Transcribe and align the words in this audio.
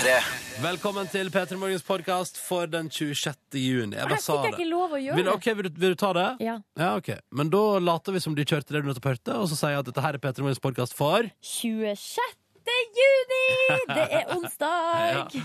P3. 0.00 0.12
Velkommen 0.64 1.08
til 1.12 1.28
P3 1.28 1.58
Morgens 1.60 1.82
podkast 1.84 2.38
for 2.40 2.64
den 2.72 2.86
26. 2.88 3.36
juni. 3.60 3.98
Jeg 3.98 4.08
bare 4.08 4.16
sa 4.24 4.38
det. 4.40 4.54
ikke 4.54 4.68
lov 4.70 4.94
å 4.96 5.00
gjøre 5.00 5.18
Vil, 5.18 5.28
ok, 5.28 5.48
vil, 5.58 5.66
du, 5.68 5.80
vil 5.82 5.92
du 5.92 5.98
ta 6.00 6.12
det? 6.16 6.24
Ja. 6.40 6.54
Ja, 6.80 6.94
ok. 6.96 7.10
Men 7.36 7.50
da 7.52 7.60
later 7.84 8.16
vi 8.16 8.22
som 8.24 8.32
du 8.32 8.40
kjørte 8.40 8.72
det 8.72 8.80
du 8.80 8.88
nettopp 8.88 9.10
hørte, 9.10 9.36
og 9.36 9.50
så 9.50 9.58
sier 9.58 9.74
jeg 9.74 9.82
at 9.82 9.90
dette 9.90 10.04
her 10.06 10.16
er 10.16 10.22
P3 10.22 10.46
Morgens 10.46 10.62
podkast 10.64 10.96
for 10.96 11.28
26. 11.44 12.16
juni! 12.96 13.44
Det 13.92 14.06
er 14.22 14.32
onsdag! 14.38 15.36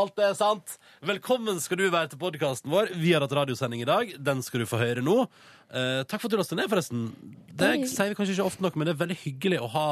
Alt 0.00 0.24
er 0.24 0.32
sant. 0.40 0.78
Velkommen 1.12 1.60
skal 1.60 1.82
du 1.82 1.90
være 1.92 2.14
til 2.14 2.22
podkasten 2.24 2.72
vår. 2.72 2.94
Vi 2.96 3.12
har 3.12 3.26
hatt 3.26 3.36
radiosending 3.42 3.84
i 3.84 3.90
dag. 3.92 4.16
Den 4.16 4.40
skal 4.46 4.64
du 4.64 4.70
få 4.72 4.80
høre 4.80 5.04
nå. 5.04 5.26
Uh, 5.68 6.00
takk 6.08 6.22
for 6.22 6.30
at 6.30 6.38
du 6.38 6.40
lastet 6.40 6.56
ned, 6.56 6.72
forresten. 6.72 7.10
Det 7.52 7.74
sier 7.92 8.14
vi 8.14 8.16
kanskje 8.22 8.38
ikke 8.38 8.48
ofte 8.54 8.64
nok, 8.64 8.80
men 8.80 8.88
det 8.88 8.96
er 8.96 9.04
veldig 9.04 9.20
hyggelig 9.26 9.60
å 9.68 9.74
ha 9.76 9.88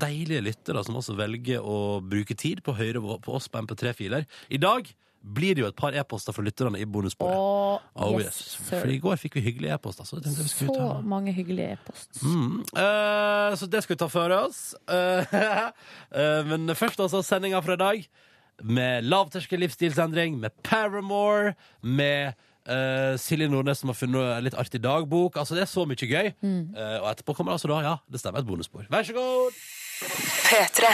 deilige 0.00 0.42
lyttere 0.44 0.82
som 0.86 0.98
også 1.00 1.16
velger 1.18 1.60
å 1.60 2.00
bruke 2.04 2.36
tid 2.38 2.62
på 2.64 2.72
å 2.72 2.78
høre 2.78 3.02
på 3.20 3.36
oss 3.36 3.48
på 3.50 3.60
MP3-filer. 3.66 4.26
I 4.48 4.60
dag 4.62 4.88
blir 5.20 5.54
det 5.54 5.64
jo 5.64 5.68
et 5.68 5.76
par 5.76 5.92
e-poster 5.96 6.32
fra 6.32 6.44
lytterne 6.44 6.80
i 6.80 6.86
bonussporet. 6.88 7.36
Oh, 7.36 7.80
Oh, 8.00 8.16
yes, 8.20 8.38
yes. 8.40 8.54
For 8.70 8.88
i 8.88 8.96
går 9.02 9.18
fikk 9.20 9.36
vi 9.36 9.42
hyggelige 9.44 9.76
e-poster. 9.76 10.06
Så, 10.08 10.20
Så 10.48 10.76
mange 11.04 11.34
hyggelige 11.36 11.76
e-poster. 11.76 12.24
Mm. 12.24 12.62
Uh, 12.72 13.52
så 13.58 13.68
det 13.68 13.82
skal 13.84 13.94
vi 13.94 14.00
ta 14.00 14.08
for 14.08 14.32
oss. 14.32 14.62
Uh, 14.88 15.20
uh, 15.28 16.42
men 16.50 16.72
først 16.76 17.02
altså 17.02 17.20
sendinga 17.26 17.60
fra 17.64 17.76
i 17.76 17.82
dag. 17.82 18.08
Med 18.60 19.04
lavterskel 19.08 19.60
livsstilsendring, 19.64 20.38
med 20.40 20.56
Paramore, 20.64 21.54
med 21.80 22.32
eh, 22.68 23.16
Silje 23.20 23.48
Nordnes 23.48 23.78
som 23.80 23.88
har 23.92 23.98
funnet 23.98 24.36
en 24.36 24.44
litt 24.44 24.56
artig 24.58 24.80
dagbok. 24.84 25.36
Altså 25.40 25.54
Det 25.56 25.62
er 25.64 25.70
så 25.70 25.86
mye 25.88 25.96
gøy. 26.10 26.32
Eh, 26.32 26.96
og 27.00 27.10
etterpå 27.12 27.36
kommer 27.38 27.52
altså 27.56 27.68
da, 27.72 27.80
ja, 27.86 27.94
det 28.10 28.20
stemmer, 28.20 28.40
et 28.42 28.48
bonusspor. 28.48 28.84
Vær 28.90 29.06
så 29.06 29.12
god! 29.16 29.52
P3. 30.50 30.84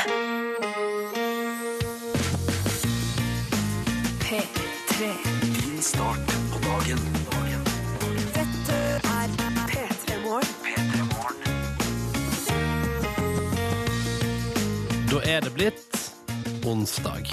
P3. 4.27 5.11
Din 5.43 5.83
start 5.83 6.27
på 6.53 6.59
dagen. 6.65 6.99
Dette 8.35 8.77
er 8.77 9.29
P3 9.71 10.19
Morgen. 10.25 10.51
P3 10.65 11.03
Morgen. 11.15 11.37
Da 15.11 15.23
er 15.25 15.41
det 15.41 15.53
blitt 15.55 16.11
onsdag. 16.67 17.31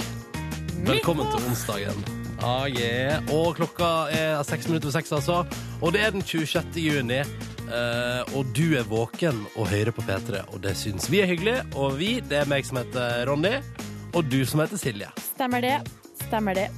Velkommen 0.86 1.26
til 1.32 1.48
onsdagen. 1.48 2.23
Ah, 2.44 2.66
yeah. 2.68 3.22
Og 3.32 3.54
klokka 3.56 4.10
er 4.12 4.42
seks 4.44 4.66
minutter 4.68 4.90
over 4.90 4.98
seks, 4.98 5.12
altså. 5.16 5.38
Og 5.80 5.94
det 5.94 6.02
er 6.04 6.12
den 6.12 6.20
26. 6.20 6.76
juni. 6.76 7.22
eh, 7.64 8.36
og 8.36 8.50
du 8.52 8.74
er 8.76 8.84
våken 8.84 9.46
og 9.56 9.70
hører 9.70 9.94
på 9.96 10.04
P3, 10.04 10.42
og 10.52 10.60
det 10.62 10.74
syns 10.76 11.08
vi 11.08 11.22
er 11.24 11.30
hyggelig. 11.30 11.56
Og 11.74 11.96
vi, 11.98 12.20
det 12.20 12.42
er 12.42 12.50
meg 12.50 12.66
som 12.68 12.82
heter 12.82 13.24
Ronny, 13.30 13.54
og 14.12 14.28
du 14.28 14.42
som 14.44 14.60
heter 14.60 14.76
Silje. 14.76 15.08
Stemmer 15.32 15.64
det. 15.64 15.78
Stemmer 16.26 16.54
det. 16.54 16.68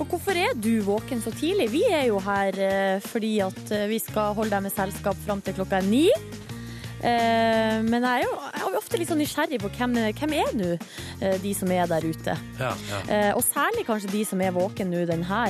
Og 0.00 0.06
hvorfor 0.08 0.32
er 0.32 0.56
du 0.56 0.80
våken 0.86 1.20
så 1.20 1.30
tidlig? 1.36 1.68
Vi 1.74 1.82
er 1.92 2.06
jo 2.08 2.16
her 2.24 2.56
eh, 2.56 3.04
fordi 3.04 3.34
at 3.44 3.60
eh, 3.76 3.88
vi 3.90 3.98
skal 4.00 4.32
holde 4.38 4.54
deg 4.54 4.64
med 4.64 4.72
selskap 4.72 5.18
fram 5.26 5.44
til 5.44 5.60
klokka 5.60 5.82
er 5.82 5.90
ni. 5.90 6.06
Eh, 7.00 7.80
men 7.86 8.04
jeg 8.04 8.10
er 8.10 8.24
jo 8.26 8.32
jeg 8.40 8.60
er 8.60 8.66
jo 8.66 8.80
ofte 8.80 9.00
litt 9.00 9.10
sånn 9.10 9.20
nysgjerrig 9.22 9.60
på 9.62 9.70
hvem, 9.76 9.96
hvem 10.18 10.34
er 10.36 10.50
nå 10.58 10.68
eh, 10.74 11.36
de 11.40 11.52
som 11.56 11.72
er 11.72 11.88
der 11.90 12.04
ute. 12.04 12.36
Ja, 12.60 12.72
ja. 12.90 13.00
Eh, 13.06 13.30
og 13.36 13.42
særlig 13.46 13.86
kanskje 13.88 14.12
de 14.12 14.24
som 14.28 14.42
er 14.44 14.54
våken 14.56 14.92
nå 14.92 15.06
denne 15.08 15.40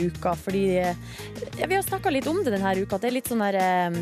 uka, 0.00 0.34
fordi 0.36 0.64
Vi 0.70 1.74
har 1.74 1.82
snakka 1.82 2.10
litt 2.12 2.26
om 2.28 2.42
det 2.44 2.52
denne 2.54 2.74
uka, 2.76 2.96
at 2.96 3.02
det 3.02 3.10
er 3.10 3.16
litt 3.16 3.28
sånn 3.30 3.42
der 3.44 3.96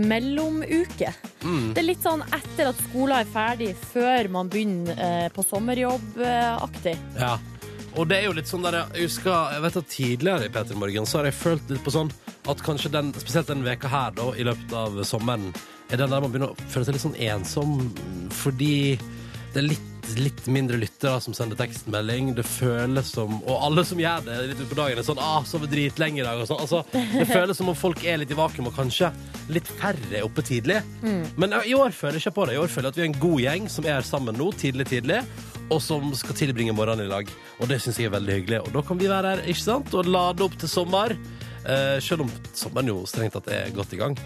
mellomuke. 0.00 1.12
Mm. 1.42 1.72
Det 1.74 1.82
er 1.82 1.86
litt 1.86 2.02
sånn 2.04 2.22
etter 2.32 2.70
at 2.70 2.82
skolen 2.88 3.20
er 3.20 3.30
ferdig, 3.30 3.70
før 3.92 4.28
man 4.32 4.50
begynner 4.52 5.30
på 5.34 5.44
sommerjobb-aktig. 5.46 6.96
ja. 7.20 7.38
Og 7.98 8.06
det 8.06 8.20
er 8.20 8.28
jo 8.28 8.34
litt 8.36 8.46
sånn 8.46 8.62
der 8.62 8.76
Jeg 8.94 9.08
husker, 9.08 9.34
jeg 9.50 9.62
vet 9.64 9.76
at 9.80 9.88
tidligere 9.90 10.46
i 10.46 10.52
P3 10.54 10.76
Morgen 10.78 11.08
så 11.10 11.18
har 11.18 11.26
jeg 11.26 11.34
følt 11.40 11.72
litt 11.72 11.82
på 11.82 11.90
sånn 11.90 12.12
at 12.48 12.62
kanskje 12.62 12.92
den, 12.94 13.10
spesielt 13.18 13.50
den 13.50 13.64
veka 13.66 13.90
her 13.90 14.14
da, 14.16 14.28
i 14.38 14.46
løpet 14.46 14.74
av 14.78 15.00
sommeren, 15.06 15.50
er 15.90 15.98
den 15.98 16.10
der 16.10 16.22
man 16.22 16.32
begynner 16.32 16.52
å 16.52 16.68
føle 16.70 16.86
seg 16.86 16.96
litt 16.96 17.04
sånn 17.06 17.18
ensom 17.18 17.78
fordi 18.40 18.98
det 19.50 19.58
er 19.58 19.66
litt, 19.66 20.10
litt 20.22 20.44
mindre 20.50 20.78
lyttere 20.78 21.18
som 21.22 21.34
sender 21.34 21.58
tekstmelding. 21.58 22.32
Det 22.36 22.44
føles 22.46 23.10
som 23.16 23.40
Og 23.40 23.64
alle 23.66 23.82
som 23.86 23.98
gjør 23.98 24.22
det 24.26 24.36
litt 24.52 24.62
utpå 24.62 24.78
dagen, 24.78 24.98
er 24.98 25.06
sånn 25.06 25.22
ah, 25.22 25.42
'Sover 25.46 25.70
dritlenge 25.70 26.22
i 26.22 26.26
dag', 26.26 26.42
og 26.44 26.46
sånn. 26.50 26.62
Altså, 26.62 26.82
det 26.92 27.26
føles 27.36 27.58
som 27.58 27.72
om 27.72 27.78
folk 27.78 28.04
er 28.06 28.22
litt 28.22 28.30
i 28.30 28.38
vakuum, 28.38 28.70
og 28.70 28.76
kanskje 28.78 29.10
litt 29.50 29.66
færre 29.80 30.20
er 30.20 30.26
oppe 30.26 30.44
tidlig. 30.46 30.78
Men 31.36 31.58
i 31.66 31.74
år 31.74 31.90
føler 31.90 32.20
jeg 32.20 32.28
ikke 32.28 32.38
på 32.38 32.46
det. 32.46 32.54
I 32.54 32.62
år 32.62 32.70
føler 32.70 32.88
jeg 32.88 32.94
at 32.94 33.00
vi 33.00 33.06
er 33.06 33.10
en 33.10 33.22
god 33.26 33.40
gjeng 33.46 33.68
som 33.68 33.90
er 33.90 34.06
sammen 34.06 34.38
nå, 34.38 34.52
tidlig, 34.54 34.86
tidlig. 34.92 35.20
Og 35.70 35.82
som 35.82 36.14
skal 36.18 36.34
tilbringe 36.38 36.74
morgenen 36.74 37.06
i 37.06 37.10
lag. 37.10 37.28
Og 37.58 37.68
det 37.70 37.78
syns 37.82 37.98
jeg 37.98 38.10
er 38.10 38.16
veldig 38.16 38.38
hyggelig. 38.40 38.62
Og 38.66 38.72
da 38.74 38.82
kan 38.86 38.98
vi 38.98 39.10
være 39.10 39.34
her 39.34 39.44
ikke 39.50 39.62
sant? 39.62 39.94
og 39.94 40.06
lade 40.10 40.46
opp 40.46 40.56
til 40.58 40.70
sommer. 40.70 41.14
Eh, 41.60 41.98
selv 42.00 42.24
om 42.24 42.30
sommeren 42.56 42.88
jo 42.88 43.00
strengt 43.08 43.34
tatt 43.36 43.48
er 43.52 43.72
godt 43.76 43.92
i 43.92 43.98
gang. 44.00 44.16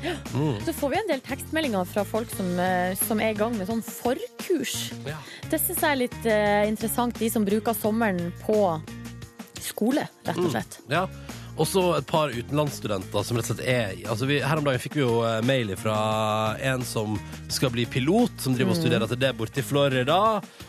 Så 0.65 0.75
får 0.77 0.93
vi 0.93 0.99
en 1.01 1.09
del 1.11 1.23
tekstmeldinger 1.25 1.89
fra 1.91 2.05
folk 2.07 2.31
som, 2.31 2.53
eh, 2.63 2.95
som 2.95 3.21
er 3.21 3.35
i 3.35 3.39
gang 3.39 3.57
med 3.59 3.67
sånn 3.69 3.83
forkurs. 3.83 4.93
Ja. 5.07 5.19
Det 5.51 5.59
syns 5.61 5.81
jeg 5.81 5.91
er 5.91 6.03
litt 6.05 6.27
eh, 6.27 6.69
interessant, 6.71 7.19
de 7.19 7.31
som 7.31 7.47
bruker 7.47 7.75
sommeren 7.75 8.31
på 8.45 8.59
skole, 9.65 10.07
rett 10.27 10.39
og 10.39 10.53
slett. 10.53 10.79
Ja. 10.93 11.09
Og 11.55 11.69
så 11.71 11.83
et 11.95 12.07
par 12.09 12.33
utenlandsstudenter 12.35 13.27
som 13.27 13.39
rett 13.39 13.47
og 13.47 13.55
slett 13.55 13.69
er 13.71 13.93
altså 14.11 14.27
vi, 14.27 14.41
Her 14.43 14.59
om 14.59 14.67
dagen 14.67 14.83
fikk 14.83 14.97
vi 14.99 15.05
jo 15.05 15.21
eh, 15.27 15.39
mail 15.47 15.71
fra 15.79 15.97
en 16.59 16.83
som 16.87 17.15
skal 17.53 17.71
bli 17.75 17.85
pilot, 17.87 18.35
som 18.43 18.57
driver 18.57 18.75
og 18.75 18.81
studerer 18.81 19.11
til 19.11 19.21
det 19.23 19.31
borte 19.39 19.63
i 19.63 19.67
Florida. 19.67 20.19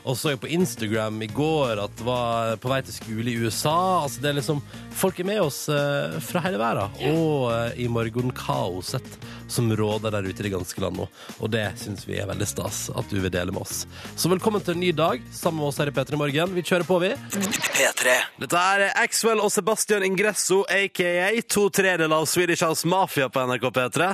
Og 0.05 0.17
så 0.19 0.35
jeg 0.35 0.41
på 0.43 0.51
Instagram 0.53 1.17
i 1.25 1.29
går 1.33 1.81
at 1.81 2.05
var 2.05 2.59
på 2.61 2.69
vei 2.69 2.81
til 2.85 2.97
skole 2.99 3.33
i 3.33 3.37
USA. 3.41 4.03
Altså 4.03 4.21
det 4.21 4.31
er 4.31 4.39
liksom 4.41 4.61
Folk 4.95 5.17
er 5.19 5.27
med 5.27 5.41
oss 5.43 5.65
eh, 5.73 6.19
fra 6.23 6.43
hele 6.45 6.61
verden. 6.61 6.93
Og 7.11 7.49
eh, 7.51 7.81
i 7.85 7.89
morgenkaoset 7.91 9.17
som 9.47 9.69
råder 9.75 10.11
der 10.11 10.27
ute 10.27 10.39
i 10.41 10.47
det 10.47 10.53
ganske 10.53 10.81
land 10.81 10.97
nå. 10.99 11.07
Og 11.39 11.51
det 11.53 11.63
syns 11.81 12.05
vi 12.07 12.17
er 12.19 12.29
veldig 12.29 12.47
stas 12.49 12.85
at 12.95 13.09
du 13.11 13.19
vil 13.19 13.33
dele 13.33 13.53
med 13.55 13.65
oss. 13.65 13.83
Så 14.15 14.29
velkommen 14.31 14.63
til 14.63 14.75
en 14.75 14.83
ny 14.83 14.91
dag 14.95 15.23
sammen 15.33 15.61
med 15.61 15.69
oss 15.69 15.79
her 15.81 15.91
i 15.91 15.95
P3 15.95 16.19
Morgen. 16.19 16.55
Vi 16.55 16.65
kjører 16.65 16.87
på, 16.87 16.99
vi. 17.03 17.13
P3. 17.75 18.15
Dette 18.41 18.65
er 18.75 18.85
Axwell 19.03 19.43
og 19.43 19.51
Sebastian 19.53 20.05
Ingresso, 20.07 20.63
aka 20.69 21.29
to 21.49 21.67
tredeler 21.69 22.15
av 22.15 22.27
Swedish 22.29 22.65
House 22.65 22.87
Mafia 22.87 23.29
på 23.29 23.45
NRK 23.45 23.69
P3. 23.75 24.11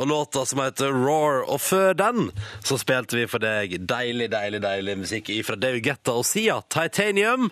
Og 0.00 0.08
låta 0.08 0.46
som 0.46 0.62
heter 0.62 0.94
Roar. 0.94 1.42
Og 1.50 1.60
før 1.60 1.94
den 1.94 2.30
så 2.64 2.78
spilte 2.80 3.18
vi 3.18 3.26
for 3.30 3.42
deg 3.42 3.80
deilig, 3.88 4.30
deilig, 4.32 4.62
deilig 4.64 4.98
musikk 5.02 5.32
fra 5.46 5.58
David 5.60 5.84
Guetta 5.88 6.16
og 6.16 6.26
Sia, 6.28 6.60
Titanium. 6.72 7.50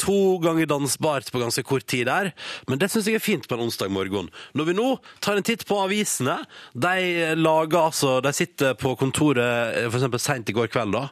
To 0.00 0.38
ganger 0.40 0.68
dansbart 0.70 1.28
på 1.32 1.42
ganske 1.42 1.64
kort 1.66 1.86
tid 1.90 2.06
der, 2.08 2.30
men 2.68 2.80
det 2.80 2.88
syns 2.92 3.08
jeg 3.10 3.18
er 3.18 3.24
fint 3.24 3.46
på 3.48 3.56
en 3.56 3.66
onsdag 3.66 3.90
morgen. 3.92 4.30
Når 4.56 4.68
vi 4.70 4.76
nå 4.78 4.88
tar 5.20 5.36
en 5.36 5.46
titt 5.46 5.66
på 5.68 5.76
avisene, 5.82 6.38
de 6.72 7.34
lager 7.36 7.80
altså 7.90 8.18
De 8.24 8.32
sitter 8.34 8.76
på 8.78 8.94
kontoret 8.98 9.76
f.eks. 9.76 9.90
for 9.90 9.98
eksempel 10.00 10.22
seint 10.22 10.50
i 10.50 10.54
går 10.56 10.70
kveld 10.72 10.94
da, 10.96 11.02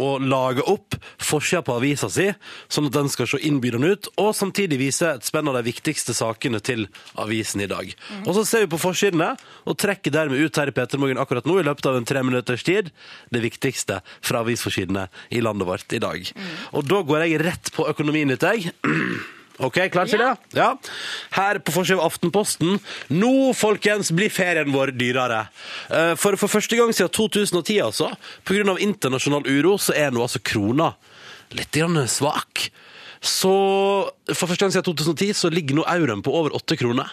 og 0.00 0.24
lager 0.24 0.68
opp 0.70 0.96
forsida 1.22 1.62
på 1.66 1.76
avisa 1.76 2.08
si, 2.12 2.30
sånn 2.72 2.88
at 2.88 2.96
den 2.96 3.10
skal 3.12 3.28
se 3.28 3.40
innbydende 3.44 3.92
ut, 3.92 4.08
og 4.22 4.32
samtidig 4.36 4.80
vise 4.80 5.10
et 5.12 5.26
spenn 5.26 5.50
av 5.50 5.58
de 5.58 5.64
viktigste 5.68 6.14
sakene 6.16 6.62
til 6.64 6.86
avisen 7.20 7.64
i 7.64 7.68
dag. 7.70 7.92
Og 8.24 8.32
så 8.38 8.46
ser 8.48 8.64
vi 8.64 8.72
på 8.72 8.80
forsidene, 8.80 9.32
og 9.68 9.78
trekker 9.80 10.14
dermed 10.14 10.40
ut 10.40 10.60
her 10.60 10.70
i 10.70 10.76
P3 10.76 11.00
Morgen 11.00 11.20
akkurat 11.20 11.48
nå, 11.48 11.58
i 11.60 11.66
løpet 11.66 11.90
av 11.90 11.98
en 11.98 12.08
tre 12.08 12.22
minutters 12.24 12.64
tid, 12.66 12.90
det 13.32 13.42
viktigste 13.44 14.00
fra 14.24 14.42
avisforsidene 14.44 15.08
i 15.34 15.42
landet 15.44 15.68
vårt 15.68 15.96
i 15.96 16.00
dag. 16.02 16.32
Og 16.72 16.86
da 16.88 17.02
går 17.06 17.26
jeg 17.26 17.42
rett 17.44 17.72
på 17.74 17.86
økonomien 17.90 18.21
litt, 18.30 18.42
jeg. 18.42 18.72
Ok, 19.62 19.76
klar 19.92 20.08
til 20.08 20.18
det? 20.18 20.30
Ja. 20.56 20.72
Her 21.36 21.58
på 21.62 21.70
forsiden 21.74 22.00
av 22.00 22.08
Aftenposten. 22.08 22.78
Nå, 23.14 23.52
folkens, 23.54 24.08
blir 24.16 24.32
ferien 24.32 24.72
vår 24.74 24.94
dyrere. 24.96 25.44
Eh, 25.92 26.14
For 26.18 26.34
for 26.40 26.50
første 26.50 26.78
gang 26.78 26.90
siden 26.90 27.12
2010, 27.12 27.76
altså, 27.84 28.08
av 28.72 28.80
internasjonal 28.82 29.46
uro, 29.46 29.76
så 29.78 29.94
er 29.94 30.10
nå 30.10 30.24
altså 30.24 30.40
krona 30.42 30.94
litt 31.52 31.70
grann 31.76 32.00
svak. 32.08 32.70
Så 33.22 33.52
for 34.32 34.48
første 34.50 34.64
gang 34.64 34.72
siden 34.74 34.88
2010 34.88 35.36
så 35.44 35.52
ligger 35.52 35.78
nå 35.78 35.86
euroen 35.86 36.24
på 36.24 36.32
over 36.34 36.56
8 36.58 36.80
kroner. 36.80 37.12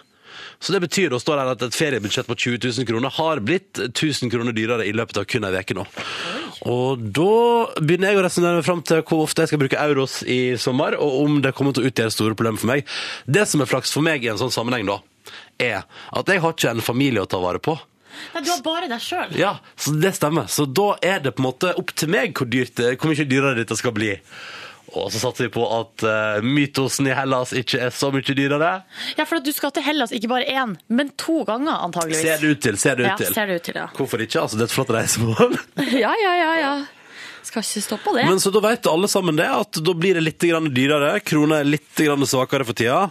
Så 0.60 0.74
det 0.76 0.82
betyr 0.84 1.12
da 1.14 1.20
står 1.22 1.40
her 1.40 1.52
at 1.54 1.62
et 1.64 1.76
feriebudsjett 1.76 2.28
på 2.28 2.36
20 2.36 2.60
000 2.82 2.88
kroner 2.90 3.14
har 3.16 3.40
blitt 3.44 3.80
1000 3.80 4.32
kroner 4.34 4.56
dyrere 4.56 4.88
i 4.88 4.92
løpet 4.96 5.22
av 5.22 5.28
kun 5.30 5.48
ei 5.48 5.54
uke 5.56 5.78
nå. 5.78 5.86
Og 6.68 7.00
da 7.16 7.36
begynner 7.80 8.12
jeg 8.12 8.20
å 8.20 8.24
resonnere 8.26 8.60
meg 8.60 8.68
fram 8.68 8.82
til 8.84 9.00
hvor 9.08 9.24
ofte 9.24 9.46
jeg 9.46 9.54
skal 9.54 9.62
bruke 9.62 9.80
euros 9.80 10.18
i 10.28 10.58
sommer, 10.60 10.98
og 11.00 11.22
om 11.22 11.38
det 11.46 11.54
kommer 11.56 11.76
til 11.76 11.86
å 11.86 11.92
utgjøre 11.92 12.12
store 12.12 12.36
problemer 12.36 12.60
for 12.60 12.74
meg. 12.74 12.84
Det 13.24 13.46
som 13.48 13.64
er 13.64 13.72
flaks 13.72 13.96
for 13.96 14.04
meg 14.04 14.26
i 14.26 14.34
en 14.34 14.42
sånn 14.42 14.52
sammenheng, 14.52 14.90
da, 14.90 15.00
er 15.64 15.86
at 15.88 16.34
jeg 16.34 16.44
har 16.44 16.58
ikke 16.58 16.76
en 16.76 16.84
familie 16.84 17.24
å 17.24 17.30
ta 17.32 17.40
vare 17.40 17.64
på. 17.64 17.78
Nei, 18.34 18.44
du 18.44 18.52
har 18.52 18.62
bare 18.66 18.90
deg 18.92 19.00
sjøl. 19.04 19.36
Ja, 19.40 19.56
så 19.80 19.94
det 19.96 20.12
stemmer. 20.18 20.50
Så 20.52 20.66
da 20.68 20.92
er 21.06 21.22
det 21.24 21.38
på 21.38 21.44
en 21.44 21.50
måte 21.54 21.72
opp 21.80 21.94
til 21.96 22.12
meg 22.12 22.34
hvor, 22.36 22.50
dyrt, 22.52 22.82
hvor 23.00 23.14
mye 23.14 23.28
dyrere 23.30 23.62
dette 23.62 23.78
skal 23.80 23.96
bli. 23.96 24.18
Og 24.94 25.12
så 25.14 25.22
satser 25.22 25.48
vi 25.48 25.54
på 25.54 25.64
at 25.80 26.06
uh, 26.08 26.44
mytosen 26.46 27.10
i 27.10 27.16
Hellas 27.18 27.54
ikke 27.58 27.82
er 27.88 27.94
så 27.96 28.10
mye 28.14 28.26
dyrere. 28.36 28.72
Ja, 29.18 29.26
for 29.26 29.40
at 29.40 29.48
du 29.48 29.52
skal 29.56 29.74
til 29.76 29.86
Hellas 29.86 30.14
ikke 30.16 30.32
bare 30.32 30.48
én, 30.50 30.78
men 30.90 31.12
to 31.20 31.44
ganger, 31.48 31.76
antageligvis. 31.90 32.24
Ser 32.26 32.42
det 32.42 32.54
ut 32.56 32.64
til. 32.66 32.78
Ser 32.82 32.96
det 33.00 33.06
ut 33.06 33.12
Ja, 33.12 33.18
til. 33.22 33.34
ser 33.36 33.50
det 33.52 33.60
ut 33.60 33.68
til, 33.70 33.82
ja. 33.84 33.90
Hvorfor 33.98 34.24
ikke? 34.26 34.42
Altså, 34.42 34.58
det 34.60 34.66
er 34.68 34.72
et 34.72 34.78
flott 34.78 34.96
reisemål. 34.96 35.60
Ja, 36.04 36.14
ja, 36.24 36.34
ja, 36.40 36.56
ja. 36.60 36.72
Skal 37.46 37.64
ikke 37.64 37.82
stoppe 37.82 38.12
det. 38.18 38.26
Men 38.28 38.42
så 38.44 38.52
da 38.54 38.62
vet 38.62 38.88
alle 38.92 39.08
sammen 39.10 39.38
det, 39.40 39.48
at 39.48 39.80
da 39.86 39.94
blir 39.98 40.18
det 40.20 40.24
litt 40.26 40.44
dyrere. 40.44 41.16
Krona 41.26 41.62
er 41.62 41.70
litt 41.70 42.02
svakere 42.30 42.66
for 42.68 42.78
tida. 42.78 43.10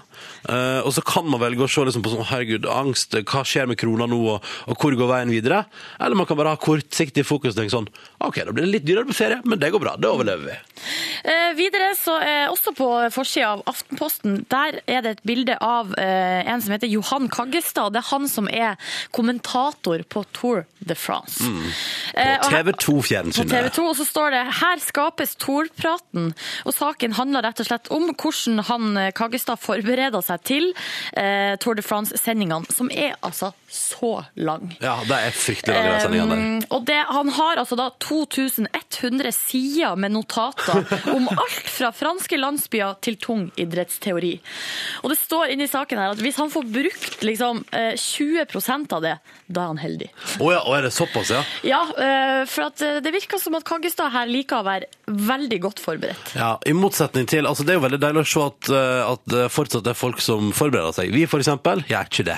Eh, 0.49 0.81
og 0.81 0.95
så 0.97 1.03
kan 1.05 1.27
man 1.29 1.43
velge 1.43 1.65
å 1.65 1.69
se 1.69 1.83
liksom 1.85 2.05
på 2.05 2.13
sånn, 2.13 2.25
herregud, 2.31 2.67
angst, 2.73 3.17
hva 3.29 3.43
skjer 3.47 3.69
med 3.69 3.79
krona 3.81 4.07
nå, 4.09 4.19
og, 4.33 4.47
og 4.71 4.81
hvor 4.81 4.97
går 4.97 5.11
veien 5.11 5.33
videre? 5.33 5.65
Eller 6.01 6.17
man 6.17 6.29
kan 6.29 6.39
bare 6.41 6.55
ha 6.55 6.61
kortsiktig 6.61 7.27
fokus 7.29 7.53
og 7.53 7.61
tenke 7.61 7.75
sånn, 7.75 7.91
ok, 8.25 8.41
da 8.49 8.55
blir 8.55 8.65
det 8.65 8.73
litt 8.73 8.87
dyrere 8.89 9.11
på 9.11 9.17
ferie, 9.19 9.43
men 9.45 9.61
det 9.61 9.71
går 9.75 9.83
bra, 9.83 9.95
det 10.01 10.09
overlever 10.09 10.49
vi. 10.49 10.57
Uh, 11.29 11.53
videre, 11.59 11.91
så 11.99 12.15
uh, 12.23 12.47
også 12.55 12.73
på 12.79 12.89
forsida 13.13 13.51
av 13.59 13.65
Aftenposten, 13.69 14.41
der 14.49 14.81
er 14.89 15.05
det 15.05 15.19
et 15.19 15.23
bilde 15.29 15.57
av 15.65 15.91
eh, 16.01 16.47
en 16.49 16.63
som 16.63 16.73
heter 16.73 16.89
Johan 16.91 17.27
Kaggestad. 17.33 17.93
Det 17.93 18.01
er 18.01 18.09
han 18.09 18.29
som 18.31 18.49
er 18.49 18.95
kommentator 19.15 20.05
på 20.09 20.23
Tour 20.37 20.65
de 20.79 20.97
France. 20.97 21.45
Mm. 21.45 21.67
På 22.15 22.51
TV 22.53 22.73
2 22.73 22.95
på 22.95 23.05
fjernsynet. 23.09 23.53
TV 23.53 23.71
2, 23.77 23.87
og 23.91 23.97
så 23.99 24.07
står 24.07 24.35
det 24.37 24.43
her 24.61 24.83
skapes 24.83 25.35
Torpraten. 25.41 26.31
Og 26.69 26.77
saken 26.77 27.17
handler 27.19 27.45
rett 27.49 27.63
og 27.63 27.69
slett 27.69 27.91
om 27.95 28.09
hvordan 28.13 28.63
han 28.71 29.01
Kaggestad 29.19 29.61
forbereder 29.61 30.25
seg 30.25 30.38
til 30.47 30.71
eh, 31.17 31.55
Tour 31.63 31.79
de 31.79 31.85
France-sendingene, 31.85 32.69
som 32.75 32.91
er 32.93 33.17
altså 33.25 33.53
så 33.69 34.25
lang. 34.41 34.71
Ja, 34.81 34.97
det 35.09 35.19
er 35.29 35.35
fryktelig 35.37 35.77
lang 35.77 35.89
den 35.93 36.01
sendingene 36.05 36.37
der. 36.37 36.45
Um, 36.45 36.63
og 36.77 36.87
det, 36.89 36.99
han 37.09 37.33
har 37.37 37.61
altså 37.61 37.77
da 37.79 37.89
2100 38.01 39.33
sider 39.37 39.97
med 40.01 40.15
notater 40.17 40.85
om 41.17 41.29
alt 41.35 41.69
fra 41.69 41.93
franske 41.93 42.39
landsbyer 42.41 42.97
til 43.05 43.19
tung 43.21 43.49
idrettsteori. 43.61 44.35
Og 45.03 45.13
det 45.13 45.19
står 45.21 45.55
inni 45.55 45.69
saken 45.69 46.01
her 46.01 46.15
at 46.17 46.23
hvis 46.23 46.39
han 46.41 46.53
får 46.53 46.69
brukt 46.73 47.27
liksom 47.27 47.65
eh, 47.77 47.93
20% 47.99 48.97
av 48.97 49.05
det, 49.05 49.17
da 49.47 49.65
er 49.65 49.73
han 49.75 49.83
heldig. 49.83 50.09
Å 50.41 50.51
ja, 50.53 50.63
og 50.65 50.79
er 50.79 50.89
det 50.89 50.95
såpass, 50.97 51.33
ja? 51.33 51.43
Ja, 51.67 51.83
eh, 51.93 52.43
for 52.49 52.69
at 52.69 52.83
eh, 52.85 53.01
det 53.05 53.13
virker 53.15 53.41
som 53.43 53.57
at 53.59 53.67
Kaggestad 53.69 54.13
her 54.15 54.29
liker 54.31 54.63
å 54.63 54.67
være 54.67 54.89
veldig 55.07 55.61
godt 55.65 55.83
forberedt. 55.83 56.35
Ja, 56.39 56.55
i 56.69 56.75
motsetning 56.77 57.29
til, 57.31 57.49
altså 57.49 57.67
det 57.67 57.75
er 57.75 57.81
jo 57.81 57.85
veldig 57.87 58.01
deilig 58.03 58.25
å 58.25 58.29
se 58.33 58.45
at, 58.45 58.71
eh, 58.73 59.03
at 59.13 59.25
det 59.33 59.47
fortsatt 59.53 59.89
er 59.89 59.99
folk 59.99 60.18
som 60.25 60.51
forbereder 60.57 60.95
seg. 60.97 61.13
Vi 61.15 61.25
for 61.31 61.43
eksempel, 61.43 61.85
er 61.89 62.07
ikke 62.09 62.25
det 62.29 62.37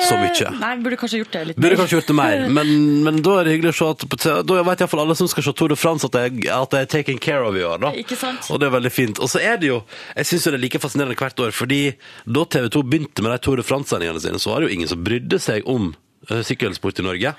så 0.00 0.14
mye. 0.16 0.30
Eh, 0.30 0.58
Nei, 0.60 0.70
burde 0.84 0.96
kanskje 1.00 1.18
gjort 1.20 1.32
det 1.34 1.40
litt 1.48 1.56
mer. 1.58 1.64
Burde 1.66 1.78
kanskje 1.80 1.96
gjort 1.98 2.10
det 2.12 2.16
mer, 2.16 2.44
men, 2.56 2.70
men 3.04 3.20
da 3.26 3.38
er 3.40 3.48
det 3.48 3.54
hyggelig 3.56 3.72
å 3.74 3.78
se 3.80 3.88
at 3.90 4.46
da 4.46 4.60
vet 4.68 4.84
iallfall 4.84 5.02
alle 5.04 5.16
som 5.18 5.28
skal 5.30 5.44
se 5.48 5.54
Tour 5.58 5.72
de 5.74 5.78
France 5.80 6.06
at 6.06 6.14
det, 6.16 6.22
er- 6.46 6.52
at 6.60 6.70
det 6.74 6.82
er 6.84 6.90
taken 6.94 7.18
care 7.22 7.42
of 7.48 7.56
i 7.58 7.64
år. 7.66 7.78
da. 7.82 7.90
Ikke 8.04 8.16
sant? 8.20 8.46
Og 8.54 8.60
det 8.62 8.68
er 8.70 8.76
veldig 8.76 8.92
fint. 8.94 9.18
Og 9.20 9.28
så 9.32 9.42
er 9.42 9.58
det 9.60 9.72
jo, 9.72 9.80
jeg 10.16 10.30
syns 10.30 10.46
det 10.46 10.54
er 10.54 10.62
like 10.66 10.80
fascinerende 10.82 11.18
hvert 11.18 11.42
år, 11.46 11.50
fordi 11.56 11.80
da 12.26 12.44
TV 12.46 12.68
2 12.76 12.84
begynte 12.86 13.26
med 13.26 13.34
de 13.34 13.40
Tour 13.44 13.60
de 13.60 13.66
France-sendingene 13.66 14.22
sine, 14.22 14.38
så 14.40 14.54
var 14.54 14.62
det 14.62 14.70
jo 14.70 14.76
ingen 14.78 14.88
som 14.94 15.02
brydde 15.04 15.40
seg 15.42 15.66
om 15.68 15.90
eh, 16.30 16.40
sykkelsport 16.46 17.02
i 17.02 17.06
Norge. 17.10 17.34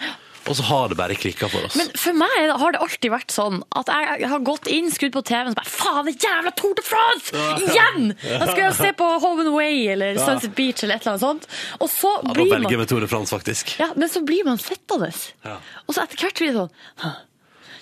Og 0.49 0.55
så 0.57 0.63
har 0.65 0.89
det 0.89 0.97
bare 0.97 1.15
klikka 1.19 1.47
for 1.51 1.67
oss. 1.67 1.75
Men 1.77 1.91
for 1.97 2.17
meg 2.17 2.53
har 2.61 2.73
det 2.73 2.81
alltid 2.81 3.13
vært 3.13 3.33
sånn 3.33 3.59
at 3.77 3.91
jeg 3.93 4.29
har 4.31 4.45
gått 4.45 4.69
inn, 4.71 4.89
skrudd 4.93 5.13
på 5.13 5.23
TV-en 5.29 5.51
og 5.53 5.57
bare 5.59 5.69
Faen, 5.71 6.07
det 6.09 6.15
jævla 6.17 6.53
Tour 6.57 6.73
de 6.79 6.85
France! 6.85 7.43
Igjen! 7.61 8.13
Da 8.25 8.47
skal 8.49 8.63
jeg 8.65 8.77
se 8.79 8.93
på 8.97 9.09
Home 9.23 9.45
and 9.45 9.51
Away 9.53 9.83
eller 9.93 10.17
Sunset 10.21 10.55
Beach 10.57 10.81
eller 10.83 10.97
et 10.97 11.05
eller 11.05 11.13
annet 11.13 11.25
sånt. 11.27 11.49
Og 11.79 11.91
så 11.93 12.15
ja, 12.17 12.33
blir 12.33 12.49
velger 12.49 12.65
man 12.65 12.75
jeg 12.75 12.81
med 12.81 12.93
Tour 12.93 13.05
de 13.05 13.11
France, 13.11 13.33
faktisk. 13.35 13.75
ja, 13.81 13.91
Men 13.95 14.09
så 14.11 14.23
blir 14.25 14.47
man 14.47 14.57
sittende. 14.61 15.11
Ja. 15.45 15.59
Og 15.85 15.93
så 15.95 16.07
etter 16.07 16.25
hvert 16.25 16.41
blir 16.41 16.51
det 16.55 16.63
sånn 16.63 17.13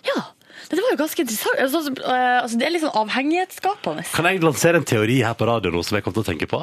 Ja, 0.10 0.20
det 0.70 0.78
var 0.84 0.92
jo 0.94 1.00
ganske 1.00 1.24
interessant. 1.24 1.60
Altså, 1.64 1.80
eh, 2.04 2.36
altså, 2.44 2.58
det 2.60 2.68
er 2.68 2.74
litt 2.76 2.84
sånn 2.84 2.98
avhengighetsskapende. 3.00 4.04
Kan 4.14 4.28
jeg 4.30 4.44
lansere 4.44 4.82
en 4.82 4.86
teori 4.88 5.18
her 5.26 5.38
på 5.40 5.48
radio 5.50 5.72
nå 5.74 5.82
som 5.86 5.98
jeg 5.98 6.06
kom 6.06 6.14
til 6.14 6.26
å 6.26 6.28
tenke 6.28 6.50
på? 6.52 6.60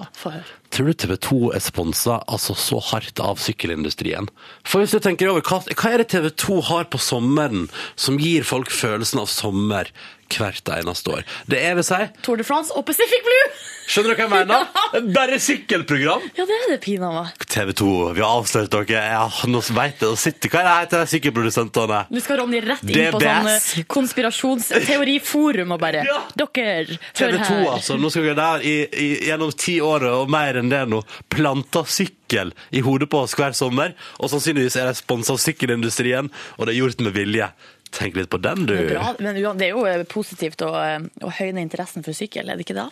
Tror 0.75 0.91
du 0.91 0.97
TV 0.99 1.15
2 1.29 1.39
er 1.57 1.63
sponsa 1.65 2.19
altså, 2.27 2.57
så 2.59 2.81
hardt 2.91 3.21
av 3.23 3.41
sykkelindustrien? 3.43 4.29
For 4.67 4.83
hvis 4.83 4.97
du 4.97 5.01
tenker 5.05 5.31
over, 5.33 5.45
hva, 5.47 5.63
hva 5.73 5.93
er 5.95 6.03
det 6.03 6.11
TV 6.15 6.29
2 6.33 6.61
har 6.73 6.91
på 6.93 7.01
sommeren 7.03 7.69
som 7.95 8.21
gir 8.21 8.47
folk 8.47 8.73
følelsen 8.75 9.23
av 9.23 9.31
sommer 9.33 9.93
hvert 10.27 10.67
eneste 10.75 11.13
år? 11.13 11.27
Det 11.47 11.61
er, 11.63 11.77
vil 11.79 11.87
si 11.87 12.03
Tour 12.27 12.41
de 12.41 12.47
France 12.47 12.75
og 12.75 12.87
Pacific 12.89 13.23
Blue! 13.27 13.51
Skjønner 13.87 14.17
du 14.17 14.19
hva 14.19 14.25
jeg 14.25 14.33
mener? 14.33 15.11
Bare 15.17 15.37
sykkelprogram! 15.39 16.25
Ja, 16.35 16.47
det 16.49 16.57
er 16.57 16.73
det 16.73 16.79
pinadø. 16.83 17.23
TV 17.47 17.71
2, 17.79 17.91
vi 18.17 18.25
har 18.25 18.41
avslørt 18.41 18.73
dere. 18.75 19.03
Ja, 19.13 19.23
nå 19.47 19.61
veit 19.77 20.03
jeg 20.03 20.11
å 20.11 20.19
sitte. 20.19 20.51
Hva 20.51 20.65
er 20.65 20.89
det 20.89 20.91
til 20.91 21.05
de 21.05 21.11
sykkelprodusentene? 21.13 22.01
Nå 22.11 22.23
skal 22.25 22.41
Ronny 22.43 22.63
rett 22.65 22.83
inn 22.83 22.91
DBS. 22.91 23.15
på 23.15 23.23
sånn 23.23 23.51
eh, 23.53 23.87
konspirasjonsteoriforum 23.95 25.77
og 25.77 25.83
bare 25.83 26.03
Ja. 26.11 26.19
Dere, 26.35 26.99
TV 27.15 27.39
2, 27.39 27.45
her. 27.47 27.69
altså. 27.77 27.97
Nå 28.01 28.11
skal 28.11 28.27
vi 28.27 28.35
der 28.41 28.67
i, 28.67 28.75
i, 28.91 29.09
gjennom 29.31 29.55
ti 29.55 29.79
år 29.85 30.09
og 30.11 30.35
mer 30.35 30.56
enn 30.61 30.73
det 30.73 30.83
nå 30.91 31.03
planta 31.33 31.85
sykkel 31.89 32.53
i 32.71 32.83
hodet 32.87 33.09
på 33.13 33.23
oss 33.25 33.37
hver 33.39 33.57
sommer. 33.57 33.97
Og 34.21 34.33
sannsynligvis 34.33 34.79
er 34.81 34.91
de 34.91 34.99
sponsa 34.99 35.37
av 35.37 35.43
sykkelindustrien, 35.43 36.31
og 36.57 36.67
det 36.67 36.75
er 36.75 36.81
gjort 36.83 37.03
med 37.07 37.17
vilje. 37.17 37.51
Tenk 37.97 38.19
litt 38.19 38.31
på 38.33 38.41
den, 38.43 38.67
du. 38.67 38.75
Det 38.75 38.85
er, 38.85 38.95
bra, 38.97 39.15
men 39.23 39.59
det 39.59 39.69
er 39.69 39.75
jo 39.75 39.87
eh, 39.89 40.03
positivt 40.11 40.63
å, 40.67 40.73
eh, 40.83 41.01
å 41.25 41.33
høyne 41.39 41.63
interessen 41.65 42.05
for 42.05 42.17
sykkel, 42.17 42.51
er 42.51 42.59
det 42.59 42.67
ikke 42.67 42.79
det? 42.79 42.89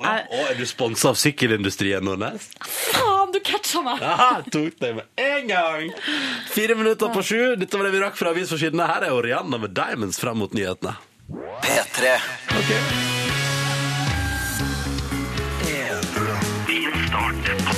Å, 0.00 0.12
er 0.50 0.56
du 0.58 0.64
sponsa 0.68 1.12
av 1.12 1.18
sykkelindustrien, 1.20 2.04
Nordnes? 2.04 2.50
Faen, 2.66 3.32
du 3.34 3.40
catcha 3.44 3.82
meg! 3.84 4.02
Ja, 4.02 4.40
tok 4.50 4.80
deg 4.82 4.98
med 4.98 5.22
en 5.22 5.48
gang! 5.50 5.94
Fire 6.50 6.76
minutter 6.78 7.12
på 7.14 7.24
sju. 7.24 7.40
Dette 7.60 7.78
var 7.78 7.88
det 7.88 7.94
vi 7.94 8.02
rakk 8.02 8.18
fra 8.18 8.34
avisforsidene. 8.34 8.88
Her 8.90 9.08
er 9.08 9.16
Orianna 9.16 9.60
med 9.62 9.76
Diamonds 9.76 10.20
frem 10.20 10.42
mot 10.42 10.56
nyhetene. 10.56 10.96
P3. 11.62 12.18
Din 12.68 13.19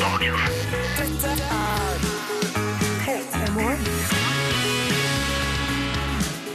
start 0.03 0.62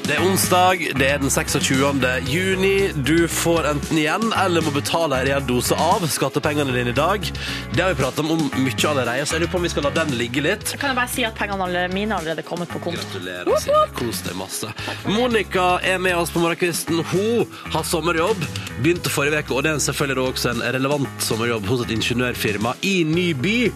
Det 0.08 0.16
er 0.16 0.24
onsdag, 0.24 0.80
det 0.96 1.08
er 1.12 1.18
den 1.20 1.30
26. 1.30 2.06
juni. 2.32 2.76
Du 3.04 3.26
får 3.28 3.66
enten 3.74 3.98
igjen 4.00 4.30
eller 4.40 4.64
må 4.64 4.72
betale 4.72 5.18
en 5.20 5.26
reell 5.28 5.44
dose 5.50 5.76
av 5.76 6.06
skattepengene 6.08 6.72
dine 6.72 6.94
i 6.94 6.96
dag. 6.96 7.26
Det 7.74 7.84
har 7.84 7.92
vi 7.92 7.98
pratet 8.00 8.22
om 8.24 8.46
mye 8.64 8.88
allerede, 8.88 9.26
så 9.28 9.36
jeg 9.36 9.44
lurer 9.44 9.52
på 9.52 9.60
om 9.60 9.66
vi 9.68 9.72
skal 9.74 9.84
la 9.84 9.92
den 9.98 10.14
ligge 10.16 10.46
litt. 10.46 10.72
Kan 10.80 10.94
jeg 10.94 11.00
bare 11.02 11.12
si 11.12 11.26
at 11.28 11.36
pengene 11.36 11.68
alle- 11.68 11.84
mine 11.92 12.16
er 12.16 12.22
allerede 12.22 12.46
kommet 12.48 12.72
på 12.72 12.80
konto? 12.86 13.04
Gratulerer, 13.04 13.60
Silje. 13.60 13.84
Kos 14.00 14.22
deg 14.24 14.40
masse. 14.40 14.72
Monica 15.12 15.68
er 15.84 16.00
med 16.00 16.16
oss 16.16 16.32
på 16.32 16.40
morgenkvisten. 16.40 17.04
Hun 17.12 17.46
har 17.76 17.84
sommerjobb. 17.84 18.48
Begynte 18.80 19.12
forrige 19.12 19.44
uke, 19.44 19.56
og 19.60 19.64
det 19.64 19.74
er 19.76 19.84
selvfølgelig 19.92 20.24
også 20.32 20.56
en 20.56 20.62
relevant 20.78 21.20
sommerjobb 21.20 21.68
hos 21.68 21.84
et 21.84 21.92
ingeniørfirma 21.92 22.78
i 22.82 23.04
ny 23.04 23.34
by. 23.34 23.72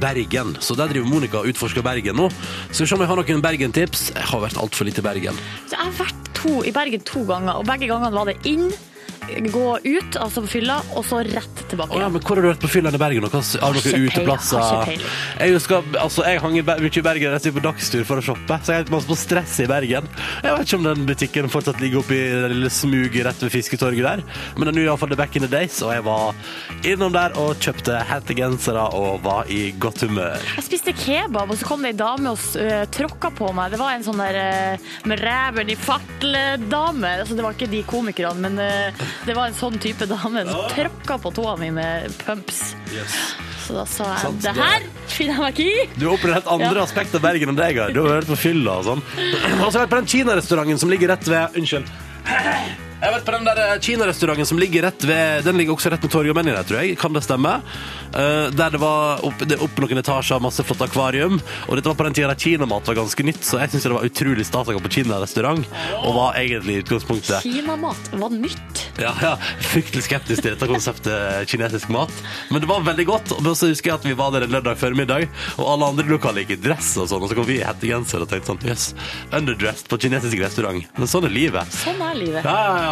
Bergen. 0.00 0.54
Så 0.60 0.76
der 0.78 0.92
driver 0.92 1.08
Monica 1.08 1.40
og 1.42 1.50
utforsker 1.52 1.84
Bergen 1.84 2.16
nå. 2.18 2.28
Skal 2.70 2.84
vi 2.84 2.88
se 2.90 2.96
om 2.96 3.04
jeg 3.04 3.10
har 3.10 3.20
noen 3.20 3.44
Bergen-tips. 3.44 4.06
Jeg 4.14 4.28
har 4.30 4.44
vært 4.44 4.60
altfor 4.60 4.88
lite 4.88 5.02
i 5.02 5.06
Bergen. 5.06 5.42
Så 5.66 5.76
jeg 5.76 5.84
har 5.84 5.98
vært 6.00 6.32
to, 6.38 6.54
i 6.66 6.72
Bergen 6.74 7.04
to 7.08 7.24
ganger, 7.28 7.58
og 7.58 7.68
begge 7.68 7.90
gangene 7.90 8.14
var 8.14 8.30
det 8.30 8.38
inn, 8.48 8.70
gå 9.52 9.78
ut, 9.84 10.16
altså 10.20 10.42
på 10.44 10.50
fylla, 10.58 10.80
og 10.96 11.04
så 11.08 11.22
rett 11.26 11.62
tilbake. 11.70 11.94
Å 11.96 12.00
ja, 12.02 12.08
men 12.12 12.20
Hvor 12.22 12.36
har 12.36 12.42
du 12.42 12.48
vært 12.52 12.62
på 12.64 12.70
fylla 12.70 12.90
i 12.94 12.98
Bergen? 13.00 13.24
og 13.24 13.30
hva- 13.32 13.60
Har 13.62 13.72
Har 13.72 13.80
peiling, 13.82 14.08
uteplasser? 14.10 14.58
har. 14.58 14.86
Jeg 15.40 15.52
husker, 15.56 15.82
altså, 15.98 16.24
jeg 16.26 16.40
hang 16.40 16.56
i 16.58 16.62
mye 16.62 16.98
i 16.98 17.02
Bergen 17.02 17.32
var 17.32 17.52
på 17.52 17.62
dagstur 17.62 18.04
for 18.04 18.16
å 18.16 18.22
shoppe, 18.22 18.58
så 18.62 18.72
jeg 18.72 18.84
litt 18.84 18.90
masse 18.94 19.06
på 19.08 19.16
stress 19.16 19.60
i 19.60 19.66
Bergen. 19.66 20.08
Jeg 20.42 20.52
vet 20.56 20.66
ikke 20.66 20.78
om 20.78 20.84
den 20.84 21.06
butikken 21.06 21.48
fortsatt 21.52 21.80
ligger 21.80 21.98
oppe 22.02 22.14
i 22.16 22.22
det 22.42 22.50
lille 22.54 22.70
smuget 22.70 23.24
rett 23.26 23.42
ved 23.42 23.50
Fisketorget 23.52 24.02
der, 24.02 24.22
men 24.56 24.66
den 24.70 24.78
er 24.78 24.88
iallfall 24.90 25.08
the 25.08 25.16
back 25.16 25.36
in 25.36 25.42
the 25.42 25.48
days, 25.48 25.80
og 25.82 25.92
jeg 25.92 26.04
var 26.04 26.34
innom 26.84 27.12
der 27.12 27.32
og 27.38 27.56
kjøpte 27.62 28.02
hettegensere 28.08 28.86
og 28.94 29.22
var 29.22 29.44
i 29.48 29.72
godt 29.78 30.00
humør. 30.06 30.38
Jeg 30.56 30.64
spiste 30.64 30.92
kebab, 30.92 31.50
og 31.50 31.56
så 31.58 31.66
kom 31.66 31.82
det 31.82 31.94
ei 31.94 31.98
dame 31.98 32.30
og 32.32 32.38
uh, 32.56 32.84
tråkka 32.92 33.30
på 33.36 33.52
meg. 33.54 33.70
Det 33.72 33.78
var 33.80 33.94
en 33.96 34.04
sånn 34.06 34.18
der 34.22 34.38
eh, 34.38 34.78
med 35.08 35.20
ræven 35.22 35.70
i 35.70 35.76
fartle-dame. 35.78 37.10
Altså, 37.22 37.36
det 37.36 37.44
var 37.44 37.54
ikke 37.56 37.70
de 37.72 37.82
komikerne, 37.88 38.40
men 38.42 38.58
eh, 38.62 39.04
det 39.26 39.34
var 39.36 39.46
en 39.50 39.54
sånn 39.54 39.78
type 39.82 40.06
dame 40.10 40.42
som 40.48 40.62
tråkka 40.72 41.18
på 41.22 41.30
tåa 41.36 41.56
mi 41.60 41.70
med 41.70 42.10
pumps. 42.24 42.74
Så 43.62 43.76
da 43.78 43.84
sa 43.86 44.08
jeg 44.10 44.22
Sant, 44.24 44.40
det 44.42 44.54
her 44.56 44.86
finner 45.06 45.34
jeg 45.36 45.42
meg 45.44 45.52
ikke 45.58 45.66
i. 45.70 45.84
Du 45.98 46.06
har 46.08 46.16
opplevd 46.16 46.36
et 46.42 46.48
andre 46.50 46.72
Ja. 46.80 46.82
aspekter 46.82 47.20
av 47.20 47.22
Bergen 47.28 47.52
enn 47.52 47.60
deg 47.60 47.78
har. 47.78 47.92
Du 47.94 48.00
har 48.02 48.20
vært 48.20 48.30
på 48.32 48.36
fylla 48.36 48.78
og 48.80 48.84
sånn. 48.90 49.02
Og 49.62 49.68
så 49.70 49.78
har 49.78 49.84
jeg 49.84 49.84
vært 49.86 49.92
på 49.94 50.00
den 50.02 50.10
kinarestauranten 50.14 50.78
som 50.82 50.90
ligger 50.90 51.08
rett 51.14 51.28
ved 51.30 51.54
Unnskyld. 51.62 51.86
Jeg 53.02 53.10
har 53.10 53.16
vært 53.16 53.24
på 53.26 53.32
den 53.34 53.46
der 53.48 53.58
eh, 53.58 53.78
kinarestauranten 53.82 54.46
som 54.46 54.60
ligger 54.62 54.84
rett 54.86 55.02
ved 55.02 55.42
Den 55.42 55.56
ligger 55.58 55.74
også 55.74 55.90
rett 55.90 56.04
ved 56.06 56.28
med 56.36 56.52
og 56.52 56.54
der, 56.54 56.66
tror 56.68 56.78
jeg. 56.78 56.98
Kan 57.00 57.16
det 57.16 57.24
stemme? 57.26 57.56
Uh, 58.12 58.46
der 58.54 58.70
det 58.70 58.78
var 58.78 59.24
opp, 59.26 59.40
det 59.48 59.56
opp 59.64 59.78
noen 59.82 59.98
etasjer, 59.98 60.38
masse 60.44 60.62
flott 60.62 60.84
akvarium. 60.86 61.40
Og 61.66 61.74
dette 61.74 61.90
var 61.90 61.96
på 61.98 62.06
den 62.06 62.14
tida 62.14 62.28
der 62.30 62.38
kinamat 62.38 62.86
var 62.86 63.00
ganske 63.00 63.26
nytt, 63.26 63.40
så 63.42 63.58
jeg 63.58 63.72
syns 63.72 63.88
det 63.88 63.92
var 63.96 64.06
utrolig 64.06 64.46
stas 64.46 64.70
å 64.70 64.76
gå 64.76 64.82
på 64.84 64.92
kinarestaurant. 65.00 65.66
Og 66.04 66.14
var 66.14 66.38
egentlig 66.38 66.76
i 66.76 66.82
utgangspunktet 66.84 67.42
Kinamat 67.42 68.12
var 68.20 68.36
nytt. 68.36 68.84
ja, 69.02 69.10
ja, 69.24 69.32
fryktelig 69.72 70.04
skeptisk 70.06 70.44
til 70.44 70.54
dette 70.54 70.70
konseptet 70.70 71.50
kinesisk 71.50 71.90
mat. 71.90 72.22
Men 72.54 72.62
det 72.62 72.70
var 72.70 72.86
veldig 72.86 73.08
godt. 73.08 73.34
Og 73.40 73.50
så 73.50 73.72
husker 73.72 73.94
jeg 73.94 73.98
at 73.98 74.06
vi 74.06 74.14
var 74.22 74.30
der 74.36 74.46
en 74.46 74.54
lørdag 74.54 74.78
formiddag, 74.78 75.26
og 75.56 75.72
alle 75.74 75.90
andre 75.90 76.06
lokaler 76.12 76.46
gikk 76.46 76.54
i 76.60 76.62
dress 76.68 76.94
og 77.02 77.10
sånn, 77.10 77.26
og 77.26 77.32
så 77.32 77.40
kom 77.40 77.50
vi 77.50 77.58
i 77.58 77.66
hettegenser 77.66 78.22
og 78.22 78.30
tenkte 78.30 78.52
sånn 78.52 78.62
Jøss, 78.70 78.92
underdressed 79.34 79.90
på 79.90 79.98
kinesisk 80.06 80.38
restaurant. 80.44 80.86
Men 81.00 81.10
sånn 81.10 81.26
er 81.26 81.34
livet. 81.34 81.82
Sånn 81.82 81.98
er 81.98 82.20
livet. 82.22 82.46
Ja, 82.46 82.58
ja, 82.62 82.78
ja. 82.86 82.91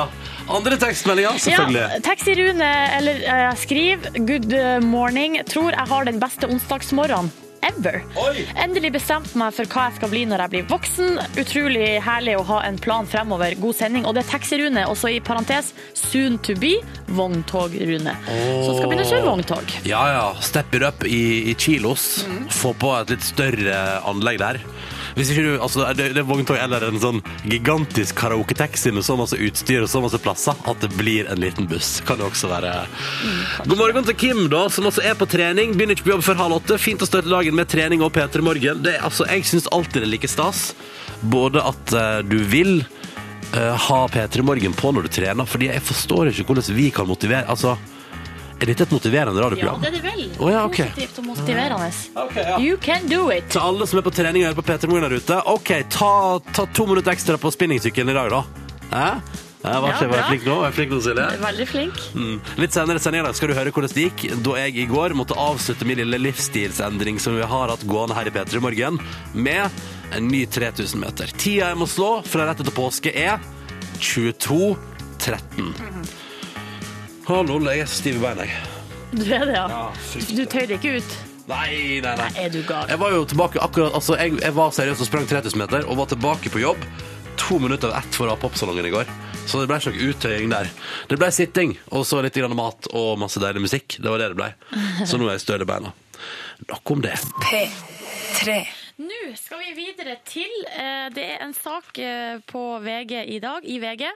Andre 0.51 0.79
tekstmeldinger, 0.83 1.39
selvfølgelig. 1.39 1.85
Ja, 1.85 2.01
Taxi-Rune 2.07 2.71
eller 2.97 3.23
eh, 3.35 3.53
skriv 3.61 4.09
Good 4.27 4.57
morning. 4.87 5.39
Tror 5.47 5.71
jeg 5.77 5.87
har 5.93 6.11
den 6.11 6.19
beste 6.23 6.51
onsdagsmorgenen. 6.51 7.31
ever. 7.61 8.01
Oi! 8.17 8.45
Endelig 8.57 8.93
bestemt 8.95 9.35
meg 9.39 9.53
for 9.53 9.69
hva 9.71 9.87
jeg 9.89 9.99
skal 9.99 10.11
bli 10.13 10.23
når 10.29 10.45
jeg 10.45 10.53
blir 10.55 10.69
voksen. 10.71 11.19
Utrolig 11.41 11.89
herlig 12.05 12.37
å 12.39 12.45
ha 12.49 12.63
en 12.67 12.79
plan 12.81 13.09
fremover. 13.09 13.55
God 13.61 13.77
sending. 13.77 14.07
Og 14.09 14.17
det 14.17 14.25
er 14.25 14.31
Taxi-Rune, 14.33 14.87
også 14.89 15.13
i 15.13 15.21
parentes 15.25 15.73
soon 15.99 16.39
to 16.47 16.57
be 16.61 16.79
vogntog-Rune. 17.13 18.15
Så 18.27 18.77
skal 18.79 18.89
begynne 18.89 19.05
å 19.07 19.11
kjøre 19.13 19.27
vogntog. 19.29 19.77
Ja, 19.89 20.03
ja. 20.15 20.27
Step 20.45 20.75
it 20.79 20.87
up 20.87 21.05
i, 21.05 21.51
i 21.53 21.55
kilos. 21.61 22.25
Mm. 22.29 22.49
Få 22.63 22.73
på 22.81 22.95
et 23.01 23.15
litt 23.15 23.29
større 23.29 23.77
anlegg 24.09 24.41
der. 24.43 24.63
Hvis 25.17 25.33
ikke 25.33 25.45
du, 25.45 25.53
altså, 25.63 25.87
det, 25.97 26.11
det 26.15 26.23
er 26.23 26.29
vogntog 26.29 26.59
eller 26.61 26.85
en 26.87 27.01
sånn 27.03 27.21
gigantisk 27.51 28.19
karaoke-taxi 28.21 28.93
med 28.95 29.07
så 29.07 29.17
masse 29.19 29.39
utstyr 29.41 29.85
og 29.85 29.91
så 29.91 30.03
masse 30.05 30.21
plasser 30.23 30.59
at 30.71 30.85
det 30.85 30.93
blir 30.97 31.31
en 31.31 31.41
liten 31.43 31.69
buss. 31.71 31.99
Kan 32.07 32.21
det 32.21 32.29
også 32.29 32.51
være. 32.51 32.73
Mm, 33.25 33.43
God 33.73 33.81
morgen 33.81 34.09
til 34.09 34.19
Kim, 34.21 34.43
da, 34.53 34.67
som 34.73 34.89
altså 34.91 35.05
er 35.07 35.19
på 35.19 35.29
trening. 35.31 35.75
Begynner 35.77 35.99
ikke 35.99 36.09
på 36.09 36.15
jobb 36.15 36.27
før 36.27 36.43
halv 36.45 36.61
åtte. 36.61 36.81
Fint 36.81 37.03
å 37.05 37.09
støtte 37.09 37.33
dagen 37.33 37.57
med 37.59 37.71
trening 37.71 38.05
og 38.07 38.13
P3 38.17 38.45
Morgen. 38.47 38.83
Det, 38.87 38.97
altså, 39.03 39.27
jeg 39.31 39.47
syns 39.51 39.71
alltid 39.75 40.03
det 40.05 40.09
er 40.09 40.15
like 40.15 40.31
stas. 40.31 40.71
Både 41.21 41.63
at 41.67 41.95
uh, 41.97 42.21
du 42.25 42.39
vil 42.51 42.81
uh, 42.81 43.77
ha 43.89 44.01
P3 44.13 44.47
Morgen 44.47 44.77
på 44.77 44.93
når 44.95 45.09
du 45.09 45.15
trener, 45.21 45.49
fordi 45.49 45.73
jeg 45.73 45.85
forstår 45.87 46.33
ikke 46.33 46.51
hvordan 46.51 46.77
vi 46.77 46.91
kan 46.95 47.09
motivere 47.09 47.49
Altså, 47.51 47.77
er 48.61 48.67
dette 48.69 48.83
et 48.85 48.91
motiverende 48.93 49.41
radioprogram? 49.41 49.81
Ja, 49.81 49.91
det 49.91 49.91
er 49.91 49.95
det 49.97 50.03
vel. 50.05 50.25
Oh, 50.39 50.51
ja, 50.53 50.65
okay. 50.69 50.89
Positivt 50.93 51.19
og 51.23 51.27
motiverende. 51.31 51.89
Okay, 52.27 52.43
ja. 52.45 52.59
You 52.61 52.77
can 52.81 53.07
do 53.09 53.31
it. 53.33 53.45
Til 53.55 53.61
alle 53.65 53.87
som 53.89 53.99
er 54.01 54.05
på 54.07 54.13
trening 54.15 54.43
og 54.45 54.49
hører 54.51 54.59
på 54.61 54.67
P3 54.69 54.83
Morgen 54.91 55.07
der 55.09 55.17
ute, 55.17 55.37
OK, 55.49 55.71
ta, 55.93 56.13
ta 56.53 56.63
to 56.77 56.85
minutter 56.91 57.13
ekstra 57.15 57.35
på 57.41 57.49
spinningsykkelen 57.55 58.11
i 58.13 58.17
dag, 58.19 58.29
da. 58.35 58.41
Hæ? 58.91 59.07
Jeg 59.61 59.77
var, 59.85 59.91
Ja, 59.93 60.07
var 60.09 60.17
jeg 60.17 60.25
flink 60.31 60.45
nå? 60.49 60.55
Var 60.57 60.65
jeg 60.71 60.75
flink 60.79 60.91
nå, 60.95 60.99
Silje? 61.05 61.25
Veldig 61.43 61.67
flink. 61.69 61.97
Mm. 62.17 62.37
Litt 62.63 62.73
senere 62.73 62.97
i 62.97 63.03
sendingen 63.05 63.35
skal 63.37 63.49
du 63.51 63.55
høre 63.59 63.73
hvordan 63.77 63.93
det 63.93 64.05
gikk 64.07 64.21
da 64.47 64.53
jeg 64.63 64.73
i 64.81 64.87
går 64.89 65.13
måtte 65.19 65.37
avslutte 65.37 65.85
min 65.89 65.99
lille 66.01 66.17
livsstilsendring 66.23 67.17
som 67.21 67.37
vi 67.37 67.45
har 67.45 67.69
hatt 67.69 67.85
gående 67.89 68.17
her 68.17 68.27
i 68.31 68.33
P3 68.33 68.57
Morgen, 68.65 68.97
med 69.37 69.69
en 70.17 70.25
ny 70.33 70.47
3000 70.49 70.97
meter. 71.05 71.27
Tida 71.37 71.69
jeg 71.75 71.79
må 71.81 71.87
slå 71.93 72.11
fra 72.25 72.49
rett 72.49 72.61
etter 72.65 72.73
påske 72.77 73.13
er 73.13 73.37
22.13. 74.01 74.81
Å, 77.31 77.43
lol, 77.47 77.69
jeg 77.71 77.85
er 77.85 77.91
stiv 77.91 78.17
i 78.19 78.23
beina, 78.25 78.47
jeg. 78.49 78.71
Du 79.11 79.23
er 79.27 79.45
det, 79.47 79.55
ja. 79.55 79.67
Ja, 79.71 79.83
Du 80.35 80.43
tøyer 80.51 80.73
ikke 80.75 80.97
ut. 80.99 81.13
Nei, 81.51 82.01
nei, 82.03 82.15
nei. 82.19 82.29
Er 82.39 82.51
du 82.51 82.61
gal? 82.67 82.91
Jeg 82.91 82.99
var 83.01 83.15
jo 83.15 83.25
tilbake 83.27 83.59
akkurat 83.63 83.95
Altså, 83.99 84.15
jeg, 84.19 84.37
jeg 84.39 84.55
var 84.55 84.75
seriøst 84.75 85.03
og 85.03 85.09
sprang 85.09 85.27
3000 85.31 85.59
meter 85.59 85.87
og 85.87 85.99
var 85.99 86.11
tilbake 86.11 86.51
på 86.53 86.63
jobb 86.63 86.83
to 87.41 87.59
minutter 87.63 87.89
over 87.89 87.99
ett 87.99 88.15
for 88.19 88.29
å 88.29 88.35
ha 88.35 88.39
popsalongen 88.39 88.87
i 88.87 88.93
går. 88.93 89.09
Så 89.49 89.59
det 89.63 89.71
ble 89.71 89.79
ikke 89.81 89.93
noe 89.95 90.11
uttøying 90.11 90.51
der. 90.53 90.69
Det 91.09 91.19
ble 91.19 91.31
sitting 91.35 91.73
og 91.89 92.05
så 92.07 92.21
litt 92.23 92.37
grann 92.37 92.55
mat 92.59 92.91
og 92.93 93.15
masse 93.23 93.41
deilig 93.43 93.65
musikk. 93.65 93.97
Det 93.99 94.11
var 94.13 94.21
det 94.21 94.29
det 94.35 94.39
ble. 94.39 94.51
Så 95.09 95.19
nå 95.19 95.27
er 95.31 95.39
jeg 95.39 95.47
støl 95.47 95.65
i 95.65 95.71
beina. 95.71 95.95
Nok 96.69 96.95
om 96.95 97.03
det. 97.07 97.15
P3. 97.47 98.61
Nå 99.01 99.21
skal 99.41 99.60
vi 99.71 99.87
videre 99.87 100.17
til 100.27 100.51
eh, 100.71 101.07
Det 101.15 101.25
er 101.35 101.45
en 101.45 101.55
sak 101.57 101.99
eh, 102.03 102.41
på 102.49 102.63
VG 102.83 103.15
i 103.37 103.39
dag, 103.43 103.67
i 103.67 103.79
VG. 103.83 104.07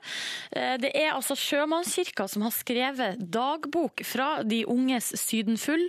Eh, 0.57 0.75
det 0.83 0.93
er 0.97 1.13
altså 1.15 1.37
Sjømannskirka 1.39 2.27
som 2.31 2.47
har 2.47 2.55
skrevet 2.55 3.23
dagbok 3.23 4.05
fra 4.07 4.43
de 4.47 4.65
unges 4.71 5.15
sydenfyll 5.21 5.89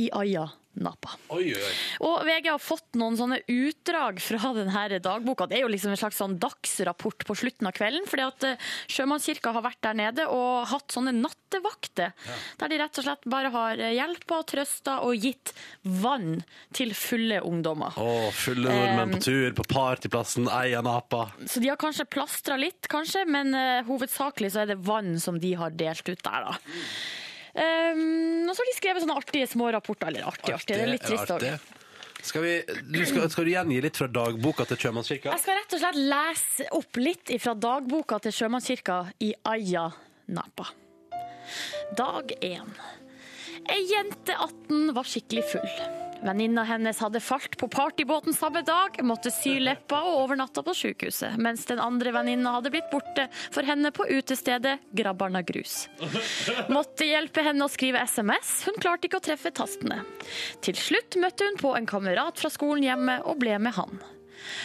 i 0.00 0.10
Aya. 0.14 0.50
Napa. 0.80 1.16
Oi, 1.34 1.50
oi. 1.50 1.70
Og 2.06 2.20
VG 2.24 2.46
har 2.46 2.60
fått 2.62 2.94
noen 3.00 3.16
sånne 3.18 3.40
utdrag 3.50 4.20
fra 4.22 4.52
denne 4.54 5.00
dagboka. 5.02 5.48
Det 5.50 5.58
er 5.58 5.64
jo 5.64 5.70
liksom 5.72 5.90
en 5.92 5.98
slags 5.98 6.20
sånn 6.20 6.36
dagsrapport 6.40 7.26
på 7.26 7.34
slutten 7.36 7.66
av 7.66 7.74
kvelden. 7.74 8.06
fordi 8.08 8.22
at 8.28 8.46
Sjømannskirka 8.88 9.50
har 9.56 9.66
vært 9.66 9.80
der 9.82 9.98
nede 9.98 10.28
og 10.30 10.70
hatt 10.70 10.94
sånne 10.94 11.12
nattevakter. 11.18 12.14
Der 12.62 12.70
de 12.70 12.78
rett 12.80 13.02
og 13.02 13.06
slett 13.08 13.26
bare 13.34 13.50
har 13.50 13.82
hjelpa, 13.82 14.40
trøsta 14.46 15.00
og 15.08 15.18
gitt 15.18 15.52
vann 15.82 16.38
til 16.76 16.94
fulle 16.94 17.42
ungdommer. 17.42 17.98
Å, 17.98 18.30
fulle 18.60 18.76
nordmenn 18.76 19.14
på 19.16 19.22
tur 19.24 19.56
på 19.56 19.64
partyplassen 19.70 20.48
Eia 20.52 20.82
Napa. 20.82 21.30
Så 21.46 21.60
de 21.60 21.70
har 21.70 21.78
kanskje 21.80 22.06
plastra 22.10 22.58
litt, 22.60 22.88
kanskje, 22.90 23.24
men 23.28 23.54
uh, 23.54 23.80
hovedsakelig 23.88 24.52
så 24.54 24.64
er 24.64 24.72
det 24.72 24.80
vann 24.84 25.18
som 25.20 25.40
de 25.40 25.54
har 25.58 25.74
delt 25.74 26.08
ut 26.08 26.22
der, 26.22 26.48
da. 26.48 26.56
Um, 27.50 28.46
og 28.46 28.54
så 28.54 28.62
har 28.62 28.68
de 28.68 28.76
skrevet 28.76 29.04
sånne 29.04 29.18
artige 29.18 29.50
små 29.50 29.70
rapporter. 29.74 30.10
Eller 30.12 30.26
artig, 30.28 30.54
artig, 30.54 30.76
det 30.76 30.84
er 30.84 30.92
litt 30.92 31.06
trist 31.06 31.32
òg. 31.34 31.46
Skal, 32.20 32.44
vi, 32.44 32.52
du 32.92 32.98
skal, 33.08 33.30
skal 33.32 33.46
du 33.48 33.50
gjengi 33.54 33.78
litt 33.80 33.96
fra 33.96 34.06
dagboka 34.12 34.66
til 34.68 34.76
Sjømannskirka? 34.82 35.32
Jeg 35.32 35.40
skal 35.40 35.56
rett 35.56 35.76
og 35.76 35.80
slett 35.80 36.00
lese 36.12 36.66
opp 36.76 37.00
litt 37.00 37.32
fra 37.40 37.54
dagboka 37.56 38.20
til 38.26 38.36
Sjømannskirka 38.36 39.00
i 39.24 39.32
Aya 39.48 39.86
Napa. 40.36 40.68
Dag 41.96 42.36
1. 42.44 42.76
Ei 43.72 43.80
jente 43.88 44.36
18 44.36 44.92
var 44.96 45.08
skikkelig 45.08 45.48
full. 45.48 46.09
Venninna 46.22 46.64
hennes 46.68 46.98
hadde 47.00 47.20
falt 47.20 47.56
på 47.56 47.68
partybåten 47.72 48.34
samme 48.36 48.60
dag, 48.66 48.98
måtte 49.06 49.32
sy 49.32 49.54
leppa 49.62 50.02
og 50.04 50.18
overnatta 50.26 50.62
på 50.66 50.74
sykehuset, 50.76 51.38
mens 51.40 51.64
den 51.70 51.80
andre 51.80 52.12
venninna 52.12 52.52
hadde 52.58 52.72
blitt 52.74 52.90
borte 52.92 53.26
for 53.32 53.64
henne 53.64 53.92
på 53.96 54.04
utestedet 54.10 54.76
Grabbarna 54.96 55.40
Grus. 55.46 55.86
Måtte 56.68 57.08
hjelpe 57.08 57.44
henne 57.46 57.64
å 57.64 57.72
skrive 57.72 58.04
SMS, 58.04 58.52
hun 58.68 58.76
klarte 58.82 59.08
ikke 59.08 59.20
å 59.22 59.26
treffe 59.30 59.54
tastene. 59.56 60.02
Til 60.60 60.76
slutt 60.76 61.16
møtte 61.20 61.48
hun 61.48 61.60
på 61.60 61.74
en 61.78 61.88
kamerat 61.88 62.40
fra 62.40 62.52
skolen 62.52 62.84
hjemme 62.84 63.20
og 63.24 63.40
ble 63.40 63.56
med 63.62 63.78
han. 63.80 64.00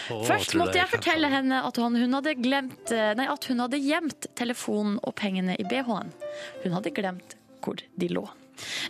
Først 0.08 0.56
måtte 0.60 0.80
jeg 0.80 0.92
fortelle 0.92 1.32
henne 1.32 1.64
at 1.68 1.80
hun, 1.80 1.98
hadde 2.00 2.36
glemt, 2.40 2.92
nei, 2.92 3.28
at 3.32 3.48
hun 3.52 3.64
hadde 3.64 3.80
gjemt 3.80 4.28
telefonen 4.40 5.00
og 5.04 5.16
pengene 5.20 5.58
i 5.60 5.68
BH-en. 5.68 6.12
Hun 6.64 6.76
hadde 6.78 6.96
glemt 6.96 7.40
hvor 7.64 7.80
de 7.80 8.12
lå. 8.12 8.28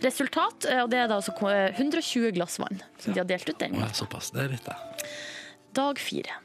Resultat, 0.04 0.66
eh, 0.70 0.82
og 0.84 0.90
det 0.92 1.02
er 1.02 1.10
da 1.10 1.20
altså 1.20 1.34
eh, 1.50 1.70
120 1.76 2.34
glass 2.36 2.58
vann 2.62 2.82
som 3.02 3.12
de 3.12 3.22
har 3.22 3.28
delt 3.28 3.48
ut 3.48 3.58
den. 3.62 3.78
Såpass. 3.96 4.32
Det 4.34 4.44
er 4.44 4.52
litt, 4.56 4.66
det. 4.66 5.10
Dag 5.76 6.00
fire. 6.00 6.40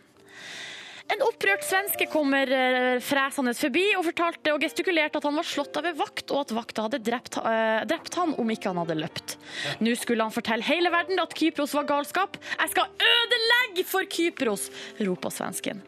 En 1.12 1.24
opprørt 1.26 1.64
svenske 1.68 2.06
kommer 2.12 2.48
eh, 2.56 2.98
fresende 3.04 3.52
forbi 3.58 3.84
og 3.98 4.06
fortalte 4.08 4.54
og 4.54 4.64
gestikulerte 4.64 5.20
at 5.20 5.26
han 5.28 5.36
var 5.36 5.48
slått 5.48 5.76
av 5.80 5.90
en 5.90 5.98
vakt, 6.00 6.32
og 6.32 6.46
at 6.46 6.54
vakta 6.56 6.86
hadde 6.86 7.02
drept, 7.04 7.40
eh, 7.42 7.82
drept 7.90 8.16
han 8.20 8.32
om 8.40 8.54
ikke 8.54 8.72
han 8.72 8.80
hadde 8.80 8.96
løpt. 9.00 9.36
Nå 9.84 9.96
skulle 10.00 10.24
han 10.24 10.36
fortelle 10.36 10.68
hele 10.68 10.92
verden 10.94 11.20
at 11.20 11.36
Kypros 11.36 11.76
var 11.76 11.90
galskap. 11.90 12.40
Jeg 12.54 12.72
skal 12.72 13.10
ødelegge 13.12 13.86
for 13.88 14.08
Kypros, 14.08 14.70
ropa 15.04 15.34
svensken. 15.34 15.84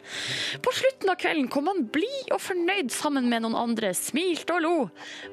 På 0.64 0.76
slutten 0.76 1.14
av 1.14 1.20
kvelden 1.22 1.48
kom 1.54 1.72
han 1.72 1.86
blid 1.94 2.34
og 2.34 2.44
fornøyd 2.44 2.92
sammen 2.92 3.30
med 3.32 3.46
noen 3.46 3.58
andre, 3.60 3.94
smilte 3.96 4.58
og 4.58 4.66
lo. 4.66 4.76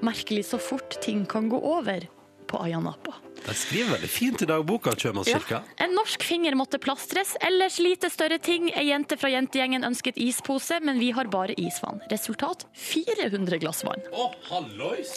Merkelig 0.07 0.47
så 0.53 0.63
fort 0.63 1.01
ting 1.03 1.27
kan 1.31 1.51
gå 1.51 1.59
over 1.59 2.07
på 2.51 2.63
Ayanapa. 2.63 3.19
De 3.47 3.55
skriver 3.57 3.95
veldig 3.95 4.09
fint 4.11 4.43
i 4.45 4.47
dagboka, 4.49 4.93
Sjømannskirka. 5.01 5.63
En 5.81 5.95
norsk 5.97 6.23
finger 6.27 6.55
måtte 6.59 6.79
plastres, 6.83 7.33
ellers 7.41 7.79
lite 7.81 8.11
større 8.13 8.37
ting. 8.43 8.69
Ei 8.77 8.91
jente 8.91 9.17
fra 9.21 9.31
jentegjengen 9.33 9.87
ønsket 9.87 10.19
ispose, 10.21 10.77
men 10.85 11.01
vi 11.01 11.11
har 11.17 11.31
bare 11.33 11.57
isvann. 11.61 12.03
Resultat 12.13 12.67
400 12.77 13.61
glass 13.63 13.83
vann. 13.87 14.05
Hallois! 14.51 15.15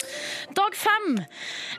Dag 0.56 0.76
fem. 0.78 1.20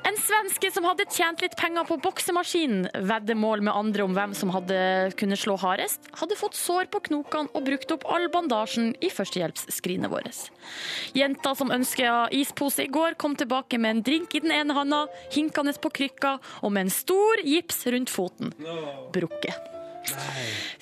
En 0.06 0.20
svenske 0.22 0.70
som 0.76 0.86
hadde 0.88 1.08
tjent 1.10 1.42
litt 1.44 1.58
penger 1.60 1.88
på 1.90 1.98
boksemaskinen, 2.04 2.88
veddemål 3.10 3.66
med 3.66 3.74
andre 3.74 4.06
om 4.06 4.16
hvem 4.16 4.38
som 4.38 4.54
hadde 4.54 4.78
kunnet 5.20 5.42
slå 5.42 5.58
hardest, 5.60 6.12
hadde 6.22 6.38
fått 6.40 6.60
sår 6.60 6.92
på 6.94 7.02
knokene 7.10 7.52
og 7.58 7.66
brukt 7.66 7.92
opp 7.96 8.06
all 8.12 8.30
bandasjen 8.32 8.94
i 9.02 9.10
førstehjelpsskrinet 9.14 10.14
vårt. 10.14 10.46
Jenta 11.18 11.52
som 11.58 11.74
ønska 11.74 12.30
ispose 12.34 12.86
i 12.86 12.92
går, 12.92 13.18
kom 13.20 13.36
tilbake 13.38 13.78
med 13.82 13.98
en 13.98 14.06
drink 14.06 14.36
i 14.38 14.42
den 14.46 14.54
ene 14.56 14.78
handa, 14.78 15.06
hinkende 15.34 15.74
på 15.82 15.92
krykka 15.94 16.35
og 16.62 16.74
med 16.76 16.88
en 16.88 16.94
stor 16.94 17.42
gips 17.46 17.86
rundt 17.92 18.14
foten. 18.14 18.54
Brukket. 19.16 19.72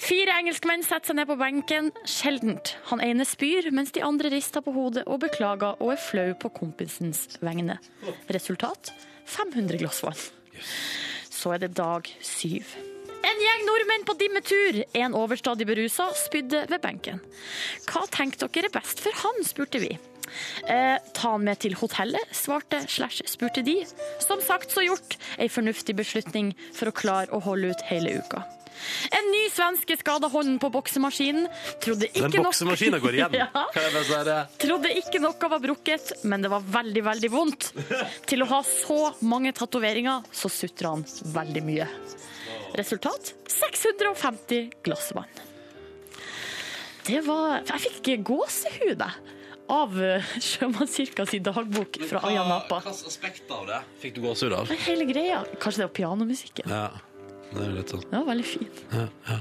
Fire 0.04 0.36
engelskmenn 0.36 0.84
setter 0.84 1.12
seg 1.12 1.20
ned 1.22 1.30
på 1.30 1.38
benken. 1.40 1.92
Sjeldent. 2.10 2.76
Han 2.92 3.04
ene 3.04 3.26
spyr, 3.28 3.70
mens 3.76 3.94
de 3.96 4.04
andre 4.04 4.32
rister 4.34 4.64
på 4.66 4.74
hodet 4.76 5.06
og 5.08 5.22
beklager 5.24 5.80
og 5.80 5.94
er 5.96 6.02
flau 6.02 6.30
på 6.40 6.52
kompisens 6.58 7.26
vegne. 7.44 7.80
Resultat 8.34 8.92
500 9.32 9.80
glass 9.80 10.04
vann. 10.04 10.20
Så 11.32 11.56
er 11.56 11.64
det 11.64 11.74
dag 11.80 12.08
syv. 12.24 12.76
En 13.24 13.40
gjeng 13.40 13.62
nordmenn 13.68 14.04
på 14.08 14.18
dimmetur. 14.20 14.82
En 15.00 15.16
overstadig 15.16 15.68
berusa 15.68 16.10
spydde 16.26 16.66
ved 16.72 16.84
benken. 16.84 17.22
Hva 17.88 18.04
tenkte 18.12 18.50
dere 18.52 18.68
er 18.68 18.76
best 18.76 19.00
for 19.04 19.24
han, 19.24 19.46
spurte 19.48 19.80
vi. 19.80 19.96
Eh, 20.68 20.98
ta 21.14 21.36
han 21.36 21.44
med 21.46 21.60
til 21.64 21.76
hotellet, 21.80 22.34
svarte 22.36 22.84
slash 22.90 23.24
spurte 23.30 23.64
de. 23.66 23.80
Som 24.24 24.42
sagt 24.42 24.74
så 24.74 24.86
gjort. 24.86 25.18
Ei 25.38 25.50
fornuftig 25.52 25.96
beslutning 26.00 26.54
for 26.74 26.92
å 26.92 26.96
klare 26.96 27.32
å 27.34 27.42
holde 27.44 27.74
ut 27.74 27.88
hele 27.90 28.18
uka. 28.24 28.44
En 29.12 29.28
ny 29.32 29.44
svenske 29.54 29.96
skada 30.00 30.28
hånden 30.28 30.58
på 30.60 30.70
boksemaskinen. 30.74 31.48
Trodde 31.84 32.10
ikke 32.10 32.26
Den 32.32 32.42
nok- 32.42 32.50
boksemaskinen 32.50 33.00
går 33.04 33.18
igjen. 33.20 33.38
ja. 33.44 34.48
Trodde 34.60 34.92
ikke 35.00 35.22
noe 35.24 35.50
var 35.54 35.62
brukket, 35.64 36.12
men 36.24 36.42
det 36.44 36.52
var 36.52 36.66
veldig, 36.66 37.04
veldig 37.06 37.32
vondt. 37.32 37.70
Til 38.30 38.44
å 38.44 38.50
ha 38.52 38.62
så 38.68 39.00
mange 39.22 39.54
tatoveringer, 39.56 40.26
så 40.32 40.52
sutra 40.52 40.96
han 40.96 41.06
veldig 41.36 41.64
mye. 41.64 41.88
Resultat 42.74 43.36
650 43.54 44.72
glass 44.84 45.12
vann. 45.14 45.30
Det 47.04 47.20
var 47.26 47.62
Jeg 47.68 47.82
fikk 47.84 48.24
gåsehud, 48.26 49.02
jeg, 49.02 49.34
av 49.72 49.94
Sjømannskirkas 49.94 50.50
Sjømannskirka 50.50 51.26
sin 51.30 51.44
dagbok 51.46 52.00
fra 52.10 52.24
Aya 52.28 52.44
Napa. 52.48 52.82
Hvilke 52.84 53.10
aspekter 53.12 53.56
av 53.56 53.68
det 53.70 53.82
fikk 54.02 54.16
du 54.18 54.22
gåsehud 54.28 54.56
av? 54.58 54.72
Hele 54.88 55.08
greia. 55.10 55.44
Kanskje 55.60 55.84
det 55.84 55.90
var 55.90 55.96
pianomusikken. 56.00 56.72
Ja. 56.72 56.88
Det 57.54 57.62
er 57.68 57.76
litt 57.76 57.92
sånn. 57.94 58.08
Ja, 58.10 58.24
veldig 58.26 58.48
fin. 58.48 58.72
Ja, 58.92 59.06
ja. 59.30 59.38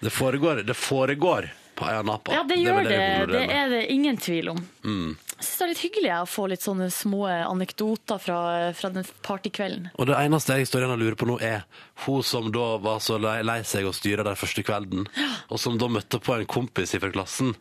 Det 0.00 0.10
foregår, 0.14 0.62
det 0.68 0.76
foregår 0.78 1.48
på 1.78 1.86
Ayia 1.86 2.02
Napa. 2.02 2.34
Ja, 2.34 2.42
det 2.46 2.58
er 2.58 2.62
gjør 2.62 2.82
det. 2.84 2.90
det. 2.90 3.26
vi 3.26 3.32
Det 3.32 3.56
er 3.56 3.72
det 3.72 3.80
ingen 3.92 4.16
tvil 4.16 4.52
om. 4.52 4.60
Mm. 4.84 5.16
Jeg 5.38 5.46
syns 5.46 5.58
det 5.58 5.64
er 5.64 5.70
litt 5.70 5.82
hyggelig 5.84 6.12
å 6.16 6.26
få 6.26 6.46
litt 6.50 6.64
sånne 6.64 6.88
små 6.90 7.20
anekdoter 7.30 8.18
fra, 8.18 8.38
fra 8.74 8.90
den 8.90 9.06
partykvelden. 9.22 9.92
Og 9.94 10.08
det 10.10 10.16
eneste 10.18 10.56
jeg 10.58 10.66
står 10.70 10.84
igjen 10.84 10.94
og 10.96 11.02
lurer 11.02 11.18
på 11.18 11.28
nå, 11.30 11.38
er 11.38 11.62
hun 12.04 12.24
som 12.26 12.50
da 12.54 12.72
var 12.82 12.98
så 13.04 13.20
lei, 13.22 13.36
lei 13.46 13.60
seg 13.66 13.86
å 13.86 13.94
styre 13.94 14.26
den 14.26 14.38
første 14.38 14.64
kvelden, 14.66 15.06
og 15.48 15.62
som 15.62 15.78
da 15.78 15.90
møtte 15.94 16.18
på 16.22 16.34
en 16.34 16.48
kompis 16.50 16.96
fra 16.98 17.12
klassen, 17.14 17.54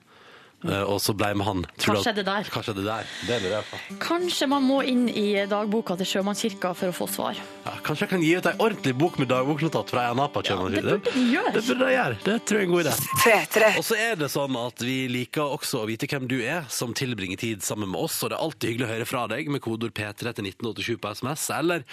eh, 0.66 0.84
og 0.84 0.98
så 1.04 1.14
ble 1.18 1.34
med 1.38 1.46
han. 1.46 1.62
Tror 1.78 1.94
Hva 1.94 1.94
du 1.94 2.00
at- 2.00 2.08
skjedde 2.08 2.26
der? 2.26 2.44
Hva 2.54 2.64
skjedde 2.66 2.84
der? 2.88 3.06
Det 3.28 3.38
lurer 3.44 3.56
jeg 3.58 3.66
på. 3.70 3.98
Kanskje 4.04 4.48
man 4.50 4.64
må 4.64 4.80
inn 4.88 5.08
i 5.10 5.28
dagboka 5.46 5.98
til 6.00 6.06
Sjømannskirka 6.10 6.74
for 6.76 6.90
å 6.90 6.96
få 6.96 7.08
svar. 7.12 7.38
Ja, 7.66 7.76
kanskje 7.84 8.08
jeg 8.08 8.10
kan 8.16 8.24
gi 8.26 8.32
ut 8.38 8.46
ei 8.50 8.56
ordentlig 8.58 8.96
bok 8.98 9.20
med 9.20 9.28
dagboknotat 9.30 9.90
fra 9.94 10.06
Ayia 10.08 10.16
Napa? 10.18 10.42
Ja, 10.48 10.56
det 10.58 10.82
burde 10.84 11.02
de 11.14 11.26
gjøre. 11.34 11.54
Det 11.54 11.64
burde 11.68 11.92
gjøre. 11.94 12.18
Det 12.24 12.38
tror 12.46 12.60
jeg 12.60 12.64
er 12.64 12.70
en 12.70 12.76
god 12.76 12.86
idé. 12.86 13.78
Og 13.78 13.86
så 13.86 13.96
er 14.00 14.16
det 14.16 14.32
sånn 14.34 14.56
at 14.66 14.80
vi 14.88 14.98
liker 15.12 15.42
også 15.58 15.84
å 15.84 15.88
vite 15.90 16.08
hvem 16.08 16.28
du 16.28 16.38
er 16.42 16.66
som 16.70 16.94
tilbringer 16.98 17.38
tid 17.38 17.62
sammen 17.66 17.90
med 17.92 18.00
oss, 18.02 18.22
og 18.24 18.32
det 18.32 18.38
er 18.40 18.44
alltid 18.48 18.70
hyggelig 18.72 18.88
å 18.88 18.94
høre 18.96 19.06
fra 19.10 19.28
deg 19.28 19.50
med 19.54 19.62
kodord 19.62 19.94
P3 19.94 20.34
til 20.38 20.48
1987 20.50 20.98
på 21.04 21.12
SMS, 21.14 21.50
eller, 21.54 21.84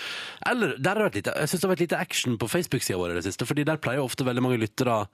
eller 0.47 0.77
der 0.79 0.95
har 0.95 1.03
det 1.05 1.09
vært 1.11 1.19
lite, 1.21 1.35
jeg 1.41 1.49
synes 1.51 1.61
det 1.61 1.69
har 1.69 1.75
vært 1.75 1.85
lite 1.85 2.01
action 2.01 2.39
på 2.39 2.49
Facebook-sida 2.49 2.99
vår 3.01 3.11
i 3.15 3.19
det 3.21 3.25
siste, 3.29 3.47
fordi 3.49 3.65
der 3.69 3.77
pleier 3.83 4.01
jo 4.03 4.07
ofte 4.09 4.25
veldig 4.27 4.43
mange 4.45 4.61
lyttere 4.63 5.05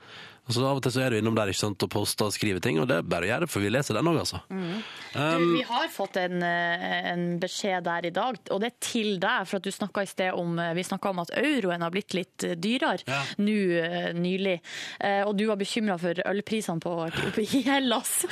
Altså 0.47 0.65
Av 0.67 0.79
og 0.79 0.83
til 0.83 0.93
så 0.97 1.03
er 1.05 1.11
du 1.15 1.19
innom 1.21 1.37
der 1.37 1.51
ikke 1.53 1.61
sant, 1.61 1.83
og 1.87 1.91
poster 1.93 2.27
og 2.27 2.35
skriver 2.35 2.63
ting, 2.65 2.81
og 2.83 2.89
det 2.91 2.97
er 3.01 3.07
bare 3.07 3.27
å 3.27 3.31
gjøre, 3.31 3.47
for 3.51 3.63
vi 3.63 3.71
leser 3.71 3.95
den 3.95 4.09
òg, 4.11 4.19
altså. 4.23 4.41
Du, 4.51 5.45
vi 5.55 5.63
har 5.67 5.89
fått 5.93 6.17
en, 6.23 6.43
eh, 6.43 7.11
en 7.13 7.25
beskjed 7.43 7.85
der 7.87 8.07
i 8.09 8.11
dag, 8.15 8.39
og 8.51 8.61
det 8.63 8.73
er 8.73 8.77
til 8.83 9.11
deg. 9.23 9.47
For 9.47 9.61
at 9.61 9.67
du 9.67 9.71
snakka 9.75 10.03
i 10.03 10.11
sted 10.11 10.35
om 10.35 10.59
eh, 10.59 10.73
Vi 10.75 10.85
snakka 10.87 11.11
om 11.13 11.21
at 11.23 11.31
euroen 11.39 11.83
har 11.85 11.91
blitt 11.95 12.15
litt 12.15 12.45
eh, 12.47 12.57
dyrere 12.59 13.03
Ja. 13.07 13.21
nå 13.39 13.57
nylig. 14.17 14.57
Og 15.27 15.33
du 15.39 15.45
var 15.49 15.57
bekymra 15.61 15.97
for 16.01 16.19
ølprisene 16.27 16.81
på, 16.83 16.93
i 17.43 17.61
Hellas. 17.67 18.25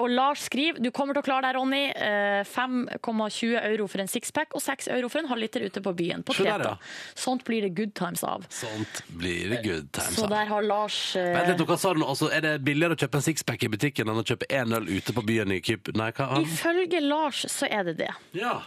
Og 0.00 0.08
Lars 0.10 0.44
skriver 0.46 0.80
du 0.82 0.90
kommer 0.94 1.16
til 1.16 1.22
å 1.24 1.26
klare 1.26 1.48
deg, 1.48 1.56
Ronny. 1.56 1.82
Eh, 1.92 2.42
5,20 2.46 3.56
euro 3.62 3.86
for 3.90 4.02
en 4.04 4.10
sixpack 4.10 4.54
og 4.56 4.62
6 4.64 4.88
euro 4.94 5.08
for 5.12 5.22
en 5.22 5.30
halvliter 5.30 5.64
ute 5.66 5.82
på 5.84 5.92
byen. 5.96 6.22
På 6.26 6.36
Kreta. 6.36 6.76
Sånt 7.16 7.44
blir 7.48 7.66
det 7.66 7.72
good 7.76 7.94
times 7.98 8.22
av. 8.24 8.46
Sånt 8.52 9.02
blir 9.08 9.50
det 9.54 9.62
good 9.64 9.90
times. 9.92 10.16
Så 10.16 10.24
av. 10.28 10.30
der 10.36 10.50
har 10.52 10.62
Lars 10.66 10.98
Vent 11.46 11.60
litt, 11.60 11.68
hva 11.70 11.78
sa 11.80 11.92
du 11.94 12.02
nå? 12.02 12.08
Altså, 12.12 12.30
er 12.34 12.44
det 12.44 12.54
billigere 12.66 12.96
å 12.96 13.00
kjøpe 13.00 13.20
en 13.20 13.26
sixpack 13.26 13.66
i 13.66 13.70
butikken 13.72 14.10
enn 14.12 14.22
å 14.22 14.24
kjøpe 14.26 14.48
én 14.52 14.74
øl 14.76 14.88
ute 14.90 15.14
på 15.16 15.24
byen 15.26 15.54
i 15.54 15.60
Kyp... 15.64 15.92
Nei, 15.98 16.10
hva? 16.16 16.40
Ifølge 16.42 17.02
Lars 17.04 17.44
så 17.52 17.68
er 17.70 17.86
det 17.90 17.98
det. 18.02 18.12
Ja. 18.36 18.58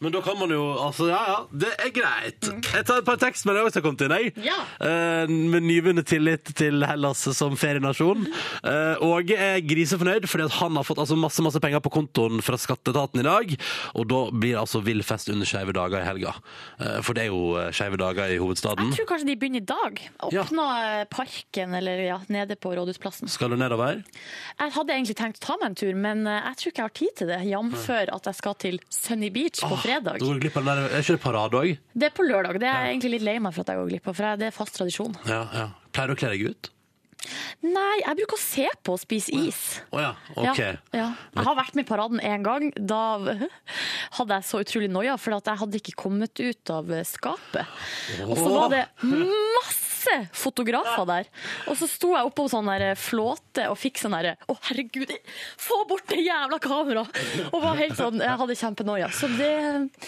Men 0.00 0.14
da 0.14 0.22
kan 0.24 0.38
man 0.40 0.52
jo 0.54 0.62
Altså, 0.80 1.10
ja 1.10 1.20
ja, 1.28 1.38
det 1.52 1.70
er 1.76 1.90
greit. 1.92 2.46
Jeg 2.72 2.84
tar 2.88 3.00
et 3.02 3.06
par 3.06 3.18
tekstmeldinger 3.20 3.68
også 3.68 3.80
som 3.80 3.84
kommet 3.84 4.04
inn, 4.06 4.14
jeg. 4.16 4.30
Ja. 4.46 4.56
Eh, 4.80 5.28
med 5.28 5.66
nyvunnet 5.66 6.08
tillit 6.08 6.52
til 6.56 6.80
Hellas 6.88 7.26
som 7.36 7.56
ferienasjon. 7.60 8.24
Eh, 8.64 9.02
Åge 9.04 9.36
er 9.36 9.60
grisefornøyd 9.60 10.24
fordi 10.30 10.46
at 10.48 10.56
han 10.56 10.78
har 10.78 10.86
fått 10.88 11.02
altså, 11.02 11.18
masse 11.20 11.44
masse 11.44 11.60
penger 11.60 11.82
på 11.84 11.92
kontoen 11.92 12.40
fra 12.44 12.56
skatteetaten 12.60 13.20
i 13.20 13.26
dag. 13.26 13.52
Og 14.00 14.08
da 14.08 14.22
blir 14.32 14.54
det 14.54 14.62
altså 14.62 14.80
vill 14.86 15.04
fest 15.04 15.28
under 15.32 15.48
Skeive 15.48 15.74
dager 15.76 16.00
i 16.00 16.08
helga. 16.08 16.32
Eh, 16.80 16.96
for 17.04 17.18
det 17.18 17.26
er 17.26 17.30
jo 17.34 17.42
eh, 17.60 17.68
Skeive 17.76 18.00
dager 18.00 18.32
i 18.32 18.40
hovedstaden. 18.40 18.94
Jeg 18.94 19.02
tror 19.02 19.10
kanskje 19.12 19.30
de 19.32 19.36
begynner 19.44 19.60
i 19.60 19.68
dag. 19.68 20.02
Åpna 20.30 20.66
ja. 20.80 21.04
parken 21.12 21.76
eller 21.76 22.04
ja, 22.06 22.18
nede 22.32 22.56
på 22.56 22.72
Rådhusplassen. 22.78 23.28
Skal 23.28 23.52
du 23.52 23.58
nedover? 23.60 24.00
Jeg 24.56 24.76
hadde 24.78 24.96
egentlig 24.96 25.18
tenkt 25.20 25.42
å 25.42 25.46
ta 25.50 25.60
meg 25.60 25.74
en 25.74 25.78
tur, 25.84 25.92
men 26.08 26.24
eh, 26.24 26.40
jeg 26.48 26.62
tror 26.62 26.74
ikke 26.74 26.84
jeg 26.84 26.90
har 26.90 26.98
tid 27.04 27.16
til 27.20 27.32
det. 27.34 27.40
Jf. 27.50 27.88
at 28.16 28.32
jeg 28.32 28.40
skal 28.40 28.60
til 28.64 28.82
Sunny 28.88 29.32
Beach 29.34 29.60
på 29.60 29.76
fredag. 29.76 29.89
Da 30.04 30.16
går 30.20 30.42
glipp 30.42 30.58
av 30.60 30.66
den 30.66 30.82
der, 30.82 30.90
Er 30.96 31.04
ikke 31.04 31.16
det 31.16 31.22
parade 31.24 31.62
òg? 31.62 31.78
Det 31.92 32.10
er 32.10 32.14
på 32.16 32.26
lørdag. 32.26 32.60
Det 32.62 32.68
er 32.70 32.84
jeg 32.86 32.94
egentlig 32.94 33.14
litt 33.16 33.26
lei 33.26 33.38
meg 33.42 33.56
for 33.56 33.64
at 33.64 33.72
jeg 33.72 33.80
går 33.82 33.90
glipp 33.94 34.10
av, 34.10 34.18
for 34.20 34.40
det 34.40 34.50
er 34.50 34.54
fast 34.54 34.76
tradisjon. 34.78 35.16
Ja, 35.28 35.42
ja. 35.56 35.66
Pleier 35.90 36.12
du 36.12 36.16
å 36.16 36.20
kle 36.20 36.32
deg 36.36 36.46
ut? 36.52 36.70
Nei, 37.60 37.96
jeg 38.00 38.16
bruker 38.22 38.38
å 38.38 38.40
se 38.40 38.64
på 38.86 38.94
og 38.96 39.00
spise 39.02 39.34
is. 39.36 39.60
Å 39.92 40.00
ja, 40.00 40.12
OK. 40.40 40.60
Ja, 40.62 40.70
ja. 40.96 41.08
Jeg 41.36 41.46
har 41.50 41.58
vært 41.58 41.76
med 41.76 41.84
i 41.84 41.90
paraden 41.90 42.22
én 42.24 42.46
gang. 42.46 42.70
Da 42.78 43.02
hadde 44.16 44.38
jeg 44.38 44.48
så 44.48 44.62
utrolig 44.64 44.88
noia, 44.92 45.18
for 45.20 45.36
jeg 45.36 45.60
hadde 45.64 45.80
ikke 45.82 45.98
kommet 46.00 46.40
ut 46.40 46.72
av 46.72 46.88
skapet. 47.08 47.78
Og 48.24 48.36
så 48.40 48.48
var 48.54 48.72
det 48.72 48.84
masse 49.04 49.89
fotografer 50.32 51.06
der. 51.08 51.28
Og 51.70 51.76
så 51.78 51.88
sto 51.90 52.12
jeg 52.16 52.26
oppå 52.28 52.46
sånn 52.50 52.68
der 52.70 52.94
flåte 52.98 53.66
og 53.70 53.76
fikk 53.78 53.98
sånn 54.00 54.14
derre 54.16 54.36
Å, 54.50 54.56
herregud, 54.68 55.10
få 55.60 55.80
bort 55.90 56.06
det 56.10 56.22
jævla 56.24 56.58
kameraet! 56.62 57.20
Og 57.52 57.60
var 57.62 57.76
helt 57.80 57.96
sånn 57.98 58.20
Jeg 58.22 58.38
hadde 58.40 58.56
kjempenoia. 58.60 59.08
Så 59.14 59.28
det 59.36 59.50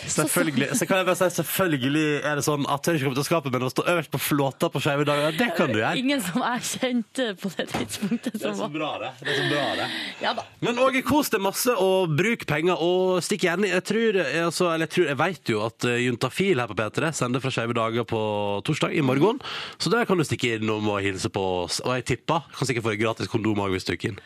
så- 0.07 0.23
Selvfølgelig 0.23 0.71
så 0.79 0.87
kan 0.89 0.99
jeg 1.03 1.07
bare 1.07 1.17
si, 1.21 1.29
selvfølgelig 1.43 2.07
er 2.25 2.37
det 2.39 2.45
sånn 2.47 2.67
at 2.71 2.83
tør 2.83 2.95
ikke 2.99 3.05
komme 3.09 3.19
til 3.21 3.27
skapet, 3.29 3.53
men 3.53 3.63
å 3.67 3.71
stå 3.73 3.85
øverst 3.93 4.11
på 4.13 4.21
flåta 4.23 4.71
på 4.73 4.81
skeive 4.83 5.05
dager, 5.09 5.37
det 5.37 5.51
kan 5.57 5.69
du 5.73 5.79
gjøre. 5.81 5.97
Ingen 5.99 6.21
som 6.25 6.43
jeg 6.43 6.61
kjente 6.73 7.27
på 7.41 7.51
det 7.57 7.69
tidspunktet 7.73 8.33
Det 8.39 8.47
er 8.49 8.55
så 8.59 8.69
bra, 8.73 8.93
det. 9.03 9.11
det, 9.23 9.37
så 9.37 9.49
bra, 9.51 9.65
det. 9.77 9.89
Ja. 10.23 10.35
Men 10.61 10.79
Åge, 10.83 11.03
kos 11.07 11.31
deg 11.33 11.41
masse 11.45 11.75
og 11.79 12.15
bruk 12.17 12.47
penger, 12.47 12.77
og 12.81 13.21
stikk 13.25 13.45
gjerne 13.47 13.69
Jeg 13.73 13.85
tror, 13.89 14.19
altså, 14.47 14.69
eller 14.73 14.87
jeg, 14.87 14.93
tror, 14.97 15.07
jeg 15.13 15.19
vet 15.23 15.53
jo 15.53 15.61
at 15.67 15.85
eh, 15.89 15.99
Juntafil 16.07 16.61
her 16.63 16.71
på 16.71 16.77
P3 16.79 17.13
sender 17.15 17.43
fra 17.43 17.51
Skeive 17.55 17.75
dager 17.77 18.05
på 18.09 18.21
torsdag 18.67 18.95
i 18.97 19.03
morgen, 19.05 19.41
så 19.83 19.91
der 19.93 20.07
kan 20.07 20.19
du 20.19 20.25
stikke 20.27 20.57
innom 20.57 20.87
og 20.93 21.03
hilse 21.03 21.31
på 21.33 21.43
oss. 21.65 21.81
Og 21.83 21.97
jeg 21.99 22.09
tipper 22.15 22.47
kan 22.55 22.69
sikkert 22.69 22.87
få 22.87 22.95
deg 22.95 23.03
gratis 23.03 23.31
kondom 23.31 23.65
òg 23.65 23.75
hvis 23.75 23.87
du 23.87 23.93
stikker 23.93 24.13
inn. 24.13 24.21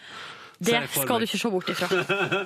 Det 0.59 0.79
skal 0.88 1.21
du 1.21 1.27
ikke 1.27 1.38
se 1.38 1.51
bort 1.53 1.69
ifra. 1.69 1.88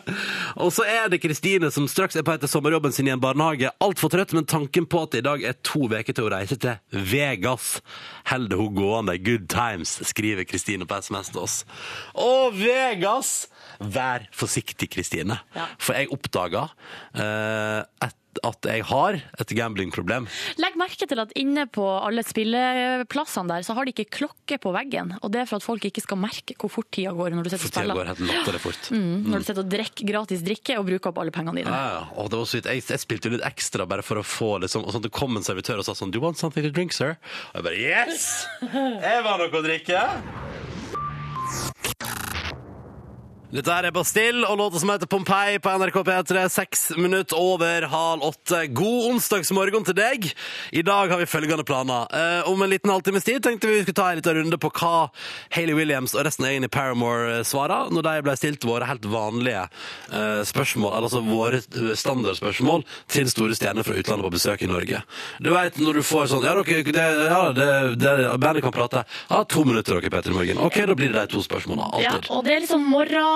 Og 0.65 0.73
så 0.75 0.83
er 0.89 1.07
det 1.13 1.21
Kristine 1.23 1.71
som 1.71 1.87
straks 1.91 2.19
er 2.19 2.25
på 2.27 2.35
etter 2.35 2.51
sommerjobben 2.51 2.95
sin 2.95 3.07
i 3.07 3.13
en 3.15 3.23
barnehage. 3.23 3.71
Altfor 3.83 4.11
trøtt, 4.11 4.35
men 4.35 4.49
tanken 4.51 4.89
på 4.91 5.05
at 5.05 5.15
det 5.15 5.23
i 5.23 5.27
dag 5.29 5.45
er 5.47 5.59
to 5.67 5.87
uker 5.87 6.11
til 6.11 6.27
å 6.27 6.33
reise 6.35 6.59
til 6.59 6.81
Vegas, 6.91 7.77
holder 8.33 8.59
hun 8.59 8.75
gående. 8.75 9.15
Good 9.23 9.47
times, 9.53 9.95
skriver 10.11 10.49
Kristine 10.49 10.89
på 10.91 10.99
SMS 10.99 11.31
til 11.31 11.45
oss. 11.45 11.61
Å, 12.19 12.51
Vegas! 12.57 13.35
Vær 13.81 14.27
forsiktig, 14.37 14.91
Kristine. 14.93 15.39
Ja. 15.55 15.71
For 15.81 15.97
jeg 15.97 16.11
oppdaga 16.13 16.67
uh, 17.15 17.87
et, 18.03 18.19
at 18.47 18.67
jeg 18.71 18.85
har 18.87 19.19
et 19.43 19.53
gamblingproblem. 19.59 20.29
Legg 20.63 20.77
merke 20.79 21.09
til 21.11 21.19
at 21.23 21.33
inne 21.39 21.65
på 21.71 21.83
alle 21.83 22.23
spilleplassene 22.27 23.51
der, 23.51 23.65
så 23.67 23.75
har 23.77 23.89
de 23.89 23.95
ikke 23.95 24.07
klokke 24.21 24.59
på 24.63 24.73
veggen. 24.75 25.15
Og 25.21 25.33
det 25.35 25.43
er 25.43 25.49
for 25.51 25.59
at 25.59 25.67
folk 25.67 25.85
ikke 25.89 26.05
skal 26.05 26.21
merke 26.21 26.55
hvor 26.61 26.71
fort 26.73 26.91
tida 26.95 27.13
går 27.17 27.35
når 27.35 27.49
du 27.49 27.53
sitter 27.53 27.67
og 27.67 27.75
spiller. 27.75 27.99
går 27.99 28.11
helt 28.13 28.23
latterlig 28.29 28.63
fort. 28.63 28.91
Mm, 28.95 29.27
når 29.27 29.43
du 29.43 29.49
sitter 29.49 29.65
og 29.65 29.73
drikker 29.75 30.11
gratis 30.13 30.45
drikke 30.47 30.79
og 30.79 30.87
bruker 30.89 31.11
opp 31.13 31.21
alle 31.25 31.35
pengene 31.35 31.63
dine. 31.63 31.75
Ja, 31.75 31.99
ja. 31.99 32.03
Og 32.23 32.31
det 32.31 32.41
var 32.41 32.51
så 32.53 32.61
vidt. 32.61 32.71
Jeg, 32.71 32.87
jeg 32.95 33.05
spilte 33.05 33.35
litt 33.35 33.47
ekstra 33.51 33.89
bare 33.91 34.07
for 34.07 34.23
å 34.23 34.25
få 34.27 34.53
liksom, 34.65 34.87
og 34.87 34.95
sånn, 34.95 35.05
Det 35.09 35.13
kom 35.15 35.37
en 35.41 35.47
servitør 35.47 35.83
og 35.83 35.89
sa 35.89 35.97
sånn 35.99 36.13
Do 36.15 36.21
you 36.21 36.25
want 36.25 36.39
something 36.41 36.65
to 36.67 36.73
drink, 36.75 36.95
sir? 36.97 37.17
Og 37.51 37.61
jeg 37.61 37.67
bare 37.67 37.81
Yes! 37.81 38.29
Jeg 38.71 39.25
var 39.27 39.41
noe 39.41 39.51
å 39.51 39.65
drikke! 39.65 40.05
Dette 43.51 43.67
her 43.75 43.83
er 43.89 43.91
Bastille 43.91 44.47
og 44.47 44.61
låta 44.61 44.79
som 44.79 44.93
heter 44.93 45.09
Pompeii 45.11 45.57
på 45.59 45.73
NRK 45.75 45.97
P3. 46.07 46.43
Seks 46.55 46.85
minutter 46.95 47.35
over 47.35 47.83
halv 47.91 48.23
åtte. 48.23 48.61
God 48.79 49.09
onsdagsmorgen 49.09 49.83
til 49.89 49.97
deg. 49.99 50.29
I 50.71 50.85
dag 50.87 51.11
har 51.11 51.19
vi 51.19 51.27
følgende 51.27 51.65
planer. 51.67 52.07
Eh, 52.15 52.47
om 52.47 52.63
en 52.63 52.71
liten 52.71 52.93
halvtimes 52.95 53.27
tid 53.27 53.43
tenkte 53.43 53.67
vi 53.67 53.81
vi 53.81 53.83
skulle 53.83 53.99
ta 53.99 54.13
en 54.13 54.21
liten 54.21 54.39
runde 54.39 54.59
på 54.63 54.71
hva 54.71 55.09
Hayley 55.57 55.75
Williams 55.75 56.15
og 56.15 56.29
resten 56.29 56.47
av 56.47 56.53
gjengen 56.53 56.69
i 56.69 56.71
Paramore 56.71 57.41
eh, 57.41 57.43
svarer 57.49 57.91
når 57.91 58.07
de 58.07 58.13
ble 58.29 58.37
stilt 58.39 58.69
våre 58.71 58.87
helt 58.87 59.11
vanlige 59.11 59.65
eh, 59.67 60.45
spørsmål, 60.47 60.95
altså 61.01 61.25
våre 61.27 61.59
standardspørsmål 61.99 62.87
til 63.11 63.35
store 63.35 63.59
stjerner 63.59 63.83
fra 63.83 63.99
utlandet 63.99 64.29
på 64.29 64.33
besøk 64.37 64.63
i 64.63 64.71
Norge. 64.71 65.03
Du 65.43 65.51
vet 65.57 65.83
når 65.83 65.99
du 65.99 66.05
får 66.07 66.31
sånn 66.37 66.47
Ja, 66.47 66.55
dere, 66.55 66.87
det, 66.87 67.09
ja, 67.35 67.43
det, 67.59 67.69
det, 67.99 68.15
bandet 68.39 68.63
kan 68.69 68.79
prate. 68.79 69.03
Ja, 69.27 69.43
to 69.43 69.67
minutter, 69.67 69.99
dere, 69.99 70.15
Peter 70.15 70.39
Morgen. 70.39 70.63
OK, 70.71 70.81
da 70.87 70.99
blir 71.03 71.11
det 71.11 71.27
de 71.27 71.35
to 71.35 71.43
spørsmålene. 71.43 72.05
Ja, 72.07 72.15
og 72.31 72.47
det 72.47 72.55
er 72.55 72.67
liksom 72.69 72.87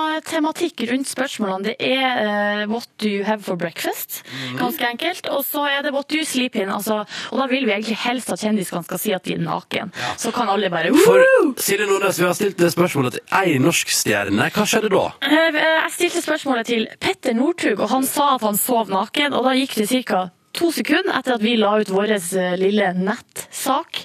morgentematikk 0.05 0.83
rundt 0.91 1.09
spørsmålene. 1.09 1.65
Det 1.65 1.75
er 1.79 2.65
uh, 2.65 2.71
what 2.71 2.87
do 3.01 3.09
you 3.09 3.23
have 3.25 3.41
for 3.43 3.55
breakfast? 3.59 4.21
Mhm. 4.25 4.57
Ganske 4.59 4.89
enkelt. 4.91 5.27
Og 5.33 5.43
så 5.45 5.65
er 5.69 5.81
det 5.85 5.93
what 5.93 6.07
do 6.09 6.19
you 6.19 6.25
sleep 6.25 6.55
in? 6.55 6.69
Altså, 6.69 7.03
og 7.31 7.39
da 7.39 7.47
vil 7.51 7.65
vi 7.65 7.71
egentlig 7.73 7.97
helst 8.05 8.31
at 8.33 8.39
kjendisene 8.43 8.83
skal 8.85 9.01
si 9.01 9.13
at 9.15 9.25
de 9.25 9.35
er 9.37 9.43
naken. 9.43 9.91
Så 10.17 10.31
kan 10.35 10.49
alle 10.49 10.69
bare 10.69 10.93
For 11.05 11.23
Silje 11.61 11.87
Nordnes, 11.89 12.19
vi 12.19 12.25
har 12.27 12.33
stilt 12.37 12.57
det 12.61 12.71
spørsmålet 12.73 13.17
til 13.17 13.37
ei 13.41 13.57
norsk 13.61 13.91
stjerne. 13.93 14.49
Hva 14.55 14.65
skjedde 14.69 14.91
da? 14.93 15.05
Uh, 15.25 15.59
Jeg 15.85 15.91
stilte 15.97 16.21
spørsmålet 16.25 16.65
til 16.69 16.87
Petter 17.01 17.33
Northug, 17.37 17.79
og 17.79 17.89
han 17.89 18.05
sa 18.07 18.35
at 18.35 18.45
han 18.45 18.57
sov 18.59 18.89
naken. 18.91 19.33
Og 19.33 19.45
da 19.47 19.55
gikk 19.57 19.77
det 19.81 19.89
ca. 20.05 20.27
To 20.55 20.69
sekunder 20.71 21.11
etter 21.17 21.35
at 21.35 21.41
vi 21.43 21.55
la 21.59 21.73
ut 21.81 21.89
vår 21.91 22.11
eh, 22.15 22.53
lille 22.59 22.91
nettsak, 22.95 23.97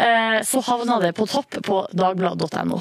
eh, 0.00 0.38
så 0.46 0.62
havna 0.64 0.96
det 1.02 1.10
på 1.18 1.26
topp 1.28 1.58
på 1.66 1.80
dagbladet.no. 1.92 2.78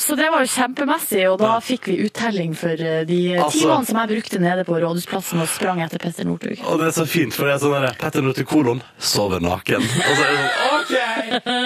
Så 0.00 0.16
det 0.18 0.30
var 0.32 0.42
jo 0.42 0.50
kjempemessig, 0.50 1.22
og 1.30 1.38
da 1.42 1.52
fikk 1.62 1.86
vi 1.92 1.98
uttelling 2.08 2.56
for 2.58 2.74
eh, 2.74 3.04
de 3.06 3.20
Altså- 3.38 3.60
timene 3.60 3.86
som 3.86 4.00
jeg 4.02 4.12
brukte 4.16 4.40
nede 4.42 4.64
på 4.66 4.80
Rådhusplassen 4.82 5.42
og 5.44 5.48
sprang 5.52 5.82
etter 5.84 6.02
Petter 6.02 6.26
Northug. 6.26 6.58
Og 6.66 6.80
det 6.82 6.88
er 6.90 6.96
så 6.98 7.06
fint, 7.06 7.34
for 7.34 7.46
det 7.46 7.54
er 7.54 7.62
sånn 7.62 7.76
derre 7.76 7.94
Petter 8.02 8.24
Northug 8.26 8.50
kolon 8.50 8.82
sover 8.98 9.40
naken. 9.44 9.82
Og 9.84 10.14
så 10.18 10.24
er 10.24 10.34
det 10.34 11.40
sånn, 11.44 11.64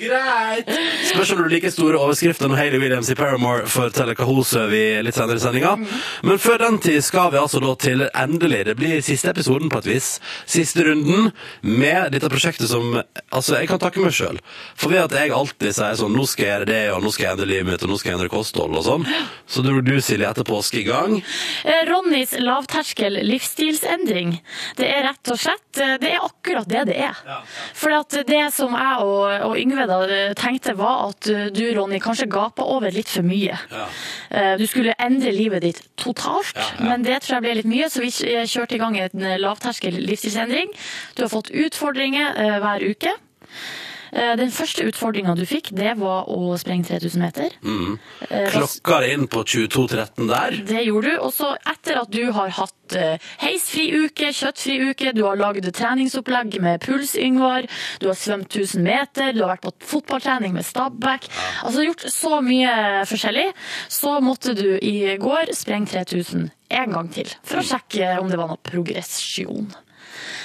Greit. 0.00 0.70
Spørs 1.10 1.32
om 1.34 1.42
du 1.42 1.48
liker 1.52 1.72
store 1.72 1.98
overskrifter 2.00 2.48
når 2.50 2.60
Hayley 2.60 2.80
Williams 2.82 3.10
i 3.12 3.16
Paramore 3.18 3.66
forteller 3.70 4.16
hva 4.18 4.26
hun 4.28 4.42
sover 4.46 4.76
i 4.76 5.02
litt 5.04 5.16
senere 5.18 5.40
i 5.40 5.42
sendinga. 5.44 5.74
Men 6.26 6.40
før 6.42 6.60
den 6.64 6.78
tid 6.82 7.00
skal 7.04 7.30
vi 7.34 7.40
altså 7.40 7.60
da 7.62 7.74
til 7.80 8.06
endelig 8.10 8.64
Det 8.70 8.76
blir 8.78 9.00
siste 9.04 9.30
episoden 9.32 9.70
på 9.72 9.80
et 9.80 9.89
vis. 9.90 10.08
Siste 10.48 10.84
runden 10.86 11.30
med 11.62 12.12
dette 12.14 12.30
prosjektet 12.30 12.70
som 12.70 13.00
Altså, 13.30 13.56
jeg 13.60 13.68
kan 13.70 13.78
takke 13.78 14.00
meg 14.02 14.14
sjøl. 14.14 14.38
For 14.78 14.90
ved 14.90 15.04
at 15.04 15.14
jeg 15.14 15.30
alltid 15.34 15.74
sier 15.76 15.96
sånn 15.98 16.14
Nå 16.16 16.24
skal 16.26 16.44
jeg 16.46 16.52
gjøre 16.54 16.68
det, 16.70 16.80
og 16.94 17.04
nå 17.04 17.10
skal 17.14 17.26
jeg 17.26 17.34
endre 17.36 17.46
livet 17.50 17.68
mitt, 17.68 17.84
og 17.86 17.92
nå 17.92 17.98
skal 18.00 18.10
jeg 18.12 18.18
endre 18.18 18.30
kosthold 18.32 18.78
og 18.80 18.84
sånn. 18.86 19.04
Så 19.50 19.62
dro 19.66 19.78
du, 19.84 19.92
Silje, 20.02 20.26
etter 20.26 20.46
påske 20.48 20.80
i 20.80 20.86
gang. 20.86 21.18
Eh, 21.64 21.82
Ronnys 21.90 22.34
lavterskel 22.40 23.20
livsstilsendring. 23.28 24.34
Det 24.78 24.88
er 24.88 25.04
rett 25.08 25.32
og 25.32 25.38
slett 25.40 25.80
eh, 25.82 25.94
Det 26.02 26.10
er 26.14 26.24
akkurat 26.26 26.68
det 26.70 26.84
det 26.90 26.98
er. 27.06 27.20
For 27.78 27.94
det 28.26 28.42
som 28.56 28.74
jeg 28.74 29.06
og, 29.06 29.24
og 29.50 29.56
Yngve 29.60 29.86
da 29.90 30.00
eh, 30.08 30.32
tenkte, 30.38 30.74
var 30.78 31.10
at 31.10 31.30
du, 31.54 31.62
Ronny, 31.76 32.00
kanskje 32.02 32.28
gapa 32.30 32.66
over 32.66 32.90
litt 32.94 33.10
for 33.10 33.26
mye. 33.26 33.58
Ja. 33.70 33.86
Du 34.58 34.66
skulle 34.70 34.94
endre 35.02 35.32
livet 35.34 35.64
ditt 35.64 35.80
totalt, 36.00 36.54
Ja, 36.56 36.66
ja. 36.78 36.84
men 36.90 37.02
det 37.06 37.20
tror 37.24 37.38
jeg 37.38 37.44
ble 37.46 37.54
litt 37.60 37.68
mye, 37.70 37.88
så 37.90 38.02
vi 38.02 38.10
kjørte 38.12 38.76
i 38.76 38.80
gang 38.80 38.96
en 39.00 39.24
eh, 39.26 39.38
lavterskel 39.80 40.06
livsstilsendring. 40.06 40.72
Du 41.16 41.22
har 41.22 41.28
fått 41.28 41.50
utfordringer 41.50 42.34
eh, 42.36 42.58
hver 42.60 42.90
uke. 42.90 43.14
Eh, 44.12 44.36
Den 44.36 44.50
første 44.50 44.82
utfordringa 44.82 45.36
du 45.36 45.46
fikk, 45.46 45.70
det 45.70 45.94
var 45.98 46.26
å 46.28 46.56
sprenge 46.58 46.84
3000 46.88 47.20
meter. 47.22 47.50
Mm. 47.62 47.98
Klokka 48.50 49.00
det 49.00 49.12
inn 49.14 49.28
på 49.30 49.44
22.13 49.44 50.26
der. 50.28 50.58
det 50.66 50.84
gjorde 50.84 51.10
du. 51.12 51.18
Og 51.20 51.32
så 51.32 51.54
etter 51.64 52.00
at 52.00 52.10
du 52.10 52.32
har 52.32 52.50
hatt 52.50 52.96
eh, 52.98 53.18
heisfri 53.44 53.86
uke, 53.94 54.32
kjøttfri 54.34 54.80
uke, 54.90 55.14
du 55.14 55.22
har 55.24 55.38
laget 55.38 55.70
treningsopplegg 55.74 56.60
med 56.60 56.82
puls, 56.82 57.14
Yngvar, 57.14 57.70
du 58.00 58.08
har 58.10 58.18
svømt 58.18 58.50
1000 58.50 58.82
meter, 58.82 59.32
du 59.32 59.44
har 59.44 59.54
vært 59.54 59.68
på 59.68 59.74
fotballtrening 59.94 60.56
med 60.58 60.66
Stabæk, 60.66 61.30
altså 61.62 61.86
gjort 61.86 62.08
så 62.10 62.40
mye 62.42 63.04
forskjellig, 63.06 63.50
så 63.88 64.18
måtte 64.24 64.56
du 64.58 64.74
i 64.82 65.14
går 65.20 65.54
sprenge 65.54 65.86
3000 65.94 66.50
en 66.70 66.96
gang 66.96 67.08
til, 67.14 67.30
for 67.46 67.60
å 67.60 67.66
sjekke 67.66 68.16
om 68.20 68.30
det 68.30 68.38
var 68.40 68.50
noe 68.52 68.60
progresjon. 68.66 69.70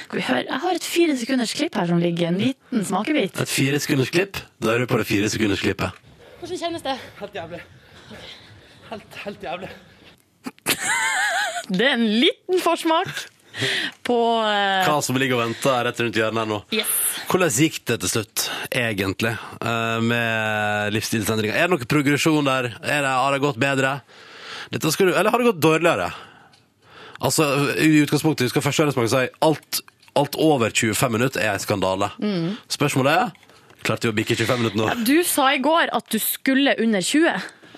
Skal 0.06 0.20
vi 0.20 0.26
høre? 0.28 0.46
Jeg 0.46 0.62
har 0.64 0.80
et 0.80 0.88
fire 0.88 1.18
sekunders 1.20 1.54
klipp 1.58 1.78
her 1.80 1.90
som 1.90 2.02
ligger, 2.02 2.30
en 2.30 2.42
liten 2.42 2.86
smakebit. 2.86 3.40
Et 3.42 3.52
fire 3.52 3.80
sekunders 3.82 4.12
klipp. 4.14 4.40
Da 4.62 4.76
er 4.76 4.84
du 4.84 4.90
på 4.90 5.00
det 5.02 5.08
fire 5.10 5.30
sekunders 5.34 5.64
klippet. 5.66 6.04
Hvordan 6.42 6.62
kjennes 6.62 6.86
det? 6.86 6.98
Helt 7.22 7.38
jævlig. 7.40 7.62
Helt, 8.92 9.22
helt 9.24 9.48
jævlig. 9.48 9.72
Det 11.66 11.82
er 11.82 11.96
en 11.96 12.06
liten 12.06 12.62
forsmak 12.62 13.26
på 14.06 14.18
uh... 14.44 14.84
Hva 14.86 15.00
som 15.02 15.18
ligger 15.18 15.40
og 15.40 15.46
venter 15.48 15.88
rett 15.88 16.02
rundt 16.04 16.20
hjørnet 16.20 16.44
her 16.44 16.50
nå. 16.52 16.60
Yes. 16.76 16.92
Hvordan 17.32 17.54
gikk 17.56 17.80
det 17.90 17.98
til 18.04 18.12
slutt, 18.12 18.46
egentlig, 18.70 19.34
uh, 19.64 19.98
med 20.06 20.94
livsstilsendringer? 20.94 21.58
Er 21.58 21.66
det 21.66 21.74
noe 21.74 21.90
progresjon 21.90 22.46
der? 22.46 22.70
Er 22.84 23.02
det, 23.08 23.14
har 23.16 23.34
det 23.34 23.42
gått 23.48 23.62
bedre? 23.62 23.98
Dette 24.72 24.92
skal 24.92 25.08
du, 25.12 25.14
eller 25.14 25.30
har 25.32 25.42
det 25.42 25.46
gått 25.52 25.62
dårligere? 25.62 26.10
Altså, 27.22 27.46
I 27.80 28.02
utgangspunktet, 28.04 28.50
skal 28.52 28.62
først 28.66 28.80
og 28.86 28.94
fremst 28.98 29.16
si 29.16 29.28
alt, 29.46 29.82
alt 30.20 30.36
over 30.42 30.70
25 30.70 31.12
minutter 31.16 31.42
er 31.46 31.54
en 31.56 31.60
skandale. 31.64 32.12
Spørsmålet 32.72 33.12
er 33.22 33.34
Klarte 33.86 34.08
vi 34.10 34.14
å 34.16 34.18
bikke 34.18 34.34
25 34.34 34.58
minutter 34.64 34.80
nå? 34.82 34.88
Du 35.06 35.20
sa 35.24 35.52
i 35.54 35.60
går 35.62 35.92
at 35.94 36.08
du 36.10 36.18
skulle 36.18 36.74
under 36.82 37.02
20. 37.06 37.36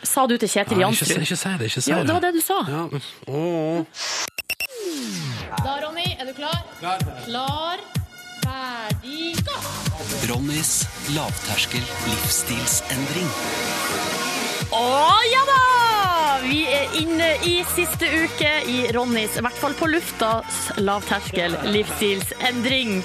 Sa 0.07 0.23
du 0.29 0.37
til 0.39 0.47
Kjetil 0.47 0.79
Jansrud? 0.79 1.09
ikke, 1.11 1.25
ikke 1.25 1.35
si 1.41 1.49
det. 1.59 1.67
ikke 1.67 1.81
si 1.83 1.91
Jo, 1.91 1.97
det 2.07 2.13
var 2.15 2.23
det 2.23 2.33
du 2.37 2.39
sa. 2.45 2.61
Ja, 2.69 2.83
men- 2.87 3.01
åh. 3.27 3.85
Da, 5.65 5.73
Ronny, 5.83 6.05
er 6.19 6.25
du 6.29 6.33
klar? 6.37 6.63
Klar. 6.79 6.99
ferdig, 7.03 7.81
gå! 9.45 9.57
Ronnys 10.29 10.85
lavterskel 11.15 11.83
livsstilsendring. 12.09 13.29
Å 14.75 14.85
ja 15.31 15.43
da! 15.47 15.61
Vi 16.43 16.61
er 16.69 16.95
inne 16.99 17.27
i 17.47 17.55
siste 17.73 18.07
uke 18.23 18.49
i 18.69 18.77
Ronnys, 18.95 19.37
i 19.39 19.43
hvert 19.45 19.57
fall 19.57 19.75
på 19.77 19.89
luftas, 19.89 20.59
lavterskel 20.79 21.57
livsstilsendring. 21.73 23.01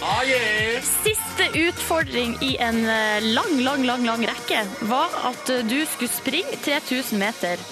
Siste 1.02 1.48
utfordring 1.64 2.36
i 2.44 2.54
en 2.62 2.82
eh, 2.84 3.24
lang, 3.32 3.56
lang, 3.64 3.86
lang, 3.88 4.06
lang 4.08 4.24
rekke 4.28 4.64
var 4.90 5.14
at 5.32 5.52
eh, 5.54 5.64
du 5.66 5.80
skulle 5.88 6.12
springe 6.12 6.60
3000 6.64 7.22
meter 7.22 7.68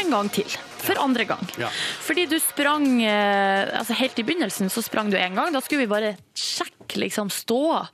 en 0.00 0.16
gang 0.16 0.32
til. 0.34 0.58
For 0.84 1.00
andre 1.00 1.24
gang. 1.28 1.44
Ja. 1.60 1.68
Fordi 2.04 2.26
du 2.30 2.36
sprang 2.42 2.86
eh, 3.02 3.78
altså 3.78 3.96
Helt 3.98 4.18
i 4.20 4.24
begynnelsen 4.26 4.70
så 4.72 4.82
sprang 4.84 5.10
du 5.12 5.16
en 5.20 5.38
gang. 5.38 5.52
Da 5.54 5.62
skulle 5.64 5.84
vi 5.86 5.90
bare 5.90 6.14
sjekke 6.36 7.00
liksom 7.00 7.30
ståa. 7.32 7.86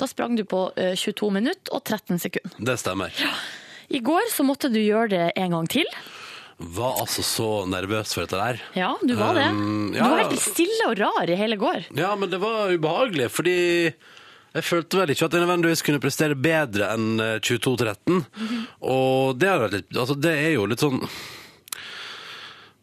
Da 0.00 0.08
sprang 0.10 0.34
du 0.38 0.44
på 0.48 0.66
eh, 0.76 0.94
22 0.98 1.30
minutter 1.38 1.74
og 1.76 1.84
13 1.86 2.18
sekunder. 2.22 2.58
Det 2.58 2.78
stemmer. 2.82 3.14
I 3.92 4.00
går 4.02 4.30
så 4.32 4.44
måtte 4.46 4.70
du 4.72 4.80
gjøre 4.82 5.10
det 5.12 5.24
en 5.36 5.54
gang 5.58 5.68
til. 5.70 5.86
Var 6.62 6.98
altså 7.02 7.22
så 7.26 7.46
nervøs 7.66 8.12
for 8.14 8.22
dette 8.26 8.38
der. 8.38 8.60
Ja, 8.78 8.92
du 9.02 9.14
var 9.18 9.34
det. 9.34 9.48
Um, 9.50 9.90
Du 9.94 9.98
var 9.98 10.18
veldig 10.20 10.38
stille 10.40 10.90
og 10.92 10.98
rar 11.00 11.30
i 11.32 11.36
hele 11.38 11.56
går. 11.58 11.88
Ja, 11.98 12.12
men 12.16 12.30
det 12.30 12.38
var 12.42 12.70
ubehagelig, 12.70 13.26
fordi 13.34 13.56
jeg 14.52 14.64
følte 14.68 15.00
vel 15.00 15.10
ikke 15.14 15.26
at 15.26 15.34
jeg 15.34 15.42
nødvendigvis 15.42 15.82
kunne 15.82 16.00
prestere 16.02 16.36
bedre 16.38 16.90
enn 16.94 17.20
eh, 17.24 17.38
22-13. 17.42 18.20
Og 18.84 19.38
det 19.40 19.48
er, 19.50 19.64
litt, 19.72 19.88
altså 19.96 20.14
det 20.18 20.34
er 20.44 20.52
jo 20.58 20.66
litt 20.70 20.84
sånn 20.84 21.00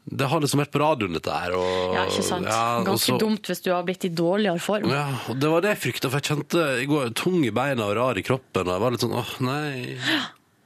Det 0.10 0.26
har 0.28 0.42
liksom 0.42 0.60
vært 0.64 0.72
på 0.74 0.80
radioen, 0.82 1.14
dette 1.14 1.30
her. 1.32 1.54
Og, 1.54 1.94
Ja, 1.94 2.06
ikke 2.10 2.24
sant? 2.26 2.46
ja, 2.50 2.84
Ganske 2.84 3.12
så- 3.14 3.20
dumt 3.22 3.42
hvis 3.46 3.62
du 3.62 3.72
har 3.72 3.84
blitt 3.84 4.06
i 4.06 4.10
dårligere 4.10 4.60
form. 4.60 4.90
Ja, 4.90 5.06
og 5.30 5.40
det 5.40 5.50
var 5.50 5.62
det 5.62 5.78
jeg 5.78 5.94
frykta, 5.94 6.10
for 6.10 6.20
jeg 6.20 6.30
kjente 6.32 6.64
i 6.82 6.86
går 6.90 7.14
tung 7.14 7.44
i 7.46 7.52
beina 7.52 7.86
og 7.86 7.96
rar 7.96 8.18
i 8.18 8.24
kroppen. 8.26 8.66
Og 8.68 8.74
jeg 8.74 8.82
var 8.82 8.92
litt 8.92 9.02
sånn 9.06 9.14
åh, 9.14 9.34
nei. 9.42 9.98
Ja, 10.10 10.22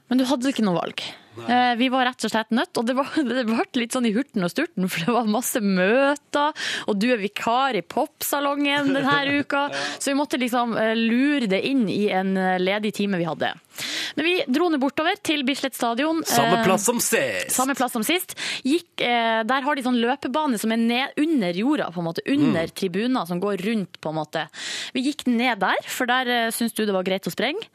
Men 0.08 0.18
du 0.18 0.24
hadde 0.24 0.48
ikke 0.48 0.64
noe 0.64 0.80
valg. 0.80 1.00
Eh, 1.48 1.74
Vi 1.80 1.88
var 1.92 2.06
rett 2.06 2.24
og 2.26 2.30
slett 2.32 2.52
nødt, 2.54 2.76
og 2.78 2.86
det, 2.86 2.94
var, 2.98 3.10
det 3.30 3.44
ble 3.48 3.64
litt 3.80 3.94
sånn 3.96 4.06
i 4.08 4.12
hurten 4.14 4.46
og 4.46 4.52
sturten, 4.52 4.86
for 4.90 5.04
det 5.06 5.14
var 5.16 5.30
masse 5.30 5.60
møter, 5.64 6.54
og 6.86 7.00
du 7.00 7.08
er 7.12 7.20
vikar 7.22 7.78
i 7.78 7.82
popsalongen 7.82 8.92
denne 8.94 9.18
uka, 9.40 9.66
så 9.98 10.12
vi 10.12 10.18
måtte 10.18 10.40
liksom 10.40 10.76
eh, 10.78 10.94
lure 10.98 11.48
det 11.50 11.62
inn 11.66 11.86
i 11.90 12.06
en 12.14 12.36
eh, 12.38 12.58
ledig 12.62 12.94
time 13.00 13.20
vi 13.20 13.28
hadde. 13.28 13.52
Men 14.14 14.28
vi 14.28 14.34
dro 14.46 14.68
nå 14.70 14.78
bortover 14.78 15.18
til 15.26 15.42
Bislett 15.46 15.74
stadion. 15.74 16.20
Samme 16.28 16.60
plass 16.62 16.84
som 16.86 17.00
sist! 17.02 17.50
Samme 17.50 17.74
plass 17.74 17.90
som 17.96 18.04
sist. 18.06 18.36
Gikk, 18.62 19.02
der 19.02 19.64
har 19.66 19.74
de 19.74 19.82
sånn 19.82 19.98
løpebane 19.98 20.60
som 20.62 20.70
er 20.70 20.78
ned, 20.78 21.16
under 21.18 21.58
jorda, 21.58 21.88
på 21.90 21.98
en 21.98 22.06
måte. 22.06 22.22
Under 22.30 22.70
tribuner 22.70 23.26
som 23.26 23.42
går 23.42 23.64
rundt, 23.66 23.98
på 23.98 24.12
en 24.12 24.18
måte. 24.20 24.44
Vi 24.94 25.02
gikk 25.08 25.26
ned 25.26 25.58
der, 25.64 25.82
for 25.90 26.06
der 26.06 26.54
syns 26.54 26.76
du 26.78 26.84
det 26.86 26.94
var 26.94 27.02
greit 27.08 27.26
å 27.26 27.34
sprenge. 27.34 27.66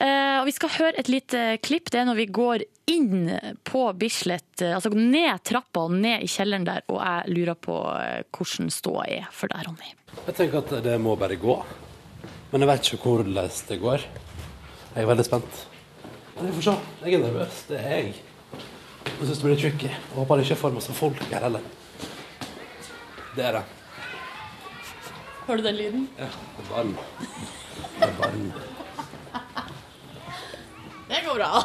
Eh, 0.00 0.38
og 0.40 0.48
vi 0.48 0.54
skal 0.56 0.72
høre 0.78 0.98
et 1.02 1.10
lite 1.12 1.42
klipp. 1.62 1.90
Det 1.92 2.00
er 2.00 2.08
når 2.08 2.18
vi 2.22 2.28
går 2.32 2.61
inn 2.90 3.30
på 3.64 3.84
Bislett, 3.98 4.62
eh, 4.62 4.74
altså 4.76 4.92
ned 4.94 5.42
trappa 5.46 5.86
og 5.86 5.94
ned 5.96 6.24
i 6.24 6.30
kjelleren 6.30 6.66
der, 6.66 6.84
og 6.92 7.00
jeg 7.00 7.36
lurer 7.36 7.58
på 7.58 7.76
eh, 7.98 8.22
hvordan 8.34 8.72
ståa 8.72 9.06
er 9.18 9.28
for 9.34 9.52
deg, 9.52 9.66
Ronny. 9.68 9.94
Jeg 10.26 10.36
tenker 10.38 10.62
at 10.62 10.74
det 10.84 10.96
må 11.00 11.16
bare 11.20 11.38
gå. 11.40 11.56
Men 12.52 12.64
jeg 12.64 12.68
vet 12.68 12.88
ikke 12.92 13.14
hvordan 13.14 13.52
det 13.68 13.78
går. 13.80 14.08
Jeg 14.92 15.04
er 15.04 15.08
veldig 15.08 15.24
spent. 15.24 15.62
Men 16.34 16.48
vi 16.48 16.56
får 16.58 16.66
se. 16.66 16.74
Jeg 17.04 17.14
er 17.16 17.22
nervøs. 17.22 17.62
Det 17.68 17.78
er 17.80 17.94
jeg. 17.96 18.14
Jeg 19.06 19.28
syns 19.28 19.38
det 19.38 19.46
blir 19.46 19.60
tricky. 19.60 19.88
Jeg 19.88 20.16
håper 20.16 20.36
det 20.36 20.44
ikke 20.44 20.56
er 20.58 20.60
for 20.60 20.76
masse 20.76 20.96
folk 20.96 21.22
her 21.30 21.46
heller. 21.46 21.64
Det 23.36 23.46
er 23.48 23.56
det. 23.56 23.62
Hører 25.46 25.62
du 25.62 25.66
den 25.66 25.78
lyden? 25.80 26.04
Ja, 26.18 26.28
det 26.28 26.66
er 26.66 26.68
varm. 26.74 26.92
Det 27.96 28.08
er 28.08 28.18
varm. 28.20 28.52
Det 31.12 31.18
går 31.26 31.34
bra. 31.40 31.64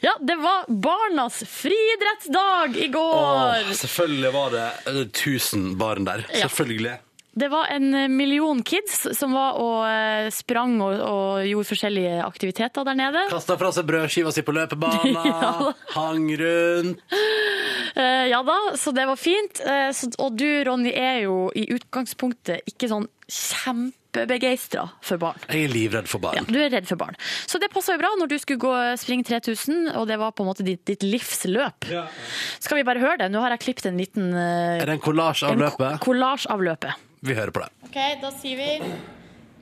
Ja, 0.00 0.16
det 0.20 0.34
var 0.34 0.64
barnas 0.68 1.44
friidrettsdag 1.48 2.76
i 2.76 2.88
går! 2.88 3.14
Åh, 3.14 3.72
selvfølgelig 3.72 4.32
var 4.34 4.50
det 4.50 4.68
tusen 5.14 5.66
1000 5.66 5.78
barn 5.78 6.04
der. 6.08 6.26
Ja. 6.32 6.48
Selvfølgelig. 6.48 6.98
Det 7.34 7.48
var 7.48 7.66
en 7.72 8.16
million 8.16 8.62
kids 8.62 9.06
som 9.16 9.32
var 9.32 9.56
og 9.56 9.86
eh, 9.88 10.28
sprang 10.34 10.74
og, 10.84 10.98
og 11.00 11.46
gjorde 11.48 11.68
forskjellige 11.70 12.18
aktiviteter 12.26 12.84
der 12.84 12.98
nede. 12.98 13.22
Kasta 13.32 13.56
fra 13.56 13.70
seg 13.72 13.86
brødskiva 13.88 14.34
si 14.34 14.44
på 14.44 14.52
løpebanen. 14.56 15.16
Ja. 15.32 15.72
Hang 15.94 16.28
rundt. 16.36 17.00
Uh, 17.96 18.26
ja 18.28 18.42
da, 18.44 18.58
så 18.76 18.92
det 18.92 19.06
var 19.08 19.16
fint. 19.20 19.62
Uh, 19.64 19.88
så, 19.96 20.10
og 20.20 20.36
du, 20.36 20.46
Ronny, 20.66 20.92
er 20.92 21.22
jo 21.24 21.46
i 21.56 21.64
utgangspunktet 21.72 22.68
ikke 22.68 22.90
sånn 22.92 23.08
kjempebegeistra 24.12 24.88
for 25.02 25.18
barn. 25.18 25.40
Jeg 25.48 25.66
er 25.66 25.72
livredd 25.72 26.08
for 26.08 26.20
barn. 26.20 26.36
Ja, 26.36 26.44
du 26.44 26.58
er 26.60 26.70
redd 26.72 26.86
for 26.88 27.00
barn. 27.00 27.16
Så 27.48 27.58
det 27.60 27.70
passa 27.72 27.94
jo 27.94 28.00
bra 28.02 28.10
når 28.18 28.28
du 28.28 28.36
skulle 28.40 28.60
gå 28.60 28.72
springe 29.00 29.24
3000, 29.24 29.94
og 29.96 30.06
det 30.08 30.18
var 30.20 30.32
på 30.36 30.44
en 30.44 30.50
måte 30.50 30.64
ditt, 30.66 30.84
ditt 30.86 31.02
livsløp. 31.02 31.88
Ja. 31.90 32.04
Skal 32.60 32.80
vi 32.80 32.84
bare 32.84 33.00
høre 33.00 33.18
det? 33.22 33.30
Nå 33.32 33.40
har 33.40 33.54
jeg 33.56 33.64
klippet 33.64 33.88
en 33.88 34.00
liten 34.00 34.32
eh, 34.34 34.80
Er 34.80 34.86
det 34.86 34.98
en 34.98 35.04
kollasj 35.04 35.46
av 35.48 35.56
løpet? 35.58 35.86
En 35.94 36.02
kollasj 36.02 36.48
av 36.52 36.62
løpet. 36.62 37.08
Vi 37.22 37.36
hører 37.38 37.54
på 37.54 37.62
det. 37.64 37.70
Ok, 37.88 37.98
da 38.22 38.32
sier 38.34 38.60
vi 38.60 38.92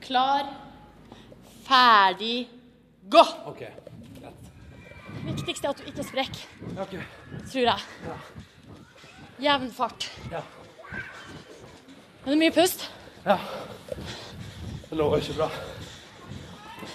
klar, 0.01 0.49
ferdig, 1.67 2.47
gå! 3.11 3.23
Ok. 3.47 3.63
Viktigste 5.21 5.67
er 5.67 5.75
at 5.75 5.81
du 5.83 5.89
ikke 5.91 6.05
sprekker, 6.07 7.03
tror 7.51 7.67
jeg. 7.67 7.83
Ja. 8.07 8.15
Jevn 9.41 9.69
fart. 9.73 10.09
Ja. 10.33 10.41
Er 12.21 12.33
det 12.33 12.39
mye 12.41 12.53
pust? 12.53 12.89
Det 14.91 14.97
lover 14.97 15.17
ikke 15.17 15.33
bra. 15.37 15.49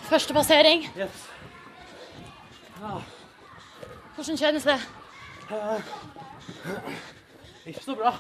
Første 0.05 0.35
passering. 0.35 0.83
Yes. 0.99 1.31
Hvordan 4.15 4.37
kjennes 4.37 4.65
det? 4.69 4.81
Ikke 7.67 7.85
så 7.85 7.95
bra. 7.95 8.13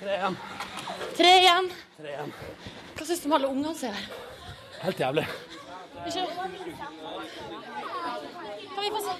Tre 0.00 0.12
igjen. 0.16 0.36
Tre 1.16 1.30
igjen. 1.38 1.70
Tre 1.96 2.08
igjen. 2.12 2.34
Hva 2.98 3.06
syns 3.08 3.22
du 3.24 3.30
om 3.30 3.36
alle 3.38 3.48
ungene 3.48 3.72
som 3.78 3.88
er 3.88 3.96
her? 3.96 4.04
Helt 4.82 5.00
jævlig. 5.00 5.24
Unnskyld. 6.04 6.28
Kan 8.74 8.84
vi 8.84 8.90
få! 8.92 9.16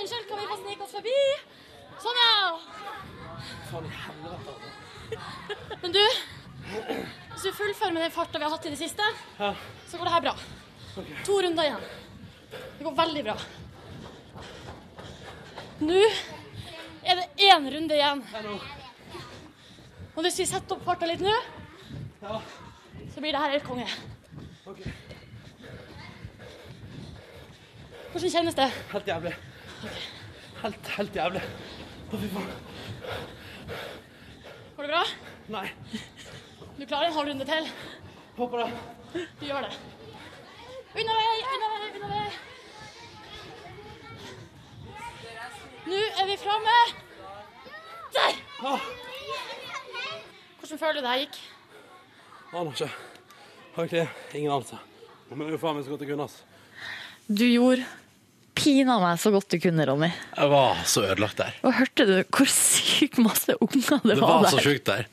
Unnskyld, 0.00 0.24
kan 0.28 0.40
vi 0.40 0.48
få 0.54 0.58
snike 0.62 0.88
oss 0.88 0.96
forbi? 0.96 1.20
Sånn, 2.00 2.24
ja. 2.24 2.32
Men 5.82 5.92
du, 5.94 6.02
hvis 6.66 7.44
du 7.44 7.52
fullfører 7.52 7.92
med 7.94 8.02
den 8.06 8.14
farta 8.14 8.38
vi 8.40 8.46
har 8.46 8.54
hatt 8.54 8.66
i 8.66 8.72
det 8.74 8.80
siste, 8.80 9.06
så 9.38 9.98
går 9.98 10.08
det 10.08 10.14
her 10.16 10.24
bra. 10.28 10.34
To 11.28 11.38
runder 11.44 11.68
igjen. 11.68 11.84
Det 12.78 12.84
går 12.86 12.96
veldig 13.02 13.22
bra. 13.26 13.36
Nå 15.84 16.00
er 17.06 17.20
det 17.20 17.26
én 17.50 17.68
runde 17.74 17.94
igjen. 17.98 18.22
Og 20.16 20.22
hvis 20.24 20.38
vi 20.40 20.46
setter 20.48 20.78
opp 20.78 20.86
farta 20.88 21.06
litt 21.10 21.20
nå, 21.24 21.34
så 23.12 23.20
blir 23.20 23.36
det 23.36 23.42
her 23.42 23.52
helt 23.58 23.68
konge. 23.68 23.86
Hvordan 28.12 28.32
kjennes 28.32 28.56
det? 28.56 28.70
Helt 28.94 29.08
jævlig. 29.12 29.34
Helt, 30.62 30.88
helt 30.96 31.18
jævlig. 31.20 31.42
Å, 32.06 32.16
fy 32.16 32.28
faen. 32.32 32.54
Går 34.86 34.92
det 34.92 34.98
bra? 34.98 35.06
Nei. 35.58 35.68
Du 36.76 36.86
klarer 36.86 37.08
en 37.08 37.12
halv 37.12 37.28
runde 37.28 37.44
til. 37.44 37.64
Håper 38.36 38.60
det. 38.60 38.66
Du 39.40 39.46
gjør 39.48 39.64
det. 39.66 39.72
Unna 41.00 41.16
vei, 41.16 41.40
unna 41.54 41.70
vei, 41.72 41.88
unna 41.96 42.10
vei. 42.12 42.28
Nå 45.90 45.98
er 46.22 46.30
vi 46.30 46.38
framme. 46.38 46.76
Der! 48.14 48.38
Hvordan 50.60 50.78
føler 50.78 50.94
du 50.94 51.02
det 51.02 51.10
her 51.10 51.22
gikk? 51.24 51.42
aner 52.52 52.70
ikke. 52.70 52.90
Har 53.74 53.82
egentlig 53.82 54.08
ingen 54.34 54.52
anelse. 54.52 54.78
Men 55.30 55.40
det 55.40 55.46
er 55.48 55.58
jo 55.58 55.64
faen 55.66 55.80
meg 55.80 55.88
så 55.88 55.96
godt 55.96 56.06
det 56.06 56.12
kunne. 56.14 56.30
Du 57.26 57.48
gjorde 57.50 57.90
pina 58.56 58.96
meg 59.02 59.20
så 59.22 59.30
godt 59.34 59.50
du 59.52 59.58
kunne, 59.62 59.84
Ronny. 59.88 60.08
Jeg 60.36 60.50
var 60.52 60.82
så 60.88 61.04
ødelagt 61.10 61.38
der. 61.42 61.54
Og 61.66 61.76
hørte 61.78 62.06
du 62.08 62.14
hvor 62.24 62.50
sykt 62.50 63.20
masse 63.22 63.54
unger 63.60 64.00
det, 64.02 64.16
Det 64.16 64.20
var, 64.22 64.28
var 64.40 64.48
der? 64.48 64.56
så 64.56 64.64
sjukt 64.64 64.88
der. 64.88 65.06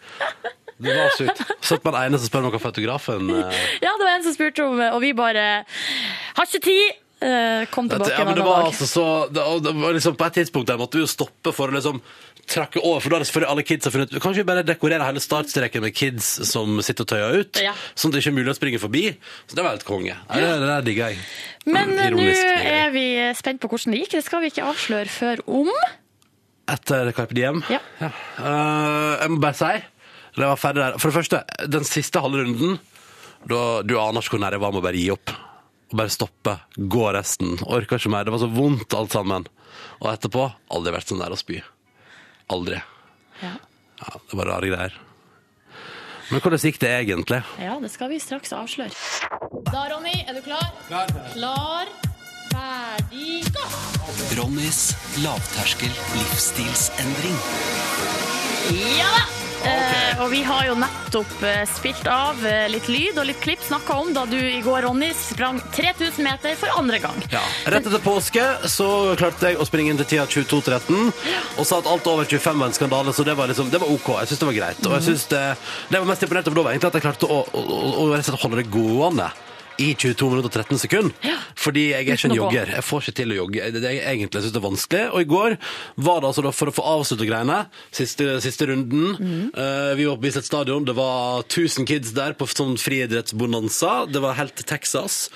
Det 0.83 0.95
var 0.97 1.13
sykt. 1.19 1.43
Satt 1.63 1.83
på 1.85 1.91
den 1.93 2.01
ene 2.09 2.17
som 2.19 2.27
spør 2.31 2.47
om 2.47 2.51
hva 2.55 2.59
fotografen 2.63 3.29
eh, 3.29 3.61
Ja, 3.83 3.91
det 3.99 4.03
var 4.07 4.15
en 4.17 4.23
som 4.25 4.33
spurte 4.35 4.65
om 4.65 4.81
Og 4.89 4.97
vi 5.03 5.11
bare 5.15 5.43
Har 6.33 6.49
ikke 6.49 6.63
tid! 6.65 6.97
Eh, 7.23 7.61
Kom 7.71 7.87
tilbake 7.87 8.09
ja, 8.11 8.23
en 8.25 8.33
det 8.33 8.33
annen 8.33 8.47
var 8.49 8.65
dag. 8.65 8.71
altså 8.73 8.87
så 8.89 9.05
det, 9.31 9.45
det 9.63 9.73
var 9.79 9.93
liksom 9.95 10.17
På 10.19 10.25
et 10.27 10.35
tidspunkt 10.41 10.67
der 10.73 10.81
måtte 10.81 10.97
vi 10.99 11.05
jo 11.05 11.11
stoppe 11.13 11.53
for 11.55 11.71
å 11.71 11.77
liksom 11.77 12.01
trakke 12.49 12.81
over, 12.83 12.99
for 13.01 13.09
da 13.13 13.17
hadde 13.19 13.27
selvfølgelig 13.29 13.51
alle 13.53 13.63
kids 13.65 13.89
funnet 13.93 14.13
Kanskje 14.21 14.41
vi 14.41 14.47
bare 14.49 14.63
dekorerer 14.67 15.05
hele 15.07 15.21
startstreken 15.23 15.83
med 15.85 15.95
kids 15.95 16.27
som 16.49 16.81
sitter 16.83 17.05
og 17.05 17.11
tøyer 17.13 17.37
ut, 17.39 17.61
Ja. 17.63 17.73
sånn 17.95 18.11
at 18.11 18.17
det 18.17 18.23
ikke 18.23 18.33
er 18.33 18.37
mulig 18.39 18.53
å 18.53 18.57
springe 18.57 18.81
forbi. 18.83 19.03
Så 19.47 19.55
det 19.55 19.63
var 19.63 19.75
helt 19.77 19.87
konge. 19.87 20.13
Ja, 20.15 20.35
det, 20.35 20.51
det 20.61 20.69
der 20.69 20.85
digger 20.87 21.13
jeg. 21.13 21.23
Men 21.65 21.95
eh, 21.97 22.09
nå 22.13 22.27
er 22.27 22.91
vi 22.93 23.05
spent 23.39 23.61
på 23.63 23.71
hvordan 23.71 23.95
det 23.95 24.03
gikk. 24.03 24.15
Det 24.17 24.23
skal 24.27 24.43
vi 24.43 24.51
ikke 24.51 24.67
avsløre 24.73 25.09
før 25.09 25.43
om. 25.47 25.71
Etter 26.73 27.11
Carpe 27.15 27.35
Diem? 27.35 27.63
Ja. 27.71 27.79
Uh, 27.99 29.19
jeg 29.19 29.33
må 29.33 29.41
bare 29.43 29.57
si 29.59 29.73
det 30.33 30.47
var 30.49 30.57
ferdig 30.57 30.81
der. 30.81 30.95
For 30.97 31.11
det 31.11 31.17
første, 31.19 31.41
den 31.69 31.83
siste 31.85 32.21
halve 32.23 32.41
runden, 32.41 32.79
da 33.45 33.81
du 33.85 33.97
aner 34.01 34.23
ikke 34.23 34.37
hvor 34.37 34.41
nær 34.41 34.55
jeg 34.55 34.63
var 34.63 34.71
med 34.73 34.81
å 34.81 34.85
bare 34.87 34.97
gi 34.97 35.11
opp. 35.13 35.33
Og 35.91 35.99
bare 35.99 36.09
stoppe. 36.13 36.55
Gå 36.89 37.03
resten. 37.13 37.51
Orka 37.69 37.99
ikke 37.99 38.09
mer. 38.09 38.25
Det 38.25 38.33
var 38.33 38.41
så 38.41 38.49
vondt 38.49 38.95
alt 38.97 39.13
sammen. 39.13 39.45
Og 40.01 40.09
etterpå 40.09 40.47
aldri 40.73 40.95
vært 40.95 41.11
sånn 41.11 41.21
der 41.21 41.35
å 41.35 41.37
spy. 41.37 41.59
Aldri. 42.51 42.81
Ja. 43.41 43.53
Ja, 44.03 44.19
det 44.29 44.37
var 44.37 44.49
rare 44.51 44.71
greier. 44.71 44.97
Men 46.31 46.41
hvordan 46.41 46.59
gikk 46.63 46.79
det 46.81 46.89
egentlig? 46.89 47.43
Ja, 47.61 47.77
det 47.79 47.91
skal 47.93 48.09
vi 48.11 48.19
straks 48.19 48.55
avsløre. 48.55 48.91
Da, 49.69 49.85
Ronny, 49.91 50.15
er 50.27 50.39
du 50.39 50.41
klar? 50.45 50.71
Klar, 50.87 51.13
klar 51.35 51.93
ferdig, 52.53 53.43
gå! 53.53 53.67
Ronnys 54.37 54.81
lavterskel 55.23 55.93
livsstilsendring. 56.15 57.39
Ja 58.97 59.09
da! 59.17 59.42
Eh, 59.63 60.21
og 60.21 60.29
vi 60.31 60.41
har 60.43 60.65
jo 60.67 60.75
nettopp 60.75 61.43
eh, 61.47 61.61
spilt 61.71 62.07
av 62.11 62.41
eh, 62.45 62.65
litt 62.71 62.89
lyd 62.91 63.19
og 63.21 63.27
litt 63.29 63.39
klipp 63.43 63.63
snakka 63.63 63.95
om 64.01 64.11
da 64.15 64.25
du 64.27 64.37
i 64.37 64.59
går, 64.63 64.81
Ronny, 64.85 65.11
sprang 65.15 65.61
3000 65.75 66.19
meter 66.25 66.57
for 66.59 66.73
andre 66.79 66.99
gang. 67.03 67.23
Ja. 67.31 67.41
Rett 67.71 67.87
etter 67.87 68.03
påske 68.03 68.43
så 68.71 68.89
klarte 69.19 69.53
jeg 69.53 69.61
å 69.61 69.67
springe 69.67 69.93
inn 69.93 70.01
til 70.01 70.09
tida 70.15 70.27
22.13 70.27 71.13
og 71.59 71.63
sa 71.67 71.79
at 71.79 71.89
alt 71.89 72.11
over 72.11 72.27
25 72.27 72.59
var 72.59 72.71
en 72.71 72.77
skandale, 72.77 73.15
så 73.15 73.25
det 73.27 73.37
var, 73.39 73.51
liksom, 73.51 73.71
det 73.71 73.81
var 73.83 73.93
OK. 73.93 74.11
Jeg 74.19 74.33
syns 74.33 74.43
det 74.43 74.51
var 74.51 74.59
greit. 74.59 74.83
Og 74.83 74.97
jeg 74.97 75.07
synes 75.09 75.25
det, 75.31 75.43
det 75.93 76.03
var 76.03 76.11
mest 76.11 76.27
imponert 76.27 76.51
over 76.51 76.59
da, 76.59 76.67
var 76.67 76.75
egentlig 76.75 76.91
at 76.91 76.99
jeg 76.99 77.07
klarte 77.07 77.31
å, 77.31 77.41
å, 77.47 77.65
å, 78.03 78.11
å 78.11 78.43
holde 78.43 78.61
det 78.61 78.69
gående. 78.73 79.31
I 79.81 79.93
22 79.95 80.29
minutter 80.29 80.49
og 80.49 80.57
13 80.67 80.81
sekunder. 80.83 81.39
Fordi 81.63 81.87
jeg 81.89 82.03
er 82.03 82.17
ikke 82.17 82.29
en 82.29 82.37
jogger. 82.37 82.71
Jeg 82.75 82.85
får 82.85 83.03
ikke 83.03 83.15
til 83.19 83.33
å 83.33 83.39
jogge. 83.39 83.71
Det, 83.73 83.83
er 83.89 84.11
egentlig 84.11 84.43
synes 84.43 84.53
det 84.53 84.61
er 84.61 84.67
vanskelig. 84.67 85.03
Og 85.13 85.23
i 85.23 85.29
går 85.33 85.57
var 86.07 86.21
det 86.21 86.29
altså 86.29 86.45
da 86.45 86.53
for 86.53 86.69
å 86.71 86.75
få 86.75 86.85
avsluttet 86.93 87.29
greiene, 87.29 87.59
siste, 87.93 88.29
siste 88.45 88.69
runden. 88.69 89.17
eh, 89.53 89.91
vi 89.99 90.07
var 90.09 90.19
på 90.19 90.27
Bislett 90.27 90.49
stadion. 90.49 90.85
Det 90.85 90.95
var 90.97 91.43
1000 91.47 91.89
kids 91.89 92.13
der 92.17 92.37
på 92.37 92.49
sånn 92.49 92.77
friidrettsbonanza. 92.81 94.03
Det 94.11 94.23
var 94.23 94.39
helt 94.39 94.57
til 94.59 94.69
Texas. 94.69 95.27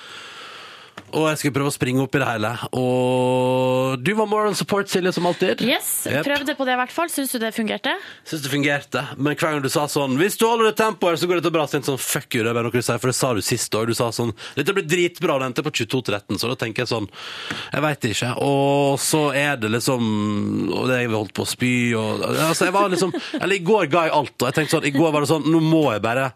Og 1.16 1.28
jeg 1.30 1.40
skulle 1.40 1.56
prøve 1.56 1.70
å 1.70 1.74
springe 1.74 2.02
opp 2.04 2.16
i 2.16 2.20
det 2.20 2.28
hele. 2.28 2.50
Og 2.76 4.02
du 4.04 4.10
var 4.18 4.28
moral 4.28 4.56
support, 4.58 4.90
Silje, 4.90 5.12
som 5.16 5.26
alltid. 5.28 5.62
Yes, 5.64 6.06
yep. 6.10 6.26
prøvde 6.26 6.54
på 6.58 6.66
det 6.68 6.74
i 6.74 6.80
hvert 6.82 6.92
fall. 6.92 7.12
Syns 7.12 7.32
du 7.32 7.38
det 7.42 7.52
fungerte? 7.56 7.94
Syns 8.28 8.44
det 8.44 8.52
fungerte. 8.52 9.04
Men 9.16 9.36
hver 9.38 9.56
gang 9.56 9.62
du 9.64 9.70
sa 9.72 9.86
sånn 9.88 10.18
'Hvis 10.18 10.38
du 10.38 10.46
holder 10.46 10.70
det 10.70 10.76
tempoet, 10.76 11.18
så 11.18 11.26
går 11.26 11.40
dette 11.40 11.52
bra', 11.54 11.66
så 11.68 11.80
sånn 11.80 11.98
Fuck 11.98 12.34
you, 12.34 12.42
det 12.42 12.50
er 12.50 12.54
bare 12.54 12.68
noe 12.68 12.72
du 12.72 12.82
sier, 12.82 12.98
for 12.98 13.08
det 13.08 13.16
sa 13.16 13.32
du 13.34 13.40
sist 13.40 13.74
år. 13.74 13.86
Du 13.86 13.94
sa 13.94 14.10
sånn 14.10 14.34
'Dette 14.56 14.74
blir 14.74 14.84
dritbra', 14.84 15.38
det 15.38 15.46
endte 15.48 15.64
på 15.64 15.72
22-13, 15.72 16.38
så 16.38 16.48
da 16.48 16.56
tenker 16.56 16.84
jeg 16.84 16.88
sånn 16.88 17.08
Jeg 17.72 17.82
veit 17.82 18.04
ikke. 18.04 18.36
Og 18.42 18.98
så 18.98 19.34
er 19.34 19.56
det 19.56 19.70
liksom 19.70 20.72
Og 20.72 20.88
det 20.88 21.00
jeg 21.00 21.10
holdt 21.10 21.34
på 21.34 21.42
å 21.42 21.48
spy 21.48 21.94
og 21.94 22.22
Altså, 22.28 22.66
jeg 22.66 22.72
var 22.72 22.88
liksom 22.88 23.12
Eller 23.40 23.56
i 23.56 23.64
går 23.64 23.88
ga 23.88 24.04
jeg 24.04 24.12
alt, 24.12 24.36
og 24.42 24.46
jeg 24.48 24.54
tenkte 24.54 24.76
sånn 24.76 24.86
I 24.86 24.90
går 24.90 25.12
var 25.12 25.20
det 25.20 25.28
sånn 25.32 25.48
Nå 25.48 25.60
må 25.60 25.92
jeg 25.92 26.02
bare 26.02 26.32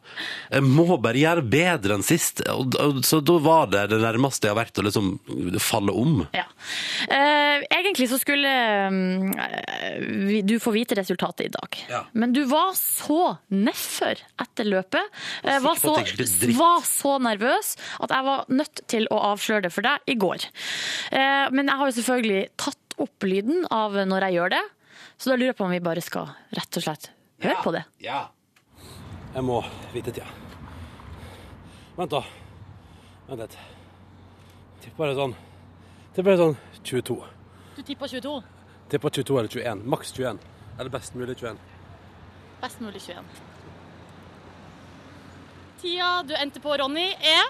Jeg 0.50 0.62
må 0.62 0.96
bare 0.96 1.18
gjøre 1.18 1.42
bedre 1.42 1.94
enn 1.94 2.02
sist. 2.02 2.42
Og, 2.48 2.74
og, 2.80 3.04
så 3.04 3.20
da 3.20 3.38
var 3.42 3.66
det 3.72 3.88
det 3.90 4.00
nærmeste 4.00 4.46
jeg 4.46 4.54
har 4.54 4.60
vært 4.60 4.61
å 4.62 4.84
liksom 4.86 5.08
falle 5.62 5.94
om. 5.96 6.20
Ja. 6.36 6.44
Eh, 7.08 7.64
egentlig 7.66 8.08
så 8.10 8.18
skulle 8.20 8.50
eh, 8.88 10.42
du 10.46 10.56
få 10.62 10.74
vite 10.74 10.96
resultatet 10.98 11.46
i 11.46 11.52
dag. 11.52 11.78
Ja. 11.90 12.02
Men 12.12 12.34
du 12.36 12.44
var 12.50 12.74
så 12.78 13.36
nedfor 13.52 14.22
etter 14.42 14.68
løpet. 14.68 15.22
Eh, 15.42 15.58
var, 15.64 15.80
så, 15.80 15.96
var 16.58 16.84
så 16.86 17.16
nervøs 17.22 17.74
at 18.02 18.14
jeg 18.14 18.28
var 18.28 18.46
nødt 18.52 18.84
til 18.92 19.08
å 19.12 19.22
avsløre 19.32 19.66
det 19.66 19.72
for 19.74 19.86
deg 19.86 20.12
i 20.12 20.18
går. 20.20 20.46
Eh, 21.10 21.48
men 21.54 21.66
jeg 21.66 21.80
har 21.80 21.90
jo 21.90 21.96
selvfølgelig 21.98 22.44
tatt 22.60 22.78
opp 23.02 23.26
lyden 23.26 23.66
av 23.72 23.96
når 24.06 24.28
jeg 24.28 24.38
gjør 24.38 24.54
det, 24.54 24.62
så 25.16 25.32
da 25.32 25.38
lurer 25.38 25.52
jeg 25.52 25.58
på 25.58 25.66
om 25.66 25.74
vi 25.74 25.82
bare 25.82 26.04
skal 26.04 26.32
rett 26.54 26.78
og 26.78 26.84
slett 26.84 27.10
høre 27.42 27.58
på 27.64 27.74
det. 27.74 27.84
Ja. 28.04 28.26
Jeg 29.32 29.46
må 29.48 29.62
vite 29.94 30.12
tida. 30.12 30.28
Vent, 31.96 32.12
da. 32.12 32.24
Vent 33.28 33.46
litt. 33.46 33.71
Tipper 34.82 35.06
det 35.12 35.14
sånn 35.18 35.34
Tipper 36.16 36.34
det 36.34 36.40
sånn 36.42 36.56
22. 36.84 37.16
Du 37.76 37.82
tipper 37.86 38.10
22. 38.10 38.32
Tipper 38.92 39.14
22 39.22 39.38
eller 39.38 39.48
21. 39.48 39.84
Maks 39.88 40.12
21. 40.12 40.42
Eller 40.78 40.90
best 40.92 41.14
mulig 41.16 41.36
21. 41.38 41.58
Best 42.60 42.80
mulig 42.84 43.00
21. 43.00 43.24
Tida 45.82 46.10
du 46.28 46.34
endte 46.36 46.60
på, 46.62 46.74
Ronny, 46.78 47.08
er 47.16 47.48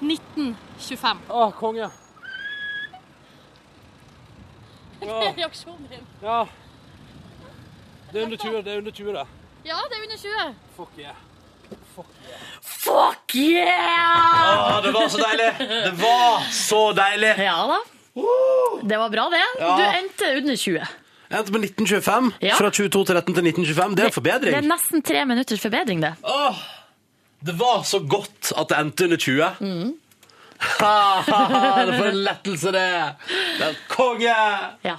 1925. 0.00 1.26
Å, 1.28 1.50
konge! 1.60 1.90
Ja. 5.00 5.32
Reaksjonen 5.32 5.86
din. 5.88 6.02
ja. 6.20 6.42
Det 8.12 8.20
er 8.20 8.24
under 8.26 8.36
20, 8.36 8.62
det 8.66 8.72
er 8.72 8.78
under 8.82 8.92
20 8.92 9.14
det. 9.16 9.22
Ja, 9.64 9.78
det 9.88 9.96
er 9.96 10.02
under 10.04 10.18
20. 10.20 10.54
Fuck 10.76 10.98
yeah. 10.98 11.16
Fuck 12.80 13.34
yeah! 13.36 14.76
Å, 14.76 14.80
det 14.84 14.92
var 14.94 15.08
så 15.12 15.20
deilig! 15.20 15.50
Det 15.60 15.92
var 16.00 16.48
så 16.54 16.80
deilig! 16.96 17.34
Ja 17.44 17.56
da. 17.70 17.78
Det 18.82 18.98
var 18.98 19.12
bra, 19.12 19.28
det. 19.30 19.42
Ja. 19.60 19.76
Du 19.76 19.84
endte 19.84 20.32
under 20.40 20.56
20. 20.56 20.96
Jeg 21.30 21.38
endte 21.38 21.54
på 21.54 21.60
1925. 21.62 22.30
Ja. 22.42 22.56
Fra 22.58 22.70
22 22.74 22.90
til 22.90 23.14
13 23.20 23.36
til 23.36 23.48
1925. 23.52 23.94
Det 23.94 24.02
er 24.02 24.10
en 24.10 24.16
forbedring. 24.16 24.54
Det 24.56 24.62
er 24.64 24.68
nesten 24.72 25.04
tre 25.06 25.24
minutters 25.30 25.62
forbedring, 25.62 26.02
det. 26.02 26.14
Åh, 26.26 26.62
det 27.46 27.54
var 27.60 27.84
så 27.86 28.00
godt 28.02 28.50
at 28.58 28.72
det 28.72 28.80
endte 28.80 29.06
under 29.06 29.20
20. 29.20 29.94
For 30.60 32.08
en 32.10 32.20
lettelse 32.26 32.72
det! 32.74 32.88
Det 33.60 33.68
er 33.70 33.78
konge! 33.88 34.34
Ja. 34.84 34.96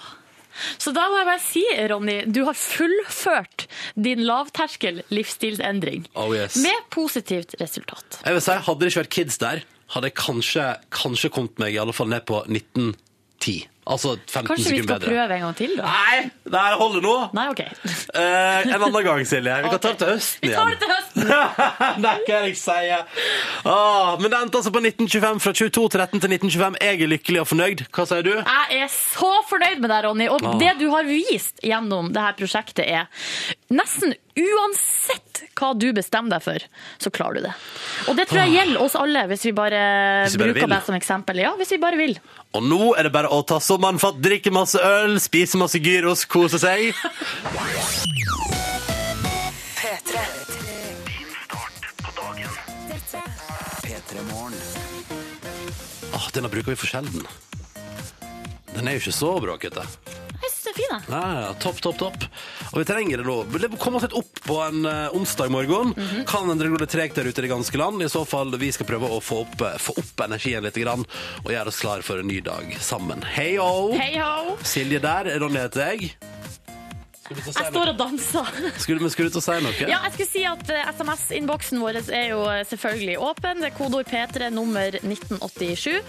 Så 0.82 0.94
da 0.96 1.08
må 1.12 1.20
jeg 1.22 1.30
bare 1.30 1.44
si, 1.44 1.64
Ronny, 1.92 2.18
du 2.28 2.44
har 2.48 2.58
fullført 2.58 3.68
din 3.96 4.24
lavterskel 4.28 5.02
livsstilsendring. 5.14 6.08
Oh 6.20 6.34
yes. 6.36 6.60
Med 6.62 6.88
positivt 6.94 7.56
resultat. 7.62 8.22
Jeg 8.26 8.38
vil 8.38 8.46
si, 8.46 8.58
Hadde 8.62 8.84
det 8.84 8.92
ikke 8.92 9.04
vært 9.04 9.16
kids 9.18 9.42
der, 9.42 9.64
hadde 9.96 10.12
jeg 10.12 10.18
kanskje, 10.20 10.68
kanskje 10.94 11.32
kommet 11.34 11.60
meg 11.62 11.76
i 11.76 11.82
alle 11.82 11.96
fall 11.96 12.12
ned 12.12 12.26
på 12.30 12.44
1910. 12.48 13.68
Altså 13.88 14.12
15 14.30 14.46
Kanskje 14.46 14.72
vi 14.76 14.82
skal 14.84 15.00
bedre. 15.00 15.10
prøve 15.10 15.36
en 15.36 15.42
gang 15.42 15.56
til, 15.58 15.72
da? 15.76 15.84
Nei, 15.90 16.18
det 16.46 16.60
her 16.62 16.76
holder 16.78 17.02
nå. 17.02 17.14
Nei, 17.34 17.48
OK. 17.50 17.62
Eh, 18.12 18.68
en 18.68 18.74
annen 18.84 19.04
gang, 19.06 19.22
Silje. 19.26 19.54
Vi 19.64 19.70
kan 19.72 19.80
ta 19.80 19.92
det 19.94 20.00
til 20.02 20.10
høsten 20.12 20.42
Vi 20.44 20.50
igjen. 20.50 20.60
tar 20.60 20.70
det 20.70 20.80
til 20.82 20.90
høsten! 20.92 21.22
det 22.04 22.10
er 22.12 22.20
hva 22.28 22.40
jeg 22.44 22.58
sier. 22.60 23.06
Åh, 23.72 24.10
men 24.20 24.28
det 24.34 24.40
endte 24.42 24.60
altså 24.60 24.74
på 24.76 24.82
1925, 24.84 25.40
fra 25.46 25.54
22 25.56 25.86
til 25.96 26.04
1925. 26.04 26.78
Jeg 26.84 27.00
er 27.06 27.12
lykkelig 27.14 27.42
og 27.42 27.48
fornøyd. 27.54 27.84
Hva 27.96 28.06
sier 28.10 28.26
du? 28.28 28.34
Jeg 28.36 28.82
er 28.84 28.92
så 28.92 29.32
fornøyd 29.50 29.80
med 29.82 29.94
deg, 29.94 30.04
Ronny. 30.10 30.28
Og 30.36 30.44
Ah. 30.52 30.58
det 30.60 30.74
du 30.82 30.90
har 30.92 31.08
vist 31.08 31.64
gjennom 31.64 32.12
dette 32.12 32.36
prosjektet, 32.44 32.84
er 32.86 33.08
nesten 33.72 34.14
uansett 34.36 35.44
hva 35.58 35.72
du 35.78 35.88
bestemmer 35.96 36.36
deg 36.36 36.44
for, 36.46 36.68
så 37.02 37.12
klarer 37.14 37.40
du 37.40 37.48
det. 37.48 37.54
Og 38.12 38.18
det 38.20 38.28
tror 38.30 38.44
jeg 38.44 38.56
gjelder 38.60 38.84
oss 38.84 38.96
alle, 39.00 39.26
hvis 39.32 39.46
vi 39.48 39.56
bare, 39.58 39.82
Ah. 39.82 40.24
Hvis 40.28 40.36
vi 40.36 40.44
bare 40.44 40.54
bruker 40.54 40.68
vil. 40.68 40.76
deg 40.76 40.84
som 40.86 40.96
eksempel. 41.00 41.40
Ja, 41.42 41.56
hvis 41.58 41.72
vi 41.72 41.78
bare 41.82 41.98
vil. 41.98 42.18
Og 42.52 42.64
nå 42.68 42.80
er 43.00 43.08
det 43.08 43.14
bare 43.16 43.30
å 43.32 43.40
ta 43.48 43.62
sommeren 43.64 44.00
fatt, 44.02 44.18
drikke 44.20 44.52
masse 44.52 44.80
øl, 44.84 45.16
spise 45.24 45.60
masse 45.60 45.80
gyros, 45.80 46.26
kose 46.28 46.60
seg. 46.60 46.92
P3. 49.80 50.26
Åh, 56.12 56.28
denne 56.36 56.52
bruker 56.52 56.74
vi 56.74 56.80
for 56.82 56.92
sjelden. 56.92 57.24
Den 58.76 58.88
er 58.88 58.98
jo 58.98 59.06
ikke 59.06 59.16
så 59.16 59.32
bråkete. 59.44 59.88
Jeg 60.52 60.58
syns 60.58 60.68
det 60.68 60.74
fin, 60.76 60.92
jeg. 60.92 61.04
Ja, 61.14 61.42
ja, 61.46 61.52
topp, 61.64 61.78
topp, 61.84 61.98
topp. 62.02 62.26
Og 62.72 62.82
vi 62.82 62.86
trenger 62.90 63.22
det 63.22 63.28
nå. 63.28 63.36
Det 63.56 63.70
kommer 63.80 64.02
oss 64.02 64.08
litt 64.08 64.18
opp 64.20 64.42
på 64.44 64.58
en 64.66 64.84
eh, 64.90 65.16
onsdag 65.16 65.52
morgen. 65.54 65.94
Mhm. 65.96 66.26
Kan 66.28 66.52
det 66.60 66.68
går 66.68 66.84
litt 66.84 66.92
tregt 66.92 67.16
der 67.16 67.30
ute 67.30 67.40
i 67.40 67.48
det 67.48 67.54
ganske 67.54 67.80
land. 67.80 68.04
I 68.04 68.10
så 68.12 68.26
fall 68.28 68.52
vi 68.60 68.72
skal 68.76 68.90
prøve 68.90 69.08
å 69.08 69.22
få 69.24 69.46
opp, 69.46 69.56
eh, 69.64 69.80
få 69.80 69.96
opp 70.02 70.26
energien 70.28 70.64
litt 70.68 70.76
grann, 70.82 71.06
og 71.46 71.54
gjøre 71.56 71.72
oss 71.72 71.80
klar 71.80 72.04
for 72.04 72.20
en 72.20 72.28
ny 72.28 72.42
dag 72.44 72.76
sammen. 72.84 73.24
Hei 73.38 73.56
ho! 73.62 73.94
Hei 73.96 74.18
ho! 74.20 74.58
Silje 74.68 75.00
der, 75.04 75.32
Ronny 75.40 75.64
heter 75.64 75.94
jeg. 75.94 76.12
Skulle 77.32 77.40
du 77.40 77.46
til 77.46 77.52
å 77.52 77.56
si 77.56 77.64
Jeg 77.64 77.72
står 77.72 77.92
og 77.92 77.98
danser. 78.00 78.50
Skulle, 78.82 79.02
men 79.02 79.12
skulle 79.14 79.30
du 79.30 79.36
til 79.36 79.42
å 79.42 79.46
si 79.46 79.58
noe? 79.64 79.88
Ja, 79.88 80.00
jeg 80.06 80.14
skulle 80.16 80.32
si 80.32 80.44
at 80.48 80.72
eh, 80.74 80.90
SMS-innboksen 80.92 81.82
vår 81.82 82.00
er 82.04 82.26
jo 82.34 82.42
eh, 82.52 82.64
selvfølgelig 82.68 83.18
åpen. 83.24 83.62
Det 83.64 83.70
er 83.70 83.76
kodeord 83.78 84.10
P3 84.12 84.50
nummer 84.54 84.98
1987. 85.00 86.02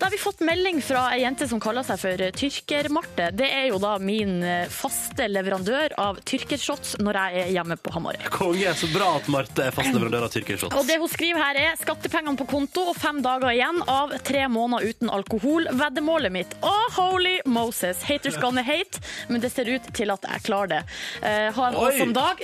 Da 0.00 0.08
har 0.08 0.14
vi 0.14 0.20
fått 0.20 0.42
melding 0.44 0.80
fra 0.84 1.06
ei 1.14 1.22
jente 1.22 1.48
som 1.50 1.62
kaller 1.62 1.86
seg 1.86 2.00
for 2.02 2.24
Tyrker-Marte. 2.40 3.30
Det 3.36 3.48
er 3.50 3.68
jo 3.70 3.78
da 3.82 3.94
min 4.02 4.40
eh, 4.42 4.66
faste 4.72 5.28
leverandør 5.30 5.94
av 6.00 6.18
tyrkershots 6.26 6.96
når 7.04 7.20
jeg 7.20 7.44
er 7.44 7.52
hjemme 7.58 7.78
på 7.78 7.94
Hamarøy. 7.94 8.26
Konge, 8.34 8.74
så 8.78 8.90
bra 8.94 9.14
at 9.20 9.30
Marte 9.32 9.68
er 9.68 9.76
fast 9.76 9.94
leverandør 9.94 10.26
av 10.28 10.34
tyrkershots. 10.34 10.74
Og 10.74 10.88
det 10.90 10.98
hun 11.02 11.12
skriver 11.12 11.42
her 11.44 11.60
er 11.68 11.78
skattepengene 11.80 12.38
på 12.40 12.48
konto 12.50 12.88
og 12.90 12.98
fem 12.98 13.22
dager 13.24 13.52
igjen 13.54 13.80
av 13.90 14.16
tre 14.26 14.46
måneder 14.50 14.90
uten 14.90 15.12
alkohol. 15.12 15.70
Veddemålet 15.74 16.34
mitt. 16.34 16.58
Oh, 16.66 16.86
holy 16.98 17.38
Moses. 17.46 18.02
Haters 18.08 18.38
gonna 18.42 18.64
hate, 18.64 19.00
men 19.28 19.42
det 19.44 19.52
ser 19.54 19.70
ut 19.70 19.86
til 19.94 20.10
at 20.14 20.24
jeg 20.28 20.46
klarer 20.48 20.63
det. 20.72 20.80
Eh, 21.22 21.48
ha 21.56 21.68
en 21.68 21.78
awesome 21.80 22.14
dag. 22.16 22.40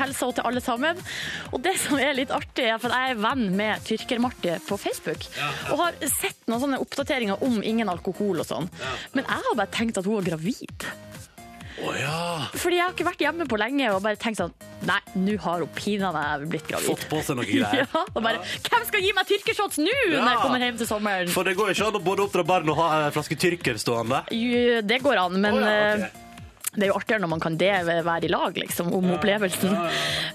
Helsa 0.00 0.30
til 0.36 0.46
alle 0.46 0.62
sammen. 0.64 1.00
Og 1.52 1.60
det 1.64 1.76
som 1.82 1.98
er 2.00 2.16
litt 2.18 2.32
artig, 2.34 2.66
er 2.68 2.78
at 2.78 2.86
jeg 2.88 3.14
er 3.14 3.20
venn 3.22 3.46
med 3.56 3.84
Tyrker-Marti 3.88 4.56
på 4.68 4.78
Facebook. 4.80 5.26
Og 5.72 5.78
har 5.84 6.00
sett 6.10 6.40
noen 6.50 6.64
sånne 6.66 6.80
oppdateringer 6.82 7.42
om 7.46 7.60
ingen 7.62 7.88
alkohol 7.92 8.42
og 8.42 8.48
sånn. 8.48 8.70
Men 9.14 9.24
jeg 9.26 9.46
har 9.48 9.58
bare 9.58 9.72
tenkt 9.74 10.00
at 10.00 10.08
hun 10.08 10.20
er 10.22 10.28
gravid. 10.32 10.90
Å 11.80 11.92
ja. 11.96 12.16
Fordi 12.60 12.76
jeg 12.76 12.84
har 12.84 12.92
ikke 12.92 13.06
vært 13.06 13.22
hjemme 13.24 13.46
på 13.48 13.56
lenge 13.56 13.86
og 13.94 14.02
bare 14.04 14.18
tenkt 14.20 14.36
sånn 14.42 14.50
Nei, 14.84 14.98
nå 15.16 15.34
har 15.40 15.62
hun 15.62 15.70
pinadø 15.76 16.46
blitt 16.50 16.66
gravid. 16.68 16.90
Fått 16.90 17.06
på 17.08 17.20
seg 17.24 17.38
noe 17.38 17.46
greier. 17.48 17.84
Ja, 17.94 18.02
og 18.04 18.20
bare, 18.24 18.42
Hvem 18.66 18.84
skal 18.88 19.04
gi 19.04 19.12
meg 19.16 19.28
tyrkershots 19.28 19.80
nå 19.80 19.94
når 20.12 20.28
jeg 20.28 20.40
kommer 20.42 20.64
hjem 20.66 20.78
til 20.80 20.88
sommeren? 20.90 21.30
For 21.32 21.48
det 21.48 21.54
går 21.56 21.70
jo 21.70 21.76
ikke 21.78 21.88
an 21.88 21.98
å 22.00 22.02
både 22.04 22.26
oppdra 22.26 22.44
barn 22.48 22.68
og 22.72 22.76
ha 22.80 22.88
en 23.06 23.14
flaske 23.16 23.36
tyrker 23.40 23.80
stående. 23.80 24.22
Jo, 24.36 24.80
Det 24.84 25.00
går 25.04 25.20
an, 25.24 25.38
men 25.40 25.56
oh, 25.56 25.64
ja, 25.64 25.94
ok. 25.96 26.04
eh, 26.04 26.26
det 26.76 26.84
er 26.86 26.92
jo 26.92 26.96
artigere 27.00 27.24
når 27.24 27.30
man 27.32 27.40
kan 27.42 27.56
det 27.58 27.72
være 27.86 28.28
i 28.28 28.30
lag, 28.30 28.54
liksom, 28.54 28.92
om 28.94 29.08
opplevelsen. 29.16 29.72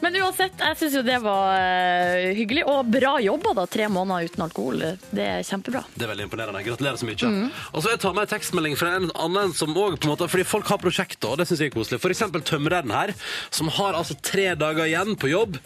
Men 0.04 0.18
uansett, 0.20 0.60
jeg 0.60 0.80
syns 0.82 0.98
jo 0.98 1.04
det 1.08 1.20
var 1.24 1.56
eh, 1.62 2.34
hyggelig, 2.36 2.66
og 2.68 2.90
bra 2.92 3.14
jobba, 3.24 3.54
da. 3.62 3.66
Tre 3.72 3.88
måneder 3.92 4.28
uten 4.28 4.44
alkohol. 4.44 4.84
Det 5.16 5.30
er 5.38 5.48
kjempebra. 5.48 5.86
Det 5.96 6.04
er 6.04 6.12
veldig 6.12 6.28
imponerende. 6.28 6.64
Gratulerer 6.68 7.00
så 7.00 7.08
mye. 7.08 7.32
Mm. 7.32 7.48
Og 7.72 7.80
så 7.80 7.94
jeg 7.94 8.04
tar 8.04 8.18
med 8.18 8.28
en 8.28 8.34
tekstmelding 8.36 8.76
fra 8.80 8.92
en 9.00 9.10
annen 9.16 9.56
som 9.56 9.72
måte, 9.72 10.28
fordi 10.28 10.48
folk 10.48 10.68
har 10.74 10.82
prosjekter, 10.84 11.32
og 11.32 11.40
det 11.40 11.48
syns 11.48 11.64
jeg 11.64 11.72
er 11.72 11.78
koselig. 11.78 12.04
Eksempel 12.16 12.44
tømreren 12.48 12.92
her, 12.96 13.12
som 13.54 13.72
har 13.76 13.96
altså 13.96 14.16
tre 14.24 14.52
dager 14.60 14.88
igjen 14.88 15.16
på 15.20 15.32
jobb. 15.32 15.60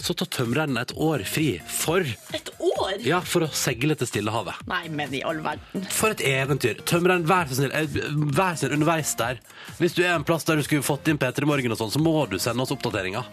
Så 0.00 0.14
tar 0.16 0.26
tømreren 0.32 0.78
et 0.80 0.92
år 0.96 1.22
fri 1.28 1.60
for, 1.68 2.00
Et 2.32 2.48
år? 2.58 3.02
ja, 3.04 3.18
for 3.20 3.44
å 3.44 3.50
seile 3.52 3.94
til 4.00 4.08
Stillehavet. 4.08 4.62
Nei, 4.70 4.88
men 4.88 5.12
i 5.14 5.20
all 5.28 5.42
verden. 5.44 5.84
For 5.92 6.14
et 6.14 6.22
eventyr. 6.24 6.80
Tømreren, 6.88 7.26
vær 7.28 7.50
så 7.50 7.58
snill, 7.58 7.72
eh, 7.76 7.86
vær 8.32 8.54
så 8.56 8.64
snill 8.64 8.78
underveis 8.78 9.12
der. 9.20 9.40
Hvis 9.78 9.94
du 9.98 10.02
er 10.02 10.14
en 10.14 10.24
plass 10.24 10.44
der 10.48 10.56
du 10.56 10.62
skulle 10.64 10.82
fått 10.86 11.08
inn 11.12 11.18
P3 11.20 11.44
Morgen 11.46 11.72
og 11.76 11.78
sånn, 11.82 11.92
så 11.92 12.00
må 12.00 12.14
du 12.30 12.38
sende 12.40 12.64
oss 12.64 12.72
oppdateringer. 12.72 13.24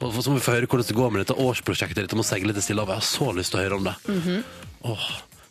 Og 0.00 0.12
så 0.14 0.30
må 0.30 0.38
vi 0.38 0.44
få 0.46 0.54
høre 0.58 0.66
hvordan 0.70 0.86
det 0.90 0.94
går 0.98 1.10
med 1.14 1.24
dette 1.26 1.38
årsprosjektet 1.42 2.04
ditt 2.04 2.12
om 2.14 2.20
å 2.22 2.26
seile 2.26 2.52
til 2.54 2.62
Stillehavet. 2.62 2.98
Jeg 2.98 3.02
har 3.02 3.08
så 3.14 3.32
lyst 3.38 3.50
til 3.54 3.60
å 3.60 3.64
høre 3.64 3.78
om 3.80 3.84
det. 3.88 3.94
Mhm. 4.08 4.44
Åh, 4.90 5.08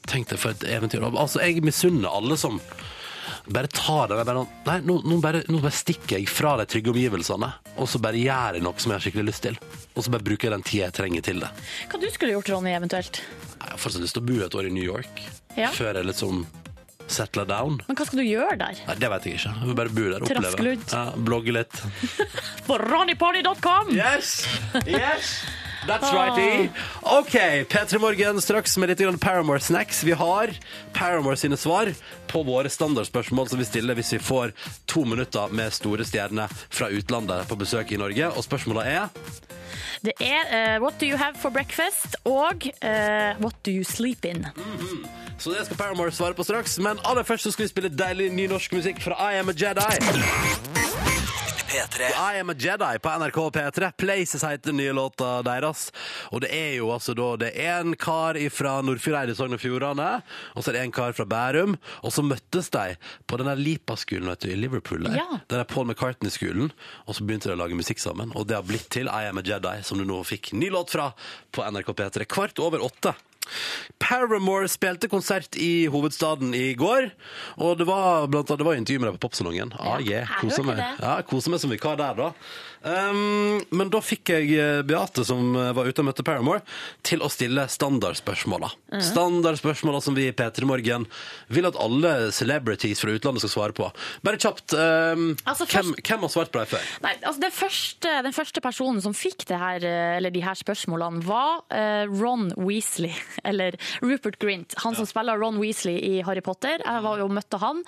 tenk 0.08 0.27
deg 0.30 0.39
for 0.39 0.51
et 0.51 0.63
eventyr. 0.67 1.03
Altså, 1.15 1.39
jeg 1.43 1.63
misunner 1.63 2.08
alle 2.12 2.38
som 2.39 2.60
bare 3.47 3.67
tar 3.71 4.11
det. 4.11 4.19
Bare, 4.27 4.43
nei, 4.67 4.77
nå, 4.87 4.99
nå, 5.05 5.17
bare, 5.23 5.41
nå 5.51 5.61
bare 5.63 5.75
stikker 5.75 6.17
jeg 6.19 6.27
fra 6.31 6.55
de 6.61 6.65
trygge 6.69 6.93
omgivelsene, 6.93 7.49
og 7.77 7.89
så 7.91 8.01
bare 8.03 8.19
gjør 8.21 8.59
jeg 8.59 8.65
noe 8.65 8.77
som 8.81 8.91
jeg 8.93 8.99
har 8.99 9.05
skikkelig 9.07 9.27
lyst 9.31 9.45
til. 9.47 9.57
Og 9.95 10.05
så 10.05 10.13
bare 10.13 10.25
bruker 10.27 10.49
jeg 10.49 10.55
den 10.57 10.65
tida 10.67 10.85
jeg 10.89 10.97
trenger 10.99 11.25
til 11.29 11.43
det. 11.45 11.49
Hva 11.91 11.99
du 12.01 12.07
skulle 12.13 12.35
gjort, 12.37 12.53
Ronny, 12.55 12.75
eventuelt? 12.77 13.21
Jeg 13.57 13.73
har 13.73 13.81
fortsatt 13.81 14.03
lyst 14.05 14.17
til 14.17 14.23
å 14.23 14.29
bo 14.29 14.39
et 14.45 14.55
år 14.61 14.69
i 14.69 14.73
New 14.77 14.85
York 14.85 15.21
Ja. 15.57 15.71
før 15.73 15.97
jeg 15.97 16.05
liksom 16.11 16.45
settler 17.07 17.45
down. 17.47 17.77
Men 17.87 17.95
hva 17.95 18.05
skal 18.05 18.19
du 18.19 18.25
gjøre 18.27 18.57
der? 18.59 18.81
Nei, 18.87 18.95
Det 18.99 19.09
vet 19.13 19.23
jeg 19.29 19.37
ikke. 19.39 19.53
Jeg 19.61 19.67
vil 19.69 19.77
bare 19.79 19.93
bo 19.95 20.03
der 20.11 20.23
og 20.25 20.27
oppleve. 20.27 20.73
Ja, 20.91 21.03
blogge 21.15 21.53
litt. 21.55 21.77
På 22.67 22.77
ronnyparty.com! 22.83 23.93
Yes! 23.95 24.33
Yes! 24.85 25.37
That's 25.88 26.13
righty. 26.13 26.69
OK, 27.02 27.63
P3 27.63 28.00
Morgen 28.00 28.41
straks 28.41 28.78
med 28.78 28.89
litt 28.89 29.00
grann 29.00 29.17
Paramore 29.17 29.60
Snacks. 29.60 30.04
Vi 30.04 30.12
har 30.12 30.52
Paramore 30.93 31.38
sine 31.38 31.58
svar 31.58 31.93
på 32.28 32.43
våre 32.43 32.69
standardspørsmål 32.69 33.50
som 33.50 33.60
vi 33.60 33.65
stiller 33.65 33.95
hvis 33.95 34.13
vi 34.13 34.19
får 34.19 34.52
to 34.86 35.06
minutter 35.06 35.47
med 35.47 35.73
store 35.73 36.06
stjerner 36.06 36.52
fra 36.69 36.89
utlandet 36.91 37.47
på 37.47 37.56
besøk 37.56 37.91
i 37.91 37.97
Norge. 38.02 38.28
Og 38.36 38.43
spørsmålet 38.43 38.88
er 38.88 39.08
Det 40.04 40.13
er 40.19 40.43
uh, 40.52 40.84
What 40.84 41.00
do 41.00 41.08
you 41.08 41.17
have 41.17 41.39
for 41.39 41.50
breakfast? 41.50 42.15
og 42.26 42.67
uh, 42.84 43.39
What 43.39 43.56
do 43.65 43.71
you 43.71 43.84
sleep 43.84 44.26
in? 44.26 44.45
Så 45.38 45.50
det 45.54 45.65
skal 45.65 45.78
Paramore 45.78 46.12
svare 46.12 46.34
på 46.34 46.43
straks. 46.43 46.80
Men 46.80 47.00
aller 47.06 47.23
først 47.23 47.43
så 47.43 47.52
skal 47.52 47.63
vi 47.63 47.69
spille 47.69 47.89
deilig 47.89 48.32
ny 48.34 48.47
norsk 48.47 48.73
musikk 48.73 49.02
fra 49.02 49.32
I 49.32 49.39
Am 49.39 49.50
A 49.50 49.54
Jedi. 49.56 49.88
I 51.67 52.39
Am 52.39 52.49
A 52.49 52.53
Jedi 52.53 52.99
på 52.99 53.10
NRK 53.10 53.38
P3. 53.51 53.91
Places 53.91 54.43
heter 54.43 54.69
den 54.69 54.77
nye 54.77 54.93
låta 54.95 55.41
deres. 55.43 55.89
Og 56.32 56.39
det 56.41 56.51
er 56.56 56.77
jo 56.77 56.93
altså 56.95 57.12
da 57.17 57.34
Det 57.41 57.49
er 57.60 57.82
en 57.82 57.95
kar 57.99 58.39
fra 58.56 58.77
Nordfjordeid 58.88 59.34
i 59.34 59.36
Sogn 59.36 59.58
og 59.58 59.60
Fjordane, 59.60 60.21
og 60.56 60.63
så 60.63 60.71
er 60.71 60.77
det 60.77 60.86
en 60.86 60.95
kar 60.95 61.12
fra 61.17 61.27
Bærum. 61.27 61.75
Og 62.08 62.15
så 62.15 62.23
møttes 62.23 62.71
de 62.71 62.95
på 63.27 63.41
den 63.41 63.51
der 63.51 63.60
Lipa-skolen 63.60 64.32
i 64.47 64.56
Liverpool. 64.56 65.03
Der. 65.03 65.19
Ja. 65.19 65.27
Den 65.43 65.60
der 65.60 65.67
Paul 65.67 65.89
McCartney-skolen. 65.91 66.71
Og 67.06 67.19
så 67.19 67.27
begynte 67.27 67.51
de 67.51 67.58
å 67.58 67.60
lage 67.60 67.75
musikk 67.75 67.99
sammen. 67.99 68.32
Og 68.36 68.47
det 68.47 68.56
har 68.56 68.67
blitt 68.67 68.88
til 68.93 69.12
I 69.12 69.27
Am 69.27 69.41
A 69.41 69.43
Jedi, 69.43 69.82
som 69.84 69.99
du 69.99 70.08
nå 70.08 70.23
fikk 70.23 70.53
ny 70.56 70.71
låt 70.71 70.95
fra 70.95 71.12
på 71.51 71.67
NRK 71.67 71.91
P3. 71.99 72.32
Kvart 72.32 72.63
over 72.63 72.88
åtte. 72.88 73.17
Paramore 73.99 74.69
spilte 74.71 75.10
konsert 75.12 75.57
i 75.60 75.88
hovedstaden 75.91 76.53
i 76.57 76.73
går, 76.77 77.10
og 77.57 77.77
det 77.79 77.88
var, 77.89 78.27
blant 78.31 78.49
annet, 78.49 78.62
det 78.62 78.67
var 78.69 78.79
intervju 78.79 79.01
med 79.03 79.10
dem 79.12 79.19
på 79.19 79.27
Popsalongen. 79.27 79.73
Ah, 79.79 79.99
yeah, 80.03 80.27
Kosa 80.41 80.63
meg. 80.65 80.81
Ja, 81.01 81.17
koser 81.27 81.53
meg 81.53 81.63
som 81.63 81.73
vikar 81.73 81.97
der, 81.99 82.17
da. 82.17 82.31
Um, 82.88 83.57
men 83.73 83.89
da 83.91 83.99
fikk 84.05 84.29
jeg 84.31 84.51
eh, 84.53 84.81
Beate, 84.88 85.23
som 85.25 85.55
eh, 85.57 85.71
var 85.75 85.89
ute 85.89 86.03
og 86.03 86.07
møtte 86.07 86.23
Paramore, 86.23 86.62
til 87.03 87.23
å 87.25 87.29
stille 87.31 87.65
standardspørsmåla. 87.73 88.69
Mm. 88.93 89.01
Standardspørsmåla 89.10 89.99
som 90.05 90.15
vi 90.15 90.27
i 90.29 90.36
P3 90.38 90.67
Morgen 90.69 91.07
vil 91.51 91.67
at 91.67 91.79
alle 91.81 92.29
celebrities 92.36 93.01
fra 93.03 93.15
utlandet 93.17 93.43
skal 93.43 93.53
svare 93.55 93.75
på. 93.75 93.89
Bare 94.23 94.39
kjapt, 94.39 94.77
um, 94.77 95.31
Altså, 95.50 95.65
hvem, 95.65 95.89
først- 95.91 96.06
hvem 96.12 96.25
har 96.27 96.33
svart 96.35 96.54
på 96.54 96.62
dem 96.62 96.69
før? 96.75 96.85
Nei, 97.04 97.15
altså 97.23 97.43
den, 97.48 97.56
første, 97.58 98.13
den 98.29 98.37
første 98.37 98.63
personen 98.63 99.02
som 99.04 99.17
fikk 99.17 99.48
det 99.50 99.60
her, 99.60 99.83
eh, 99.83 100.17
eller 100.21 100.31
de 100.37 100.45
her 100.45 100.56
spørsmålene, 100.62 101.25
var 101.27 101.65
uh, 101.73 102.06
Ron 102.13 102.52
Weasley. 102.62 103.15
Eller 103.44 103.75
Rupert 104.02 104.38
Grint, 104.42 104.73
han 104.83 104.96
som 104.96 105.06
spiller 105.10 105.38
Ron 105.42 105.60
Weasley 105.62 105.98
i 106.00 106.21
Harry 106.25 106.42
Potter. 106.46 106.81
Jeg 106.85 107.04
var 107.06 107.19
jo 107.21 107.27
møtte 107.29 107.60
han. 107.62 107.83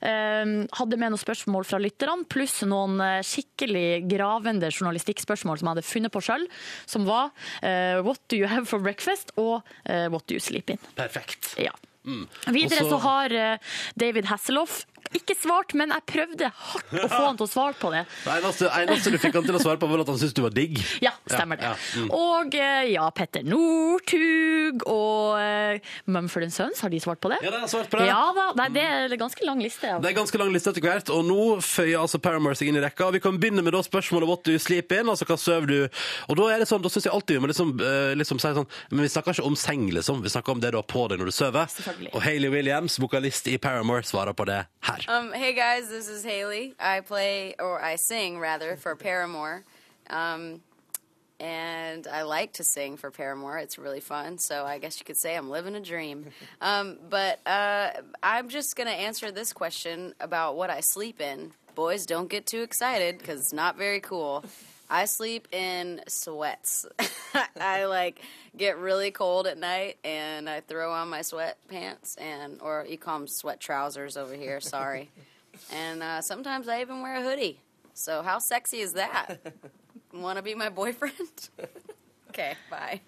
Eh, 0.00 0.54
hadde 0.78 0.98
med 1.00 1.12
noen 1.14 1.20
spørsmål 1.20 1.66
fra 1.68 1.80
lytterne, 1.82 2.24
pluss 2.30 2.60
noen 2.68 3.00
eh, 3.04 3.20
skikkelig 3.26 4.06
gravende 4.10 4.70
journalistikkspørsmål 4.72 5.60
som 5.60 5.68
jeg 5.70 5.76
hadde 5.76 5.88
funnet 5.90 6.14
på 6.14 6.22
sjøl, 6.24 6.46
som 6.88 7.04
var 7.08 7.30
eh, 7.62 8.00
What 8.04 8.22
do 8.32 8.36
you 8.40 8.48
have 8.50 8.66
for 8.70 8.80
breakfast? 8.84 9.32
og 9.40 9.60
eh, 9.84 10.08
What 10.12 10.26
do 10.28 10.34
you 10.38 10.40
sleep 10.42 10.70
in? 10.74 10.80
Perfekt. 10.96 11.54
Ja. 11.60 11.72
Videre 12.48 12.80
Også... 12.80 12.96
så- 12.96 12.98
har 13.04 13.32
David 14.00 14.24
Hasselhoff 14.30 14.86
ikke 15.16 15.36
svart, 15.38 15.74
men 15.78 15.92
jeg 15.94 16.06
prøvde 16.10 16.50
hardt 16.54 16.94
å 16.94 17.08
få 17.10 17.22
han 17.24 17.38
til 17.40 17.46
å 17.46 17.50
svare 17.50 17.76
på 17.80 17.92
det. 17.94 18.04
Det 18.24 18.36
eneste, 18.36 18.70
eneste 18.80 19.12
du 19.14 19.18
fikk 19.22 19.38
han 19.38 19.46
til 19.46 19.58
å 19.58 19.62
svare 19.62 19.80
på, 19.80 19.88
var 19.90 20.04
at 20.04 20.12
han 20.12 20.20
syntes 20.20 20.36
du 20.36 20.42
var 20.44 20.54
digg. 20.54 20.78
Ja, 21.04 21.12
stemmer 21.26 21.60
det. 21.60 21.68
Ja, 21.68 21.74
ja, 21.76 22.04
mm. 22.04 22.10
Og 22.16 22.56
eh, 22.58 22.90
ja, 22.94 23.06
Petter 23.14 23.44
Northug 23.46 24.84
og 24.90 25.40
uh, 25.40 25.92
Mumford 26.10 26.50
Sons, 26.54 26.82
har 26.84 26.92
de 26.92 27.00
svart 27.02 27.20
på 27.22 27.32
det? 27.32 27.40
Ja, 27.44 27.52
de 27.54 27.62
har 27.64 27.70
svart 27.70 27.90
på 27.92 28.00
det. 28.00 28.08
Ja 28.10 28.20
da, 28.36 28.50
Nei, 28.58 28.68
det 28.74 28.84
er 28.84 29.14
en 29.14 29.20
ganske 29.20 29.46
lang 29.46 29.62
liste. 29.62 29.92
Det 30.02 30.10
er 30.10 30.16
ganske 30.16 30.40
lang 30.40 30.52
liste 30.54 30.72
etter 30.72 30.84
hvert, 30.84 31.12
og 31.14 31.24
nå 31.26 31.40
føyer 31.64 32.00
altså 32.02 32.20
Paramore 32.22 32.58
seg 32.58 32.70
inn 32.70 32.80
i 32.80 32.84
rekka. 32.84 33.10
Vi 33.14 33.22
kan 33.22 33.38
begynne 33.40 33.64
med 33.66 33.74
da 33.76 33.82
spørsmålet 33.86 34.30
what 34.30 34.44
do 34.46 34.54
you 34.54 34.62
sleep 34.62 34.92
in, 34.96 35.10
altså 35.10 35.28
hva 35.28 35.38
sover 35.40 35.70
du? 35.70 36.02
Og 36.30 36.38
da 36.40 36.50
er 36.54 36.62
det 36.62 36.68
sånn, 36.70 36.82
da 36.84 36.92
synes 36.92 37.08
jeg 37.08 37.14
alltid 37.14 37.38
vi 37.38 37.44
må 37.44 37.50
liksom, 37.50 37.74
eh, 37.84 38.12
liksom 38.18 38.42
si 38.42 38.52
sånn, 38.56 38.68
men 38.90 39.06
vi 39.06 39.12
snakker 39.12 39.36
ikke 39.36 39.48
om 39.48 39.58
seng 39.58 39.88
liksom, 39.94 40.22
vi 40.24 40.32
snakker 40.32 40.56
om 40.56 40.62
det 40.62 40.72
du 40.74 40.80
har 40.80 40.88
på 40.88 41.06
deg 41.10 41.20
når 41.20 41.30
du 41.30 41.36
sover. 41.36 41.78
Og 42.12 42.20
Hayley 42.24 42.52
Williams, 42.52 42.98
vokalist 43.02 43.48
i 43.50 43.58
Paramore, 43.62 44.06
svarer 44.06 44.36
på 44.36 44.46
det 44.50 44.62
Um, 45.08 45.32
hey 45.32 45.52
guys, 45.52 45.88
this 45.88 46.08
is 46.08 46.24
Haley. 46.24 46.74
I 46.80 47.00
play, 47.00 47.54
or 47.58 47.80
I 47.80 47.96
sing 47.96 48.38
rather, 48.38 48.76
for 48.76 48.96
Paramore. 48.96 49.64
Um, 50.08 50.60
and 51.38 52.06
I 52.06 52.22
like 52.22 52.54
to 52.54 52.64
sing 52.64 52.96
for 52.96 53.10
Paramore. 53.10 53.58
It's 53.58 53.78
really 53.78 54.00
fun. 54.00 54.38
So 54.38 54.64
I 54.66 54.78
guess 54.78 54.98
you 54.98 55.04
could 55.04 55.16
say 55.16 55.36
I'm 55.36 55.48
living 55.48 55.74
a 55.74 55.80
dream. 55.80 56.26
Um, 56.62 56.98
but 57.08 57.40
uh, 57.46 57.90
I'm 58.22 58.50
just 58.50 58.76
going 58.76 58.86
to 58.86 58.92
answer 58.92 59.30
this 59.30 59.54
question 59.54 60.14
about 60.20 60.56
what 60.56 60.68
I 60.68 60.80
sleep 60.80 61.18
in. 61.18 61.52
Boys, 61.74 62.04
don't 62.04 62.28
get 62.28 62.44
too 62.44 62.60
excited 62.60 63.16
because 63.16 63.40
it's 63.40 63.52
not 63.54 63.78
very 63.78 64.00
cool. 64.00 64.44
I 64.90 65.04
sleep 65.04 65.46
in 65.52 66.00
sweats. 66.08 66.84
I 67.60 67.84
like 67.84 68.20
get 68.56 68.76
really 68.78 69.12
cold 69.12 69.46
at 69.46 69.56
night 69.56 69.98
and 70.04 70.50
I 70.50 70.60
throw 70.60 70.92
on 70.92 71.08
my 71.08 71.20
sweatpants 71.20 72.20
and 72.20 72.60
or 72.60 72.84
you 72.88 72.98
call 72.98 73.18
them 73.20 73.28
sweat 73.28 73.60
trousers 73.60 74.16
over 74.16 74.34
here, 74.34 74.60
sorry. 74.60 75.10
and 75.72 76.02
uh, 76.02 76.20
sometimes 76.20 76.66
I 76.68 76.80
even 76.80 77.02
wear 77.02 77.16
a 77.16 77.22
hoodie. 77.22 77.60
So 77.94 78.22
how 78.22 78.40
sexy 78.40 78.80
is 78.80 78.94
that? 78.94 79.38
Want 80.12 80.38
to 80.38 80.42
be 80.42 80.56
my 80.56 80.70
boyfriend? 80.70 81.50
okay, 82.30 82.56
bye. 82.68 83.00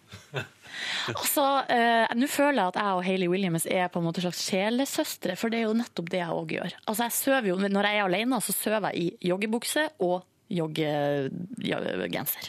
Altså, 1.08 1.64
eh, 1.68 2.06
Nå 2.14 2.28
føler 2.30 2.62
jeg 2.62 2.68
at 2.68 2.76
jeg 2.78 2.96
og 2.96 3.04
Hayley 3.04 3.28
Williams 3.28 3.66
er 3.66 3.88
på 3.90 3.98
en 3.98 4.06
måte 4.06 4.22
slags 4.22 4.40
sjelesøstre, 4.46 5.34
for 5.36 5.50
det 5.50 5.60
er 5.60 5.66
jo 5.66 5.74
nettopp 5.76 6.12
det 6.12 6.20
jeg 6.22 6.30
òg 6.36 6.54
gjør. 6.54 6.76
Altså, 6.86 7.08
jeg 7.08 7.16
sover 7.16 7.48
jo, 7.50 7.56
Når 7.56 7.88
jeg 7.88 7.98
er 7.98 8.04
alene, 8.04 8.40
så 8.40 8.54
sover 8.54 8.92
jeg 8.92 9.02
i 9.02 9.28
joggebukse 9.32 9.88
og 9.98 10.22
joggegenser. 10.52 12.40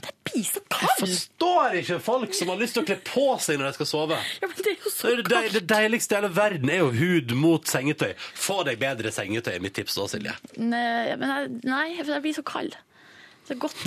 Det 0.00 0.12
blir 0.24 0.44
så 0.46 0.60
Jeg 0.70 0.96
forstår 0.98 1.76
ikke 1.80 1.98
folk 2.02 2.34
som 2.34 2.48
har 2.52 2.60
lyst 2.60 2.74
til 2.76 2.82
å 2.84 2.88
kle 2.88 2.98
på 3.06 3.26
seg 3.42 3.60
når 3.60 3.70
de 3.70 3.78
skal 3.78 3.90
sove. 3.92 4.18
Ja, 4.40 4.48
men 4.48 4.56
det 4.58 4.72
er 4.72 4.76
jo 4.76 4.90
Så 4.94 5.14
kaldt. 5.14 5.30
det, 5.30 5.40
det, 5.58 5.64
deiligste 5.70 6.14
i 6.14 6.20
hele 6.20 6.32
verden 6.34 6.70
er 6.70 6.82
jo 6.82 6.90
hud 6.94 7.34
mot 7.38 7.66
sengetøy. 7.70 8.12
Få 8.34 8.62
deg 8.66 8.80
bedre 8.82 9.12
sengetøy, 9.14 9.54
er 9.56 9.64
mitt 9.64 9.76
tips 9.78 9.98
da, 9.98 10.06
Silje. 10.10 10.36
Nei, 10.58 11.16
men 11.20 11.60
nei, 11.66 11.88
for 12.02 12.14
jeg 12.16 12.24
blir 12.26 12.38
så 12.40 12.46
kald. 12.46 12.78
Det 13.50 13.56
er 13.56 13.60
godt. 13.64 13.78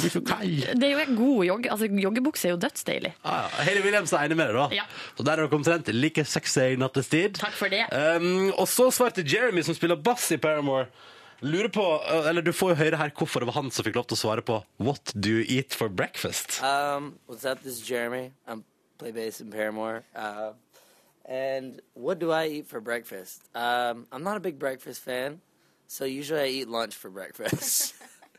Det 0.75 0.83
er 0.83 0.91
jo 0.91 0.99
en 0.99 1.15
god 1.15 1.45
jogge... 1.47 1.69
Altså, 1.71 1.87
joggebukse 1.87 2.47
er 2.49 2.51
jo 2.51 2.59
dødsdeilig. 2.59 3.13
Ah, 3.23 3.45
ja. 3.45 3.63
Hayley 3.69 3.83
Williams 3.85 4.11
er 4.11 4.25
enig 4.27 4.35
med 4.35 4.49
deg, 4.49 4.57
da. 4.57 4.65
Ja. 4.81 4.83
Så 5.15 5.23
der 5.23 5.39
er 5.39 5.45
dere 5.45 5.55
omtrent 5.55 5.91
like 5.95 6.25
sexy 6.27 6.73
nattestid. 6.81 7.37
Takk 7.39 7.55
for 7.55 7.71
det. 7.71 7.85
Um, 7.95 8.49
og 8.57 8.67
så 8.67 8.89
svarte 8.91 9.23
Jeremy, 9.23 9.63
som 9.63 9.77
spiller 9.77 9.95
bass 9.95 10.25
i 10.35 10.39
Paramore. 10.41 10.89
Lurer 11.43 11.67
på, 11.67 11.83
uh, 11.83 12.29
eller 12.29 12.41
Du 12.41 12.53
får 12.55 12.69
jo 12.69 12.75
høre 12.75 12.97
her 12.97 13.11
hvorfor 13.11 13.43
det 13.43 13.49
var 13.49 13.57
han 13.57 13.71
som 13.71 13.83
fikk 13.83 13.97
lov 13.97 14.05
til 14.07 14.15
å 14.15 14.21
svare 14.21 14.43
på 14.47 14.61
What 14.79 15.11
do 15.11 15.29
you 15.29 15.43
eat 15.43 15.75
for 15.75 15.89
breakfast? 15.89 16.61
Um, 16.63 17.19
what's 17.27 17.43
up? 17.43 17.59
This 17.61 17.81
is 17.81 17.81
Jeremy. 17.81 18.31
I'm 18.47 18.63
play 18.97 19.11
bass 19.11 19.41
in 19.41 19.51
Paramore. 19.51 20.03
Uh, 20.15 20.53
and 21.25 21.81
what 21.95 22.19
do 22.19 22.31
I 22.31 22.47
eat 22.47 22.67
for 22.67 22.79
breakfast? 22.79 23.43
Um, 23.53 24.07
I'm 24.13 24.23
not 24.23 24.37
a 24.37 24.39
big 24.39 24.57
breakfast 24.57 25.01
fan, 25.01 25.41
so 25.87 26.05
usually 26.05 26.39
I 26.39 26.47
eat 26.47 26.69
lunch 26.69 26.95
for 26.95 27.09
breakfast. 27.09 27.95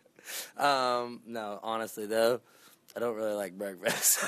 um, 0.56 1.20
no, 1.26 1.60
honestly 1.62 2.06
though, 2.06 2.40
I 2.96 3.00
don't 3.00 3.16
really 3.16 3.34
like 3.34 3.58
breakfast. 3.58 4.20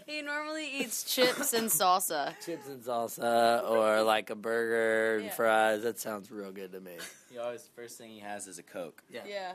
He 0.06 0.22
normally 0.22 0.68
eats 0.80 1.04
chips 1.04 1.52
and 1.52 1.68
salsa. 1.68 2.34
Chips 2.44 2.68
and 2.68 2.82
salsa, 2.82 3.68
or 3.68 4.02
like 4.02 4.30
a 4.30 4.34
burger 4.34 5.16
and 5.16 5.24
Yeah. 5.26 5.30
fries. 5.32 5.82
That 5.82 5.98
sounds 5.98 6.30
real 6.30 6.52
good 6.52 6.72
to 6.72 6.80
me. 6.80 6.92
He 7.30 7.38
always 7.38 7.68
first 7.74 7.96
thing 7.96 8.10
he 8.10 8.18
has 8.20 8.46
is 8.48 8.58
a 8.58 8.62
Coke. 8.62 9.02
Yeah. 9.08 9.20
Yeah. 9.26 9.52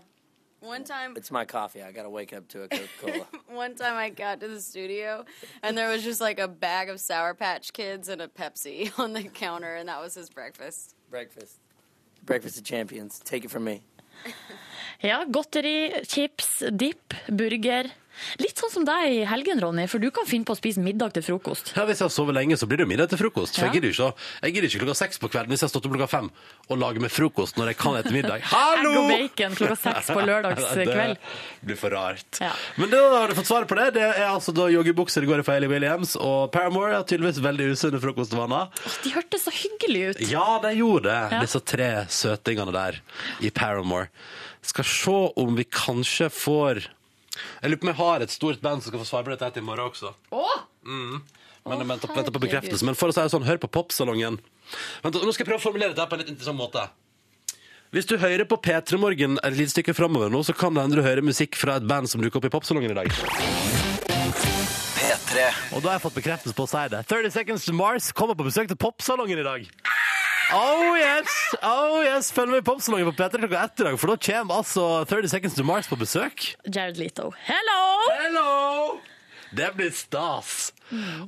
One 0.61 0.83
time, 0.83 1.13
It's 1.17 1.31
my 1.31 1.45
coffee. 1.45 1.83
I 1.83 1.91
gotta 1.91 2.09
wake 2.09 2.33
up 2.33 2.47
to 2.49 2.63
a 2.63 2.67
Coca 2.67 2.87
Cola. 2.99 3.27
one 3.55 3.75
time 3.75 3.95
I 3.95 4.09
got 4.09 4.39
to 4.39 4.47
the 4.47 4.61
studio 4.61 5.25
and 5.61 5.77
there 5.77 5.89
was 5.89 6.03
just 6.03 6.21
like 6.21 6.39
a 6.39 6.47
bag 6.47 6.89
of 6.89 6.99
Sour 6.99 7.33
Patch 7.35 7.73
Kids 7.73 8.09
and 8.09 8.21
a 8.21 8.27
Pepsi 8.27 8.97
on 8.97 9.13
the 9.13 9.23
counter, 9.23 9.75
and 9.75 9.87
that 9.89 10.01
was 10.01 10.15
his 10.15 10.29
breakfast. 10.29 10.95
breakfast. 11.09 11.59
Breakfast 12.23 12.57
of 12.57 12.63
champions. 12.63 13.19
Take 13.19 13.45
it 13.45 13.51
from 13.51 13.65
me. 13.65 13.83
Ja, 15.05 15.23
godteri, 15.27 15.91
chips, 16.07 16.63
dipp, 16.71 17.13
burger. 17.27 17.89
Litt 18.39 18.55
sånn 18.57 18.71
som 18.71 18.85
deg 18.87 19.11
i 19.11 19.23
helgen, 19.27 19.59
Ronny, 19.61 19.87
for 19.91 19.99
du 19.99 20.09
kan 20.11 20.25
finne 20.25 20.45
på 20.47 20.53
å 20.55 20.57
spise 20.59 20.79
middag 20.83 21.13
til 21.13 21.23
frokost. 21.23 21.73
Ja, 21.75 21.85
Hvis 21.85 21.99
jeg 21.99 22.05
har 22.07 22.13
sovet 22.15 22.35
lenge, 22.35 22.55
så 22.57 22.67
blir 22.67 22.77
det 22.77 22.85
jo 22.85 22.91
middag 22.91 23.09
til 23.09 23.17
frokost. 23.19 23.55
For 23.59 23.65
Ja. 23.65 23.71
jeg 23.71 23.81
gidder 23.81 23.91
ikke, 23.91 24.13
jeg 24.43 24.53
gidder 24.55 24.67
ikke 24.69 24.79
klokka 24.85 24.95
seks 24.95 25.17
på 25.19 25.29
kvelden 25.29 25.49
hvis 25.51 25.59
jeg 25.61 25.67
har 25.69 25.73
stått 25.73 25.85
opp 25.85 25.93
klokka 25.95 26.09
fem 26.09 26.31
og 26.69 26.77
lager 26.79 26.99
meg 27.01 27.11
frokost 27.11 27.55
når 27.57 27.67
jeg 27.73 27.77
kan 27.77 27.95
etter 27.99 28.11
middag. 28.11 28.35
Egg 28.41 28.49
Hallo! 28.51 28.93
og 29.03 29.09
bacon 29.09 29.55
klokka 29.55 29.75
seks 29.77 30.07
på 30.13 30.25
lørdagskveld. 30.29 31.17
Det 31.61 31.65
blir 31.69 31.75
for 31.77 31.89
rart. 31.91 32.39
Ja. 32.41 32.51
Men 32.77 32.89
da 32.89 33.01
har 33.19 33.27
du 33.27 33.35
fått 33.35 33.47
svaret 33.51 33.67
på 33.67 33.75
det. 33.79 33.93
Det 33.99 34.03
er 34.03 34.27
altså 34.29 34.53
da 34.55 34.67
joggebukser 34.71 35.25
går 35.27 35.39
i 35.39 35.43
for 35.43 35.53
Hayley 35.57 35.69
Williams, 35.71 36.15
og 36.15 36.51
Paramore 36.51 36.93
har 36.95 37.03
tydeligvis 37.03 37.41
veldig 37.43 37.71
usunne 37.75 37.99
frokostvaner. 38.03 38.71
De 39.03 39.11
hørtes 39.15 39.43
så 39.47 39.51
hyggelige 39.53 40.09
ut. 40.15 40.25
Ja, 40.31 40.59
de 40.63 40.73
gjorde 40.79 41.03
det, 41.09 41.19
Ja. 41.35 41.39
disse 41.41 41.59
tre 41.65 42.05
søtingene 42.09 42.71
der 42.71 43.01
i 43.41 43.49
Paramore. 43.49 44.09
Skal 44.65 44.83
se 44.83 45.11
om 45.37 45.55
vi 45.55 45.63
kanskje 45.65 46.29
får 46.33 46.85
Jeg 47.61 47.71
lurer 47.71 47.81
på 47.81 47.87
om 47.87 47.93
jeg 47.93 47.99
har 48.01 48.25
et 48.25 48.33
stort 48.33 48.61
band 48.63 48.83
som 48.83 48.91
skal 48.91 49.01
få 49.01 49.07
svare 49.09 49.27
på 49.27 49.33
dette 49.33 49.47
her 49.47 49.55
til 49.55 49.63
i 49.65 49.67
morgen 49.67 49.89
også. 49.89 50.13
Åh! 50.35 50.59
Men 51.65 51.81
jeg 51.81 51.89
venter, 51.89 52.11
venter 52.13 52.33
på 52.35 52.43
bekreftelse. 52.43 52.85
Men 52.85 52.97
for 52.97 53.09
å 53.09 53.15
si 53.15 53.23
det 53.23 53.33
sånn, 53.33 53.47
hør 53.47 53.57
på 53.63 53.71
Popsalongen. 53.73 54.37
Vent, 55.01 55.17
nå 55.17 55.33
skal 55.33 55.43
jeg 55.43 55.49
prøve 55.49 55.61
å 55.61 55.65
formulere 55.65 55.95
dette 55.95 56.05
på 56.09 56.17
en 56.17 56.21
litt 56.21 56.31
interessant 56.35 56.59
måte. 56.59 56.83
Hvis 57.95 58.07
du 58.09 58.17
hører 58.19 58.43
på 58.49 58.57
P3 58.59 58.97
Morgen 58.99 59.37
et 59.39 59.55
lite 59.55 59.71
stykke 59.71 59.93
framover 59.95 60.29
nå, 60.33 60.41
så 60.43 60.53
kan 60.57 60.75
det 60.75 60.83
hende 60.83 60.99
du 60.99 61.05
hører 61.05 61.23
musikk 61.25 61.57
fra 61.57 61.77
et 61.79 61.85
band 61.87 62.09
som 62.11 62.21
dukker 62.21 62.41
opp 62.41 62.47
i 62.49 62.53
Popsalongen 62.53 62.91
i 62.91 62.97
dag. 62.97 63.07
P3. 64.95 65.45
Og 65.73 65.79
da 65.79 65.93
har 65.93 65.97
jeg 65.97 66.03
fått 66.03 66.17
bekreftelse 66.19 66.57
på 66.57 66.65
å 66.67 66.69
si 66.69 66.83
det. 66.91 67.01
30 67.07 67.33
Seconds 67.33 67.65
to 67.69 67.75
Mars 67.77 68.11
kommer 68.15 68.37
på 68.37 68.47
besøk 68.49 68.69
til 68.69 68.79
Popsalongen 68.81 69.41
i 69.41 69.47
dag. 69.47 69.69
Oh 70.53 70.93
yes! 70.97 71.31
oh 71.63 72.03
yes 72.05 72.29
Følg 72.35 72.51
med 72.53 72.61
i 72.61 72.65
Popsalongen 72.65 73.09
på 73.09 73.15
P3 73.17 73.41
klokka 73.41 73.63
ett 73.65 73.81
i 73.81 73.87
dag, 73.87 73.97
for 73.97 74.13
da 74.13 74.17
kommer 74.27 74.61
altså 74.61 74.85
30 75.09 75.31
Seconds 75.31 75.57
to 75.57 75.65
Mars 75.65 75.89
på 75.89 75.97
besøk. 75.97 76.51
Jared 76.69 77.01
Leto. 77.01 77.31
Hello! 77.47 77.81
Hello! 78.19 78.99
Det 79.55 79.71
blir 79.77 79.91
stas. 79.95 80.73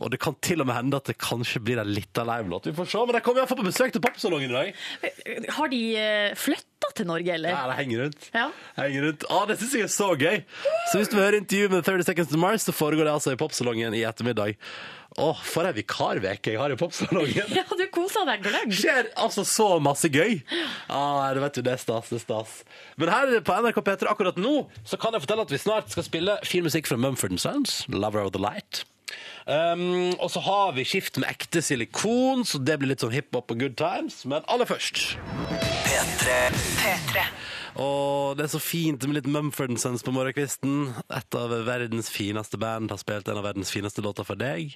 Og 0.01 0.09
det 0.11 0.19
kan 0.21 0.35
til 0.43 0.61
og 0.61 0.67
med 0.67 0.75
hende 0.75 0.99
at 0.99 1.07
det 1.09 1.15
kanskje 1.21 1.61
blir 1.63 1.79
en 1.81 1.89
liten 1.89 2.27
livelåt. 2.27 2.67
Vi 2.69 2.75
får 2.77 2.89
se, 2.91 3.03
men 3.07 3.15
de 3.15 3.21
kommer 3.25 3.41
iallfall 3.41 3.61
på 3.61 3.67
besøk 3.69 3.93
til 3.95 4.03
Popsalongen 4.03 4.51
i 4.51 4.57
dag. 4.57 5.47
Har 5.55 5.71
de 5.71 5.81
uh, 5.95 6.35
flytta 6.37 6.91
til 6.97 7.07
Norge, 7.09 7.33
eller? 7.37 7.55
Ja, 7.55 7.63
de 7.71 7.77
henger 7.79 8.03
rundt. 8.03 8.29
Ja. 8.35 8.49
Henger 8.77 9.07
rundt. 9.07 9.25
Ah, 9.31 9.45
det 9.49 9.57
syns 9.61 9.77
jeg 9.79 9.87
er 9.87 9.93
så 9.93 10.11
gøy. 10.19 10.43
Så 10.91 10.99
hvis 10.99 11.09
du 11.09 11.17
vil 11.17 11.25
høre 11.25 11.41
intervju 11.41 11.71
med 11.73 11.87
30 11.87 12.09
Seconds 12.09 12.33
to 12.33 12.41
Mars, 12.41 12.67
så 12.67 12.75
foregår 12.75 13.07
det 13.07 13.15
altså 13.15 13.33
i 13.33 13.39
Popsalongen 13.39 13.95
i 13.97 14.03
ettermiddag. 14.07 14.57
Åh, 15.17 15.39
for 15.47 15.65
ei 15.65 15.73
vikarveke 15.79 16.51
jeg 16.53 16.59
har 16.61 16.73
i 16.73 16.77
Popsalongen. 16.77 17.47
Ja, 17.57 17.63
du 17.65 17.85
kosa 17.93 18.25
deg 18.27 18.43
gløgg. 18.45 18.73
skjer 18.75 19.07
altså 19.17 19.45
så 19.47 19.69
masse 19.81 20.11
gøy. 20.13 20.41
Ah, 20.91 21.31
det 21.33 21.41
vet 21.41 21.57
du, 21.57 21.61
det 21.65 21.73
er 21.77 21.81
stas, 21.81 22.11
det 22.11 22.19
er 22.19 22.25
stas. 22.25 22.59
Men 23.01 23.09
her 23.13 23.31
på 23.47 23.55
NRK 23.63 23.79
P3 23.87 24.11
akkurat 24.11 24.37
nå 24.37 24.67
så 24.85 24.99
kan 25.01 25.15
jeg 25.15 25.23
fortelle 25.25 25.47
at 25.47 25.55
vi 25.55 25.61
snart 25.63 25.89
skal 25.95 26.05
spille 26.05 26.37
fin 26.45 26.67
musikk 26.67 26.89
fra 26.91 26.99
Mumford 27.01 27.39
Sons, 27.41 27.85
'Lover 27.89 28.27
of 28.27 28.35
the 28.35 28.43
Light'. 28.43 28.83
Um, 29.47 30.11
og 30.19 30.27
så 30.33 30.41
har 30.43 30.73
vi 30.75 30.83
skift 30.83 31.15
med 31.23 31.29
ekte 31.31 31.61
silikon, 31.63 32.43
så 32.43 32.59
det 32.59 32.75
blir 32.81 32.91
litt 32.91 32.99
sånn 33.05 33.13
hiphop 33.15 33.53
og 33.55 33.61
good 33.63 33.77
times. 33.79 34.25
Men 34.27 34.43
aller 34.51 34.67
først 34.67 35.15
P3. 35.87 36.35
P3. 36.83 37.23
Og 37.77 38.37
det 38.37 38.47
er 38.47 38.51
så 38.55 38.61
fint 38.61 39.03
med 39.05 39.19
litt 39.19 39.29
Mumford 39.29 39.75
Sons 39.77 40.01
på 40.05 40.13
morgenkvisten. 40.15 40.95
Et 41.13 41.37
av 41.37 41.51
verdens 41.67 42.09
fineste 42.09 42.57
band 42.57 42.89
har 42.89 42.97
spilt 43.01 43.29
en 43.29 43.37
av 43.37 43.45
verdens 43.45 43.69
fineste 43.73 44.01
låter 44.01 44.25
for 44.25 44.39
deg. 44.39 44.73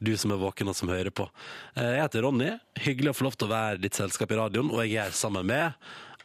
Du 0.00 0.14
som 0.16 0.32
er 0.32 0.40
våken 0.40 0.70
og 0.72 0.76
som 0.78 0.88
hører 0.88 1.12
på. 1.12 1.28
Eh, 1.76 1.98
Jeg 1.98 2.06
heter 2.06 2.24
Ronny. 2.24 2.54
Hyggelig 2.80 3.12
å 3.12 3.18
få 3.18 3.28
lov 3.28 3.36
til 3.36 3.50
å 3.50 3.52
være 3.52 3.82
ditt 3.82 3.98
selskap 4.00 4.32
i 4.32 4.40
radioen, 4.40 4.72
og 4.72 4.80
jeg 4.86 4.96
er 5.02 5.10
sammen 5.16 5.44
med 5.46 5.76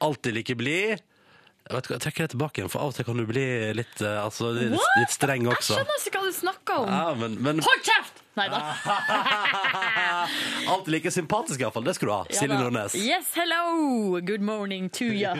alltid 0.03 0.35
like 0.39 0.55
blid 0.59 1.03
Jeg, 1.63 1.77
vet, 1.77 1.87
jeg 1.93 2.01
trekker 2.03 2.25
det 2.25 2.31
tilbake 2.33 2.59
igjen, 2.59 2.71
for 2.71 2.83
av 2.83 2.89
og 2.91 2.95
til 2.97 3.05
kan 3.07 3.19
du 3.21 3.23
bli 3.29 3.43
litt, 3.77 4.01
eh, 4.03 4.17
altså, 4.19 4.49
litt, 4.51 4.73
What? 4.75 4.97
litt 4.99 5.13
streng 5.15 5.45
Jeg 5.47 5.55
også. 5.55 5.77
skjønner 5.77 6.01
ikke 6.09 6.19
hva 6.19 6.27
du 6.27 6.35
snakker 6.35 6.81
om. 6.81 6.89
Ja, 6.91 7.13
men, 7.21 7.37
men 7.45 7.61
Hold 7.63 7.85
kjeft! 7.87 8.19
Nei 8.33 8.47
da. 8.49 8.59
alltid 10.73 10.89
like 10.91 11.11
sympatisk 11.13 11.61
iallfall. 11.61 11.83
Det 11.85 11.93
skal 11.93 12.07
du 12.09 12.13
ha. 12.13 12.21
Silje. 12.33 12.55
Nordnes. 12.57 12.95
Yes, 12.97 13.29
hello! 13.37 14.19
Good 14.25 14.41
morning 14.41 14.89
to. 14.89 15.05
Ja. 15.23 15.35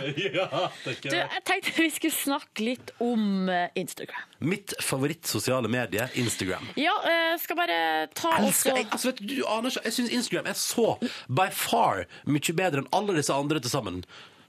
Du, 0.86 1.10
jeg 1.10 1.42
tenkte 1.46 1.72
vi 1.76 1.90
skulle 1.92 2.14
snakke 2.16 2.64
litt 2.64 2.92
om 3.04 3.50
eh, 3.52 3.66
Instagram. 3.80 4.22
Mitt 4.46 4.76
favorittsosiale 4.82 5.68
medie, 5.72 6.06
Instagram. 6.22 6.70
Ja, 6.80 6.94
eh, 7.10 7.34
skal 7.42 7.58
bare 7.60 7.80
ta 8.16 8.36
Elsker, 8.38 8.48
også 8.48 8.76
jeg, 8.78 8.88
altså, 8.92 9.12
vet 9.12 9.24
du, 9.24 9.34
du 9.42 9.48
aner 9.50 9.74
ikke 9.74 9.84
Jeg 9.90 9.96
syns 9.98 10.14
Instagram 10.20 10.52
er 10.54 10.60
så 10.60 10.88
by 11.28 11.50
far 11.58 12.06
mye 12.30 12.56
bedre 12.62 12.84
enn 12.84 12.92
alle 12.96 13.18
disse 13.18 13.34
andre 13.36 13.60
til 13.64 13.74
sammen. 13.74 14.04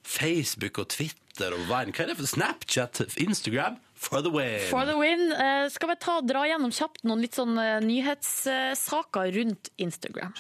Facebook 0.05 0.79
og 0.79 0.89
Twitter 0.95 1.57
og 1.57 1.65
Vine. 1.69 1.95
Hva 1.95 2.05
er 2.05 2.13
det 2.13 2.19
for 2.21 2.29
Snapchat? 2.29 3.03
Instagram? 3.17 3.81
For 3.95 4.21
the 4.21 4.31
win. 4.31 4.61
For 4.69 4.85
the 4.85 4.97
win. 4.99 5.31
Eh, 5.33 5.69
skal 5.73 5.89
vi 5.89 5.97
ta, 6.03 6.19
dra 6.27 6.43
gjennom 6.49 6.73
kjapt 6.75 7.05
noen 7.07 7.21
litt 7.23 7.37
sånn 7.39 7.55
eh, 7.63 7.79
nyhetssaker 7.81 9.31
rundt 9.33 9.71
Instagram. 9.81 10.33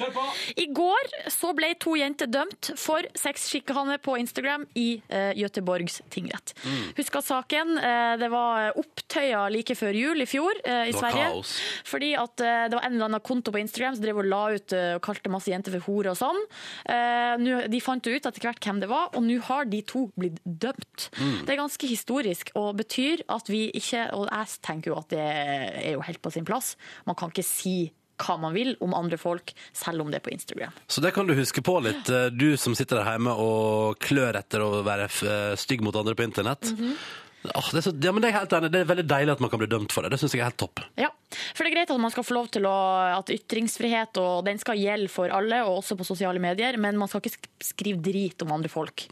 I 0.57 0.67
går 0.75 1.31
så 1.33 1.53
ble 1.57 1.71
to 1.81 1.95
jenter 1.99 2.27
dømt 2.31 2.73
for 2.81 3.07
sexskikane 3.19 3.99
på 4.05 4.17
Instagram 4.21 4.67
i 4.75 5.01
eh, 5.09 5.33
Göteborgs 5.39 6.01
tingrett. 6.13 6.55
Mm. 6.65 6.93
Husker 6.99 7.21
saken? 7.25 7.79
Eh, 7.79 8.17
det 8.21 8.29
var 8.33 8.75
opptøyer 8.81 9.51
like 9.55 9.77
før 9.79 9.95
jul 9.97 10.25
i 10.25 10.29
fjor 10.29 10.53
eh, 10.65 10.89
i 10.89 10.93
Det 10.93 10.99
var 11.01 11.11
Sverige. 11.11 11.31
kaos. 11.33 11.55
Fordi 11.89 12.13
at 12.21 12.45
eh, 12.45 12.65
det 12.69 12.79
var 12.79 12.87
en 12.89 12.97
eller 12.99 13.09
annen 13.11 13.25
konto 13.25 13.55
på 13.55 13.63
Instagram 13.63 13.97
som 13.99 14.05
drev 14.07 14.21
og 14.25 14.29
la 14.31 14.43
ut 14.59 14.77
eh, 14.77 14.91
og 14.99 15.03
kalte 15.07 15.33
masse 15.33 15.51
jenter 15.53 15.75
for 15.79 15.87
hore 15.89 16.13
og 16.15 16.21
sånn. 16.21 16.43
Eh, 16.91 17.35
nå- 17.43 17.65
de 17.71 17.83
fant 17.85 18.05
jo 18.11 18.15
ut 18.19 18.29
etter 18.29 18.45
hvert 18.49 18.61
hvem 18.65 18.83
det 18.85 18.91
var, 18.91 19.11
og 19.15 19.25
nå 19.25 19.39
har 19.49 19.65
de 19.71 19.81
to 19.87 20.07
blitt 20.19 20.41
dømt. 20.45 21.09
Mm. 21.19 21.35
Det 21.47 21.55
er 21.57 21.63
ganske 21.63 21.89
historisk 21.91 22.53
og 22.59 22.75
betyr 22.83 23.25
at 23.33 23.44
vi 23.53 23.67
ikke 23.75 24.07
Og 24.17 24.29
jeg 24.29 24.61
tenker 24.65 24.93
jo 24.93 24.99
at 24.99 25.11
det 25.13 25.21
er 25.25 25.93
jo 25.95 26.05
helt 26.05 26.23
på 26.23 26.33
sin 26.35 26.47
plass. 26.49 26.75
Man 27.09 27.19
kan 27.19 27.33
ikke 27.33 27.47
si 27.47 27.93
hva 28.23 28.37
man 28.39 28.55
vil 28.55 28.77
om 28.85 28.95
andre 28.95 29.19
folk, 29.19 29.51
selv 29.75 30.05
om 30.05 30.13
det 30.13 30.21
er 30.21 30.25
på 30.25 30.31
Instagram. 30.35 30.77
Så 30.87 31.03
det 31.03 31.11
kan 31.17 31.27
du 31.27 31.35
huske 31.35 31.65
på 31.67 31.81
litt, 31.83 32.09
eh, 32.09 32.31
du 32.31 32.55
som 32.61 32.77
sitter 32.79 33.01
der 33.01 33.17
hjemme 33.17 33.35
og 33.35 33.99
klør 33.99 34.39
etter 34.39 34.63
å 34.63 34.85
være 34.87 35.09
eh, 35.11 35.57
stygg 35.59 35.83
mot 35.83 35.97
andre 35.99 36.15
på 36.15 36.27
internett. 36.27 36.71
Mm 36.71 36.79
-hmm. 36.79 36.97
Oh, 37.45 37.67
det, 37.73 37.83
er 37.83 37.85
så, 37.85 37.93
ja, 38.01 38.13
men 38.13 38.23
det, 38.25 38.31
er 38.31 38.39
helt 38.39 38.73
det 38.73 38.79
er 38.79 38.87
veldig 38.89 39.05
deilig 39.05 39.33
at 39.35 39.41
man 39.41 39.51
kan 39.53 39.61
bli 39.61 39.69
dømt 39.69 39.93
for 39.93 40.03
det. 40.03 40.15
Det 40.15 40.21
syns 40.23 40.33
jeg 40.33 40.41
er 40.41 40.49
helt 40.49 40.57
topp. 40.57 40.81
Ja, 40.97 41.11
for 41.53 41.65
det 41.65 41.73
er 41.73 41.77
greit 41.77 41.91
at 41.93 42.01
man 42.01 42.11
skal 42.15 42.25
få 42.25 42.37
lov 42.39 42.49
til 42.49 42.65
å 42.65 42.77
At 43.19 43.29
ytringsfrihet 43.29 44.17
og 44.17 44.47
den 44.47 44.59
skal 44.59 44.81
gjelde 44.81 45.11
for 45.13 45.29
alle, 45.29 45.61
og 45.69 45.83
også 45.83 45.99
på 46.01 46.07
sosiale 46.09 46.41
medier, 46.41 46.79
men 46.81 46.97
man 46.97 47.11
skal 47.11 47.21
ikke 47.21 47.37
skrive 47.61 48.01
drit 48.01 48.41
om 48.47 48.53
andre 48.57 48.73
folk. 48.73 49.05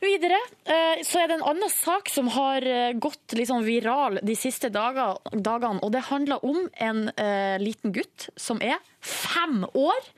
Videre 0.00 0.38
eh, 0.64 1.00
så 1.06 1.22
er 1.22 1.30
det 1.30 1.38
en 1.38 1.46
annen 1.50 1.70
sak 1.72 2.10
som 2.12 2.28
har 2.34 2.64
eh, 2.66 2.92
gått 3.00 3.34
sånn 3.48 3.64
viral 3.66 4.20
de 4.22 4.36
siste 4.38 4.70
dagene, 4.70 5.78
og 5.82 5.90
det 5.94 6.04
handler 6.10 6.44
om 6.46 6.68
en 6.74 7.08
eh, 7.16 7.56
liten 7.62 7.94
gutt 7.96 8.28
som 8.38 8.62
er 8.62 8.78
fem 9.02 9.64
år, 9.72 10.12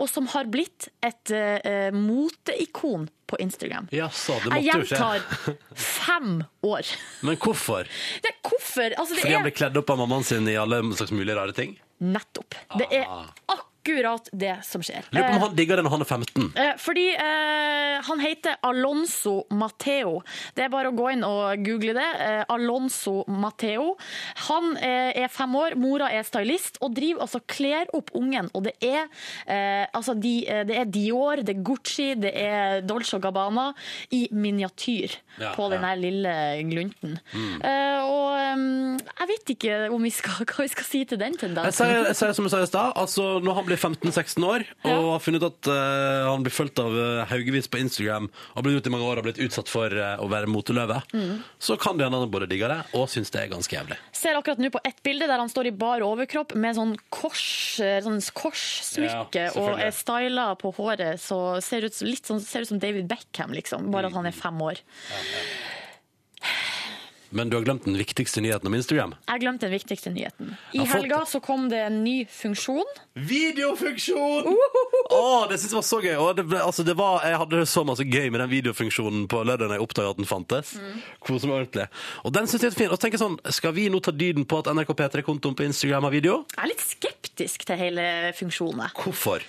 og 0.00 0.08
som 0.10 0.26
har 0.32 0.48
blitt 0.50 0.88
et 1.04 1.30
moteikon 1.94 3.04
på 3.28 3.38
Instagram. 3.44 3.86
Jaså, 3.94 4.38
det 4.42 4.58
Jeg 4.58 4.72
gjentar 4.72 5.20
fem 6.06 6.40
år. 6.66 6.88
Men 7.22 7.38
hvorfor? 7.38 7.90
Det 8.24 8.32
er 8.32 8.38
hvorfor? 8.40 8.96
Altså, 8.96 9.14
det 9.14 9.22
Fordi 9.22 9.36
han 9.36 9.46
blir 9.46 9.58
kledd 9.60 9.78
opp 9.78 9.92
av 9.94 10.00
mammaen 10.02 10.26
sin 10.26 10.48
i 10.48 10.56
alle 10.58 10.80
slags 10.96 11.12
mulige 11.14 11.36
rare 11.38 11.54
ting? 11.54 11.76
Nettopp. 12.02 12.56
Det 12.80 12.88
er 12.90 13.06
akkurat 13.06 13.71
det 14.32 14.56
som 14.64 14.82
skjer. 14.82 15.02
Lurer 15.12 15.28
på 15.28 15.34
om 15.36 15.42
han 15.46 15.56
digger 15.56 15.76
det 15.76 15.84
når 15.86 15.90
han 15.96 16.04
er 16.04 16.08
15. 16.08 16.52
Eh, 16.56 16.72
Fordi 16.78 17.06
eh, 17.14 17.98
han 18.06 18.20
heter 18.22 18.56
Alonso 18.62 19.46
Matteo. 19.50 20.22
Det 20.54 20.64
er 20.64 20.70
bare 20.72 20.90
å 20.92 20.96
gå 20.96 21.10
inn 21.12 21.24
og 21.26 21.62
google 21.64 21.94
det. 21.96 22.08
Eh, 22.22 22.44
Alonso 22.52 23.24
Matteo. 23.28 23.96
Han 24.48 24.76
eh, 24.76 25.12
er 25.24 25.28
fem 25.32 25.54
år, 25.58 25.76
mora 25.80 26.10
er 26.14 26.22
stylist, 26.26 26.78
og 26.82 26.94
driver 26.96 27.24
altså 27.26 27.42
kler 27.46 27.90
opp 27.96 28.12
ungen. 28.18 28.50
Og 28.54 28.64
det 28.68 28.74
er, 28.82 29.08
eh, 29.46 29.86
altså 29.92 30.14
de, 30.18 30.34
eh, 30.46 30.62
det 30.68 30.78
er 30.78 30.90
Dior, 30.92 31.42
det 31.42 31.56
er 31.56 31.62
Gucci, 31.66 32.12
det 32.22 32.32
er 32.38 32.82
Dolce 32.86 33.18
Gabbana 33.22 33.70
i 34.14 34.26
miniatyr 34.32 35.18
Ja, 35.40 35.54
på 35.56 35.68
den 35.72 35.82
ja. 35.82 35.94
lille 35.98 36.34
glunten. 36.68 37.18
Eh, 37.34 38.00
og 38.04 38.38
eh, 38.38 38.64
jeg 39.22 39.30
vet 39.32 39.54
ikke 39.56 39.78
om 39.92 40.02
vi 40.04 40.12
skal, 40.14 40.44
hva 40.46 40.66
vi 40.66 40.72
skal 40.72 40.86
si 40.88 41.04
til 41.08 41.20
den 41.20 41.36
tendensen. 41.40 41.86
jeg 41.88 42.16
sier 42.18 42.34
som 42.36 42.46
jeg 42.46 42.54
sa 42.54 42.62
i 42.62 42.70
stad, 42.70 42.92
altså 42.96 43.28
når 43.42 43.58
han 43.60 43.66
blir 43.68 43.71
15-16 43.76 44.44
år 44.44 44.64
og 44.84 44.90
Ja. 44.90 44.96
har 45.12 45.20
funnet 45.20 45.42
ut 45.42 45.48
at 45.52 45.68
eh, 45.72 46.26
han 46.28 46.42
blir 46.42 46.52
fulgt 46.54 46.78
av 46.78 46.92
eh, 46.96 47.24
haugevis 47.30 47.68
på 47.68 47.78
Instagram 47.80 48.28
og 48.30 48.56
har 48.56 48.62
blitt 48.66 48.76
ute 48.82 48.90
i 48.90 48.92
mange 48.92 49.04
år 49.08 49.18
og 49.18 49.24
blitt 49.24 49.38
utsatt 49.38 49.68
for 49.68 49.86
eh, 49.92 50.16
å 50.18 50.28
være 50.28 50.46
moteløve, 50.50 51.02
Mm. 51.12 51.42
så 51.60 51.76
kan 51.78 51.96
det 51.98 52.04
hende 52.06 52.18
han 52.20 52.30
både 52.30 52.48
digger 52.48 52.68
det 52.68 52.80
og 52.94 53.08
syns 53.08 53.30
det 53.30 53.42
er 53.42 53.48
ganske 53.52 53.72
jævlig. 53.76 53.96
ser 54.12 54.34
akkurat 54.38 54.58
nå 54.58 54.70
på 54.70 54.80
ett 54.84 55.02
bilde 55.02 55.26
der 55.26 55.38
han 55.38 55.48
står 55.48 55.66
i 55.66 55.70
bar 55.76 56.00
overkropp 56.00 56.54
med 56.54 56.76
sånn 56.76 56.96
kors, 57.10 57.76
sånn 57.80 58.20
korssmykke 58.34 59.46
Ja, 59.46 59.50
og 59.60 59.78
er 59.80 59.90
styla 59.90 60.54
på 60.58 60.72
håret. 60.74 61.18
Så 61.20 61.60
ser 61.62 61.82
ut, 61.84 61.94
som- 61.94 62.08
litt 62.08 62.24
sånn, 62.26 62.40
ser 62.40 62.60
ut 62.62 62.68
som 62.68 62.78
David 62.78 63.08
Beckham, 63.08 63.52
liksom. 63.52 63.90
Bare 63.90 64.06
at 64.06 64.12
han 64.12 64.26
er 64.26 64.32
fem 64.32 64.58
år. 64.62 64.76
Men 67.32 67.48
du 67.50 67.56
har 67.56 67.64
glemt 67.64 67.86
den 67.88 67.96
viktigste 67.96 68.42
nyheten 68.44 68.68
om 68.68 68.74
Instagram. 68.76 69.14
Jeg 69.26 69.32
har 69.32 69.40
glemt 69.40 69.62
den 69.64 69.72
viktigste 69.72 70.10
nyheten. 70.12 70.50
I 70.76 70.84
helga 70.88 71.22
så 71.28 71.40
kom 71.40 71.68
det 71.72 71.78
en 71.86 72.02
ny 72.04 72.26
funksjon. 72.28 72.84
Videofunksjon! 73.16 74.48
Å, 75.12 75.22
det 75.50 75.58
synes 75.60 75.72
jeg 75.72 75.78
var 75.78 75.86
så 75.86 75.98
gøy. 76.04 76.14
Og 76.20 76.30
det 76.38 76.44
ble, 76.48 76.60
altså, 76.64 76.84
det 76.86 76.94
var, 76.98 77.22
jeg 77.26 77.38
hadde 77.40 77.60
det 77.62 77.68
så 77.70 77.82
masse 77.88 78.04
gøy 78.06 78.28
med 78.32 78.40
den 78.42 78.50
videofunksjonen 78.52 79.26
på 79.32 79.42
lørdag 79.44 79.70
da 79.72 79.76
jeg 79.78 79.84
oppdaget 79.84 80.14
at 80.14 80.20
den 80.22 80.28
fantes. 80.28 80.72
Kose 81.24 81.48
meg 81.48 81.56
ordentlig. 81.62 81.86
Og 82.26 82.34
den 82.36 82.48
synes 82.50 82.66
jeg 82.66 82.72
er 82.72 82.78
fin. 82.78 82.90
Og 82.92 82.96
så 82.98 83.04
tenker 83.06 83.18
jeg 83.18 83.24
sånn, 83.24 83.38
skal 83.56 83.74
vi 83.76 83.86
nå 83.92 84.00
ta 84.04 84.14
dyden 84.14 84.46
på 84.48 84.60
at 84.62 84.70
NRK 84.72 84.92
P3-kontoen 85.00 85.56
på 85.58 85.66
Instagram 85.68 86.08
har 86.08 86.14
video? 86.14 86.38
Jeg 86.54 86.62
er 86.66 86.70
litt 86.72 86.84
skeptisk 86.84 87.66
til 87.68 87.80
hele 87.80 88.06
funksjonen. 88.38 88.84
jeg. 88.86 88.96
Hvorfor? 89.02 89.44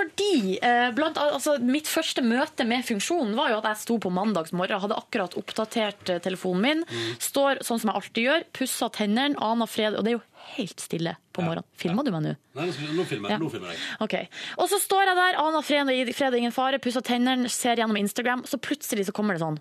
Fordi 0.00 0.30
eh, 0.58 0.90
blant, 0.96 1.18
annet- 1.20 1.38
altså, 1.38 1.56
mitt 1.62 1.90
første 1.90 2.24
møte 2.26 2.66
med 2.68 2.86
funksjonen 2.88 3.34
var 3.38 3.52
jo 3.54 3.60
at 3.62 3.70
jeg 3.72 3.82
sto 3.86 3.98
på 4.02 4.12
mandags 4.14 4.54
morgen, 4.56 4.80
hadde 4.82 4.98
akkurat 4.98 5.36
oppdatert 5.40 6.14
eh, 6.14 6.20
telefonen 6.24 6.60
min, 6.66 6.84
står 7.20 7.60
sånn 7.66 7.80
som 7.82 7.90
jeg 7.90 7.98
alltid 8.00 8.24
gjør, 8.24 8.44
pusser 8.56 8.92
tennene, 8.96 9.36
aner 9.44 9.68
fred, 9.68 9.94
og 9.98 10.04
det 10.06 10.12
er 10.14 10.16
jo 10.18 10.22
helt 10.56 10.80
stille 10.80 11.12
på 11.36 11.42
morgenen. 11.44 11.66
Filmer 11.76 12.06
du 12.06 12.10
meg 12.14 12.22
nå? 12.24 12.32
Nei, 12.56 12.66
nå 12.96 13.04
filmer 13.08 13.30
Ja. 13.34 13.38
jeg. 13.38 13.78
Ok. 14.00 14.14
Og 14.58 14.70
så 14.72 14.78
står 14.80 15.10
jeg 15.10 15.16
der, 15.20 15.38
aner 15.42 15.62
fred, 15.66 16.14
fred 16.16 16.34
ingen 16.38 16.52
fare, 16.56 16.78
pusser 16.80 17.04
tennene, 17.04 17.48
ser 17.52 17.76
gjennom 17.76 17.98
Instagram, 18.00 18.44
så 18.48 18.56
plutselig 18.58 19.06
så 19.10 19.12
kommer 19.12 19.36
det 19.36 19.42
sånn. 19.44 19.60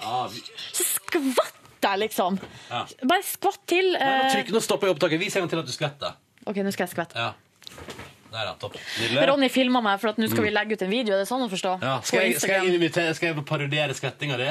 Så 0.00 0.84
skvatt 0.86 1.56
jeg, 1.84 1.98
liksom. 2.04 2.38
Ja. 2.70 2.84
Bare 3.08 3.24
skvatt 3.24 3.62
til. 3.70 3.94
Eh, 3.96 4.26
trykk, 4.34 4.50
nå 4.54 4.60
stopper 4.64 4.88
jeg 4.90 4.96
opptaket. 4.96 5.20
Vis 5.22 5.36
en 5.36 5.44
gang 5.44 5.52
til 5.52 5.62
at 5.62 5.68
du 5.68 5.72
skvetter. 5.72 6.16
OK, 6.46 6.56
nå 6.64 6.72
skal 6.74 6.86
jeg 6.86 6.94
skvette. 6.94 7.16
Ja. 7.20 7.32
Der, 8.30 8.50
ja. 9.10 9.26
Ronny 9.26 9.48
filma 9.50 9.80
meg, 9.82 10.00
for 10.00 10.12
at 10.12 10.18
nå 10.22 10.28
skal 10.30 10.44
vi 10.46 10.50
legge 10.54 10.76
ut 10.78 10.82
en 10.86 10.90
video. 10.90 11.14
Er 11.16 11.24
det 11.24 11.28
sånn 11.30 11.42
å 11.42 11.48
forstå? 11.50 11.76
Mm. 11.80 11.86
Ja, 11.86 11.94
skal, 12.06 12.20
jeg, 12.28 12.40
skal, 12.40 12.66
jeg 12.68 13.14
skal 13.18 13.28
jeg 13.32 13.44
parodiere 13.48 13.94
skvettinga 13.96 14.36
di? 14.38 14.50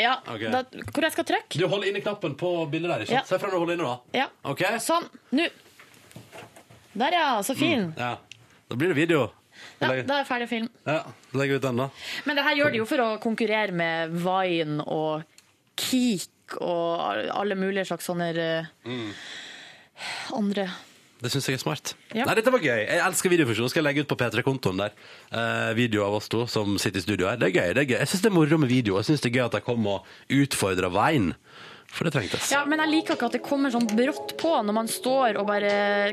Ja, 0.00 0.14
Okay. 0.26 0.48
da, 0.48 0.62
hvor 0.94 1.04
jeg 1.04 1.12
skal 1.12 1.26
trykke? 1.28 1.58
Du 1.60 1.66
holder 1.68 1.90
inne 1.90 2.00
knappen 2.00 2.34
på 2.40 2.52
bildet 2.72 2.88
der. 2.94 3.02
ikke 3.04 3.12
Ja. 3.12 3.20
sant? 3.20 3.28
Se 3.28 3.38
fra 3.42 3.48
når 3.50 3.52
du 3.52 3.58
holder 3.58 3.74
inne, 3.76 3.84
da. 3.90 4.18
Ja. 4.22 4.28
Okay. 4.54 4.78
Sånn. 4.80 5.04
Nå. 5.36 5.48
Der, 6.94 7.12
ja. 7.12 7.26
Så 7.44 7.54
fin. 7.58 7.92
Ja. 7.98 8.16
Da 8.70 8.76
blir 8.78 8.88
det 8.94 8.96
video. 8.96 9.26
Ja, 9.80 9.88
da 9.88 10.14
er 10.14 10.22
jeg 10.22 10.26
ferdig 10.30 10.46
å 10.46 10.48
film. 10.48 10.68
Ja, 10.86 11.02
legger 11.36 11.56
ut 11.60 11.62
den, 11.66 11.76
da. 11.76 11.88
Men 12.24 12.36
det 12.38 12.44
her 12.46 12.56
gjør 12.56 12.72
de 12.72 12.78
jo 12.80 12.86
for 12.88 13.02
å 13.04 13.08
konkurrere 13.20 13.72
med 13.76 14.14
Vine 14.24 14.80
og 14.88 15.24
Keek 15.76 16.56
og 16.60 17.28
alle 17.36 17.54
mulige 17.60 17.84
slags 17.90 18.08
sånne 18.08 18.30
eh, 18.40 18.64
Mm. 18.88 19.12
andre 20.40 20.64
Det 21.20 21.30
syns 21.32 21.48
jeg 21.50 21.58
er 21.58 21.62
smart. 21.62 21.94
Ja. 22.16 22.24
Nei, 22.24 22.34
dette 22.38 22.52
var 22.52 22.62
gøy. 22.64 22.78
Jeg 22.80 23.00
elsker 23.04 23.32
videofunksjonen. 23.34 23.72
Skal 23.72 23.82
jeg 23.82 23.88
legge 23.90 24.04
ut 24.06 24.10
på 24.12 24.16
P3-kontoen 24.20 24.80
der. 24.80 24.94
Eh, 25.30 25.72
video 25.76 26.06
av 26.06 26.16
oss 26.20 26.30
to 26.32 26.46
som 26.48 26.78
sitter 26.80 27.02
i 27.02 27.04
studio 27.04 27.28
her. 27.28 27.36
Det 27.40 27.50
er 27.50 27.56
gøy. 27.58 27.74
det 27.76 27.82
er 27.84 27.90
gøy. 27.92 27.98
Jeg 28.00 28.12
syns 28.14 28.24
det 28.24 28.30
er 28.32 28.38
moro 28.38 28.60
med 28.62 28.72
video. 28.72 28.96
Jeg 29.00 29.10
syns 29.10 29.20
det 29.24 29.32
er 29.32 29.36
gøy 29.38 29.44
at 29.50 29.58
de 29.58 29.60
kom 29.66 29.90
og 29.92 30.08
utfordra 30.32 30.88
veien. 30.94 31.34
For 31.90 32.06
det 32.06 32.12
trengtes. 32.14 32.52
Ja, 32.54 32.62
men 32.70 32.78
jeg 32.84 32.90
liker 32.92 33.16
ikke 33.16 33.26
at 33.26 33.34
det 33.34 33.42
kommer 33.42 33.72
sånn 33.74 33.88
brått 33.90 34.36
på 34.38 34.52
når 34.62 34.76
man 34.76 34.90
står 34.90 35.40
og 35.40 35.48
bare 35.48 35.72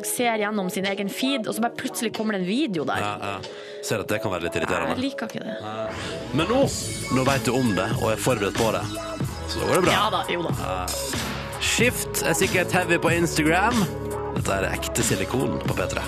ser 0.10 0.40
gjennom 0.42 0.72
sin 0.74 0.88
egen 0.90 1.12
feed, 1.14 1.46
og 1.46 1.54
så 1.54 1.62
bare 1.62 1.78
plutselig 1.78 2.16
kommer 2.18 2.34
det 2.34 2.42
en 2.42 2.50
video 2.50 2.86
der. 2.90 3.04
Ja, 3.04 3.36
ja. 3.38 3.84
Ser 3.86 4.02
at 4.02 4.10
det 4.10 4.18
kan 4.24 4.34
være 4.34 4.48
litt 4.48 4.58
irriterende. 4.58 4.98
Jeg 4.98 5.04
liker 5.06 5.30
ikke 5.30 5.46
det. 5.46 5.60
Men 6.34 6.50
nå 6.50 6.64
nå 7.14 7.28
veit 7.30 7.46
du 7.46 7.54
om 7.54 7.70
det 7.78 7.88
og 8.02 8.10
er 8.16 8.26
forberedt 8.26 8.58
på 8.58 8.74
det. 8.74 8.84
Så 9.48 9.62
da 9.62 9.70
går 9.70 9.78
det 9.78 9.86
bra. 9.86 9.94
Ja 9.94 10.10
da, 10.18 10.26
jo 10.34 10.42
da. 10.50 10.82
Skift 11.62 12.26
er 12.26 12.34
sikkert 12.42 12.74
heavy 12.74 12.98
på 13.02 13.14
Instagram. 13.14 13.86
Dette 14.36 14.58
er 14.58 14.68
ekte 14.74 15.04
silikon 15.06 15.58
på 15.64 15.76
P3. 15.78 16.04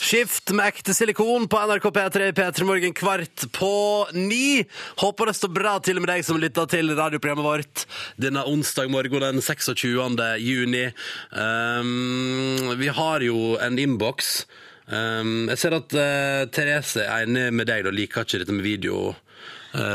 Skift 0.00 0.52
med 0.56 0.70
ekte 0.70 0.94
silikon 0.96 1.46
på 1.50 1.60
NRK 1.70 1.88
P3 1.96 2.30
i 2.30 2.36
P3 2.36 2.66
Morgen 2.68 2.94
kvart 2.96 3.44
på 3.56 3.72
ni. 4.16 4.62
Håper 5.02 5.30
det 5.30 5.36
står 5.38 5.52
bra 5.54 5.74
til 5.82 6.00
med 6.02 6.10
deg 6.12 6.24
som 6.26 6.40
lytter 6.40 6.70
til 6.70 6.94
radioprogrammet 6.94 7.46
vårt 7.46 7.84
denne 8.20 8.46
onsdag 8.46 8.90
morgen 8.92 9.22
den 9.26 9.42
26. 9.42 10.18
juni. 10.42 10.86
Um, 11.30 12.74
vi 12.80 12.90
har 13.00 13.26
jo 13.26 13.54
en 13.62 13.78
innboks 13.78 14.44
Um, 14.90 15.46
jeg 15.52 15.58
ser 15.60 15.74
at 15.76 15.92
uh, 15.94 16.48
Therese 16.50 17.04
er 17.04 17.22
enig 17.22 17.44
med 17.54 17.68
deg 17.70 17.86
og 17.86 17.94
liker 17.94 18.24
ikke 18.26 18.40
dette 18.42 18.54
med 18.56 18.66
video 18.66 19.12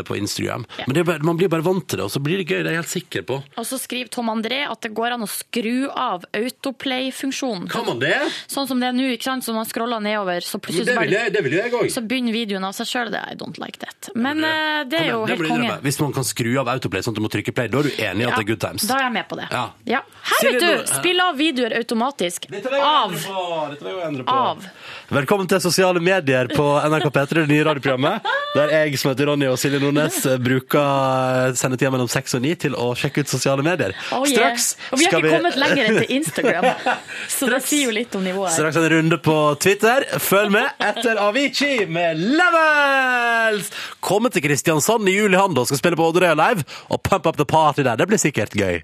på 0.07 0.17
Instagram. 0.17 0.65
Ja. 0.79 0.85
Men 0.87 0.97
det 0.97 1.03
bare, 1.07 1.23
man 1.25 1.37
blir 1.39 1.49
bare 1.51 1.65
vant 1.65 1.87
til 1.89 1.99
det, 1.99 2.05
og 2.07 2.11
så 2.13 2.21
blir 2.23 2.39
det 2.41 2.47
gøy. 2.47 2.61
Det 2.63 2.71
er 2.71 2.77
jeg 2.77 2.81
helt 2.83 2.93
sikker 2.93 3.25
på. 3.27 3.39
Og 3.59 3.67
så 3.67 3.79
skriver 3.81 4.11
Tom 4.13 4.31
André 4.31 4.61
at 4.69 4.81
det 4.85 4.93
går 4.95 5.15
an 5.17 5.25
å 5.25 5.29
skru 5.29 5.89
av 5.91 6.25
autoplay-funksjonen. 6.35 7.67
Kan 7.71 7.87
man 7.89 7.99
det? 8.03 8.15
Sånn 8.51 8.69
som 8.69 8.81
det 8.81 8.89
er 8.91 8.97
nå, 8.97 9.07
ikke 9.15 9.29
sant? 9.29 9.45
Så 9.45 9.55
man 9.55 9.67
scroller 9.67 10.03
nedover, 10.03 10.43
så 10.45 10.59
plutselig 10.61 10.87
det 10.89 10.97
vil 10.99 11.15
jeg, 11.15 11.33
det 11.35 11.43
vil 11.45 11.57
jeg 11.59 11.91
så 11.91 12.03
begynner 12.05 12.35
videoen 12.35 12.65
av 12.67 12.75
seg 12.77 12.89
sjøl. 12.89 13.13
I 13.15 13.35
don't 13.37 13.59
like 13.61 13.79
that. 13.83 14.09
Men 14.15 14.43
eh, 14.43 14.81
det 14.89 15.01
er 15.03 15.11
jo 15.13 15.25
helt 15.29 15.47
konge. 15.47 15.77
Hvis 15.85 15.99
man 16.01 16.13
kan 16.15 16.25
skru 16.27 16.51
av 16.61 16.69
autoplay 16.71 17.05
sånn 17.05 17.15
at 17.15 17.19
du 17.19 17.23
må 17.25 17.31
trykke 17.31 17.53
play, 17.55 17.69
da 17.71 17.81
er 17.81 17.89
du 17.89 18.01
enig 18.01 18.25
i 18.25 18.29
at 18.29 18.37
det 18.37 18.43
er 18.45 18.49
good 18.49 18.61
times. 18.63 18.87
Da 18.89 18.97
er 18.99 19.07
jeg 19.07 19.15
med 19.17 19.27
på 19.29 19.39
det. 19.39 19.47
Ja. 19.51 20.01
Her, 20.25 20.41
Silje, 20.41 20.59
vet 20.59 20.65
du! 20.65 20.93
Spill 20.95 21.21
av 21.23 21.37
videoer 21.39 21.77
automatisk. 21.79 22.47
Dette 22.51 22.71
vil 22.71 22.81
jeg 22.81 22.89
endre 22.89 23.21
på. 23.25 23.45
Dette 23.73 23.85
vil 23.85 23.91
jeg 23.91 23.97
jo 23.99 24.05
endre 24.09 24.27
på. 24.27 24.39
Av. 24.45 24.69
Velkommen 25.05 25.45
til 25.45 25.59
Sosiale 25.61 26.01
medier 26.01 26.47
på 26.49 26.63
NRK 26.81 27.11
P3, 27.13 27.35
det 27.43 27.49
nye 27.51 27.65
radioprogrammet. 27.67 28.25
Der 28.55 28.71
jeg 28.73 28.97
som 28.97 29.11
heter 29.11 29.29
Ronny 29.29 29.45
og 29.51 29.59
Silje 29.61 29.77
Nordnes 29.83 30.17
eh, 30.25 30.39
bruker 30.41 31.53
sendetida 31.59 31.91
mellom 31.93 32.09
seks 32.09 32.33
og 32.33 32.41
ni 32.41 32.55
til 32.57 32.73
å 32.73 32.87
sjekke 32.97 33.21
ut 33.21 33.29
sosiale 33.29 33.61
medier. 33.65 33.93
Oh, 34.09 34.23
yeah. 34.25 34.55
Straks 34.55 34.65
Og 34.89 34.97
vi 34.97 35.05
har 35.05 35.19
ikke 35.19 35.35
kommet 35.35 35.59
lenger 35.61 35.91
enn 35.91 35.99
til 35.99 36.15
Instagram, 36.17 36.69
så 37.35 37.51
det 37.53 37.61
sier 37.67 37.91
jo 37.91 37.93
litt 37.99 38.17
om 38.17 38.25
nivået. 38.25 38.55
Straks 38.57 38.81
en 38.81 38.87
runde 38.95 39.21
på 39.29 39.37
Twitter. 39.61 40.07
Følg 40.25 40.55
med 40.57 40.85
etter 40.89 41.21
Avicii 41.21 41.85
med 41.85 42.25
Levels! 42.41 43.69
Kommer 44.01 44.33
til 44.33 44.47
Kristiansand 44.47 45.05
i 45.11 45.19
juli 45.19 45.37
han 45.37 45.53
da 45.53 45.67
skal 45.69 45.83
spille 45.83 46.01
på 46.01 46.09
Odderøya 46.09 46.33
Live 46.41 46.65
og 46.89 47.03
pump 47.05 47.29
up 47.29 47.37
the 47.37 47.45
party 47.45 47.85
der. 47.85 48.01
Det 48.01 48.09
blir 48.09 48.25
sikkert 48.25 48.57
gøy. 48.57 48.81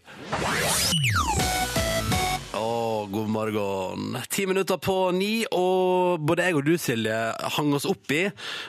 God 3.11 3.27
morgen. 3.27 4.13
Ti 4.29 4.45
minutter 4.47 4.77
på 4.79 4.93
ni, 5.11 5.43
og 5.51 6.21
både 6.23 6.45
jeg 6.47 6.55
og 6.55 6.63
du, 6.63 6.71
Silje, 6.79 7.15
hang 7.57 7.73
oss 7.75 7.83
opp 7.89 8.13
i 8.15 8.21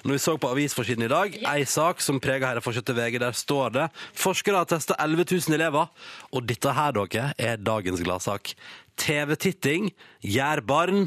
når 0.02 0.16
vi 0.16 0.18
så 0.24 0.34
på 0.40 0.50
avisforsiden 0.50 1.06
i 1.06 1.10
dag. 1.12 1.36
Ei 1.52 1.62
sak 1.68 2.02
som 2.02 2.18
preger 2.22 2.48
hele 2.48 2.62
i 2.64 2.82
til 2.82 2.96
VG. 2.98 3.20
Der 3.22 3.36
står 3.38 3.76
det 3.76 3.84
forskere 4.18 4.64
har 4.64 4.66
testa 4.66 4.96
11 4.98 5.28
000 5.30 5.54
elever, 5.54 5.92
og 6.34 6.48
dette 6.48 6.74
her, 6.74 6.90
dere, 6.96 7.28
er 7.38 7.62
dagens 7.62 8.02
gladsak. 8.02 8.56
TV-titting 8.98 9.92
gjør 10.26 10.64
barn 10.66 11.06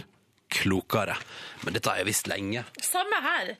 klokere. 0.56 1.20
Men 1.66 1.76
dette 1.76 1.92
har 1.92 2.00
jeg 2.00 2.14
visst 2.14 2.32
lenge. 2.32 2.64
Samme 2.88 3.20
her. 3.26 3.58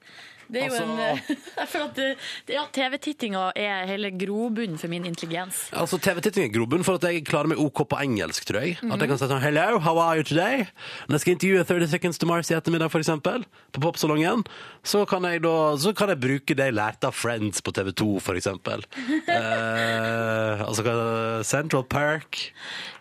Det 0.52 0.62
er 0.62 0.68
jo 0.68 0.74
Altså- 0.76 1.36
en 1.62 1.68
føler 1.68 1.86
at 1.86 2.52
ja, 2.54 2.64
TV-tittinga 2.72 3.52
er 3.56 3.86
hele 3.90 4.12
grobunnen 4.12 4.78
for 4.78 4.88
min 4.92 5.06
intelligens. 5.06 5.70
Altså, 5.74 5.98
TV-titting 5.98 6.46
er 6.46 6.54
grobunnen 6.54 6.86
for 6.86 6.96
at 7.00 7.04
jeg 7.10 7.24
klarer 7.26 7.48
meg 7.48 7.58
OK 7.60 7.82
på 7.90 7.98
engelsk, 8.04 8.46
tror 8.46 8.62
jeg. 8.62 8.78
At 8.78 8.84
Mhm. 8.84 9.00
jeg 9.00 9.10
kan 9.10 9.18
si 9.18 9.26
sånn 9.26 9.42
Hello, 9.42 9.80
how 9.80 9.98
are 10.00 10.18
you 10.18 10.24
today? 10.24 10.68
Når 11.08 11.16
jeg 11.18 11.20
skal 11.26 11.34
intervjue 11.34 11.64
30 11.66 11.88
Seconds 11.90 12.18
to 12.22 12.26
Mars 12.28 12.52
i 12.52 12.56
ettermiddag, 12.56 12.92
for 12.92 13.00
eksempel, 13.00 13.46
på 13.74 13.82
Popsalongen, 13.82 14.46
så 14.84 15.06
kan 15.08 15.24
jeg 15.24 15.42
da 15.42 15.76
Så 15.78 15.94
kan 15.96 16.10
jeg 16.10 16.20
bruke 16.20 16.56
det 16.56 16.66
jeg 16.70 16.74
lærte 16.74 17.06
av 17.08 17.14
Friends 17.14 17.62
på 17.62 17.72
TV2, 17.72 18.20
for 18.22 18.34
eksempel. 18.36 18.84
eh, 19.28 20.62
altså 20.68 21.44
Central 21.44 21.84
Park. 21.84 22.52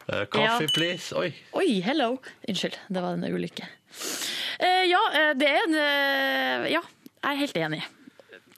eh, 0.08 0.24
coffee, 0.26 0.66
Ja. 0.66 0.72
please. 0.74 1.12
Oi. 1.16 1.32
Oi, 1.54 1.80
hello. 1.80 2.18
Unnskyld, 2.48 2.76
det 2.92 3.02
var 3.02 3.12
en 3.14 3.24
ulykke. 3.24 3.64
Eh, 4.60 4.84
ja, 4.90 5.00
eh, 5.14 5.32
det 5.34 5.48
er 5.48 5.62
en 5.66 6.70
Ja, 6.72 6.80
jeg 7.24 7.32
er 7.32 7.40
helt 7.40 7.56
enig. 7.56 7.84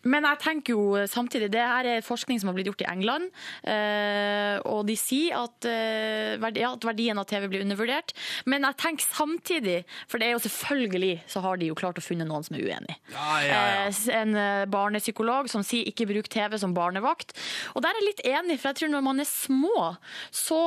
Men 0.07 0.27
jeg 0.31 0.41
tenker 0.43 0.77
jo 0.77 1.07
samtidig, 1.11 1.51
det 1.53 1.63
her 1.63 1.89
er 1.97 2.05
forskning 2.07 2.41
som 2.41 2.51
har 2.51 2.57
blitt 2.57 2.71
gjort 2.71 2.85
i 2.85 2.89
England, 2.91 3.31
eh, 3.67 4.57
og 4.69 4.87
de 4.89 4.97
sier 4.99 5.37
at, 5.39 5.67
eh, 5.69 6.37
ja, 6.57 6.73
at 6.73 6.87
verdien 6.87 7.19
av 7.19 7.27
TV 7.29 7.49
blir 7.51 7.65
undervurdert. 7.65 8.15
Men 8.47 8.67
jeg 8.69 8.79
tenker 8.83 9.07
samtidig, 9.07 9.79
for 10.07 10.23
det 10.23 10.29
er 10.29 10.37
jo 10.37 10.45
selvfølgelig 10.47 11.13
så 11.31 11.43
har 11.45 11.61
de 11.61 11.71
jo 11.71 11.79
klart 11.79 11.99
å 12.01 12.05
funne 12.05 12.27
noen 12.29 12.47
som 12.47 12.57
er 12.57 12.67
uenig. 12.67 12.97
Ja, 13.13 13.31
ja, 13.43 13.49
ja. 13.51 13.87
Eh, 13.91 14.03
en 14.17 14.37
barnepsykolog 14.71 15.51
som 15.51 15.65
sier 15.67 15.89
ikke 15.91 16.07
bruk 16.09 16.31
TV 16.33 16.57
som 16.61 16.75
barnevakt. 16.77 17.35
Og 17.75 17.83
der 17.83 17.91
er 17.91 18.01
jeg 18.01 18.09
litt 18.11 18.25
enig, 18.27 18.59
for 18.61 18.71
jeg 18.71 18.83
tror 18.83 18.95
når 18.95 19.07
man 19.07 19.23
er 19.23 19.29
små, 19.29 19.97
så 20.31 20.61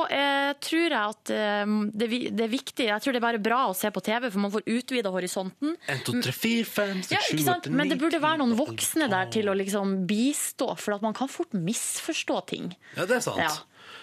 tror 0.60 0.90
jeg 0.90 1.00
at 1.00 1.30
det, 1.30 2.06
er 2.06 2.50
viktig. 2.50 2.86
Jeg 2.88 3.02
tror 3.02 3.14
det 3.14 3.20
er 3.20 3.24
bare 3.24 3.42
bra 3.42 3.60
å 3.70 3.76
se 3.76 3.90
på 3.92 4.02
TV, 4.04 4.28
for 4.30 4.42
man 4.42 4.52
får 4.52 4.66
utvida 4.66 5.12
horisonten. 5.12 5.76
1, 5.86 6.02
2, 6.06 6.16
3, 6.26 6.34
4, 6.36 6.66
5, 6.68 7.02
6, 7.08 7.14
Ja, 7.14 7.22
7, 7.26 7.32
ikke 7.34 7.46
sant? 7.46 7.68
8, 7.68 7.72
9 7.72 7.80
Men 7.80 7.92
det 7.92 7.98
burde 8.00 8.20
være 8.22 8.40
noen 8.42 8.56
voksne 8.58 9.08
der 9.10 9.29
til 9.34 9.50
å 9.50 9.56
liksom 9.56 10.00
bistå, 10.10 10.72
for 10.80 10.96
at 10.96 11.04
man 11.04 11.16
kan 11.16 11.30
fort 11.30 11.54
misforstå 11.56 12.40
ting. 12.50 12.70
Ja, 12.96 13.06
det 13.06 13.20
er 13.20 13.26
sant. 13.26 13.42
Ja. 13.42 13.52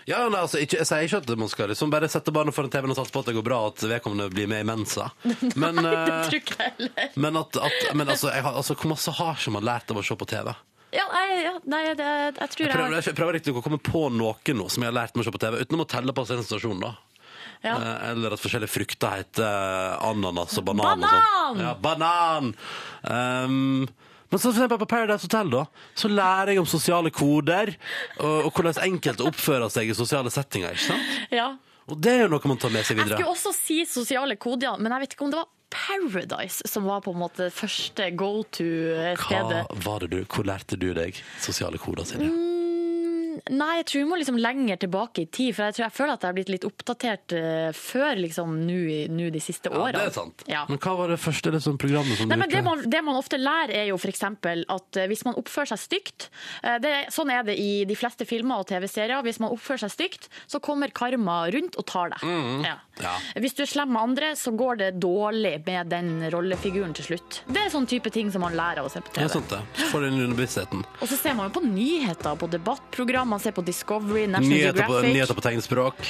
Ja, 0.08 0.22
nei, 0.32 0.40
altså, 0.40 0.60
ikke, 0.64 0.80
Jeg 0.80 0.88
sier 0.88 1.04
ikke 1.04 1.20
at 1.20 1.32
man 1.40 1.50
skal 1.52 1.68
liksom 1.72 1.92
bare 1.92 2.08
sette 2.12 2.32
barna 2.36 2.54
foran 2.56 2.72
TV-en 2.72 2.94
og 2.94 3.00
satse 3.00 3.12
på 3.12 3.24
at 3.24 3.28
det 3.28 3.36
går 3.36 3.44
bra, 3.44 3.60
at 3.68 3.84
vedkommende 3.92 4.30
blir 4.32 4.48
med 4.48 4.64
i 4.64 4.68
Mensa. 4.68 5.10
Men, 5.62 5.82
det 5.84 5.92
eh, 5.92 6.14
tror 6.30 6.38
ikke 6.40 6.56
jeg 6.62 6.74
heller. 6.78 7.12
men, 7.16 7.40
at, 7.42 7.60
at, 7.68 7.78
men 7.94 8.14
altså, 8.14 8.32
jeg 8.32 8.46
altså, 8.48 8.78
hvor 8.80 8.94
masse 8.94 9.14
har 9.20 9.36
ikke 9.36 9.54
man 9.58 9.68
lært 9.68 9.92
av 9.92 10.00
å 10.00 10.06
se 10.08 10.16
på 10.16 10.30
TV? 10.30 10.54
Ja, 10.96 11.04
nei, 11.12 11.26
ja, 11.44 11.52
nei 11.68 11.82
det, 12.00 12.08
jeg 12.08 12.52
tror 12.54 12.64
Jeg 12.64 12.72
prøver, 12.72 12.96
jeg 12.96 13.10
jeg 13.10 13.18
prøver 13.18 13.36
riktig 13.36 13.56
å 13.60 13.64
komme 13.66 13.82
på 13.84 14.06
noe 14.16 14.56
nå 14.56 14.70
som 14.72 14.86
jeg 14.86 14.94
har 14.94 14.96
lært 14.96 15.18
meg 15.18 15.26
å 15.26 15.28
se 15.28 15.36
på 15.36 15.44
TV, 15.44 15.60
utenom 15.60 15.84
å 15.84 15.90
telle 15.92 16.16
på 16.16 16.24
en 16.24 16.48
stasjon, 16.48 16.80
da. 16.86 16.94
ja. 17.68 17.76
Eh, 17.76 18.10
Eller 18.14 18.38
at 18.38 18.44
forskjellige 18.44 18.72
frukter 18.72 19.20
heter 19.20 20.00
ananas 20.08 20.56
og 20.62 20.70
banan. 20.72 21.04
Banan! 21.04 21.12
Og 21.12 21.52
sånn. 21.52 21.64
ja, 21.66 21.76
banan! 21.84 22.54
Um, 23.04 24.07
men 24.28 24.40
så 24.40 24.50
for 24.50 24.58
eksempel 24.58 24.82
på 24.82 24.90
Paradise 24.92 25.28
Hotel 25.28 25.52
da, 25.54 25.64
så 25.96 26.12
lærer 26.12 26.54
jeg 26.54 26.64
om 26.64 26.70
sosiale 26.70 27.12
koder 27.16 27.74
og, 28.20 28.48
og 28.48 28.52
hvordan 28.52 28.82
enkelte 28.88 29.28
oppfører 29.28 29.72
seg 29.72 29.92
i 29.92 29.98
sosiale 29.98 30.34
settinger. 30.34 30.76
ikke 30.76 30.88
sant? 30.90 31.16
ja. 31.40 31.54
Og 31.88 32.02
det 32.04 32.18
er 32.18 32.26
jo 32.26 32.34
noe 32.34 32.52
man 32.52 32.60
tar 32.60 32.74
med 32.74 32.84
seg 32.84 32.98
videre. 33.00 33.16
Jeg 33.16 33.24
skulle 33.24 33.38
også 33.38 33.54
si 33.56 33.78
sosiale 33.88 34.36
koder, 34.36 34.76
men 34.82 34.92
jeg 34.92 35.06
vet 35.06 35.16
ikke 35.16 35.28
om 35.30 35.32
det 35.32 35.40
var 35.40 35.54
Paradise 35.72 36.68
som 36.68 36.86
var 36.88 37.02
på 37.04 37.12
en 37.16 37.20
måte 37.20 37.50
første 37.52 38.10
go 38.16 38.44
to-stedet. 38.56 39.64
Hva 39.68 39.82
var 39.86 40.04
det 40.04 40.12
du, 40.14 40.20
Hvor 40.32 40.48
lærte 40.48 40.80
du 40.80 40.90
deg 40.96 41.20
sosiale 41.44 41.80
koder, 41.82 42.08
Silje? 42.08 42.32
Nei, 43.54 43.78
jeg 43.80 43.86
tror 43.90 44.02
vi 44.04 44.08
må 44.10 44.18
liksom 44.20 44.38
lenger 44.42 44.80
tilbake 44.82 45.24
i 45.24 45.28
tid, 45.28 45.54
for 45.56 45.68
jeg, 45.68 45.78
tror, 45.78 45.86
jeg 45.88 45.96
føler 45.98 46.14
at 46.14 46.26
jeg 46.26 46.30
har 46.32 46.38
blitt 46.38 46.52
litt 46.54 46.68
oppdatert 46.68 47.36
uh, 47.38 47.70
før 47.78 48.22
liksom 48.22 48.56
nå 48.68 49.30
de 49.34 49.42
siste 49.44 49.72
Ja, 49.72 49.80
årene. 49.82 50.02
det 50.02 50.12
er 50.12 50.16
sant. 50.16 50.44
Ja. 50.50 50.64
Men 50.70 50.82
hva 50.84 50.96
var 51.00 51.14
det 51.14 51.20
første 51.22 51.54
liksom, 51.54 51.78
programmet 51.82 52.20
som 52.20 52.32
Nei, 52.32 52.38
du 52.38 52.44
men 52.44 52.54
det, 52.54 52.64
man, 52.66 52.84
det 52.98 53.04
man 53.06 53.20
ofte 53.20 53.40
lærer, 53.42 53.76
er 53.84 53.90
jo 53.92 54.00
f.eks. 54.00 54.24
at 54.24 55.00
eh, 55.02 55.08
hvis 55.12 55.24
man 55.28 55.38
oppfører 55.40 55.74
seg 55.74 55.84
stygt 55.84 56.30
eh, 56.64 56.78
det, 56.84 56.94
Sånn 57.14 57.32
er 57.34 57.46
det 57.48 57.58
i 57.62 57.86
de 57.88 57.96
fleste 57.98 58.28
filmer 58.28 58.64
og 58.64 58.68
TV-serier. 58.70 59.22
Hvis 59.26 59.40
man 59.44 59.54
oppfører 59.54 59.86
seg 59.86 59.94
stygt, 59.96 60.30
så 60.50 60.62
kommer 60.64 60.92
karma 60.96 61.46
rundt 61.54 61.78
og 61.80 61.88
tar 61.90 62.14
deg. 62.16 62.26
Ja. 62.68 62.78
Ja. 63.04 63.16
Hvis 63.42 63.56
du 63.58 63.64
er 63.66 63.70
slem 63.70 63.92
med 63.94 64.02
andre, 64.02 64.32
så 64.40 64.54
går 64.58 64.80
det 64.82 64.90
dårlig 65.04 65.56
med 65.66 65.92
den 65.94 66.30
rollefiguren 66.34 66.96
til 66.98 67.12
slutt. 67.12 67.42
Det 67.48 67.66
er 67.66 67.74
sånn 67.74 67.88
type 67.90 68.12
ting 68.14 68.32
som 68.34 68.44
man 68.46 68.56
lærer 68.58 68.82
av 68.84 68.90
å 68.90 68.94
se 68.94 69.02
på 69.04 69.14
TV. 69.14 69.26
Ja, 69.26 69.34
sant, 69.34 69.52
det. 69.54 69.62
Så 69.82 69.92
får 69.92 70.06
du 70.06 70.10
underbevisstheten. 70.14 70.86
Og 71.02 71.12
så 71.12 71.20
ser 71.20 71.38
man 71.38 71.50
jo 71.50 71.60
på 71.60 71.66
nyheter, 71.68 72.40
på 72.40 72.50
debattprogram, 72.52 73.30
man 73.36 73.44
ser 73.44 73.56
på 73.58 73.66
Discovery, 73.68 74.26
National 74.28 74.56
Nyheter 74.56 74.82
på, 74.82 74.98
Geographic. 74.98 75.14
nyheter 75.14 75.38
på 75.38 75.46
tegnspråk. 75.50 76.10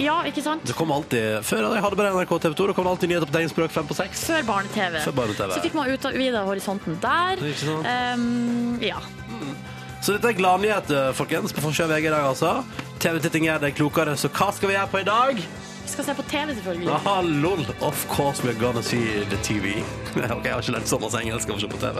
Ja, 0.00 0.22
ikke 0.24 0.40
sant? 0.40 0.64
Det 0.64 0.72
kom 0.72 0.90
alltid, 0.94 1.42
Før 1.44 1.66
jeg 1.66 1.82
hadde 1.84 1.96
bare 1.98 2.12
NRK 2.16 2.30
TV 2.40 2.54
2, 2.56 2.66
det 2.70 2.76
kom 2.78 2.86
alltid 2.88 3.10
nyheter 3.12 3.28
på 3.28 3.36
tegnspråk 3.36 3.74
fem 3.74 3.88
på 3.90 3.96
seks. 3.98 4.22
Før 4.30 4.46
barne-TV. 4.48 5.02
barne-TV. 5.12 5.52
Så 5.52 5.64
fikk 5.66 5.76
man 5.76 5.90
utvida 5.92 6.46
horisonten 6.48 6.96
der. 7.02 7.42
Ikke 7.44 7.60
sant? 7.60 7.90
Um, 8.16 8.78
ja. 8.80 9.02
Så 10.02 10.16
dette 10.16 10.32
er 10.32 10.38
gladnyheter, 10.38 11.12
folkens, 11.14 11.52
på 11.54 11.62
forsida 11.62 11.86
av 11.86 11.92
VG 11.94 12.08
i 12.08 12.14
dag, 12.14 12.24
altså. 12.26 12.54
TV-titting 13.02 13.44
gjør 13.46 13.60
deg 13.66 13.76
klokere, 13.78 14.16
så 14.18 14.30
hva 14.32 14.48
skal 14.54 14.72
vi 14.72 14.74
gjøre 14.78 14.90
på 14.90 15.02
i 15.02 15.06
dag? 15.06 15.44
Vi 15.82 15.88
skal 15.88 16.04
se 16.04 16.14
på 16.14 16.22
TV, 16.22 16.54
selvfølgelig. 16.54 16.88
Aha, 16.94 17.20
lol. 17.20 17.60
Of 17.82 18.06
course 18.08 18.44
we're 18.46 18.58
gonna 18.60 18.82
see 18.82 19.24
the 19.30 19.38
TV. 19.42 19.82
ok, 20.36 20.44
jeg 20.44 20.54
har 20.54 20.60
ikke 20.62 20.74
lært 20.76 20.86
så 20.86 20.98
masse 21.02 21.18
engelsk 21.18 21.50
av 21.50 21.56
å 21.58 21.62
se 21.62 21.70
på 21.72 21.80
TV. 21.82 21.96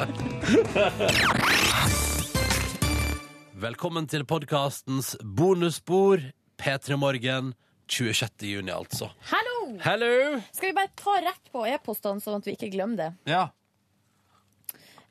Velkommen 3.64 4.06
til 4.10 4.22
podkastens 4.28 5.16
bonusspor 5.22 6.22
P3 6.62 6.98
Morgen 7.02 7.50
26. 7.90 8.46
juni, 8.52 8.70
altså. 8.70 9.10
Hallo! 9.32 9.58
Hello! 9.82 10.14
Skal 10.54 10.70
vi 10.70 10.78
bare 10.78 10.94
ta 11.02 11.18
rett 11.26 11.50
på 11.50 11.66
e-postene, 11.66 12.22
sånn 12.22 12.38
at 12.38 12.46
vi 12.46 12.54
ikke 12.54 12.70
glemmer 12.76 13.02
det? 13.02 13.10
Ja. 13.34 13.48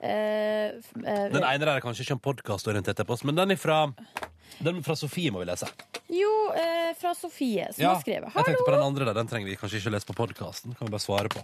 Uh, 0.02 0.08
eh, 0.08 1.28
Den 1.28 1.44
ene 1.44 1.60
der 1.60 1.76
er 1.76 1.84
kanskje 1.84 2.08
ikke 2.08 2.16
en 2.22 2.28
podkastorientert 2.32 3.04
e-post, 3.04 3.28
men 3.28 3.36
den 3.38 3.52
er 3.52 3.60
fra 3.60 3.84
den 4.60 4.84
fra 4.84 4.96
Sofie, 4.96 5.32
må 5.32 5.40
vi 5.40 5.46
lese. 5.46 5.68
jo, 6.10 6.32
eh, 6.56 6.94
fra 7.00 7.14
Sofie, 7.16 7.68
som 7.74 7.86
har 7.86 8.02
skrevet. 8.02 8.34
jeg 8.36 8.46
tenkte 8.46 8.66
på 8.68 8.72
den 8.76 8.84
andre 8.84 9.06
der. 9.06 9.14
Den 9.14 9.28
trenger 9.28 9.48
vi 9.48 9.56
kanskje 9.56 9.80
ikke 9.82 9.92
lese 9.96 10.06
på 10.06 10.14
podkasten. 10.18 10.76
Kan 10.78 10.88
vi 10.88 10.92
bare 10.92 11.00
svare 11.00 11.30
på. 11.30 11.40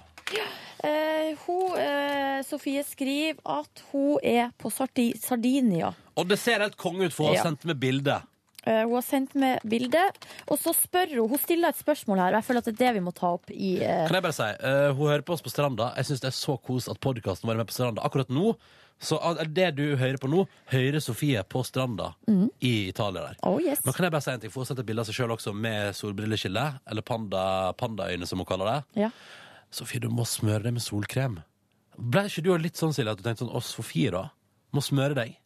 Eh, 0.83 1.35
hun, 1.47 1.77
eh, 1.79 2.41
Sofie 2.45 2.83
skriver 2.85 3.39
at 3.45 3.81
hun 3.91 4.17
er 4.23 4.51
på 4.59 4.69
Sardi 4.71 5.13
Sardinia. 5.17 5.93
Og 6.17 6.27
det 6.27 6.37
ser 6.39 6.59
helt 6.61 6.77
konge 6.77 7.05
ut, 7.07 7.13
for 7.13 7.25
hun 7.25 7.35
har 7.35 7.43
Ja. 7.43 7.49
sendt 7.49 7.65
med 7.65 7.79
bilde. 7.79 8.21
Eh, 8.67 8.83
hun 8.83 8.93
har 8.95 9.01
sendt 9.01 9.33
med 9.33 9.59
bilde, 9.63 10.03
og 10.49 10.59
så 10.59 10.73
spør 10.75 11.07
hun 11.15 11.29
Hun 11.29 11.37
stiller 11.39 11.69
et 11.69 11.77
spørsmål 11.77 12.17
her, 12.17 12.35
og 12.35 12.43
jeg 12.43 12.43
føler 12.43 12.57
at 12.57 12.65
det 12.65 12.73
er 12.81 12.85
det 12.85 12.93
vi 12.95 12.99
må 12.99 13.13
ta 13.15 13.27
opp 13.33 13.49
i 13.49 13.77
eh, 13.81 14.07
Kan 14.07 14.13
jeg 14.15 14.23
bare 14.23 14.33
si, 14.33 14.43
eh, 14.43 14.91
Hun 14.93 15.07
hører 15.07 15.21
på 15.23 15.33
oss 15.33 15.41
på 15.41 15.49
stranda. 15.49 15.95
Jeg 15.95 16.05
syns 16.05 16.19
det 16.19 16.27
er 16.27 16.31
så 16.35 16.57
kos 16.61 16.89
at 16.89 16.99
podkasten 16.99 17.47
vår 17.47 17.53
er 17.53 17.57
med 17.57 17.67
på 17.67 17.73
stranda. 17.73 18.03
Akkurat 18.03 18.27
nå, 18.29 18.55
så 18.99 19.19
det 19.45 19.71
du 19.77 19.83
hører 19.95 20.17
på 20.17 20.29
nå, 20.31 20.45
hører 20.71 21.01
Sofie 21.03 21.43
på 21.45 21.61
stranda 21.65 22.13
i 22.59 22.87
Italia 22.89 23.27
der. 23.27 23.35
Oh 23.45 23.59
yes. 23.61 23.83
Men 23.85 23.93
kan 23.93 24.07
jeg 24.07 24.15
bare 24.15 24.25
si 24.25 24.31
en 24.33 24.41
ting, 24.41 24.53
har 24.53 24.71
et 24.73 24.87
bilde 24.87 25.03
av 25.03 25.09
seg 25.09 25.19
sjøl 25.19 25.33
også 25.35 25.53
med 25.53 25.93
solbrilleskille, 25.97 26.65
eller 26.89 27.05
panda, 27.05 27.43
pandaøyne, 27.77 28.25
som 28.29 28.41
hun 28.41 28.49
kaller 28.49 28.71
det. 28.71 29.03
Ja. 29.05 29.11
Sofie, 29.69 30.01
du 30.01 30.09
må 30.09 30.25
smøre 30.25 30.65
deg 30.65 30.77
med 30.79 30.85
solkrem. 30.85 31.41
Ble 31.97 32.25
ikke 32.29 32.43
du 32.45 32.51
litt 32.61 32.77
sånn, 32.79 32.93
Silje, 32.93 33.13
at 33.13 33.21
du 33.21 33.25
tenkte 33.25 33.45
sånn 33.45 33.53
Å, 33.57 33.61
Sofie, 33.65 34.13
da? 34.13 34.27
Må 34.75 34.83
smøre 34.85 35.17
deg. 35.17 35.37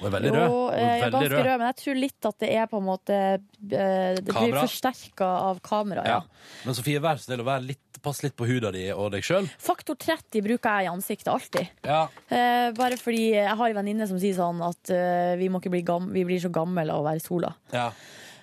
Hun 0.00 0.08
er 0.08 0.14
veldig 0.16 0.30
rød. 0.34 0.44
Jo, 0.44 0.60
Hun 0.66 0.74
eh, 0.74 0.80
er 0.80 0.84
jeg 0.84 0.94
er 0.94 1.04
veldig 1.04 1.12
ganske 1.14 1.34
rød. 1.36 1.46
rød, 1.46 1.58
men 1.60 1.66
jeg 1.70 1.76
tror 1.80 1.98
litt 2.02 2.28
at 2.30 2.38
det 2.42 2.48
er 2.58 2.66
på 2.72 2.80
en 2.80 2.86
måte 2.88 3.18
eh, 3.34 3.38
Det 3.70 4.24
blir 4.24 4.34
Kamera. 4.34 4.64
forsterka 4.66 5.28
av 5.50 5.60
kamera, 5.64 6.04
ja. 6.04 6.16
Ja. 6.18 6.50
Men 6.66 6.74
Sofie, 6.74 7.00
vær 7.04 7.20
så 7.20 7.28
snill 7.28 7.44
å 7.44 7.46
være 7.48 7.66
litt, 7.68 7.80
pass 8.04 8.20
litt 8.22 8.34
på 8.36 8.44
huda 8.44 8.68
di 8.74 8.82
og 8.92 9.12
deg 9.14 9.22
sjøl. 9.24 9.46
Faktor 9.64 9.96
30 9.96 10.42
bruker 10.44 10.68
jeg 10.82 10.84
i 10.84 10.90
ansiktet 10.92 11.30
alltid. 11.32 11.70
Ja. 11.86 12.02
Eh, 12.28 12.72
bare 12.76 12.98
fordi 13.00 13.30
jeg 13.32 13.54
har 13.56 13.70
en 13.70 13.78
venninne 13.80 14.08
som 14.10 14.18
sier 14.20 14.36
sånn 14.36 14.60
at 14.66 14.90
eh, 14.92 15.36
vi, 15.40 15.48
må 15.48 15.62
ikke 15.62 15.72
bli 15.72 15.84
gam 15.86 16.10
vi 16.12 16.26
blir 16.28 16.42
så 16.42 16.50
gamle 16.52 16.84
av 16.90 17.00
å 17.00 17.06
være 17.06 17.22
i 17.22 17.24
sola. 17.24 17.54
ja. 17.72 17.88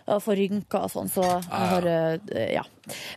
Og 0.07 0.21
få 0.23 0.35
rynker 0.39 0.85
og 0.87 0.91
sånn, 0.93 1.09
så 1.11 1.25
jeg 1.27 1.71
har 1.73 1.87
eh, 1.91 2.53
Ja. 2.55 2.63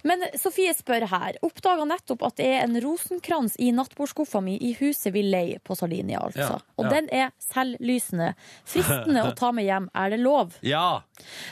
Men 0.05 0.20
Sofie 0.39 0.74
spør 0.76 1.07
her. 1.09 1.39
Oppdaga 1.43 1.87
nettopp 1.89 2.22
at 2.28 2.37
det 2.37 2.47
er 2.53 2.66
en 2.66 2.76
rosenkrans 2.85 3.57
i 3.59 3.70
nattbordskuffa 3.74 4.43
mi 4.45 4.59
i 4.61 4.74
huset 4.78 5.14
vi 5.14 5.22
leier 5.24 5.62
på 5.64 5.74
Sardinia, 5.78 6.20
altså. 6.20 6.59
Og 6.76 6.91
den 6.93 7.09
er 7.09 7.32
selvlysende. 7.43 8.35
Fristende 8.68 9.24
å 9.24 9.32
ta 9.39 9.51
med 9.57 9.64
hjem. 9.64 9.89
Er 9.97 10.12
det 10.12 10.20
lov? 10.20 10.59
ja. 10.74 11.01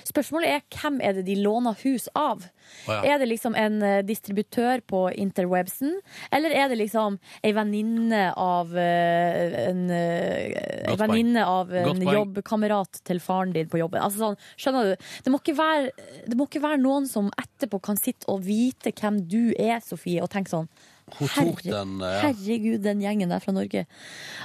Spørsmålet 0.05 0.59
er 0.59 0.67
hvem 0.77 1.01
er 1.01 1.17
det 1.19 1.25
de 1.31 1.39
låner 1.41 1.79
hus 1.87 2.09
av? 2.19 2.45
Å, 2.87 2.97
ja. 2.97 3.15
Er 3.15 3.23
det 3.23 3.29
liksom 3.31 3.57
en 3.59 3.79
eh, 3.87 4.01
distributør 4.07 4.83
på 4.89 5.05
interwebsen, 5.23 5.95
eller 6.35 6.55
er 6.57 6.71
det 6.73 6.81
liksom 6.81 7.19
ei 7.45 7.53
venninne 7.57 8.25
av 8.39 8.73
eh, 8.79 9.59
en, 9.69 9.85
eh, 9.93 10.89
ei 10.91 10.97
venninne 11.01 11.45
av 11.47 11.73
en 11.83 12.03
jobbkamerat 12.03 13.03
til 13.07 13.23
faren 13.23 13.55
din 13.57 13.71
på 13.71 13.81
jobben? 13.83 14.03
Altså 14.03 14.27
sånn, 14.27 14.41
skjønner 14.57 14.93
du? 14.93 15.11
Det 15.25 15.35
må, 15.35 15.43
være, 15.59 16.09
det 16.27 16.39
må 16.39 16.49
ikke 16.49 16.65
være 16.65 16.81
noen 16.83 17.07
som 17.11 17.31
etterpå 17.39 17.83
kan 17.85 18.01
sitte 18.01 18.31
og 18.33 18.43
vite 18.47 18.95
hvem 18.97 19.23
du 19.31 19.55
er, 19.59 19.79
Sofie, 19.85 20.23
og 20.25 20.33
tenke 20.33 20.55
sånn 20.55 20.71
Herre, 21.13 21.55
den, 21.63 22.01
eh, 22.01 22.09
ja. 22.09 22.21
Herregud, 22.27 22.81
den 22.83 23.03
gjengen 23.03 23.33
der 23.33 23.43
fra 23.43 23.55
Norge. 23.55 23.85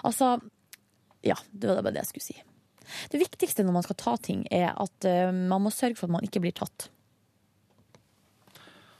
Altså, 0.03 0.38
ja, 1.25 1.38
det 1.51 1.69
var 1.69 1.82
bare 1.82 1.95
det 1.95 2.05
jeg 2.05 2.11
skulle 2.11 2.28
si. 2.28 2.38
Det 3.11 3.19
viktigste 3.21 3.65
når 3.67 3.80
man 3.80 3.86
skal 3.86 3.99
ta 3.99 4.15
ting, 4.23 4.45
er 4.51 4.71
at 4.71 5.07
uh, 5.07 5.32
man 5.32 5.65
må 5.65 5.73
sørge 5.73 5.99
for 5.99 6.07
at 6.07 6.15
man 6.17 6.28
ikke 6.28 6.41
blir 6.43 6.55
tatt. 6.55 6.89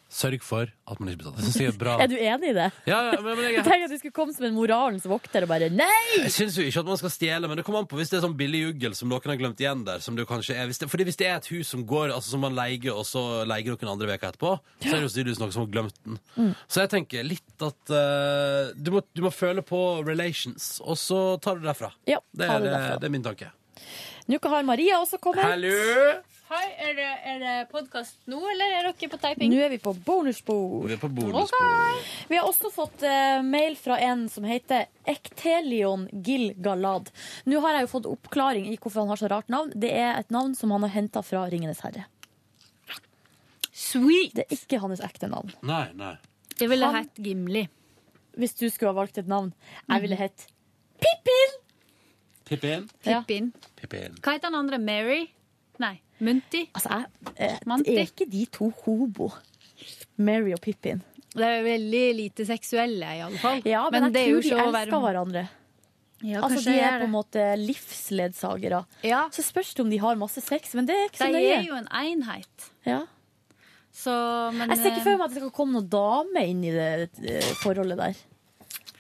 Sørg 0.08 0.40
for 0.46 0.70
at 0.72 1.00
man 1.02 1.10
ikke 1.12 1.26
betaler. 1.26 1.44
Jeg 1.44 1.54
det 1.58 1.66
er 1.68 1.78
bra. 1.82 1.96
Er 2.04 2.08
du 2.08 2.16
enig 2.16 2.52
i 2.52 2.56
det? 2.56 2.68
Ja, 2.88 3.00
ja, 3.12 3.18
men, 3.20 3.34
men 3.36 3.44
jeg, 3.44 3.56
Jeg 3.58 3.66
tenker 3.68 3.88
at 3.90 3.92
du 3.92 3.98
skulle 4.00 4.16
komme 4.16 4.36
som 4.36 4.46
en 4.48 4.56
moralens 4.56 5.08
vokter 5.10 5.44
og 5.44 5.52
bare 5.52 5.68
nei! 5.74 5.90
Jeg 6.22 6.32
syns 6.36 6.56
jo 6.60 6.64
ikke 6.64 6.84
at 6.86 6.90
man 6.94 7.00
skal 7.02 7.12
stjele, 7.12 7.50
men 7.52 7.60
det 7.60 7.66
kommer 7.68 7.84
an 7.84 7.90
på 7.92 8.00
hvis 8.00 8.14
det 8.14 8.20
er 8.20 8.24
sånn 8.24 8.38
billig 8.40 8.62
juggel 8.64 8.96
som 8.96 9.12
noen 9.12 9.34
har 9.34 9.40
glemt 9.42 9.60
igjen 9.64 9.84
der. 9.88 10.00
Som 10.04 10.16
det 10.16 10.28
kanskje 10.30 10.56
er. 10.56 10.70
Hvis 10.72 10.80
det, 10.80 10.88
fordi 10.94 11.08
hvis 11.10 11.20
det 11.20 11.28
er 11.28 11.42
et 11.42 11.50
hus 11.52 11.74
som 11.76 11.84
går, 11.90 12.14
altså 12.16 12.38
som 12.38 12.46
man 12.48 12.56
leier, 12.56 12.94
og 12.96 13.04
så 13.10 13.26
leier 13.50 13.76
noen 13.76 13.94
andre 13.98 14.10
veker 14.14 14.32
etterpå, 14.32 14.54
så 14.86 14.94
er 14.94 14.98
det 15.02 15.10
jo 15.10 15.14
tydeligvis 15.18 15.44
noen 15.44 15.56
som 15.58 15.66
har 15.66 15.74
glemt 15.76 16.00
den. 16.08 16.22
Mm. 16.38 16.54
Så 16.72 16.86
jeg 16.86 16.94
tenker 16.96 17.28
litt 17.28 17.68
at 17.68 17.92
uh, 17.92 18.72
du, 18.80 18.94
må, 18.96 19.04
du 19.12 19.26
må 19.28 19.34
føle 19.36 19.66
på 19.66 19.84
relations, 20.08 20.78
og 20.88 20.96
så 21.02 21.22
tar 21.44 21.60
du 21.60 21.66
det 21.68 21.74
derfra. 21.74 21.92
Ja, 22.08 22.24
Det 22.32 22.48
er, 22.48 22.58
det 22.64 22.70
det, 22.72 22.74
derfra. 22.78 22.98
det 23.04 23.12
er 23.12 23.16
min 23.20 23.28
tanke. 23.28 23.52
Nå 24.28 24.40
har 24.44 24.64
Maria 24.68 25.04
også 25.04 25.20
kommet. 25.24 25.44
Hallo! 25.44 26.18
Hei, 26.48 26.68
er 26.80 26.94
det, 26.96 27.06
er 27.28 27.40
det 27.42 27.54
podkast 27.74 28.22
nå, 28.32 28.38
eller 28.54 28.72
er 28.78 28.86
dere 28.88 29.10
på 29.12 29.18
typing? 29.20 29.52
Nå 29.52 29.58
er 29.66 29.72
vi 29.74 29.80
på 29.84 29.92
bonusbord. 30.06 30.86
Vi 30.88 30.96
er 30.96 31.02
på 31.02 31.10
bonusbord. 31.12 32.06
Vi 32.30 32.38
har 32.40 32.48
også 32.48 32.72
fått 32.72 33.04
eh, 33.04 33.42
mail 33.44 33.76
fra 33.76 33.98
en 34.06 34.24
som 34.32 34.48
heter 34.48 34.86
Ektelion 35.12 36.06
Gilgalad. 36.24 37.12
Nå 37.52 37.60
har 37.66 37.76
jeg 37.76 37.88
jo 37.88 37.92
fått 37.98 38.08
oppklaring 38.14 38.70
i 38.72 38.78
hvorfor 38.80 39.04
han 39.04 39.12
har 39.12 39.20
så 39.20 39.28
rart 39.34 39.52
navn. 39.52 39.76
Det 39.76 39.92
er 39.92 40.14
et 40.22 40.32
navn 40.32 40.56
som 40.56 40.72
han 40.72 40.88
har 40.88 40.96
henta 40.96 41.24
fra 41.26 41.44
Ringenes 41.52 41.84
herre. 41.84 42.08
Sweet! 43.78 44.38
Det 44.40 44.48
er 44.48 44.56
ikke 44.56 44.80
hans 44.86 45.04
ekte 45.04 45.28
navn. 45.32 45.52
Nei, 45.68 45.84
nei. 46.00 46.16
Det 46.58 46.72
ville 46.72 46.88
Han- 46.88 47.02
hett 47.04 47.20
Gimli. 47.28 47.68
Hvis 48.40 48.56
du 48.56 48.70
skulle 48.70 48.94
ha 48.94 49.02
valgt 49.02 49.18
et 49.20 49.28
navn, 49.28 49.52
jeg 49.90 50.02
ville 50.02 50.16
hett 50.16 50.48
Pippin! 51.02 51.60
Pippin. 52.48 52.88
Ja. 53.04 53.20
Pippin. 53.28 53.52
Pippin. 53.76 54.16
Hva 54.24 54.38
heter 54.38 54.48
den 54.48 54.56
andre? 54.64 54.80
Mary? 54.80 55.26
Nei. 55.80 55.96
Munti? 56.26 56.64
Altså, 56.74 56.90
jeg, 56.90 57.06
eh, 57.38 57.60
er 57.68 58.02
ikke 58.08 58.26
de 58.32 58.46
to 58.52 58.72
hobo? 58.84 59.30
Mary 60.18 60.54
og 60.56 60.62
Pippin. 60.64 61.04
Det 61.38 61.46
er 61.46 61.62
veldig 61.62 62.04
lite 62.18 62.46
seksuelle, 62.50 63.06
i 63.06 63.22
alle 63.22 63.38
fall. 63.38 63.62
Ja, 63.68 63.84
men, 63.94 64.08
det 64.12 64.24
er 64.24 64.32
jo 64.32 64.40
de 64.42 64.48
ikke 64.50 64.58
å 64.58 64.68
elsker 64.72 64.90
være- 64.98 65.02
hverandre. 65.06 65.44
Ja, 66.26 66.40
Altså, 66.42 66.64
De 66.66 66.80
er, 66.80 66.96
er 66.96 67.00
på 67.04 67.06
en 67.06 67.12
måte 67.14 67.44
livsledsagere. 67.62 68.80
Ja, 69.06 69.28
Så 69.30 69.44
spørs 69.46 69.76
det 69.76 69.84
om 69.86 69.90
de 69.92 69.98
har 70.02 70.16
masse 70.18 70.42
sex, 70.42 70.74
men 70.74 70.88
det 70.88 70.96
er 70.96 71.06
ikke 71.12 71.22
så 71.22 71.28
de 71.28 71.34
nøye. 71.38 71.60
er 71.60 71.68
jo 71.68 71.76
en 71.76 71.88
enhet. 71.94 72.70
Ja. 72.88 73.04
Så, 73.94 74.12
men 74.54 74.70
Jeg 74.70 74.78
ser 74.80 74.92
ikke 74.92 74.98
eh, 74.98 75.04
for 75.04 75.18
meg 75.18 75.26
at 75.28 75.34
det 75.36 75.42
skal 75.44 75.52
komme 75.52 75.74
noen 75.78 75.90
dame 75.90 76.44
inn 76.50 76.64
i 76.66 76.72
det 76.74 77.10
eh, 77.22 77.54
forholdet 77.62 77.98
der. 77.98 78.16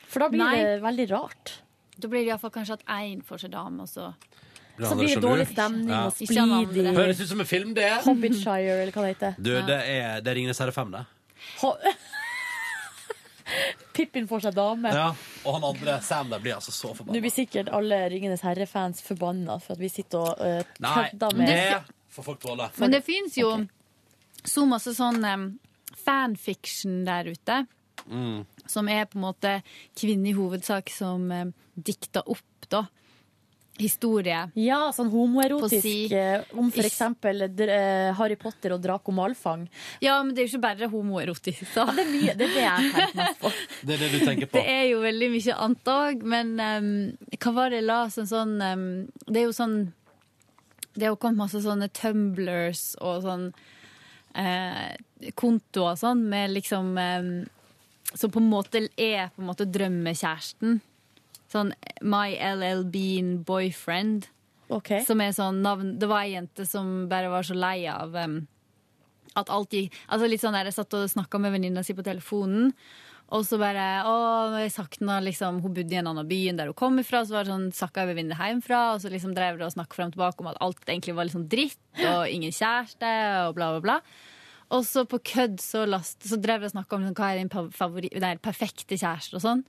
For 0.07 0.19
da 0.19 0.30
blir 0.30 0.43
Nei. 0.45 0.55
det 0.61 0.82
veldig 0.86 1.07
rart. 1.11 1.55
Da 1.97 2.07
blir 2.07 2.21
det 2.23 2.30
iallfall 2.32 2.53
kanskje 2.53 2.78
at 2.80 2.86
én 2.86 3.23
får 3.25 3.41
seg 3.47 3.51
dame, 3.51 3.82
og 3.82 3.89
så 3.89 4.11
Så 4.78 4.95
blir 4.95 5.15
det 5.15 5.23
dårlig 5.23 5.47
stemning 5.49 5.89
Ja. 5.89 6.03
og 6.05 6.21
Ikke 6.21 6.43
splid. 6.67 6.91
Høres 6.97 7.21
ut 7.21 7.30
som 7.32 7.39
en 7.41 7.49
film, 7.49 7.73
det. 7.73 7.89
Hobbitshire, 8.05 8.78
eller 8.84 8.93
hva 8.93 9.07
det 9.07 9.15
heter. 9.15 9.34
Du, 9.41 9.51
det 9.65 9.80
er, 9.82 10.21
det 10.21 10.32
er 10.32 10.38
Ringenes 10.38 10.61
herre 10.61 10.75
5, 10.75 10.93
det. 10.93 11.03
Ho 11.63 11.73
Pippin 13.97 14.28
får 14.28 14.43
seg 14.43 14.57
dame. 14.57 14.91
Ja. 14.93 15.07
Og 15.47 15.55
han 15.55 15.65
andre, 15.65 16.01
Sam, 16.05 16.30
der 16.30 16.41
blir 16.43 16.57
altså 16.57 16.73
så 16.75 16.91
Nå 17.07 17.15
blir 17.15 17.34
sikkert 17.34 17.71
alle 17.73 18.03
Ringenes 18.11 18.43
herre-fans 18.45 19.01
forbanna 19.05 19.55
for 19.63 19.78
at 19.78 19.82
vi 19.82 19.89
sitter 19.89 20.19
og 20.19 20.41
uh, 20.43 20.73
Nei, 20.84 20.95
kødder 20.97 21.39
med 21.39 21.47
det 21.47 21.78
får 22.17 22.23
folk 22.23 22.41
tåle. 22.41 22.69
Men 22.82 22.91
det 22.91 23.01
fins 23.05 23.38
jo 23.38 23.51
så 24.47 24.65
masse 24.69 24.93
sånn 24.97 25.21
um, 25.25 25.47
fanfiction 25.97 27.03
der 27.07 27.30
ute. 27.34 27.63
Mm. 28.07 28.45
Som 28.69 28.89
er 28.91 29.07
på 29.09 29.19
en 29.19 29.25
måte 29.28 29.53
kvinner 29.97 30.32
i 30.32 30.38
hovedsak 30.38 30.91
som 30.93 31.30
um, 31.32 31.53
dikter 31.75 32.25
opp 32.25 32.69
da 32.71 32.86
historie. 33.78 34.39
Ja, 34.57 34.80
sånn 34.95 35.09
homoerotisk 35.13 35.82
si- 35.84 36.13
eh, 36.15 36.41
om 36.57 36.71
for 36.73 36.84
eksempel 36.88 37.41
eh, 37.45 38.13
Harry 38.17 38.36
Potter 38.36 38.73
og 38.73 38.82
Draco 38.82 39.11
Malfang. 39.13 39.67
Ja, 40.01 40.17
men 40.23 40.34
det 40.36 40.41
er 40.43 40.47
jo 40.47 40.53
ikke 40.57 40.63
bare 40.65 40.89
homoerotisk. 40.91 41.65
Så. 41.73 41.86
Ja, 41.86 41.93
det 41.93 42.05
er 42.05 42.11
mye, 42.13 42.36
det 42.38 42.47
er 42.47 42.55
det 42.55 42.63
jeg 42.65 42.91
tenker 42.95 43.21
mest 43.21 43.39
på. 43.43 43.51
Det 43.88 43.93
er 43.95 44.01
det 44.03 44.09
du 44.11 44.19
tenker 44.25 44.49
på. 44.51 44.57
Det 44.57 44.65
er 44.73 44.84
jo 44.91 44.99
veldig 45.05 45.30
mye 45.36 45.57
annet 45.67 45.91
òg, 45.93 46.23
men 46.36 46.53
um, 46.59 46.89
hva 47.38 47.53
var 47.59 47.69
det 47.75 47.84
la 47.86 48.01
las 48.05 48.17
sånn 48.30 48.57
um, 48.61 48.86
Det 49.28 49.41
er 49.41 49.47
jo 49.47 49.53
sånn 49.55 49.78
Det 50.93 51.05
har 51.05 51.13
jo 51.13 51.19
kommet 51.21 51.38
masse 51.45 51.61
sånne 51.63 51.88
tumblers 51.93 52.95
og 53.05 53.21
sånn 53.25 53.47
eh, 54.38 54.95
kontoer 55.38 55.93
og 55.93 56.01
sånn 56.01 56.23
med 56.30 56.51
liksom 56.55 56.93
um, 56.97 57.32
Som 58.13 58.32
på 58.34 58.41
en 58.41 58.49
måte 58.49 58.82
er 58.97 59.30
på 59.36 59.41
en 59.43 59.49
måte 59.49 59.65
drømmekjæresten. 59.69 60.80
Sånn 61.57 61.73
My 62.05 62.37
LL 62.37 62.85
Bean 62.93 63.37
Boyfriend. 63.47 64.29
Okay. 64.67 65.03
Som 65.07 65.21
er 65.23 65.31
sånn 65.31 65.61
navn 65.63 65.93
Det 65.95 66.09
var 66.11 66.25
ei 66.25 66.33
jente 66.33 66.65
som 66.67 67.05
bare 67.07 67.29
var 67.31 67.45
så 67.47 67.55
lei 67.55 67.85
av 67.87 68.11
um, 68.19 68.41
at 69.39 69.51
alt 69.53 69.75
gikk 69.75 69.95
Altså 70.11 70.27
litt 70.27 70.43
sånn 70.43 70.57
der, 70.57 70.67
Jeg 70.67 70.75
satt 70.75 70.95
og 70.97 71.05
snakka 71.11 71.39
med 71.39 71.53
venninna 71.55 71.85
si 71.87 71.95
på 71.95 72.05
telefonen, 72.05 72.73
og 73.31 73.45
så 73.47 73.59
bare 73.61 73.85
Å, 74.07 74.15
jeg 74.59 74.73
sakna 74.75 75.21
liksom 75.23 75.61
Hun 75.63 75.75
bodde 75.75 75.95
i 75.95 75.99
en 76.01 76.11
annen 76.11 76.27
by 76.27 76.41
enn 76.51 76.59
der 76.59 76.71
hun 76.71 76.79
kom 76.79 76.99
ifra, 77.01 77.23
så 77.23 77.37
var 77.37 77.47
det 77.47 77.53
sånn 77.53 77.69
sakka 77.75 78.05
jeg 78.05 78.13
venninne 78.13 78.39
hjemmefra, 78.39 78.81
og 78.95 79.03
så 79.03 79.11
liksom 79.13 79.35
drev 79.37 79.59
det 79.59 79.67
og 79.67 79.75
snakka 79.75 79.99
frem 79.99 80.11
og 80.11 80.17
tilbake 80.17 80.43
om 80.43 80.51
at 80.51 80.59
alt 80.63 80.83
egentlig 80.87 81.15
var 81.17 81.27
litt 81.27 81.37
sånn 81.37 81.49
dritt, 81.51 81.79
og 82.01 82.31
ingen 82.31 82.55
kjæreste, 82.55 83.13
og 83.47 83.55
bla, 83.57 83.71
bla, 83.75 83.83
bla. 83.83 83.97
Og 84.76 84.84
så 84.88 85.05
på 85.07 85.20
kødd 85.24 85.61
så, 85.63 85.86
last, 85.88 86.20
så 86.28 86.39
drev 86.41 86.65
jeg 86.65 86.72
og 86.72 86.76
snakka 86.76 86.97
om 86.97 87.05
liksom, 87.05 87.20
hva 87.20 87.30
er 87.32 87.39
din 87.39 87.72
favori, 87.76 88.11
nei, 88.20 88.34
perfekte 88.43 88.97
kjæreste 88.99 89.39
og 89.39 89.45
sånn. 89.45 89.61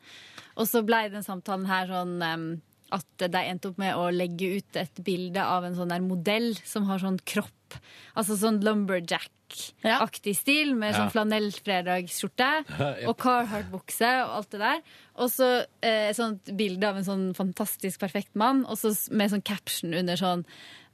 Og 0.58 0.66
så 0.66 0.82
blei 0.86 1.04
den 1.12 1.26
samtalen 1.26 1.68
her 1.70 1.90
sånn 1.92 2.16
um, 2.24 2.48
at 2.94 3.28
de 3.28 3.40
endte 3.44 3.70
opp 3.70 3.78
med 3.80 3.96
å 3.98 4.08
legge 4.14 4.58
ut 4.58 4.78
et 4.80 5.02
bilde 5.04 5.42
av 5.44 5.66
en 5.66 5.76
sånn 5.76 5.92
der 5.92 6.04
modell 6.04 6.54
som 6.64 6.88
har 6.88 7.02
sånn 7.02 7.20
kropp. 7.28 7.76
Altså 8.16 8.38
sånn 8.40 8.62
lumberjack-aktig 8.64 10.34
stil, 10.38 10.72
med 10.78 10.96
sånn 10.96 11.12
flanellfredagsskjorte 11.12 12.48
og 13.10 13.14
Carhartt-bukse 13.20 14.12
og 14.24 14.34
alt 14.38 14.50
det 14.56 14.62
der. 14.64 14.82
Og 15.20 15.30
så 15.34 15.50
eh, 15.84 16.08
et 16.08 16.18
sånt 16.18 16.48
bilde 16.58 16.88
av 16.88 17.00
en 17.00 17.08
sånn 17.10 17.26
fantastisk 17.36 18.00
perfekt 18.02 18.32
mann, 18.40 18.64
og 18.64 18.80
så 18.80 18.94
med 19.12 19.34
sånn 19.34 19.44
caption 19.44 19.92
under 20.00 20.18
sånn 20.18 20.46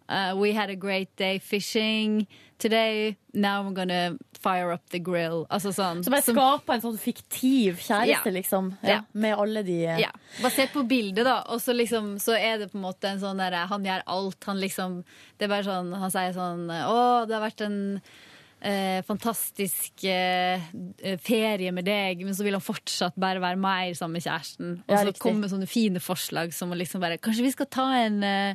Uh, 0.09 0.35
we 0.37 0.53
had 0.53 0.69
a 0.71 0.77
great 0.77 1.15
day 1.17 1.39
fishing 1.39 2.27
today. 2.59 3.17
Now 3.33 3.63
I'm 3.65 3.75
gonna 3.75 4.17
fire 4.39 4.71
up 4.73 4.83
the 4.91 4.99
grill. 4.99 5.47
Altså 5.51 5.73
sånn. 5.73 6.03
Så 6.05 6.11
bare 6.13 6.23
skape 6.27 6.75
en 6.75 6.83
sånn 6.83 6.99
fiktiv 7.01 7.79
kjæreste, 7.81 8.27
Ja. 8.29 8.33
liksom. 8.33 8.77
Ja, 8.83 8.89
Ja. 8.89 9.01
Med 9.15 9.39
alle 9.39 9.63
de 9.65 9.79
Ja, 9.85 9.97
Ja, 9.99 10.11
Basert 10.43 10.73
på 10.73 10.87
bildet, 10.87 11.25
da. 11.25 11.43
Og 11.49 11.61
så 11.61 11.73
liksom, 11.75 12.17
så 12.21 12.37
er 12.39 12.59
det 12.59 12.71
på 12.73 12.77
en 12.77 12.83
måte 12.85 13.05
en 13.09 13.19
sånn 13.21 13.39
derre 13.41 13.67
Han 13.67 13.83
gjør 13.85 14.03
alt. 14.07 14.45
Han 14.45 14.61
liksom 14.61 15.05
Det 15.39 15.45
er 15.47 15.49
bare 15.49 15.65
sånn 15.65 15.95
Han 15.99 16.11
sier 16.11 16.33
sånn 16.35 16.69
Å, 16.69 17.27
det 17.27 17.35
har 17.35 17.51
vært 17.51 17.65
en 17.65 18.03
eh, 18.63 19.03
fantastisk 19.03 20.05
eh, 20.05 20.61
ferie 21.21 21.71
med 21.73 21.85
deg, 21.85 22.23
men 22.25 22.33
så 22.35 22.45
vil 22.45 22.55
han 22.57 22.63
fortsatt 22.65 23.15
bare 23.21 23.41
være 23.41 23.59
mer 23.61 23.93
sammen 23.93 24.15
med 24.17 24.25
kjæresten. 24.25 24.79
Og 24.89 24.97
så 24.99 25.05
ja, 25.07 25.13
kommer 25.21 25.49
sånne 25.53 25.69
fine 25.69 26.01
forslag 26.01 26.53
som 26.57 26.71
å 26.73 26.79
liksom 26.79 27.01
bare 27.01 27.19
Kanskje 27.19 27.43
vi 27.45 27.51
skal 27.53 27.67
ta 27.67 27.89
en 28.05 28.23
eh, 28.25 28.55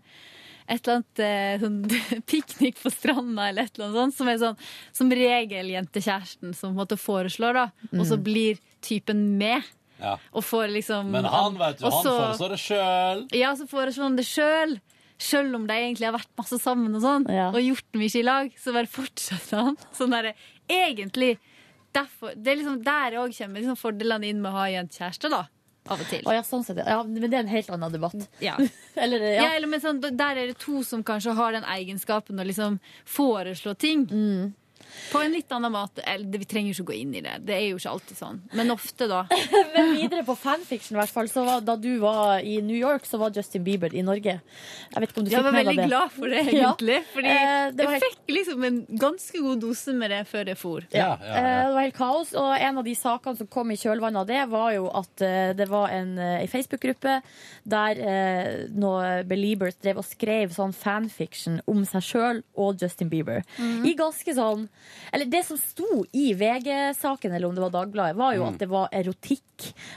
et 0.70 0.86
eller 0.88 1.00
annet 1.00 1.22
eh, 1.26 1.64
sånn 1.64 2.24
piknik 2.32 2.78
på 2.84 2.92
stranda 2.94 3.48
eller 3.50 3.66
et 3.68 3.76
eller 3.80 3.88
annet 3.90 4.00
sånt, 4.00 4.18
som 4.20 4.30
er 4.32 4.38
sånn 4.42 4.60
som 5.02 5.10
regel 5.12 5.72
jentekjæresten 5.74 6.54
som 6.56 6.70
på 6.72 6.76
en 6.76 6.80
måte 6.84 6.98
foreslår, 7.02 7.58
da. 7.58 7.66
Og 7.98 8.06
så 8.08 8.18
blir 8.22 8.60
typen 8.86 9.26
med. 9.42 9.66
Ja. 10.00 10.14
Og 10.32 10.46
får 10.48 10.70
liksom 10.72 11.10
Men 11.12 11.26
han, 11.28 11.58
vet 11.60 11.82
du, 11.82 11.88
han 11.90 11.98
så- 12.06 12.14
foreslår 12.22 12.54
det 12.56 12.62
sjøl. 12.64 13.26
Ja, 13.36 13.56
så 13.60 13.66
foreslår 13.68 14.04
han 14.12 14.16
det 14.16 14.28
sjøl. 14.30 14.78
Sjøl 15.20 15.50
om 15.58 15.66
de 15.68 15.76
egentlig 15.76 16.06
har 16.08 16.14
vært 16.16 16.30
masse 16.40 16.56
sammen 16.64 16.94
og 16.96 17.02
sånn, 17.04 17.26
Ja. 17.28 17.50
og 17.52 17.60
gjort 17.60 17.98
mye 18.00 18.16
i 18.16 18.24
lag, 18.24 18.54
så 18.56 18.72
bare 18.72 18.88
fortsetter 18.88 19.58
han. 19.66 19.76
Sånn 19.98 20.12
derre 20.16 20.32
Egentlig 20.70 21.34
derfor, 21.92 22.36
Det 22.38 22.52
er 22.54 22.60
liksom 22.62 22.84
der 22.86 23.18
òg 23.20 23.34
kommer 23.36 23.60
liksom 23.60 23.76
fordelene 23.82 24.30
inn 24.30 24.40
med 24.42 24.52
å 24.54 24.60
ha 24.62 24.68
jentekjæreste, 24.70 25.30
da. 25.34 25.42
Av 25.90 26.00
og 26.02 26.08
til. 26.10 26.22
Oh, 26.26 26.34
ja, 26.36 26.44
sånn 26.46 26.64
sett. 26.66 26.78
Ja, 26.86 27.02
men 27.04 27.26
det 27.26 27.34
er 27.34 27.44
en 27.44 27.52
helt 27.52 27.70
annen 27.74 27.92
debatt. 27.96 28.28
Ja. 28.44 28.56
Eller, 28.96 29.20
Ja. 29.34 29.44
ja. 29.44 29.50
eller 29.58 29.68
men 29.72 29.82
sånn, 29.82 30.00
Der 30.02 30.38
er 30.38 30.48
det 30.52 30.58
to 30.62 30.84
som 30.84 31.04
kanskje 31.04 31.34
har 31.38 31.52
den 31.56 31.64
egenskapen 31.66 32.40
å 32.40 32.46
liksom 32.46 32.80
foreslå 33.08 33.74
ting. 33.80 34.06
Mm. 34.12 34.54
På 35.12 35.22
en 35.24 35.32
litt 35.34 35.52
annen 35.56 35.72
måte. 35.74 36.02
Eller, 36.08 36.38
vi 36.42 36.46
trenger 36.50 36.74
jo 36.74 36.84
ikke 36.84 36.92
gå 36.92 36.98
inn 37.02 37.14
i 37.16 37.22
det. 37.26 37.36
Det 37.48 37.56
er 37.56 37.66
jo 37.70 37.78
ikke 37.80 37.92
alltid 37.94 38.18
sånn. 38.20 38.42
Men 38.58 38.72
ofte, 38.74 39.08
da. 39.10 39.24
Men 39.76 39.94
videre 39.98 40.24
på 40.28 40.36
fanfiction, 40.38 40.98
i 40.98 41.00
hvert 41.02 41.14
fall. 41.14 41.30
Så 41.32 41.44
var, 41.48 41.62
da 41.66 41.76
du 41.80 41.90
var 42.02 42.40
i 42.46 42.60
New 42.66 42.78
York, 42.78 43.06
så 43.10 43.20
var 43.22 43.32
Justin 43.36 43.64
Bieber 43.66 43.94
i 43.96 44.04
Norge. 44.06 44.40
Jeg 44.42 45.02
vet 45.04 45.10
ikke 45.14 45.22
om 45.24 45.28
du 45.28 45.32
fikk 45.34 45.44
var 45.44 45.52
med 45.52 45.60
veldig 45.66 45.76
deg 45.76 45.84
det? 45.84 45.90
glad 45.92 46.12
for 46.16 46.36
det, 46.36 46.44
Ja. 46.60 46.74
Fordi 47.14 47.30
Eh, 47.30 47.72
det 47.76 47.86
var 47.86 47.94
jeg 47.96 48.02
helt- 48.02 48.06
fikk 48.20 48.34
liksom 48.36 48.64
en 48.68 48.80
ganske 49.00 49.42
god 49.46 49.60
dose 49.62 49.94
med 49.94 50.12
det 50.12 50.22
før 50.30 50.48
jeg 50.54 50.58
for. 50.60 50.86
Ja. 50.94 51.12
Ja. 51.22 51.36
Eh, 51.36 51.68
Det 51.70 51.74
var 51.76 51.82
helt 51.86 51.98
kaos, 51.98 52.34
og 52.34 52.50
en 52.58 52.78
av 52.82 52.84
de 52.88 52.96
sakene 52.98 53.38
som 53.38 53.48
kom 53.48 53.72
i 53.72 53.78
kjølvannet 53.80 54.22
av 54.24 54.28
det, 54.28 54.42
var 54.50 54.72
jo 54.76 54.88
at 54.90 55.22
eh, 55.26 55.54
det 55.54 55.68
var 55.70 55.90
en, 55.94 56.16
eh, 56.18 56.42
en 56.42 56.48
Facebook-gruppe 56.52 57.20
der 57.70 58.00
eh, 58.02 58.68
noen 58.74 59.28
Beliebers 59.30 59.76
drev 59.82 60.00
og 60.02 60.06
skrev 60.08 60.52
sånn 60.56 60.74
fanfiction 60.76 61.60
om 61.70 61.84
seg 61.88 62.04
sjøl 62.06 62.42
og 62.60 62.82
Justin 62.82 63.10
Bieber. 63.12 63.44
I 63.60 63.94
ganske 64.00 64.34
sånn 64.36 64.68
Eller 65.12 65.30
det 65.30 65.44
som 65.46 65.58
sto 65.58 66.04
i 66.14 66.34
VG-saken, 66.38 67.34
eller 67.34 67.50
om 67.50 67.56
det 67.56 67.64
var 67.66 67.74
Dagbladet, 67.74 68.18
var 68.20 68.36
jo 68.38 68.46
at 68.46 68.60
det 68.62 68.70
var 68.70 68.90
erotikk, 68.96 69.46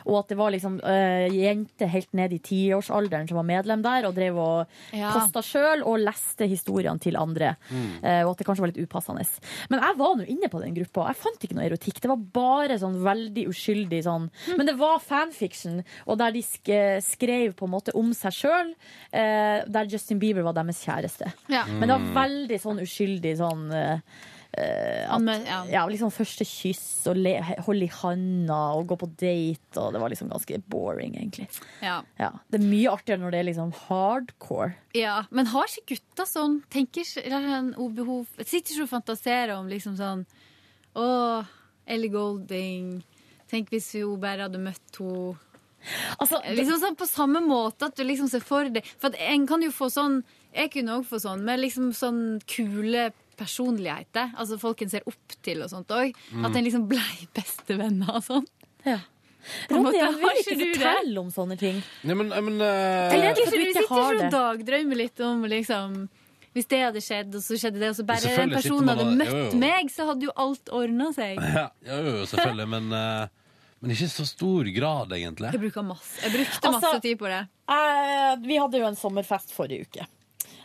og 0.09 0.17
at 0.23 0.33
det 0.33 0.39
var 0.41 0.51
liksom 0.55 0.79
uh, 0.83 1.27
jenter 1.31 1.91
helt 1.93 2.13
ned 2.19 2.33
i 2.35 2.41
tiårsalderen 2.43 3.29
som 3.29 3.39
var 3.39 3.47
medlem 3.47 3.85
der, 3.85 4.09
og 4.09 4.17
drev 4.17 4.41
og 4.43 4.67
Ja. 4.97 5.13
posta 5.15 5.43
sjøl 5.45 5.85
og 5.87 6.01
leste 6.03 6.49
historiene 6.51 7.01
til 7.01 7.17
andre. 7.17 7.55
Eh, 8.03 8.23
og 8.25 8.33
at 8.33 8.39
det 8.41 8.47
kanskje 8.47 8.65
var 8.65 8.73
litt 8.73 8.83
upassende. 8.83 9.25
Men 9.71 9.81
jeg 9.81 9.97
var 9.99 10.17
nå 10.19 10.27
inne 10.27 10.49
på 10.51 10.61
den 10.63 10.75
gruppa, 10.75 11.05
og 11.05 11.09
jeg 11.13 11.21
fant 11.23 11.45
ikke 11.47 11.57
noe 11.57 11.67
erotikk. 11.69 12.01
Det 12.03 12.11
var 12.11 12.25
bare 12.35 12.79
sånn 12.81 12.99
veldig 13.05 13.47
uskyldig 13.53 14.03
sånn. 14.07 14.29
Men 14.57 14.67
det 14.69 14.77
var 14.81 14.99
fanfiction, 15.05 15.83
og 16.07 16.19
der 16.19 16.35
de 16.35 16.43
sk 16.43 16.73
skrev 17.05 17.55
på 17.59 17.67
en 17.69 17.75
måte 17.75 17.95
om 17.99 18.13
seg 18.17 18.35
sjøl, 18.37 18.73
uh, 19.15 19.63
der 19.69 19.91
Justin 19.91 20.21
Bieber 20.23 20.45
var 20.47 20.57
deres 20.57 20.83
kjæreste. 20.85 21.33
Ja. 21.53 21.65
Men 21.69 21.89
det 21.89 21.97
var 21.99 22.27
veldig 22.27 22.61
sånn 22.63 22.83
uskyldig 22.83 23.37
sånn 23.41 23.67
eh, 23.73 23.93
eh, 23.93 23.99
at, 24.53 25.09
Anme- 25.17 25.39
ja. 25.73 25.87
liksom 25.89 26.11
første 26.13 26.45
kyss 26.45 27.07
og 27.09 27.17
le, 27.17 27.39
holde 27.65 27.87
i 27.87 27.93
handa 28.03 28.59
og 28.77 28.87
gå 28.91 28.99
på 29.01 29.09
date, 29.17 29.79
og 29.81 29.95
det 29.95 30.03
var 30.03 30.13
liksom 30.13 30.29
ganske 30.29 30.59
boring, 30.69 31.15
egentlig. 31.17 31.47
Ja. 31.81 32.03
Ja, 32.21 32.29
det 32.53 32.61
er 32.61 32.67
mye 32.69 32.93
artigere 32.93 33.23
når 33.23 33.33
det 33.33 33.41
er 33.41 33.49
liksom 33.49 33.73
hardcore. 33.87 34.75
Ja, 34.99 35.23
men 35.31 35.49
har 35.55 35.71
ikke 35.73 35.95
gutta 35.95 36.27
sånn 36.29 36.59
Tenker 36.69 37.09
en 37.33 37.73
obehov 37.81 38.27
Sitter 38.45 38.75
ikke 38.77 38.85
og 38.85 38.93
fantaserer 38.93 39.55
om 39.57 39.71
liksom 39.73 39.97
sånn 39.97 40.27
Å, 41.01 41.07
Ellie 41.89 42.13
Golding 42.13 42.99
Tenk 43.49 43.73
hvis 43.73 43.89
hun 43.97 44.21
bare 44.21 44.47
hadde 44.51 44.61
møtt 44.61 45.01
henne 45.01 45.39
Altså, 46.21 46.39
Liksom 46.53 46.79
sånn 46.83 46.99
på 46.99 47.09
samme 47.11 47.41
måte 47.43 47.89
at 47.89 47.97
du 47.99 48.05
liksom 48.07 48.29
ser 48.31 48.45
for 48.45 48.69
deg 48.71 48.87
For 49.01 49.11
at 49.11 49.19
en 49.33 49.49
kan 49.51 49.65
jo 49.65 49.73
få 49.75 49.89
sånn 49.93 50.21
Jeg 50.53 50.71
kunne 50.77 51.01
òg 51.01 51.09
få 51.09 51.19
sånn 51.25 51.43
med 51.49 51.63
liksom 51.65 51.91
sånn 51.97 52.23
kule 52.47 53.09
personligheter. 53.39 54.33
Altså 54.39 54.59
folk 54.61 54.83
en 54.85 54.93
ser 54.93 55.07
opp 55.09 55.37
til 55.43 55.63
og 55.65 55.71
sånt 55.73 55.91
òg. 55.95 56.15
At 56.43 56.57
en 56.57 56.65
liksom 56.67 56.87
blei 56.91 57.27
bestevenner 57.37 58.17
og 58.19 58.25
sånn. 58.27 58.47
Ja. 58.87 58.99
På 59.69 59.81
Ronny, 59.81 59.97
jeg 59.99 60.15
vil 60.15 60.37
ikke 60.39 60.43
ikke 60.55 60.57
du 60.59 60.67
fortelle 60.79 61.21
om 61.23 61.31
sånne 61.35 61.57
ting. 61.59 61.79
Nei, 62.07 62.15
men, 62.15 62.29
men 62.31 62.61
uh... 62.63 63.11
Eller- 63.11 63.33
Tenker 63.35 63.49
for 63.49 63.57
du 63.59 63.65
ikke 63.65 63.73
du 63.73 63.81
sitter 63.81 63.95
har 63.95 64.13
ikke 64.13 64.19
det. 64.19 64.27
og 64.27 64.37
dagdrømmer 64.37 65.01
litt 65.03 65.23
om 65.27 65.47
liksom 65.51 65.97
hvis 66.53 66.67
det 66.69 66.79
hadde 66.83 67.01
skjedd, 67.01 67.37
og 67.39 67.41
så 67.41 67.57
skjedde 67.57 67.81
det, 67.81 67.89
og 67.89 67.97
så 67.97 68.05
bare 68.05 68.21
den 68.29 68.51
person 68.53 68.83
personen 68.85 68.91
hadde 68.93 69.05
og- 69.09 69.15
møtt 69.23 69.31
jo, 69.33 69.45
jo. 69.49 69.61
meg, 69.63 69.89
så 69.93 70.05
hadde 70.11 70.27
jo 70.29 70.35
alt 70.45 70.73
ordna 70.77 71.07
seg. 71.17 71.39
ja, 71.57 71.63
jo, 71.89 72.01
jo, 72.11 72.27
selvfølgelig, 72.29 72.67
men, 72.75 72.91
eh, 72.99 73.63
men 73.81 73.95
ikke 73.95 74.05
i 74.05 74.13
så 74.13 74.27
stor 74.29 74.69
grad, 74.77 75.15
egentlig. 75.17 75.53
Jeg 75.57 75.63
masse. 75.89 76.19
Jeg 76.21 76.35
brukte 76.37 76.61
Altså- 76.61 76.75
masse 76.77 77.01
tid 77.07 77.17
på 77.23 77.31
det. 77.33 77.41
Eh, 77.73 78.35
vi 78.45 78.59
hadde 78.61 78.83
jo 78.83 78.91
en 78.91 79.01
sommerfest 79.01 79.57
forrige 79.57 79.89
uke. 79.89 80.07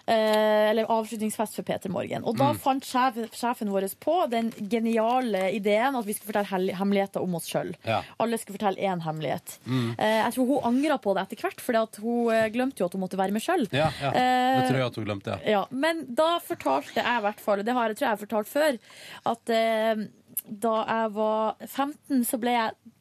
Eh, 0.07 0.69
eller 0.69 0.85
avslutningsfest 0.87 1.57
for 1.57 1.65
Peter 1.67 1.91
Morgen. 1.91 2.23
Og 2.23 2.37
da 2.39 2.53
fant 2.55 2.85
sjef, 2.87 3.17
sjefen 3.35 3.67
vår 3.73 3.89
på 3.99 4.13
den 4.31 4.53
geniale 4.71 5.49
ideen 5.51 5.97
at 5.99 6.07
vi 6.07 6.13
skulle 6.15 6.31
fortelle 6.31 6.75
hemmeligheter 6.79 7.19
om 7.25 7.35
oss 7.35 7.49
sjøl. 7.51 7.73
Ja. 7.83 7.97
Alle 8.23 8.39
skulle 8.39 8.55
fortelle 8.55 8.79
én 8.87 9.03
hemmelighet. 9.03 9.57
Eh, 9.67 10.21
jeg 10.21 10.33
tror 10.37 10.47
hun 10.53 10.69
angra 10.71 10.95
på 11.03 11.11
det 11.17 11.25
etter 11.27 11.43
hvert, 11.43 11.59
for 11.59 11.81
hun 12.05 12.31
eh, 12.31 12.47
glemte 12.55 12.79
jo 12.79 12.87
at 12.87 12.95
hun 12.95 13.03
måtte 13.03 13.19
være 13.19 13.35
med 13.35 13.43
sjøl. 13.43 13.67
Ja, 13.75 13.89
ja. 13.99 14.13
Eh, 14.15 14.61
Det 14.61 14.69
tror 14.69 14.79
jeg 14.79 14.87
at 14.93 15.01
hun 15.01 15.09
glemte, 15.11 15.35
ja. 15.35 15.57
Ja, 15.57 15.65
men 15.75 16.05
da 16.15 16.29
fortalte 16.39 17.01
jeg 17.03 17.19
i 17.19 17.25
hvert 17.27 17.43
fall, 17.43 17.59
og 17.59 17.67
det 17.67 17.75
har 17.75 17.91
jeg, 17.91 17.99
tror 17.99 18.05
jeg 18.07 18.11
jeg 18.13 18.17
har 18.17 18.25
fortalt 18.25 18.53
før, 18.55 18.79
at 19.35 19.55
eh, 19.59 20.05
da 20.47 20.75
jeg 20.87 21.11
var 21.19 21.55
15, 21.67 22.23
så 22.31 22.39
ble 22.39 22.55
jeg 22.55 22.95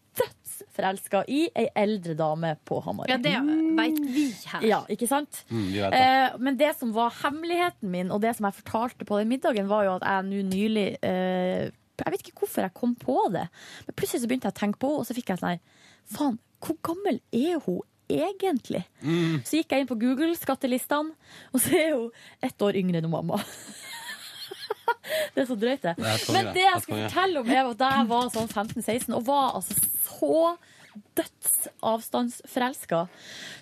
dødsforelska 0.56 1.22
i 1.28 1.46
ei 1.54 1.66
eldre 1.76 2.14
dame 2.18 2.54
på 2.64 2.80
Hamarøy. 2.84 3.10
Ja, 3.10 3.18
det 3.22 3.34
veit 3.78 4.00
vi 4.14 4.26
her. 4.50 4.66
Ja, 4.66 4.80
ikke 4.92 5.08
sant? 5.10 5.44
Mm, 5.50 5.66
det. 5.72 5.90
Eh, 5.94 6.36
men 6.38 6.58
det 6.60 6.72
som 6.78 6.92
var 6.94 7.14
hemmeligheten 7.22 7.90
min, 7.90 8.10
og 8.10 8.22
det 8.22 8.36
som 8.36 8.48
jeg 8.48 8.60
fortalte 8.60 9.04
på 9.04 9.18
den 9.20 9.28
middagen, 9.28 9.68
var 9.68 9.84
jo 9.84 9.96
at 9.96 10.06
jeg 10.06 10.28
nå 10.30 10.44
nylig 10.50 10.86
eh, 11.02 11.72
Jeg 11.96 12.12
vet 12.12 12.26
ikke 12.26 12.42
hvorfor 12.42 12.66
jeg 12.66 12.74
kom 12.76 12.94
på 12.94 13.16
det, 13.32 13.46
men 13.86 13.94
plutselig 13.96 14.20
så 14.20 14.28
begynte 14.28 14.50
jeg 14.50 14.56
å 14.56 14.60
tenke 14.60 14.78
på 14.78 14.90
henne, 14.90 15.00
og 15.00 15.08
så 15.08 15.16
fikk 15.16 15.30
jeg 15.32 15.40
sånn 15.40 15.54
her 15.54 15.84
Faen, 16.12 16.34
hvor 16.60 16.76
gammel 16.84 17.20
er 17.32 17.56
hun 17.64 17.80
egentlig? 18.06 18.84
Mm. 19.00 19.40
Så 19.46 19.58
gikk 19.58 19.72
jeg 19.72 19.82
inn 19.82 19.88
på 19.88 19.98
Google, 19.98 20.36
skattelistene, 20.38 21.16
og 21.52 21.62
så 21.62 21.72
er 21.80 21.94
hun 21.96 22.10
ett 22.44 22.62
år 22.62 22.78
yngre 22.78 23.00
enn 23.00 23.10
mamma. 23.10 23.40
Det 25.34 25.42
er 25.42 25.48
så 25.50 25.58
drøyt, 25.58 25.82
det. 25.82 25.96
Det 25.98 26.14
konge, 26.26 26.38
Men 26.38 26.54
det 26.54 26.64
jeg 26.64 26.80
skulle 26.84 27.04
fortelle 27.08 27.42
om, 27.42 27.52
er 27.52 27.68
at 27.70 27.82
da 27.82 27.92
jeg 27.98 28.08
var 28.14 28.32
sånn 28.34 28.48
15-16 28.48 29.14
og 29.16 29.26
var 29.28 29.58
altså 29.58 29.76
så 30.06 30.40
dødsavstandsforelska. 31.16 33.06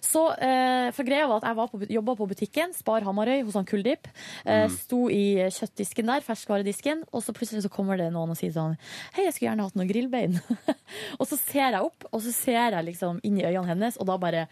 Så 0.05 0.23
eh, 0.35 0.89
for 0.95 1.07
greia 1.07 1.27
var 1.31 1.41
at 1.41 1.47
jeg 1.49 1.59
var 1.59 1.71
på, 1.73 1.81
jobba 1.97 2.15
på 2.19 2.29
butikken, 2.31 2.75
Spar 2.77 3.05
Hamarøy, 3.07 3.43
hos 3.47 3.57
han 3.59 3.67
Kuldip. 3.69 4.09
Eh, 4.47 4.67
sto 4.73 5.09
i 5.13 5.51
kjøttdisken 5.55 6.11
der, 6.11 6.25
ferskvaredisken, 6.27 7.05
og 7.13 7.25
så 7.25 7.35
plutselig 7.37 7.65
så 7.67 7.73
kommer 7.73 7.99
det 8.01 8.11
noen 8.15 8.35
og 8.35 8.39
sier 8.39 8.55
sånn 8.55 8.77
Hei, 9.17 9.27
jeg 9.27 9.35
skulle 9.35 9.51
gjerne 9.51 9.67
hatt 9.69 9.79
noen 9.79 9.91
grillbein. 9.91 10.39
og 11.21 11.25
så 11.31 11.39
ser 11.41 11.71
jeg 11.75 11.83
opp, 11.83 12.07
og 12.11 12.21
så 12.25 12.35
ser 12.35 12.77
jeg 12.79 12.89
liksom 12.91 13.23
inn 13.27 13.41
i 13.41 13.47
øynene 13.49 13.71
hennes, 13.73 13.99
og 13.99 14.11
da 14.11 14.19
bare 14.21 14.47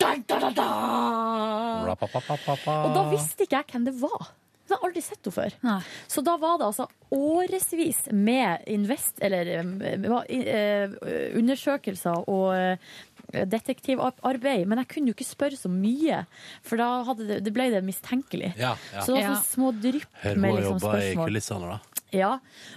da, 0.00 0.14
da, 0.26 0.40
da, 0.48 0.50
da. 0.54 0.68
Og 2.88 2.96
da 2.96 3.02
visste 3.12 3.46
ikke 3.46 3.60
jeg 3.60 3.70
hvem 3.74 3.86
det 3.90 3.96
var. 4.02 4.32
Jeg 4.64 4.78
har 4.78 4.86
aldri 4.88 5.02
sett 5.04 5.20
henne 5.20 5.36
før. 5.36 5.56
Nei. 5.66 5.80
Så 6.08 6.22
da 6.24 6.36
var 6.40 6.60
det 6.60 6.68
altså 6.70 6.86
årevis 7.14 8.06
med 8.16 8.64
invest, 8.72 9.18
eller 9.24 9.50
eh, 9.60 10.94
undersøkelser 11.36 12.28
og 12.32 12.46
eh, 12.56 12.94
detektivarbeid. 13.52 14.64
Men 14.70 14.80
jeg 14.82 14.90
kunne 14.94 15.12
jo 15.12 15.16
ikke 15.18 15.28
spørre 15.28 15.58
så 15.58 15.70
mye, 15.72 16.22
for 16.64 16.80
da 16.80 16.90
hadde 17.10 17.28
det, 17.28 17.40
det 17.44 17.52
ble 17.54 17.68
det 17.74 17.82
mistenkelig. 17.84 18.54
Ja, 18.60 18.74
ja. 18.94 19.04
Så 19.04 19.12
det 19.12 19.20
var 19.20 19.34
sånn 19.34 19.42
sånne 19.42 19.50
små 19.52 19.74
drypp 19.84 20.22
Hør 20.22 20.40
med 20.40 20.54
hun 20.54 20.60
liksom 20.60 20.80
jobbe 20.80 21.02
i 21.04 21.18
kulissene, 21.18 21.74
da. 21.74 22.00
Ja, 22.14 22.30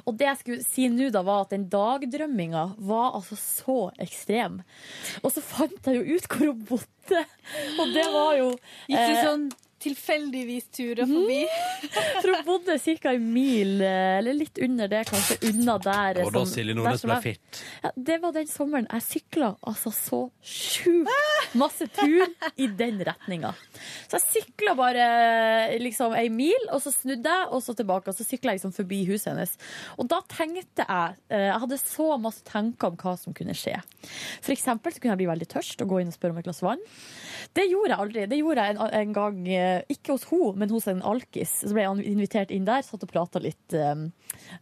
og 0.10 0.16
det 0.18 0.26
jeg 0.26 0.40
skulle 0.40 0.66
si 0.66 0.88
nå 0.90 1.12
da 1.14 1.22
var 1.26 1.44
at 1.46 1.52
den 1.54 1.68
dagdrømminga 1.70 2.64
var 2.90 3.20
altså 3.20 3.38
så 3.38 3.78
ekstrem. 4.02 4.64
Og 5.22 5.30
så 5.36 5.44
fant 5.46 5.90
jeg 5.90 6.00
jo 6.00 6.18
ut 6.18 6.28
hvor 6.32 6.50
hun 6.50 6.64
bodde, 6.72 7.24
og 7.78 7.94
det 7.94 8.08
var 8.16 8.32
jo 8.40 8.50
Gikk 8.90 8.98
du 8.98 9.14
eh, 9.14 9.24
sånn 9.24 9.48
tilfeldigvis 9.84 10.68
turer 10.76 11.06
forbi? 11.10 11.40
For 12.22 12.32
hun 12.34 12.46
bodde 12.48 12.78
ca. 12.82 13.12
en 13.14 13.28
mil, 13.34 13.82
eh, 13.82 14.18
eller 14.20 14.34
litt 14.38 14.58
under 14.64 14.88
det, 14.92 15.04
kanskje, 15.10 15.38
unna 15.52 15.78
der. 15.84 16.22
Og 16.26 16.32
da 16.34 16.44
som- 16.46 16.54
Silje 16.56 16.76
Nordnes 16.76 17.02
som 17.02 17.12
ble 17.12 17.20
fitt. 17.22 17.62
Ja, 17.84 17.92
det 18.10 18.20
var 18.24 18.32
den 18.36 18.48
sommeren 18.48 18.88
jeg 18.92 19.02
sykla 19.08 19.52
altså 19.68 19.92
så 19.94 20.22
sjukt 20.42 21.56
masse 21.56 21.88
tur 21.96 22.26
i 22.58 22.68
den 22.68 23.00
retninga. 23.06 23.54
Så 24.10 24.18
jeg 24.20 24.44
sykla 24.44 24.76
bare 24.78 25.08
liksom 25.80 26.16
ei 26.18 26.28
mil, 26.30 26.68
og 26.72 26.82
så 26.84 26.92
snudde 26.94 27.24
jeg, 27.30 27.48
og 27.52 27.62
så 27.64 27.76
tilbake. 27.78 28.08
Og 28.12 28.16
så 28.18 28.26
sykla 28.28 28.54
jeg 28.54 28.62
liksom 28.62 28.74
forbi 28.76 29.04
huset 29.08 29.32
hennes. 29.34 29.56
Og 29.98 30.08
da 30.12 30.22
tenkte 30.30 30.86
jeg 30.88 31.16
eh, 31.30 31.48
Jeg 31.48 31.60
hadde 31.64 31.78
så 31.80 32.20
masse 32.22 32.44
tanker 32.48 32.88
om 32.92 32.98
hva 32.98 33.14
som 33.20 33.34
kunne 33.34 33.54
skje. 33.58 33.76
For 34.42 34.54
eksempel 34.54 34.92
så 34.94 35.00
kunne 35.02 35.14
jeg 35.16 35.22
bli 35.24 35.30
veldig 35.32 35.48
tørst 35.52 35.82
og 35.84 35.90
gå 35.92 36.02
inn 36.02 36.12
og 36.12 36.16
spørre 36.18 36.36
om 36.36 36.42
et 36.42 36.48
glass 36.48 36.62
vann. 36.66 36.82
Det 37.56 37.68
gjorde 37.70 37.94
jeg 37.94 38.00
aldri. 38.04 38.26
Det 38.32 38.40
gjorde 38.42 38.64
jeg 38.66 38.76
en, 38.76 38.82
en 39.02 39.14
gang, 39.16 39.40
eh, 39.68 39.82
ikke 39.94 40.16
hos 40.16 40.28
hun, 40.32 40.56
men 40.62 40.72
hos 40.72 40.88
en 40.92 41.04
alkis. 41.06 41.60
Så 41.64 41.74
ble 41.76 41.86
jeg 41.86 42.08
invitert 42.14 42.54
inn 42.56 42.68
der, 42.68 42.86
satt 42.86 43.04
og 43.04 43.12
prata 43.12 43.42
litt 43.44 43.76
eh, 43.76 44.08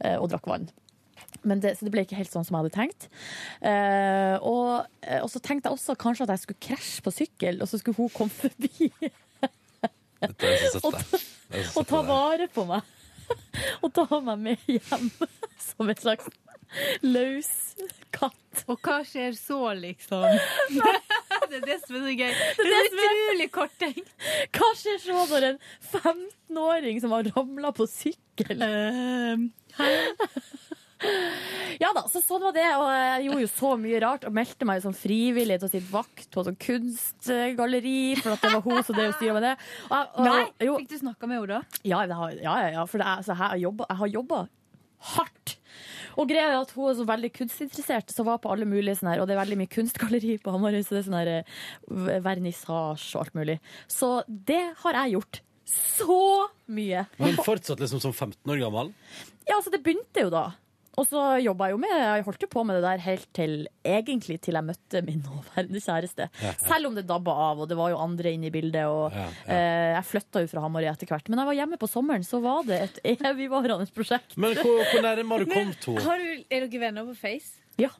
eh, 0.01 0.17
og 0.17 0.29
drakk 0.33 0.49
vann. 0.49 0.67
Men 1.45 1.61
det, 1.61 1.75
så 1.77 1.85
det 1.85 1.93
ble 1.93 2.05
ikke 2.05 2.17
helt 2.17 2.31
sånn 2.31 2.45
som 2.47 2.57
jeg 2.57 2.65
hadde 2.65 2.75
tenkt. 2.75 3.07
Eh, 3.61 4.35
og, 4.41 4.87
eh, 5.05 5.21
og 5.21 5.29
så 5.31 5.41
tenkte 5.43 5.69
jeg 5.69 5.77
også 5.77 5.97
kanskje 6.01 6.25
at 6.25 6.33
jeg 6.33 6.43
skulle 6.45 6.65
krasje 6.69 7.05
på 7.05 7.13
sykkel, 7.13 7.61
og 7.61 7.69
så 7.69 7.79
skulle 7.81 7.99
hun 7.99 8.11
komme 8.13 8.33
forbi. 8.33 8.89
og, 10.25 10.41
så 10.73 11.75
og 11.75 11.87
ta 11.89 12.01
vare 12.07 12.49
på 12.51 12.65
meg. 12.69 12.91
Og 13.81 13.89
ta 13.89 14.19
meg 14.21 14.37
med 14.37 14.67
hjem 14.69 15.07
som 15.67 15.89
et 15.89 16.01
slags 16.03 16.27
løs 17.05 17.51
katt. 18.15 18.63
Og 18.71 18.79
hva 18.85 19.01
skjer 19.07 19.35
så, 19.37 19.59
liksom? 19.77 20.25
det 21.49 21.59
er 21.59 21.65
det 21.65 21.79
som 21.83 21.97
er 21.97 22.05
så 22.05 22.13
gøy. 22.13 22.31
Det 22.59 22.77
er 22.77 22.89
utrolig 22.89 23.49
korttenkt. 23.53 24.13
Hva 24.55 24.71
skjer 24.79 25.01
så 25.03 25.25
når 25.31 25.49
en 25.51 25.59
15-åring 25.91 27.01
som 27.03 27.15
har 27.15 27.29
ramla 27.35 27.73
på 27.75 27.87
sykkel 27.89 28.63
Ja 31.81 31.89
da, 31.93 32.05
så 32.09 32.21
sånn 32.23 32.43
var 32.45 32.55
det. 32.55 32.65
Og 32.79 32.87
jeg 32.87 33.25
gjorde 33.27 33.43
jo 33.43 33.51
så 33.51 33.71
mye 33.81 34.01
rart 34.03 34.27
og 34.27 34.35
meldte 34.35 34.67
meg 34.67 34.81
som 34.85 34.95
frivillig 34.95 35.59
til 35.59 35.67
å 35.67 35.71
sitte 35.73 35.91
vakt 35.91 36.29
på 36.33 36.45
sånn 36.47 36.59
kunstgalleri, 36.61 38.15
for 38.21 38.35
at 38.35 38.45
det 38.45 38.53
var 38.55 38.63
hun 38.65 38.79
som 38.79 38.95
styra 39.17 39.35
med 39.35 39.47
det. 39.49 39.55
Og, 39.89 39.99
og, 39.99 40.29
Nei, 40.29 40.45
jo, 40.69 40.77
fikk 40.79 40.93
du 40.93 40.97
snakka 41.03 41.29
med 41.29 41.41
henne 41.41 41.59
da? 41.59 41.81
ja, 42.39 42.55
ja, 42.63 42.71
ja, 42.79 42.87
for 42.89 43.01
det 43.01 43.05
er, 43.09 43.19
altså, 43.19 43.35
jeg 43.35 43.99
har 43.99 44.13
jobba 44.15 44.47
hardt. 45.13 45.57
Og 46.15 46.29
greia 46.29 46.51
er 46.51 46.59
at 46.59 46.73
hun 46.75 46.89
er 46.89 46.97
så 46.99 47.07
veldig 47.07 47.31
kunstinteressert, 47.35 48.13
så 48.13 48.25
var 48.27 48.41
på 48.43 48.51
alle 48.53 48.67
mulige 48.69 48.97
sånne 48.99 49.15
her, 49.15 49.23
og 49.23 49.29
det 49.29 49.35
er 49.35 49.41
veldig 49.43 49.59
mye 49.61 49.73
kunstgalleri 49.73 50.37
på 50.43 50.53
Hamarøy, 50.55 50.81
så 50.85 50.95
det 50.95 51.01
er 51.01 51.07
sånn 51.09 51.19
her 51.19 51.31
eh, 51.33 52.21
vernissasje 52.25 53.15
og 53.15 53.25
alt 53.25 53.37
mulig. 53.37 53.57
Så 53.91 54.11
det 54.27 54.63
har 54.83 55.01
jeg 55.01 55.17
gjort. 55.17 55.41
Så 55.65 56.19
mye. 56.69 57.07
Men 57.17 57.39
fortsatt 57.41 57.81
liksom 57.81 58.03
som 58.03 58.13
15 58.13 58.51
år 58.53 58.59
gammel? 58.61 58.91
Ja, 59.47 59.57
altså 59.57 59.73
det 59.73 59.81
begynte 59.85 60.27
jo 60.27 60.29
da. 60.33 60.51
Og 60.95 61.07
så 61.09 61.21
jobba 61.43 61.67
jeg 61.67 61.75
jo 61.75 61.79
med 61.81 61.93
Jeg 61.95 62.23
holdt 62.27 62.43
jo 62.45 62.47
på 62.51 62.63
med 62.67 62.77
det 62.77 62.83
der 62.85 63.01
helt 63.03 63.27
til 63.35 63.55
egentlig 63.85 64.37
til 64.45 64.55
jeg 64.55 64.63
møtte 64.67 65.01
min 65.05 65.19
nåværende 65.25 65.81
kjæreste. 65.83 66.29
Ja, 66.41 66.47
ja. 66.47 66.53
Selv 66.63 66.87
om 66.89 66.95
det 66.95 67.05
dabba 67.09 67.35
av, 67.49 67.59
og 67.65 67.69
det 67.71 67.77
var 67.79 67.91
jo 67.91 67.99
andre 67.99 68.31
inne 68.35 68.47
i 68.47 68.53
bildet. 68.53 68.85
Og 68.87 69.11
Ja, 69.15 69.27
eh, 69.51 69.91
jeg 69.95 70.07
flytta 70.11 70.45
jo 70.45 70.51
fra 70.51 70.63
Hamarøy 70.63 70.87
etter 70.93 71.11
hvert. 71.11 71.27
Men 71.29 71.41
jeg 71.43 71.49
var 71.51 71.59
hjemme 71.59 71.81
på 71.81 71.89
sommeren, 71.91 72.23
så 72.27 72.39
var 72.43 72.63
det 72.67 72.79
et 72.87 72.99
evigvarende 73.31 73.87
prosjekt. 73.95 74.37
Men 74.37 74.55
hvor, 74.59 74.81
hvor 74.91 75.03
nærme 75.05 75.35
har 75.35 75.43
du 75.45 75.51
kommet 75.51 75.89
henne? 75.89 76.07
Har 76.07 76.23
du, 76.23 76.43
er 76.49 76.65
dere 76.67 76.83
venner 76.87 77.07
på 77.11 77.15
Face? 77.19 77.59
Ja. 77.81 77.91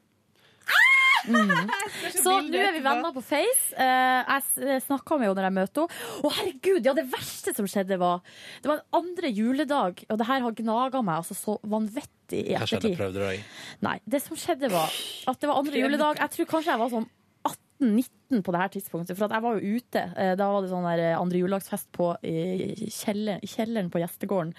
Mm. 1.27 1.71
Så 2.23 2.33
nå 2.45 2.59
er 2.61 2.73
vi 2.75 2.81
venner 2.85 3.13
på 3.15 3.23
Face. 3.25 3.73
Eh, 3.77 4.39
jeg 4.67 4.81
snakka 4.85 5.17
med 5.19 5.27
henne 5.27 5.35
når 5.39 5.47
jeg 5.49 5.55
møtte 5.57 5.85
henne. 5.85 6.21
Å, 6.21 6.31
herregud! 6.37 6.85
Ja, 6.85 6.93
det 6.97 7.07
verste 7.11 7.53
som 7.57 7.67
skjedde, 7.69 7.97
var 8.01 8.21
Det 8.61 8.69
var 8.71 8.81
en 8.81 8.99
andre 9.03 9.31
juledag, 9.33 10.05
og 10.09 10.17
det 10.21 10.27
her 10.29 10.45
har 10.45 10.57
gnaga 10.61 11.01
meg 11.05 11.21
altså 11.23 11.37
så 11.37 11.57
vanvittig 11.65 12.41
i 12.45 12.55
Hva 12.55 12.65
skjedde? 12.69 12.91
ettertid. 12.93 12.97
Prøvde 13.01 13.29
du? 13.35 13.61
Nei, 13.85 13.97
det 14.05 14.21
som 14.25 14.37
skjedde 14.39 14.71
var 14.73 14.89
at 15.29 15.39
det 15.41 15.49
var 15.51 15.61
andre 15.61 15.81
juledag. 15.85 16.21
Jeg 16.23 16.35
tror 16.37 16.51
kanskje 16.55 16.73
jeg 16.75 16.83
var 16.85 16.93
sånn 16.95 17.07
18-19 17.45 18.41
på 18.45 18.53
det 18.55 18.59
her 18.61 18.71
tidspunktet, 18.73 19.17
for 19.17 19.27
at 19.27 19.33
jeg 19.35 19.43
var 19.45 19.57
jo 19.59 19.75
ute. 19.79 20.01
Eh, 20.17 20.33
Da 20.39 20.47
var 20.49 20.63
det 20.63 20.71
sånn 20.71 20.85
der 20.87 21.03
andre 21.19 21.41
juledagsfest 21.41 21.89
på 21.95 22.11
i 22.25 22.89
kjelleren, 22.89 23.43
kjelleren 23.45 23.91
på 23.93 24.01
gjestegården. 24.01 24.53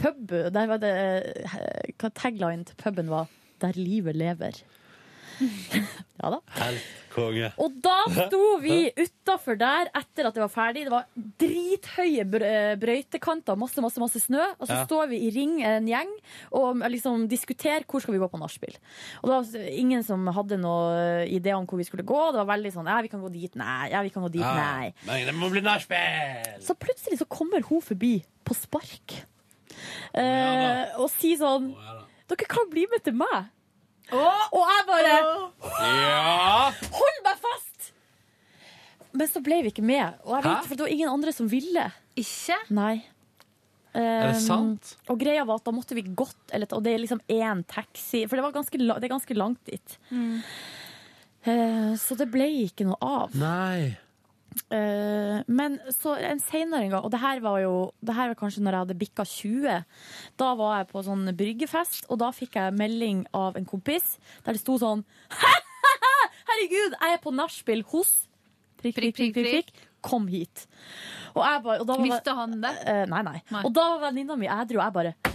Pub, 0.00 0.22
der 0.54 0.70
var 0.70 0.78
det 0.82 0.92
eh, 0.96 1.90
hva 2.00 2.12
Tagline 2.14 2.64
til 2.68 2.78
puben 2.80 3.10
var 3.12 3.26
'Der 3.60 3.76
livet 3.76 4.16
lever'. 4.16 4.62
ja 6.20 6.30
da. 6.34 6.40
Helt 6.60 6.88
konge. 7.10 7.48
Og 7.58 7.72
da 7.82 7.96
sto 8.12 8.40
vi 8.62 8.84
utafor 8.94 9.56
der 9.58 9.88
etter 9.98 10.28
at 10.28 10.36
det 10.36 10.42
var 10.44 10.52
ferdig. 10.52 10.84
Det 10.86 10.92
var 10.92 11.06
drithøye 11.42 12.24
brøytekanter, 12.78 13.58
masse, 13.58 13.82
masse, 13.82 13.98
masse 14.02 14.22
snø. 14.22 14.42
Og 14.60 14.68
så 14.68 14.76
Ja. 14.76 14.84
står 14.86 15.08
vi 15.10 15.18
i 15.26 15.30
ring, 15.34 15.56
en 15.66 15.88
gjeng, 15.90 16.12
og 16.52 16.76
liksom 16.92 17.26
diskuterer 17.28 17.82
hvor 17.88 18.00
skal 18.04 18.14
vi 18.14 18.20
gå 18.22 18.28
på 18.30 18.38
nachspiel. 18.38 18.76
Og 19.24 19.30
det 19.30 19.38
var 19.54 19.68
ingen 19.74 20.04
som 20.06 20.26
hadde 20.26 20.60
noen 20.60 21.26
idé 21.26 21.54
om 21.56 21.66
hvor 21.66 21.78
vi 21.82 21.88
skulle 21.88 22.06
gå. 22.06 22.20
Det 22.32 22.42
var 22.44 22.52
veldig 22.56 22.72
sånn 22.76 22.86
ja, 22.86 23.00
vi 23.02 23.08
kan 23.10 23.20
gå 23.24 23.32
dit, 23.32 23.54
nei. 23.58 23.90
Ja, 23.90 24.02
vi 24.06 24.10
kan 24.14 24.22
gå 24.22 24.30
dit, 24.30 24.46
nei. 24.46 24.92
Men 25.06 25.26
det 25.26 25.34
må 25.34 25.50
bli 25.50 25.60
nachspiel! 25.66 26.60
Så 26.62 26.76
plutselig 26.78 27.18
så 27.18 27.26
kommer 27.26 27.62
hun 27.66 27.82
forbi 27.82 28.20
på 28.46 28.54
spark. 28.54 29.18
Eh, 30.14 30.94
og 30.98 31.08
sier 31.14 31.38
sånn 31.40 31.70
Dere 32.30 32.46
kan 32.46 32.68
bli 32.70 32.84
med 32.90 33.02
til 33.02 33.16
meg. 33.18 33.48
Og 34.12 34.62
jeg 34.66 34.86
bare 34.88 35.12
Ja! 35.84 36.70
Hold 36.96 37.20
meg 37.26 37.40
fast! 37.44 37.90
Men 39.12 39.26
så 39.30 39.40
ble 39.42 39.60
vi 39.66 39.72
ikke 39.72 39.82
med. 39.86 40.18
Og 40.24 40.36
jeg 40.36 40.44
Hæ? 40.44 40.50
vet, 40.54 40.66
for 40.68 40.74
det 40.78 40.84
var 40.86 40.92
ingen 40.94 41.08
andre 41.10 41.32
som 41.34 41.48
ville. 41.50 41.86
Ikke? 42.20 42.58
Nei. 42.70 42.92
Er 43.92 44.28
det 44.30 44.36
Um, 44.36 44.44
sant? 44.44 44.92
Og 45.10 45.18
greia 45.18 45.42
var 45.44 45.58
at 45.58 45.64
da 45.66 45.72
måtte 45.74 45.96
vi 45.98 46.04
gått, 46.06 46.38
eller, 46.54 46.68
og 46.76 46.84
det 46.86 46.92
er 46.94 47.00
liksom 47.02 47.18
én 47.26 47.64
taxi, 47.66 48.20
for 48.30 48.38
det, 48.38 48.44
var 48.44 48.52
ganske, 48.54 48.78
la- 48.78 49.00
det 49.02 49.08
er 49.08 49.14
ganske 49.16 49.34
langt 49.34 49.64
dit. 49.66 49.96
Eh, 50.14 51.94
så 51.98 52.16
det 52.20 52.28
ble 52.30 52.46
ikke 52.68 52.86
noe 52.86 52.98
av. 53.02 53.34
Nei. 53.34 53.96
Eh, 54.70 55.36
men 55.46 55.76
så 55.94 56.16
en 56.18 56.40
senere 56.42 56.86
en 56.86 56.94
gang, 56.94 57.04
og 57.06 57.12
det 57.12 57.20
her 57.22 57.40
var 57.42 57.60
jo 57.62 57.74
det 58.02 58.14
her 58.16 58.32
var 58.32 58.38
kanskje 58.38 58.62
når 58.64 58.74
jeg 58.76 58.84
hadde 58.84 58.96
bikka 58.98 59.26
20, 59.26 59.76
da 60.42 60.48
var 60.58 60.72
jeg 60.78 60.88
på 60.90 61.02
sånn 61.06 61.30
bryggefest, 61.38 62.08
og 62.10 62.18
da 62.22 62.30
fikk 62.34 62.58
jeg 62.58 62.74
melding 62.78 63.24
av 63.36 63.58
en 63.58 63.68
kompis 63.68 64.16
der 64.46 64.58
det 64.58 64.62
sto 64.62 64.78
sånn 64.82 65.04
Herregud, 66.50 66.96
jeg 66.96 67.14
er 67.14 67.22
på 67.22 67.32
nachspiel 67.34 67.84
hos 67.92 68.10
prikk, 68.80 68.96
prikk, 68.96 69.14
prikk, 69.20 69.34
prikk, 69.36 69.50
prikk. 69.70 69.86
Kom 70.00 70.24
hit. 70.32 70.64
Og 71.34 71.42
jeg 71.44 71.60
bare, 71.66 71.82
og 71.82 71.86
da 71.86 71.96
var, 71.98 72.06
Visste 72.08 72.34
han 72.38 72.54
det? 72.62 72.70
Eh, 72.88 73.02
nei, 73.10 73.20
nei, 73.26 73.36
Nei. 73.52 73.60
Og 73.68 73.74
da 73.76 73.84
var 73.92 74.06
venninna 74.06 74.36
mi 74.40 74.48
edru, 74.48 74.78
og 74.80 74.86
jeg 74.86 74.94
bare 74.96 75.34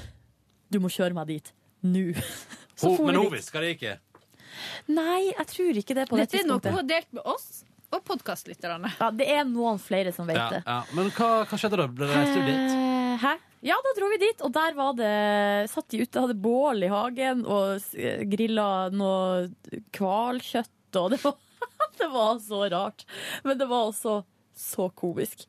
Du 0.74 0.80
må 0.82 0.90
kjøre 0.90 1.14
meg 1.16 1.30
dit. 1.30 1.52
Nå. 1.86 2.08
Så 2.80 2.90
for 2.98 3.06
men 3.06 3.20
vi 3.20 3.28
hun 3.30 3.36
visste 3.36 3.62
det 3.64 3.76
ikke? 3.78 3.94
Nei, 4.92 5.30
jeg 5.30 5.48
tror 5.52 5.80
ikke 5.84 5.96
det 6.00 6.08
på 6.10 6.18
det 6.18 6.26
Dette 6.26 6.42
er 6.42 6.50
noe 6.50 6.64
hun 6.66 6.80
har 6.82 6.90
delt 6.90 7.14
med 7.16 7.30
oss 7.30 7.64
og 7.94 8.02
podkastlytterne. 8.08 8.90
Ja, 9.00 9.10
det 9.14 9.28
er 9.32 9.44
noen 9.50 9.78
flere 9.82 10.12
som 10.16 10.28
vet 10.30 10.38
Ja, 10.40 10.48
det. 10.54 10.62
ja. 10.66 10.78
Men 10.98 11.12
hva, 11.16 11.30
hva 11.50 11.60
skjedde 11.60 11.78
da? 11.82 11.88
Ble 11.88 12.08
det 12.10 12.16
reist 12.18 12.34
du 12.38 12.42
dit? 12.48 12.76
Eh, 12.76 13.18
Hæ? 13.22 13.34
Ja, 13.66 13.78
da 13.82 13.94
dro 13.98 14.10
vi 14.12 14.18
dit, 14.22 14.42
og 14.46 14.52
der 14.54 14.76
var 14.78 14.94
det 14.98 15.12
Satt 15.72 15.88
de 15.90 16.02
ute, 16.04 16.22
hadde 16.22 16.36
bål 16.38 16.84
i 16.86 16.90
hagen 16.92 17.46
og 17.50 17.82
grilla 18.30 18.68
noe 18.94 19.48
hvalkjøtt, 19.98 21.00
og 21.02 21.12
det 21.16 21.20
var, 21.24 21.38
det 22.00 22.10
var 22.14 22.40
så 22.44 22.62
rart. 22.74 23.06
Men 23.44 23.58
det 23.62 23.68
var 23.72 23.90
også 23.90 24.20
så 24.56 24.90
komisk. 24.96 25.46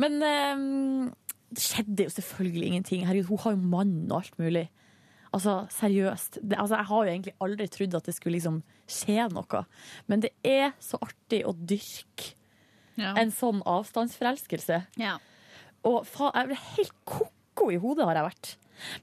Men 0.00 0.16
um, 0.24 1.10
det 1.54 1.62
skjedde 1.62 2.06
jo 2.08 2.14
selvfølgelig 2.16 2.70
ingenting. 2.72 3.04
Herregud, 3.06 3.28
hun 3.34 3.42
har 3.44 3.54
jo 3.58 3.70
mann 3.76 3.96
og 4.10 4.16
alt 4.22 4.38
mulig. 4.40 4.64
Altså, 5.32 5.52
seriøst. 5.70 6.40
Det, 6.42 6.56
altså, 6.58 6.74
jeg 6.80 6.88
har 6.90 7.04
jo 7.04 7.10
egentlig 7.12 7.34
aldri 7.44 7.66
trodd 7.70 7.94
at 8.00 8.08
det 8.08 8.14
skulle 8.16 8.34
liksom 8.38 8.62
skje 8.90 9.28
noe. 9.30 9.60
Men 10.10 10.24
det 10.24 10.32
er 10.42 10.72
så 10.82 10.98
artig 11.06 11.44
å 11.46 11.52
dyrke 11.54 12.32
Ja. 12.98 13.14
en 13.16 13.30
sånn 13.32 13.62
avstandsforelskelse. 13.64 14.80
Ja. 15.00 15.18
Og 15.86 16.02
faen, 16.10 16.34
jeg 16.34 16.50
ble 16.50 16.58
helt 16.74 16.96
ko-ko 17.08 17.70
i 17.70 17.78
hodet 17.80 18.04
har 18.08 18.18
jeg 18.18 18.26
vært. 18.26 18.50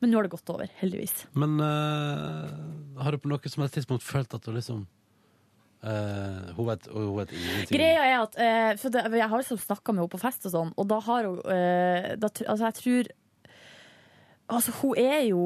Men 0.02 0.12
nå 0.12 0.18
har 0.20 0.28
det 0.28 0.34
gått 0.36 0.50
over, 0.52 0.70
heldigvis. 0.82 1.16
Men 1.38 1.56
uh, 1.62 3.02
har 3.02 3.12
du 3.16 3.22
på 3.24 3.30
noe 3.32 3.50
som 3.50 3.64
helst 3.64 3.78
tidspunkt 3.80 4.04
følt 4.06 4.34
at 4.38 4.44
du 4.46 4.52
liksom 4.56 4.86
Uh, 5.78 6.50
Hun 6.58 6.66
vet, 6.66 6.88
hun 6.90 7.12
vet 7.20 7.32
ingenting? 7.38 7.78
Greia 7.78 8.02
er 8.02 8.16
at 8.24 8.34
uh, 8.42 8.72
for 8.82 8.90
det, 8.90 9.04
Jeg 9.14 9.30
har 9.30 9.38
liksom 9.38 9.60
snakka 9.62 9.94
med 9.94 10.02
henne 10.02 10.10
på 10.10 10.20
fest 10.20 10.48
og 10.50 10.52
sånn, 10.56 10.72
og 10.74 10.88
da 10.90 10.98
har 11.06 11.28
hun 11.30 11.38
uh, 11.38 12.08
da, 12.18 12.32
Altså, 12.50 12.64
jeg 12.66 12.78
tror 12.80 13.10
Altså, 14.58 14.74
hun 14.82 14.98
er 14.98 15.22
jo 15.30 15.44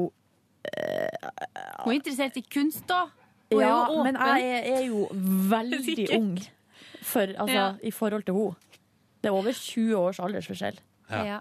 Hun 0.62 1.92
er 1.92 1.98
interessert 1.98 2.36
i 2.36 2.42
kunst, 2.52 2.86
da. 2.88 3.06
Hun 3.52 3.60
er 3.60 3.66
Ja, 3.66 3.72
jo 3.86 3.92
åpen. 4.00 4.04
men 4.04 4.14
jeg 4.16 4.42
er, 4.42 4.76
er 4.78 4.84
jo 4.86 5.08
veldig 5.56 5.84
Sikkert. 5.84 6.16
ung 6.16 6.38
for, 7.02 7.20
altså, 7.26 7.54
Ja. 7.54 7.74
i 7.82 7.90
forhold 7.90 8.24
til 8.24 8.34
henne. 8.34 8.54
Det 9.22 9.28
er 9.30 9.34
over 9.36 9.52
20 9.52 9.96
års 9.96 10.18
aldersforskjell. 10.20 10.78
Ja, 11.10 11.24
Ja. 11.24 11.38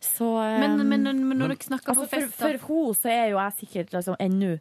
Så 0.00 0.24
um, 0.24 0.60
Men, 0.60 0.76
men, 0.88 1.02
men 1.02 1.02
når 1.38 1.48
Men- 1.48 1.48
dere 1.50 1.56
snakker 1.66 1.88
altså, 1.92 2.04
på 2.04 2.08
fest, 2.10 2.34
for 2.34 2.58
for 2.58 2.74
henne 2.76 2.94
så 2.94 3.08
er 3.10 3.28
jo 3.30 3.38
jeg 3.38 3.52
sikkert 3.58 3.92
liksom, 3.92 4.16
ennå 4.20 4.58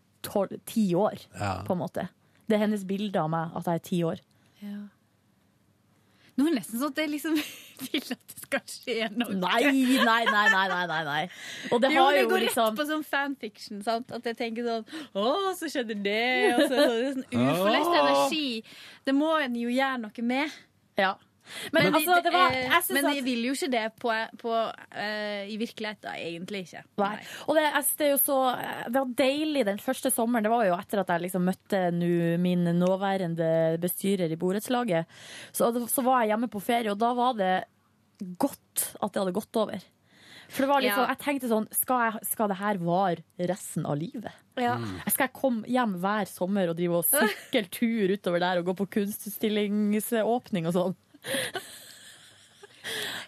ti 0.65 0.93
år, 0.95 1.17
Ja. 1.39 1.61
på 1.63 1.73
en 1.73 1.79
måte. 1.79 2.07
Det 2.49 2.55
er 2.55 2.59
hennes 2.65 2.83
bilde 2.85 3.15
av 3.19 3.29
meg, 3.29 3.51
at 3.55 3.65
jeg 3.65 3.75
er 3.75 3.79
ti 3.79 4.03
år. 4.03 4.19
ja. 4.61 4.87
Nå 6.35 6.43
er 6.43 6.51
det 6.51 6.59
nesten 6.59 6.81
sånn 6.81 6.91
at 6.91 6.97
jeg 6.99 7.11
liksom 7.13 7.35
vil 7.85 8.09
at 8.15 8.31
det 8.31 8.41
skal 8.43 8.63
skje 8.67 9.09
noe. 9.15 9.35
Nei, 9.39 9.61
nei, 9.71 10.23
nei, 10.27 10.47
nei, 10.51 10.65
nei, 10.71 10.81
nei, 10.91 11.01
nei. 11.07 11.21
Og 11.71 11.83
det 11.83 11.93
jo, 11.93 12.01
har 12.01 12.17
det 12.17 12.23
jo 12.25 12.31
går 12.33 12.43
liksom 12.43 12.67
rett 12.67 12.79
på 12.79 12.87
sånn 12.89 13.05
fanfiction. 13.07 13.83
Sant? 13.85 14.11
At 14.15 14.27
jeg 14.27 14.39
tenker 14.41 14.67
sånn 14.67 14.83
Å, 15.15 15.29
så 15.59 15.69
skjedde 15.71 15.95
det. 16.03 16.25
Og 16.57 16.65
så, 16.65 16.73
så, 16.73 16.89
det 16.91 17.05
er 17.05 17.15
sånn 17.15 17.29
uforløst 17.39 17.95
energi. 18.01 18.49
Det 19.07 19.15
må 19.15 19.31
en 19.39 19.55
jo 19.59 19.71
gjøre 19.71 20.03
noe 20.03 20.27
med. 20.33 20.59
Ja. 20.99 21.15
Men, 21.71 21.87
Men, 21.87 21.97
altså, 21.99 22.17
det 22.25 22.33
var 22.33 22.53
eh, 22.55 22.63
Jeg 22.65 22.95
men 22.97 23.09
jeg 23.13 23.23
vil 23.25 23.43
jo 23.47 23.53
ikke 23.55 23.71
det 23.73 23.83
på, 24.01 24.13
på, 24.41 24.53
uh, 24.55 25.43
i 25.45 25.57
virkeligheten. 25.61 26.15
Egentlig 26.15 26.63
ikke. 26.65 26.83
Nei. 27.01 27.13
Og 27.45 27.59
det, 27.59 27.65
det 27.99 28.07
er 28.07 28.13
jo 28.13 28.21
så 28.21 28.39
Det 28.89 28.97
var 28.97 29.13
deilig 29.21 29.65
den 29.69 29.81
første 29.83 30.11
sommeren. 30.13 30.47
Det 30.47 30.53
var 30.53 30.65
jo 30.67 30.77
etter 30.77 31.03
at 31.03 31.13
jeg 31.13 31.25
liksom 31.27 31.45
møtte 31.47 31.83
nu, 31.95 32.11
min 32.41 32.65
nåværende 32.79 33.49
bestyrer 33.81 34.31
i 34.31 34.39
borettslaget. 34.39 35.11
Så, 35.55 35.71
så 35.91 36.05
var 36.05 36.23
jeg 36.23 36.33
hjemme 36.33 36.51
på 36.51 36.63
ferie, 36.63 36.91
og 36.93 37.01
da 37.01 37.13
var 37.17 37.37
det 37.39 37.53
godt 38.39 38.89
at 39.01 39.11
det 39.11 39.21
hadde 39.21 39.35
gått 39.35 39.59
over. 39.59 39.91
For 40.49 40.61
det 40.61 40.69
var 40.69 40.83
liksom, 40.83 41.03
Ja. 41.03 41.07
jeg 41.09 41.21
tenkte 41.23 41.49
sånn 41.49 41.65
Skal, 41.73 42.01
jeg, 42.05 42.27
skal 42.29 42.51
det 42.51 42.57
her 42.59 42.77
vare 42.77 43.47
resten 43.49 43.85
av 43.89 43.97
livet? 43.97 44.33
Ja. 44.61 44.75
Skal 45.09 45.27
jeg 45.27 45.33
komme 45.35 45.65
hjem 45.67 45.97
hver 46.03 46.29
sommer 46.29 46.69
og 46.69 46.77
drive 46.77 47.01
og 47.01 47.07
sykle 47.09 47.65
tur 47.73 48.13
utover 48.13 48.43
der 48.43 48.61
og 48.61 48.69
gå 48.69 48.75
på 48.83 48.89
kunstutstillingsåpning 48.99 50.69
og 50.69 50.77
sånn? 50.77 50.95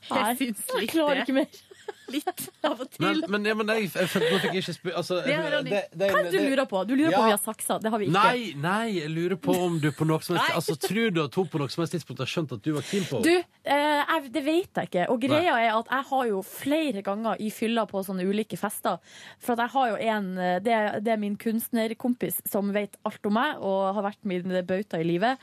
Nei, 0.07 0.19
Jeg 0.29 0.37
syns 0.39 0.67
jeg 0.77 0.89
klarer 0.93 1.23
ikke 1.25 1.33
mer. 1.41 1.63
Litt 2.07 2.29
av 2.63 2.79
og 2.79 2.87
til. 2.93 3.19
men, 3.27 3.43
ja, 3.43 3.53
men 3.57 3.67
jeg, 3.67 3.89
jeg, 3.91 4.07
følte- 4.07 4.27
nå 4.31 4.37
fikk 4.39 4.53
jeg 4.55 4.61
ikke 4.63 4.73
spu... 4.77 4.85
Altså, 4.95 5.15
Ja, 5.27 5.39
Ronny. 5.51 5.69
det- 5.73 5.89
det- 5.91 6.07
Hva 6.13 6.19
er 6.21 6.23
det 6.23 6.31
du 6.31 6.45
lurer 6.47 6.65
på? 6.71 6.83
Du 6.87 6.93
lurer 6.95 7.11
på 7.11 7.19
om 7.19 7.25
vi 7.27 7.33
har 7.35 7.41
saksa. 7.43 7.77
Det 7.83 7.91
har 7.91 7.99
vi 7.99 8.05
ikke. 8.07 8.13
Nei, 8.13 8.53
nei, 8.55 8.85
jeg 9.01 9.09
lurer 9.11 9.35
på 9.35 9.55
om 9.65 9.75
du 9.83 9.89
på 9.91 10.07
noe 10.07 10.21
som 10.23 10.37
helst 10.37 10.55
Altså, 10.55 10.77
Tror 10.79 11.11
du 11.11 11.19
at 11.25 11.35
hun 11.35 11.47
på 11.51 11.59
noe 11.59 11.67
som 11.73 11.81
helst 11.83 11.93
tidspunkt 11.97 12.19
har 12.23 12.29
skjønt 12.31 12.53
at 12.55 12.61
du 12.63 12.71
var 12.77 12.81
keen 12.87 13.03
på 13.09 13.19
Du, 13.25 13.29
henne? 13.29 13.43
eh, 13.65 14.05
jeg, 14.07 14.31
det 14.37 14.43
vet 14.45 14.71
jeg 14.79 14.87
ikke. 14.91 15.09
Og 15.11 15.19
greia 15.25 15.57
er 15.59 15.75
at 15.75 15.91
jeg 15.97 16.03
har 16.13 16.25
jo 16.31 16.41
flere 16.47 17.01
ganger 17.03 17.35
i 17.43 17.49
fylla 17.51 17.85
på 17.91 18.05
sånne 18.07 18.23
ulike 18.23 18.55
fester. 18.57 18.99
For 19.43 19.57
at 19.57 19.65
jeg 19.65 19.73
har 19.75 19.89
jo 19.89 19.95
en 20.15 20.37
eh, 20.37 20.59
Det, 20.63 21.03
det 21.03 21.11
er 21.11 21.17
min 21.19 21.35
kunstnerkompis 21.35 22.39
som 22.47 22.71
vet 22.71 22.95
alt 23.03 23.25
om 23.27 23.33
meg, 23.35 23.57
og 23.59 23.93
har 23.99 24.03
vært 24.13 24.23
min 24.23 24.47
bauta 24.65 24.95
i 25.01 25.03
livet. 25.03 25.37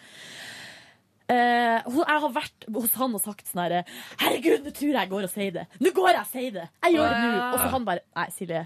Eh, 1.35 1.89
jeg 1.99 2.21
har 2.25 2.33
vært 2.37 2.67
hos 2.77 2.95
han 3.01 3.15
og 3.19 3.23
sagt 3.25 3.49
sånn 3.51 3.63
herre 3.65 3.83
Herregud, 4.21 4.65
nå 4.67 4.73
tror 4.77 4.91
jeg 4.91 4.97
jeg 5.01 5.11
går 5.13 5.27
og 5.29 5.33
sier 5.33 5.53
det. 5.59 5.67
Nå 5.83 5.93
går 5.97 6.11
jeg 6.13 6.21
og 6.23 6.31
sier 6.31 6.57
det. 6.61 6.67
Jeg 6.87 6.97
gjør 6.97 7.13
det 7.15 7.21
nå. 7.25 7.43
Og 7.51 7.59
så 7.61 7.69
han 7.75 7.87
bare 7.89 8.05
Nei, 8.21 8.27
Silje. 8.37 8.63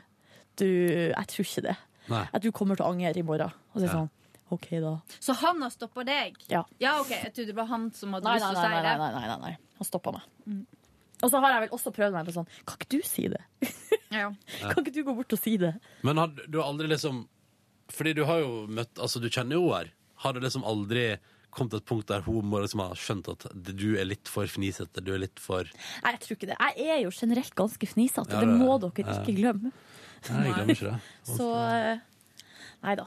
Du, 0.58 0.66
jeg 0.66 1.26
tror 1.32 1.46
ikke 1.48 1.66
det. 1.68 1.76
Nei. 2.12 2.22
At 2.34 2.42
du 2.44 2.48
kommer 2.52 2.78
til 2.78 2.86
å 2.86 2.92
angre 2.94 3.12
i 3.20 3.26
morgen. 3.26 3.52
Og 3.74 3.80
så 3.80 3.84
er 3.84 3.88
Ja. 3.88 3.96
sånn 3.98 4.10
OK, 4.50 4.68
da. 4.80 4.94
Så 5.20 5.34
han 5.42 5.60
har 5.60 5.70
stoppa 5.74 6.04
deg? 6.08 6.38
Ja. 6.48 6.62
Ja, 6.80 6.94
OK. 7.02 7.10
Jeg 7.12 7.34
trodde 7.36 7.50
det 7.52 7.56
var 7.58 7.66
han 7.68 7.90
som 7.92 8.14
hadde 8.16 8.24
Nei, 8.24 8.38
lyst 8.38 8.46
til 8.48 8.56
å 8.56 8.62
si 8.62 8.70
det. 8.72 8.82
nei, 8.82 8.96
nei, 8.96 9.10
nei, 9.12 9.26
nei. 9.28 9.38
nei. 9.42 9.56
Han 9.76 9.84
stoppa 9.90 10.12
meg. 10.16 10.64
Og 11.22 11.30
så 11.30 11.40
har 11.42 11.52
jeg 11.52 11.64
vel 11.66 11.74
også 11.76 11.92
prøvd 11.92 12.14
meg 12.16 12.28
på 12.28 12.32
sånn 12.36 12.46
Kan 12.64 12.78
ikke 12.78 12.88
du 12.96 13.00
si 13.04 13.26
det? 13.28 13.42
Ja. 14.14 14.30
Kan 14.70 14.78
ikke 14.80 14.94
du 14.94 15.02
gå 15.04 15.12
bort 15.18 15.34
og 15.36 15.38
si 15.42 15.58
det? 15.60 15.74
Men 16.06 16.16
har, 16.16 16.30
du 16.48 16.56
har 16.62 16.70
aldri 16.70 16.88
liksom 16.88 17.26
Fordi 17.92 18.14
du 18.16 18.22
har 18.24 18.38
jo 18.40 18.52
møtt 18.72 18.96
Altså, 19.02 19.20
du 19.20 19.28
kjenner 19.28 19.58
jo 19.58 19.66
henne. 19.74 19.92
Har 20.24 20.32
det 20.32 20.42
liksom 20.46 20.64
aldri 20.64 21.04
kommet 21.55 21.72
til 21.74 21.80
et 21.82 21.88
punkt 21.88 22.09
der 22.11 22.24
hun 22.26 22.46
må 22.46 22.61
liksom 22.62 22.82
ha 22.84 22.88
skjønt 22.99 23.28
at 23.32 23.46
du 23.55 23.86
er 23.99 24.07
litt 24.09 24.28
for 24.30 24.46
fnisete? 24.51 25.03
Du 25.05 25.12
er 25.14 25.22
litt 25.24 25.40
for 25.42 25.68
Nei, 26.05 26.12
jeg 26.14 26.20
tror 26.24 26.36
ikke 26.38 26.51
det. 26.51 26.59
Jeg 26.61 26.90
er 26.96 27.01
jo 27.05 27.12
generelt 27.14 27.55
ganske 27.59 27.90
fnisete. 27.90 28.34
Ja, 28.34 28.40
det 28.42 28.49
det- 28.49 28.59
må 28.61 28.78
dere 28.82 29.07
ja. 29.07 29.20
ikke 29.22 29.36
glemme. 29.38 29.72
Nei, 30.28 30.44
jeg 30.49 30.55
glemmer 30.59 30.74
ikke 30.76 30.90
det. 30.92 30.99
Så 31.30 31.49
eh, 31.62 32.05
Nei 32.82 32.94
da. 32.99 33.07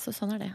Så 0.00 0.12
sånn 0.16 0.34
er 0.36 0.44
det. 0.46 0.52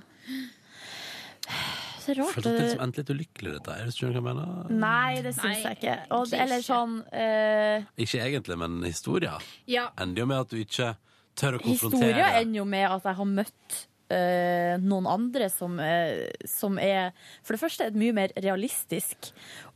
Så 2.05 2.13
rart. 2.17 2.36
Følte 2.36 2.51
at 2.51 2.55
det 2.55 2.59
som 2.59 2.65
liksom 2.65 2.84
endte 2.86 3.01
litt 3.01 3.11
ulykkelig, 3.15 3.51
dette 3.57 3.76
her. 3.80 3.89
Skjønner 3.93 4.13
du 4.15 4.21
hva 4.21 4.32
jeg 4.32 4.38
mener? 4.38 4.78
Nei, 4.86 5.21
det 5.26 5.34
syns 5.38 5.63
jeg 5.65 5.78
ikke. 5.80 5.95
Og, 6.09 6.28
egentlig 6.28 6.41
eller 6.43 6.61
ikke. 6.61 6.69
sånn 6.69 6.95
uh... 7.09 7.89
Ikke 8.05 8.21
egentlig, 8.28 8.57
men 8.61 8.78
historia 8.86 9.34
Ja. 9.69 9.88
ender 10.01 10.23
jo 10.23 10.30
med 10.30 10.43
at 10.45 10.53
du 10.53 10.61
ikke 10.61 10.91
tør 11.36 11.57
å 11.57 11.61
konfrontere 11.63 12.11
Historia 12.13 12.30
ender 12.39 12.61
jo 12.61 12.65
med 12.69 12.88
at 12.89 13.09
jeg 13.09 13.19
har 13.19 13.30
møtt 13.32 13.80
eh, 14.14 14.76
noen 14.82 15.08
andre 15.10 15.49
som, 15.49 15.78
eh, 15.80 16.28
som 16.49 16.80
er 16.82 17.14
for 17.43 17.56
det 17.56 17.62
første 17.62 17.88
et 17.89 17.97
mye 17.97 18.16
mer 18.16 18.34
realistisk 18.38 19.32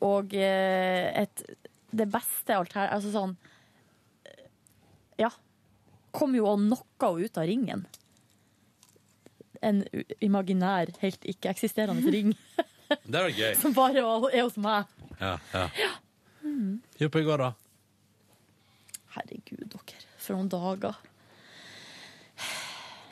og 0.06 0.36
eh, 0.38 1.10
et 1.24 1.46
det 1.90 2.06
beste 2.14 2.54
alter... 2.54 2.90
Altså 2.94 3.14
sånn 3.14 3.38
eh, 4.26 4.44
Ja. 5.26 5.32
Kom 6.16 6.36
jo 6.38 6.48
og 6.50 6.62
knocka 6.62 7.12
henne 7.14 7.30
ut 7.30 7.38
av 7.38 7.48
ringen. 7.50 7.86
En 9.62 9.84
imaginær, 10.24 10.94
helt 11.02 11.26
ikke-eksisterende 11.28 12.10
ring 12.16 12.32
Det 12.90 13.18
var 13.20 13.30
gøy. 13.30 13.54
som 13.62 13.76
bare 13.78 14.04
er 14.32 14.44
hos 14.44 14.58
meg. 14.62 14.90
Ja, 15.20 15.38
ja. 15.54 15.68
Gjør 17.00 17.12
på 17.14 17.22
i 17.22 17.28
går, 17.28 17.44
da. 17.44 17.52
Herregud, 19.18 19.66
dere. 19.74 20.06
For 20.20 20.38
noen 20.38 20.50
dager. 20.52 20.98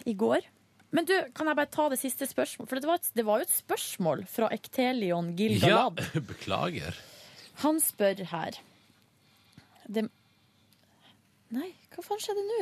I 0.07 0.13
går. 0.15 0.45
Men 0.95 1.07
du, 1.07 1.13
kan 1.35 1.49
jeg 1.49 1.59
bare 1.59 1.71
ta 1.71 1.89
det 1.91 1.99
siste 1.99 2.27
spørsmålet? 2.29 2.69
For 2.71 2.79
det 2.79 2.87
var, 2.89 3.01
et, 3.01 3.09
det 3.17 3.25
var 3.27 3.41
jo 3.41 3.47
et 3.47 3.53
spørsmål 3.53 4.23
fra 4.31 4.47
Ektelion 4.55 5.33
Ja, 5.67 5.87
beklager. 6.31 6.95
Han 7.63 7.81
spør 7.83 8.23
her 8.31 8.59
det... 9.87 10.07
Nei, 11.55 11.69
hva 11.93 12.03
faen 12.03 12.19
skjedde 12.19 12.43
nå? 12.43 12.61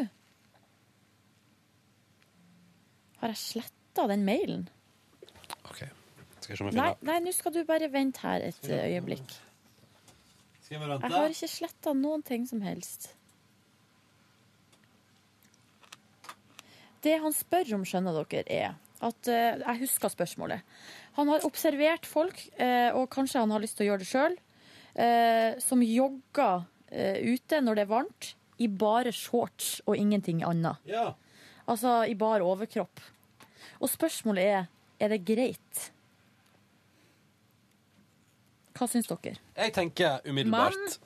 Har 3.21 3.34
jeg 3.34 3.41
sletta 3.41 4.05
den 4.11 4.26
mailen? 4.28 4.67
OK. 5.65 5.82
Skal 6.38 6.53
jeg 6.53 6.59
se 6.59 6.61
om 6.61 6.69
jeg 6.69 6.76
finner 6.76 6.99
nei, 7.09 7.17
nå 7.26 7.34
skal 7.34 7.55
du 7.55 7.63
bare 7.65 7.89
vente 7.89 8.21
her 8.21 8.45
et 8.45 8.67
øyeblikk. 8.69 9.34
Skal 10.61 10.76
jeg 10.76 10.84
bare 10.84 10.99
Jeg 11.01 11.15
har 11.15 11.34
ikke 11.34 11.49
sletta 11.49 11.95
noen 11.97 12.26
ting 12.26 12.45
som 12.49 12.61
helst. 12.65 13.14
Det 17.06 17.16
han 17.22 17.36
spør 17.36 17.76
om, 17.78 17.86
skjønner 17.88 18.18
dere, 18.18 18.43
er 18.49 18.76
at 19.06 19.30
eh, 19.30 19.60
Jeg 19.62 19.82
husker 19.84 20.10
spørsmålet. 20.10 20.64
Han 21.20 21.30
har 21.30 21.45
observert 21.45 22.08
folk, 22.10 22.39
eh, 22.58 22.89
og 22.95 23.10
kanskje 23.14 23.43
han 23.43 23.53
har 23.53 23.62
lyst 23.62 23.78
til 23.78 23.86
å 23.86 23.89
gjøre 23.91 24.03
det 24.03 24.10
sjøl, 24.10 24.41
som 25.60 25.82
jogger 25.84 26.62
eh, 26.88 27.18
ute 27.28 27.58
når 27.60 27.76
det 27.76 27.82
er 27.84 27.89
varmt, 27.89 28.30
i 28.64 28.70
bare 28.72 29.12
shorts 29.12 29.82
og 29.84 29.97
ingenting 29.99 30.39
annet. 30.47 30.80
Ja. 30.88 31.10
Altså 31.68 31.97
i 32.08 32.14
bar 32.16 32.39
overkropp. 32.45 33.01
Og 33.84 33.91
spørsmålet 33.91 34.47
er 34.53 34.64
er 34.99 35.12
det 35.12 35.26
greit. 35.28 35.82
Hva 38.76 38.88
syns 38.91 39.08
dere? 39.12 39.38
Jeg 39.56 39.74
tenker 39.76 40.24
umiddelbart 40.28 40.99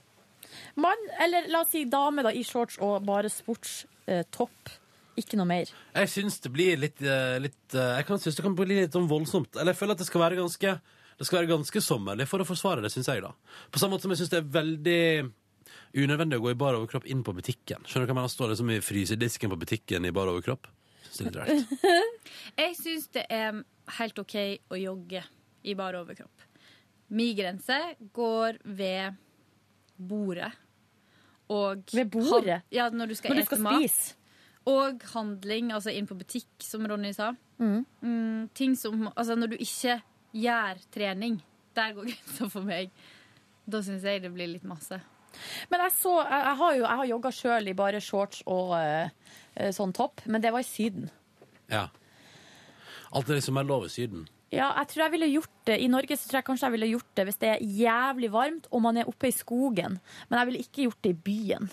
Mann, 0.79 1.01
eller 1.21 1.49
la 1.51 1.61
oss 1.61 1.73
si 1.75 1.83
dame 1.85 2.23
da, 2.25 2.31
i 2.33 2.41
shorts 2.45 2.79
og 2.81 3.03
bare 3.05 3.29
sportstopp. 3.29 4.71
Ikke 5.17 5.35
noe 5.39 5.45
mer. 5.49 5.65
Jeg 5.95 6.09
syns 6.13 6.39
det 6.43 6.51
blir 6.53 6.77
litt, 6.79 7.01
eh, 7.01 7.39
litt 7.39 7.73
eh, 7.75 7.97
Jeg 7.97 8.05
kan 8.07 8.19
synes 8.19 8.35
det 8.37 8.43
kan 8.45 8.55
bli 8.55 8.77
litt 8.83 8.93
sånn 8.95 9.09
voldsomt. 9.09 9.55
Eller 9.57 9.73
jeg 9.73 9.79
føler 9.81 9.97
at 9.97 10.03
det 10.03 10.07
skal 10.07 10.21
være 10.21 10.37
ganske 10.39 10.75
Det 11.19 11.25
skal 11.27 11.41
være 11.41 11.49
ganske 11.51 11.81
sommerlig 11.83 12.27
for 12.29 12.39
å 12.39 12.45
forsvare 12.47 12.81
det, 12.85 12.91
syns 12.93 13.09
jeg, 13.11 13.21
da. 13.25 13.33
På 13.71 13.79
samme 13.81 13.97
måte 13.97 14.05
som 14.07 14.11
jeg 14.13 14.21
syns 14.21 14.29
det 14.31 14.37
er 14.39 14.51
veldig 14.53 15.31
unødvendig 15.99 16.37
å 16.39 16.43
gå 16.45 16.51
i 16.53 16.57
bar 16.61 16.77
overkropp 16.77 17.05
inn 17.09 17.23
på 17.25 17.33
butikken. 17.35 17.83
Skjønner 17.83 18.05
du 18.05 18.13
hva 18.13 18.13
jeg 18.13 18.19
mener? 18.21 18.31
Står 18.31 18.53
liksom 18.53 18.69
i 18.71 18.77
frysedisken 18.79 19.51
på 19.51 19.57
butikken 19.59 20.05
i 20.07 20.13
bar 20.15 20.29
overkropp. 20.31 20.69
Synes 21.09 21.33
det 21.33 21.41
er 21.41 21.49
litt 21.49 21.73
rart. 21.83 22.13
Jeg 22.61 22.75
syns 22.79 23.07
det 23.17 23.25
er 23.33 23.59
helt 23.97 24.21
OK 24.21 24.35
å 24.69 24.79
jogge 24.79 25.23
i 25.67 25.75
bar 25.75 25.97
overkropp. 25.99 26.45
Min 27.09 27.35
grense 27.35 27.79
går 28.13 28.61
ved 28.63 29.17
bordet. 29.97 30.51
Og 31.49 31.83
Ved 31.97 32.11
bordet? 32.13 32.61
Ja, 32.71 32.87
når 32.93 33.11
du 33.11 33.15
skal 33.17 33.33
Når 33.33 33.41
du 33.41 33.45
skal 33.49 33.63
mat. 33.65 33.81
spise. 33.81 34.15
Og 34.67 35.03
handling, 35.13 35.71
altså 35.73 35.93
inn 35.95 36.07
på 36.09 36.17
butikk, 36.19 36.49
som 36.61 36.83
Ronny 36.87 37.13
sa. 37.15 37.31
Mm. 37.59 37.85
Mm, 38.01 38.49
ting 38.55 38.75
som 38.77 39.07
Altså, 39.15 39.35
når 39.35 39.53
du 39.53 39.55
ikke 39.59 39.99
gjør 40.35 40.81
trening, 40.93 41.39
der 41.75 41.95
går 41.95 42.09
grensa 42.11 42.49
for 42.51 42.67
meg. 42.67 42.91
Da 43.69 43.81
syns 43.85 44.03
jeg 44.03 44.23
det 44.23 44.33
blir 44.33 44.51
litt 44.51 44.67
masse. 44.67 44.99
Men 45.69 45.83
jeg 45.85 45.93
så 45.93 46.15
Jeg, 46.23 46.41
jeg 46.41 46.57
har 46.57 46.73
jo 46.73 46.83
jeg 46.83 46.99
har 47.01 47.09
jogga 47.11 47.31
sjøl 47.31 47.69
i 47.69 47.77
bare 47.77 48.01
shorts 48.01 48.41
og 48.49 48.73
eh, 48.79 49.69
sånn 49.75 49.93
topp, 49.93 50.25
men 50.25 50.41
det 50.41 50.51
var 50.55 50.65
i 50.65 50.67
Syden. 50.67 51.09
Ja. 51.69 51.87
Alt 53.13 53.29
det 53.29 53.43
som 53.45 53.57
er 53.57 53.67
lov 53.69 53.85
i 53.85 53.93
Syden. 53.93 54.27
Ja, 54.49 54.71
jeg 54.79 54.89
tror 54.89 55.03
jeg 55.03 55.13
ville 55.13 55.27
gjort 55.29 55.57
det 55.69 55.75
I 55.77 55.89
Norge 55.93 56.15
så 56.17 56.25
tror 56.25 56.39
jeg 56.39 56.45
kanskje 56.47 56.65
jeg 56.65 56.73
ville 56.73 56.87
gjort 56.89 57.09
det 57.19 57.25
hvis 57.27 57.37
det 57.41 57.49
er 57.51 57.59
jævlig 57.61 58.31
varmt 58.33 58.65
og 58.73 58.81
man 58.81 58.97
er 58.97 59.09
oppe 59.09 59.29
i 59.29 59.35
skogen. 59.35 59.99
Men 60.29 60.39
jeg 60.39 60.49
ville 60.49 60.63
ikke 60.65 60.87
gjort 60.87 61.03
det 61.05 61.13
i 61.13 61.19
byen. 61.29 61.69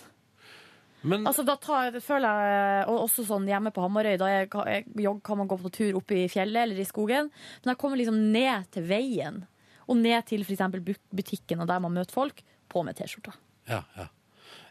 Men 1.03 1.27
Altså 1.27 1.43
da 1.45 1.55
tar, 1.61 1.91
jeg- 1.91 2.01
føler 2.03 2.27
jeg, 2.41 2.87
og 2.89 3.03
også 3.09 3.25
sånn 3.27 3.45
hjemme 3.47 3.71
på 3.71 3.81
Hamarøy, 3.85 4.17
da 4.17 4.25
jeg, 4.25 4.49
jeg, 4.49 4.85
jogg, 4.95 5.21
kan 5.23 5.37
man 5.37 5.47
gå 5.47 5.57
på 5.61 5.71
tur 5.71 5.95
oppe 5.99 6.15
i 6.23 6.27
fjellet 6.27 6.63
eller 6.63 6.79
i 6.79 6.85
skogen. 6.85 7.29
Men 7.63 7.73
jeg 7.75 7.77
kommer 7.77 7.97
liksom 7.97 8.17
ned 8.33 8.71
til 8.71 8.83
veien, 8.83 9.45
og 9.87 9.97
ned 9.97 10.25
til 10.25 10.41
eksempel 10.43 10.81
butikken 11.13 11.61
og 11.61 11.67
der 11.67 11.79
man 11.79 11.93
møter 11.93 12.11
folk, 12.11 12.41
på 12.67 12.83
med 12.83 12.95
T-skjorta. 12.97 13.33
Ja, 13.69 13.83
ja. 13.95 14.07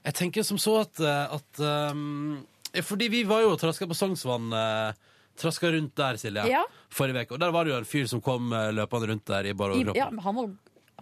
Jeg 0.05 0.15
tenker 0.15 0.43
som 0.45 0.59
så 0.59 0.81
at, 0.83 1.01
eh, 1.01 1.35
at 1.35 1.61
um, 1.93 2.47
eh, 2.75 2.83
Fordi 2.83 3.09
vi 3.09 3.23
var 3.25 3.41
jo 3.43 3.53
og 3.55 3.59
traska 3.61 3.87
på 3.87 3.95
Sognsvann. 3.97 4.53
Uh, 4.53 4.93
traska 5.37 5.71
rundt 5.73 5.95
der, 5.95 6.17
Silje, 6.17 6.45
Ja. 6.49 6.63
forrige 6.91 7.23
uke. 7.27 7.33
Og 7.33 7.41
der 7.41 7.51
var 7.53 7.65
det 7.65 7.73
jo 7.73 7.79
en 7.79 7.85
fyr 7.85 8.07
som 8.09 8.21
kom 8.21 8.53
eh, 8.53 8.71
løpende 8.73 9.09
rundt 9.11 9.25
der 9.27 9.45
i 9.47 9.53
bar 9.53 9.71
I, 9.71 9.83
overkropp. 9.85 9.97
ja, 9.97 10.11
men 10.11 10.19
han 10.25 10.35
var, 10.35 10.51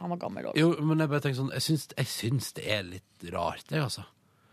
han 0.01 0.11
var 0.11 0.17
gammel 0.19 0.45
òg. 0.51 0.57
Jo, 0.59 0.71
men 0.81 0.99
jeg 0.99 1.09
bare 1.09 1.21
tenker 1.21 1.39
sånn 1.39 1.53
Jeg 1.53 1.63
syns, 1.63 1.89
jeg 1.97 2.07
syns 2.07 2.53
det 2.55 2.65
er 2.67 2.83
litt 2.83 3.33
rart, 3.33 3.63
det, 3.69 3.79
altså. 3.83 4.03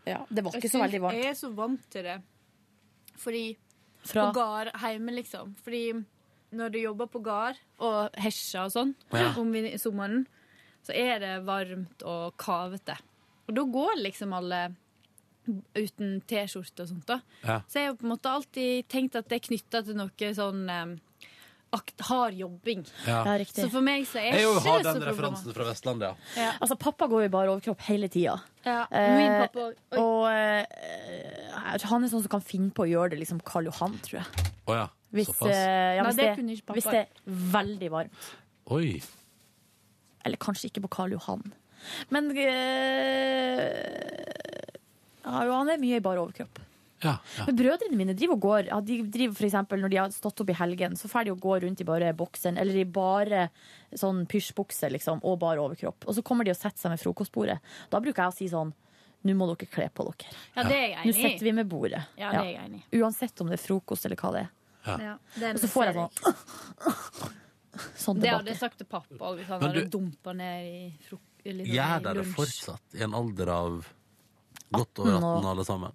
Ja, 0.08 0.26
det 0.30 0.43
var 0.43 0.56
ikke 0.58 0.70
så 0.72 0.82
veldig 0.82 1.02
varmt. 1.04 1.18
Jeg 1.22 1.30
er 1.30 1.38
så 1.38 1.52
vant 1.56 1.84
til 1.93 2.04
det. 2.08 2.22
Fordi 3.22 3.44
Fra 4.02 4.28
På 4.32 4.34
gard 4.40 4.72
hjemme, 4.82 5.14
liksom. 5.14 5.56
Fordi 5.61 5.84
når 6.57 6.72
du 6.73 6.80
jobber 6.82 7.07
på 7.07 7.22
gard 7.23 7.60
og 7.80 8.10
hesja 8.18 8.65
og 8.65 8.72
sånn 8.73 8.95
Ja. 9.14 9.34
om 9.38 9.53
sommeren, 9.78 10.26
så 10.84 10.95
er 10.98 11.19
det 11.19 11.45
varmt 11.45 12.02
og 12.03 12.36
kavete. 12.38 12.98
Og 13.48 13.53
da 13.56 13.61
går 13.64 14.02
liksom 14.02 14.34
alle 14.34 14.76
uten 15.76 16.22
T-skjorte 16.28 16.82
og 16.84 16.88
sånt. 16.90 17.06
da. 17.06 17.19
Ja. 17.44 17.61
Så 17.68 17.80
jeg 17.80 17.88
har 17.91 17.95
på 17.95 18.06
en 18.06 18.14
måte 18.15 18.30
alltid 18.32 18.88
tenkt 18.88 19.15
at 19.15 19.28
det 19.30 19.36
er 19.40 19.48
knytta 19.48 19.84
til 19.86 19.95
noe 19.95 20.34
sånn 20.38 20.69
eh, 20.69 20.98
hard 22.07 22.34
jobbing. 22.35 22.81
Ja. 23.07 23.22
Ja, 23.26 23.35
riktig. 23.39 23.64
Så 23.64 23.69
for 23.72 23.81
meg 23.85 24.03
så 24.10 24.19
er 24.19 24.35
Jeg 24.35 24.43
jo 24.43 24.52
ikke 24.57 24.65
har 24.68 24.84
så 24.84 24.93
den 24.93 25.06
referansen 25.07 25.53
fra 25.56 25.68
Vestlandet, 25.69 26.18
ja. 26.35 26.49
Altså, 26.60 26.76
pappa 26.80 27.07
går 27.07 27.23
jo 27.23 27.30
i 27.30 27.34
bar 27.34 27.48
overkropp 27.53 27.81
hele 27.88 28.10
tida. 28.11 28.38
Ja, 28.65 28.81
Eh, 28.91 29.18
min 29.18 29.31
pappa 29.41 29.60
Oi. 29.69 29.73
Og 29.98 30.26
eh, 30.30 30.65
han 31.88 32.03
er 32.03 32.11
sånn 32.11 32.22
som 32.26 32.30
kan 32.30 32.43
finne 32.45 32.72
på 32.76 32.84
å 32.84 32.89
gjøre 32.91 33.14
det 33.15 33.22
liksom 33.23 33.39
Karl 33.48 33.65
Johan, 33.72 33.95
tror 34.06 34.19
jeg. 34.22 34.52
Å 34.68 34.76
ja. 34.81 34.88
Hvis, 35.11 35.27
Såpass. 35.31 35.49
eh, 35.56 35.95
ja, 35.98 36.03
Nei, 36.03 36.11
hvis, 36.11 36.19
det 36.19 36.27
det, 36.27 36.35
kunne 36.39 36.52
ikke 36.56 36.68
pappa. 36.69 36.77
hvis 36.80 36.89
det 36.91 36.99
er 37.02 37.07
veldig 37.56 37.89
varmt. 37.91 38.30
Oi. 38.72 39.02
Eller 40.26 40.38
kanskje 40.38 40.69
ikke 40.69 40.84
på 40.85 40.91
Karl 40.99 41.15
Johan. 41.15 41.41
Men 42.14 42.30
eh, 42.38 43.72
ja, 45.26 45.43
jo, 45.48 45.56
han 45.56 45.69
er 45.73 45.81
mye 45.81 45.98
i 45.99 46.03
bar 46.03 46.19
overkropp. 46.22 46.60
Ja, 47.03 47.15
ja. 47.38 47.45
Men 47.48 47.56
brødrene 47.57 47.98
mine 47.98 48.14
driver 48.14 48.36
og 48.38 48.41
går 48.45 48.68
ja, 48.68 48.80
De 48.86 48.98
driver 49.10 49.34
for 49.34 49.45
eksempel 49.48 49.80
Når 49.82 49.90
de 49.90 49.98
har 49.98 50.11
stått 50.14 50.41
opp 50.44 50.49
i 50.53 50.53
helgen, 50.60 50.94
så 50.99 51.10
får 51.10 51.26
de 51.26 51.32
å 51.34 51.40
gå 51.41 51.56
rundt 51.64 51.82
i 51.82 51.88
bare 51.88 52.11
boksen, 52.14 52.57
eller 52.61 52.76
i 52.78 52.84
bare 52.86 53.48
sånn 53.98 54.26
pysjbukse, 54.30 54.90
liksom, 54.94 55.19
og 55.26 55.40
bare 55.41 55.60
overkropp. 55.64 56.06
Og 56.07 56.14
så 56.15 56.22
kommer 56.23 56.45
de 56.45 56.52
og 56.53 56.57
setter 56.60 56.78
seg 56.78 56.94
med 56.94 57.02
frokostbordet. 57.02 57.57
Da 57.90 57.99
bruker 57.99 58.23
jeg 58.28 58.34
å 58.34 58.38
si 58.38 58.48
sånn 58.53 58.73
Nå 59.23 59.36
må 59.38 59.45
dere 59.52 59.68
kle 59.69 59.86
på 59.94 60.02
dere. 60.07 60.32
Ja, 60.56 60.64
det 60.65 60.73
er 60.78 60.88
jeg 60.88 60.98
Nå 60.98 61.02
enig 61.11 61.18
i. 61.18 61.22
setter 61.22 61.45
vi 61.45 61.52
med 61.53 61.68
bordet. 61.69 61.99
Ja, 62.18 62.32
det 62.32 62.40
er 62.40 62.48
jeg 62.52 62.61
enig 62.65 62.80
i. 62.91 63.02
Uansett 63.02 63.41
om 63.41 63.48
det 63.52 63.60
er 63.60 63.61
frokost 63.68 64.06
eller 64.10 64.18
hva 64.18 64.32
det 64.34 64.40
er. 64.48 64.49
Ja, 64.82 65.18
den 65.38 65.56
Og 65.56 65.61
så 65.61 65.68
får 65.69 65.86
jeg 65.91 65.95
sånn 65.99 66.10
Sånn 68.02 68.19
Det 68.19 68.30
hadde 68.34 68.49
jeg 68.52 68.60
sagt 68.60 68.78
til 68.82 68.88
pappa 68.90 69.15
òg, 69.30 69.38
hvis 69.40 69.48
han 69.48 69.61
hadde 69.61 69.84
du- 69.86 69.91
dumpa 69.94 70.34
ned 70.36 70.65
i 70.65 70.80
frokost. 71.06 71.28
Gjør 71.45 72.02
dere 72.03 72.14
det 72.22 72.26
fortsatt 72.36 72.98
i 72.98 73.03
en 73.06 73.14
alder 73.18 73.49
av 73.49 73.88
godt 74.73 74.99
over 74.99 75.11
18 75.15 75.23
og- 75.23 75.38
18 75.38 75.49
alle 75.52 75.65
sammen? 75.65 75.94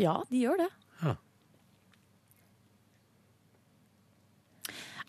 Ja, 0.00 0.14
de 0.30 0.40
gjør 0.40 0.62
det. 0.62 0.68
Ja. 1.02 1.16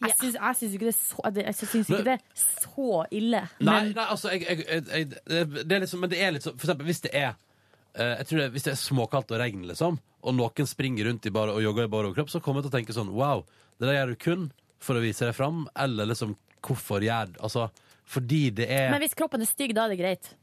Jeg 0.02 0.16
syns, 0.18 0.36
jeg 0.36 0.58
syns 0.58 0.76
ikke 0.76 0.88
det 0.88 0.96
så, 0.98 1.32
jeg 1.38 1.58
syns 1.60 1.90
ikke 1.92 2.06
det 2.08 2.14
er 2.18 2.24
så 2.42 3.02
ille. 3.14 3.42
Nei, 3.62 3.76
Men 3.76 3.92
nei 3.98 4.06
altså, 4.10 4.32
jeg, 4.34 4.64
jeg, 4.66 5.12
det 5.14 5.76
er 5.76 5.84
liksom, 5.84 6.02
men 6.02 6.12
det 6.12 6.22
er 6.22 6.34
litt 6.34 6.46
sånn 6.48 6.56
For 6.58 6.66
eksempel 6.66 6.90
hvis 6.90 7.04
det 7.06 7.12
er 7.14 7.30
eh, 7.30 8.16
jeg 8.18 8.30
tror 8.30 8.42
det, 8.42 8.48
Hvis 8.56 8.66
det 8.66 8.74
er 8.74 8.80
småkaldt 8.82 9.36
og 9.36 9.42
regn, 9.44 9.68
liksom, 9.70 10.00
og 10.22 10.38
noen 10.38 10.70
springer 10.70 11.06
rundt 11.10 11.30
i 11.30 11.34
bare, 11.34 11.54
og 11.54 11.62
jogger 11.62 11.86
i 11.86 11.92
bar 11.94 12.10
overkropp, 12.10 12.34
så 12.34 12.42
kommer 12.42 12.62
jeg 12.62 12.70
til 12.70 12.74
å 12.74 12.78
tenke 12.80 12.98
sånn 12.98 13.14
Wow, 13.14 13.46
det 13.78 13.92
der 13.92 14.00
gjør 14.00 14.16
du 14.16 14.22
kun 14.26 14.50
for 14.82 14.98
å 14.98 15.04
vise 15.04 15.28
deg 15.28 15.38
fram, 15.38 15.68
eller 15.86 16.10
liksom 16.10 16.34
Hvorfor 16.66 17.06
gjør 17.06 17.36
Altså, 17.46 17.70
fordi 18.10 18.48
det 18.58 18.68
er 18.74 18.90
Men 18.94 19.04
hvis 19.06 19.18
kroppen 19.18 19.46
er 19.46 19.50
stygg, 19.50 19.76
da 19.78 19.86
er 19.86 19.94
det 19.94 20.02
greit. 20.02 20.34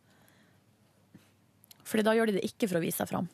Fordi 1.88 2.04
da 2.06 2.14
gjør 2.14 2.30
de 2.30 2.38
det 2.38 2.46
ikke 2.46 2.68
for 2.68 2.78
å 2.78 2.84
vise 2.84 3.02
seg 3.02 3.10
fram. 3.10 3.28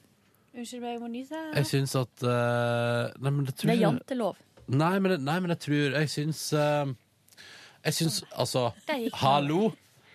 Unnskyld 0.54 0.82
meg, 0.84 0.92
jeg 0.94 1.00
må 1.02 1.08
nyse. 1.10 1.38
Jeg 1.56 1.66
syns 1.66 1.94
at 1.98 2.22
eh, 2.30 3.14
Nei, 3.18 3.30
men 3.30 3.46
det 3.48 3.56
tror 3.58 3.70
Det 3.70 3.74
er 3.74 3.80
jantelov. 3.82 4.36
Nei, 4.70 4.92
men, 5.02 5.16
nei, 5.26 5.38
men 5.44 5.52
jeg 5.52 5.60
tror 5.66 5.96
Jeg 5.98 6.10
syns 6.12 6.42
eh, 6.56 6.92
Jeg 7.84 7.96
syns 7.98 8.20
altså 8.32 8.68
Der 8.86 9.02
gikk 9.02 9.10
den. 9.10 9.18
Hallo! 9.24 9.64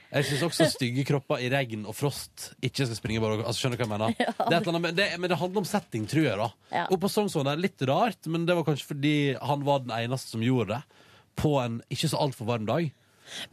Jeg 0.10 0.26
syns 0.26 0.46
også 0.48 0.66
stygge 0.74 1.04
kropper 1.06 1.44
i 1.46 1.52
regn 1.54 1.84
og 1.86 1.94
frost 1.94 2.48
ikke 2.66 2.88
skal 2.88 2.98
springe 2.98 3.22
bare 3.22 3.44
altså, 3.44 3.60
Skjønner 3.60 3.78
du 3.78 3.84
hva 3.84 3.86
jeg 3.86 3.92
mener? 3.92 4.16
Det 4.18 4.26
er 4.26 4.56
et 4.56 4.56
eller 4.56 4.72
annet, 4.72 4.86
men, 4.88 4.96
det, 4.98 5.06
men 5.22 5.30
det 5.30 5.38
handler 5.38 5.62
om 5.62 5.68
setting, 5.70 6.08
tror 6.10 6.26
jeg. 6.26 6.40
da 6.40 6.48
Ja. 6.80 6.86
Og 6.90 6.98
på 7.04 7.12
Sognsvann 7.14 7.52
er 7.52 7.60
det 7.60 7.68
litt 7.68 7.84
rart, 7.92 8.32
men 8.32 8.48
det 8.50 8.56
var 8.58 8.66
kanskje 8.72 8.90
fordi 8.90 9.14
han 9.38 9.68
var 9.68 9.84
den 9.84 9.94
eneste 10.00 10.34
som 10.34 10.42
gjorde 10.42 10.80
det. 10.80 11.04
På 11.38 11.60
en 11.62 11.78
ikke 11.94 12.10
så 12.10 12.24
altfor 12.26 12.50
varm 12.50 12.66
dag. 12.66 12.90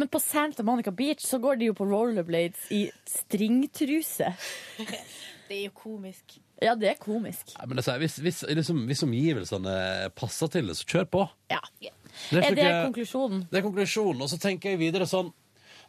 Men 0.00 0.08
på 0.08 0.22
Santa 0.24 0.64
Monica 0.64 0.94
Beach 0.96 1.26
så 1.28 1.36
går 1.44 1.60
de 1.60 1.68
jo 1.68 1.76
på 1.76 1.84
rollerblades 1.90 2.70
i 2.72 2.86
stringtruse. 3.04 4.32
Det 5.50 5.60
er 5.60 5.64
jo 5.68 5.76
komisk. 5.76 6.38
Ja, 6.62 6.74
det 6.74 6.88
er 6.88 6.94
komisk. 7.00 7.50
Ja, 7.58 7.66
men 7.66 7.76
det, 7.76 7.86
er- 7.88 7.98
hvis, 8.00 8.16
hvis, 8.24 8.38
liksom, 8.48 8.86
hvis 8.88 9.02
omgivelsene 9.04 10.10
passer 10.16 10.48
til 10.48 10.66
det, 10.70 10.76
så 10.78 10.86
kjør 10.88 11.04
på. 11.12 11.24
Ja. 11.52 11.58
Det 12.30 12.40
Er 12.44 12.54
det 12.54 12.64
ikke- 12.64 12.84
konklusjonen? 12.92 13.42
Det 13.50 13.58
er 13.58 13.62
konklusjonen. 13.66 14.22
Og 14.22 14.28
så 14.32 14.38
tenker 14.40 14.70
jeg 14.70 14.78
videre 14.80 15.04
sånn 15.06 15.32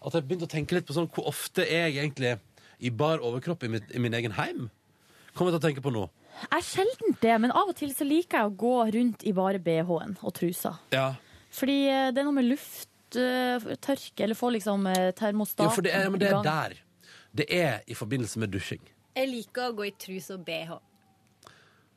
at 0.06 0.14
jeg 0.14 0.24
begynte 0.28 0.46
å 0.46 0.52
tenke 0.52 0.76
litt 0.76 0.86
på 0.86 0.94
sånn 0.94 1.08
hvor 1.10 1.28
ofte 1.32 1.64
er 1.64 1.88
jeg 1.88 2.04
egentlig 2.04 2.40
i 2.80 2.90
bar 2.90 3.20
overkropp 3.20 3.64
i, 3.64 3.68
mitt, 3.68 3.84
i 3.96 4.00
min 4.00 4.14
egen 4.14 4.32
heim. 4.38 4.70
Kommer 5.34 5.52
jeg 5.54 5.62
til 5.62 5.64
å 5.64 5.68
tenke 5.72 5.82
på 5.86 5.94
nå. 5.94 6.10
Jeg 6.38 6.60
er 6.60 6.66
sjelden 6.68 7.16
det, 7.22 7.38
men 7.42 7.52
av 7.52 7.70
og 7.72 7.76
til 7.80 7.90
så 7.96 8.06
liker 8.06 8.38
jeg 8.38 8.52
å 8.52 8.58
gå 8.58 8.76
rundt 8.94 9.24
i 9.26 9.32
bare 9.32 9.58
BH-en 9.60 10.18
og 10.22 10.34
trusa. 10.34 10.76
Ja, 10.92 11.16
Fordi 11.50 11.88
eh, 11.88 12.12
det 12.12 12.20
er 12.22 12.28
noe 12.28 12.36
med 12.36 12.46
lufttørke, 12.52 14.24
eller 14.24 14.36
få 14.36 14.52
liksom 14.54 14.84
termostaten 15.16 15.64
i 15.64 15.64
gang. 15.64 15.72
Ja, 15.72 15.76
for 15.76 15.82
det 15.82 15.94
er, 15.96 16.10
det 16.20 16.30
er 16.34 16.44
der. 16.44 16.76
Det 17.38 17.46
er 17.54 17.80
i 17.88 17.94
forbindelse 17.98 18.40
med 18.40 18.52
dusjing. 18.54 18.82
Jeg 19.18 19.30
liker 19.32 19.72
å 19.72 19.76
gå 19.78 19.88
i 19.88 19.94
truse 19.98 20.36
og 20.36 20.44
bh. 20.46 20.76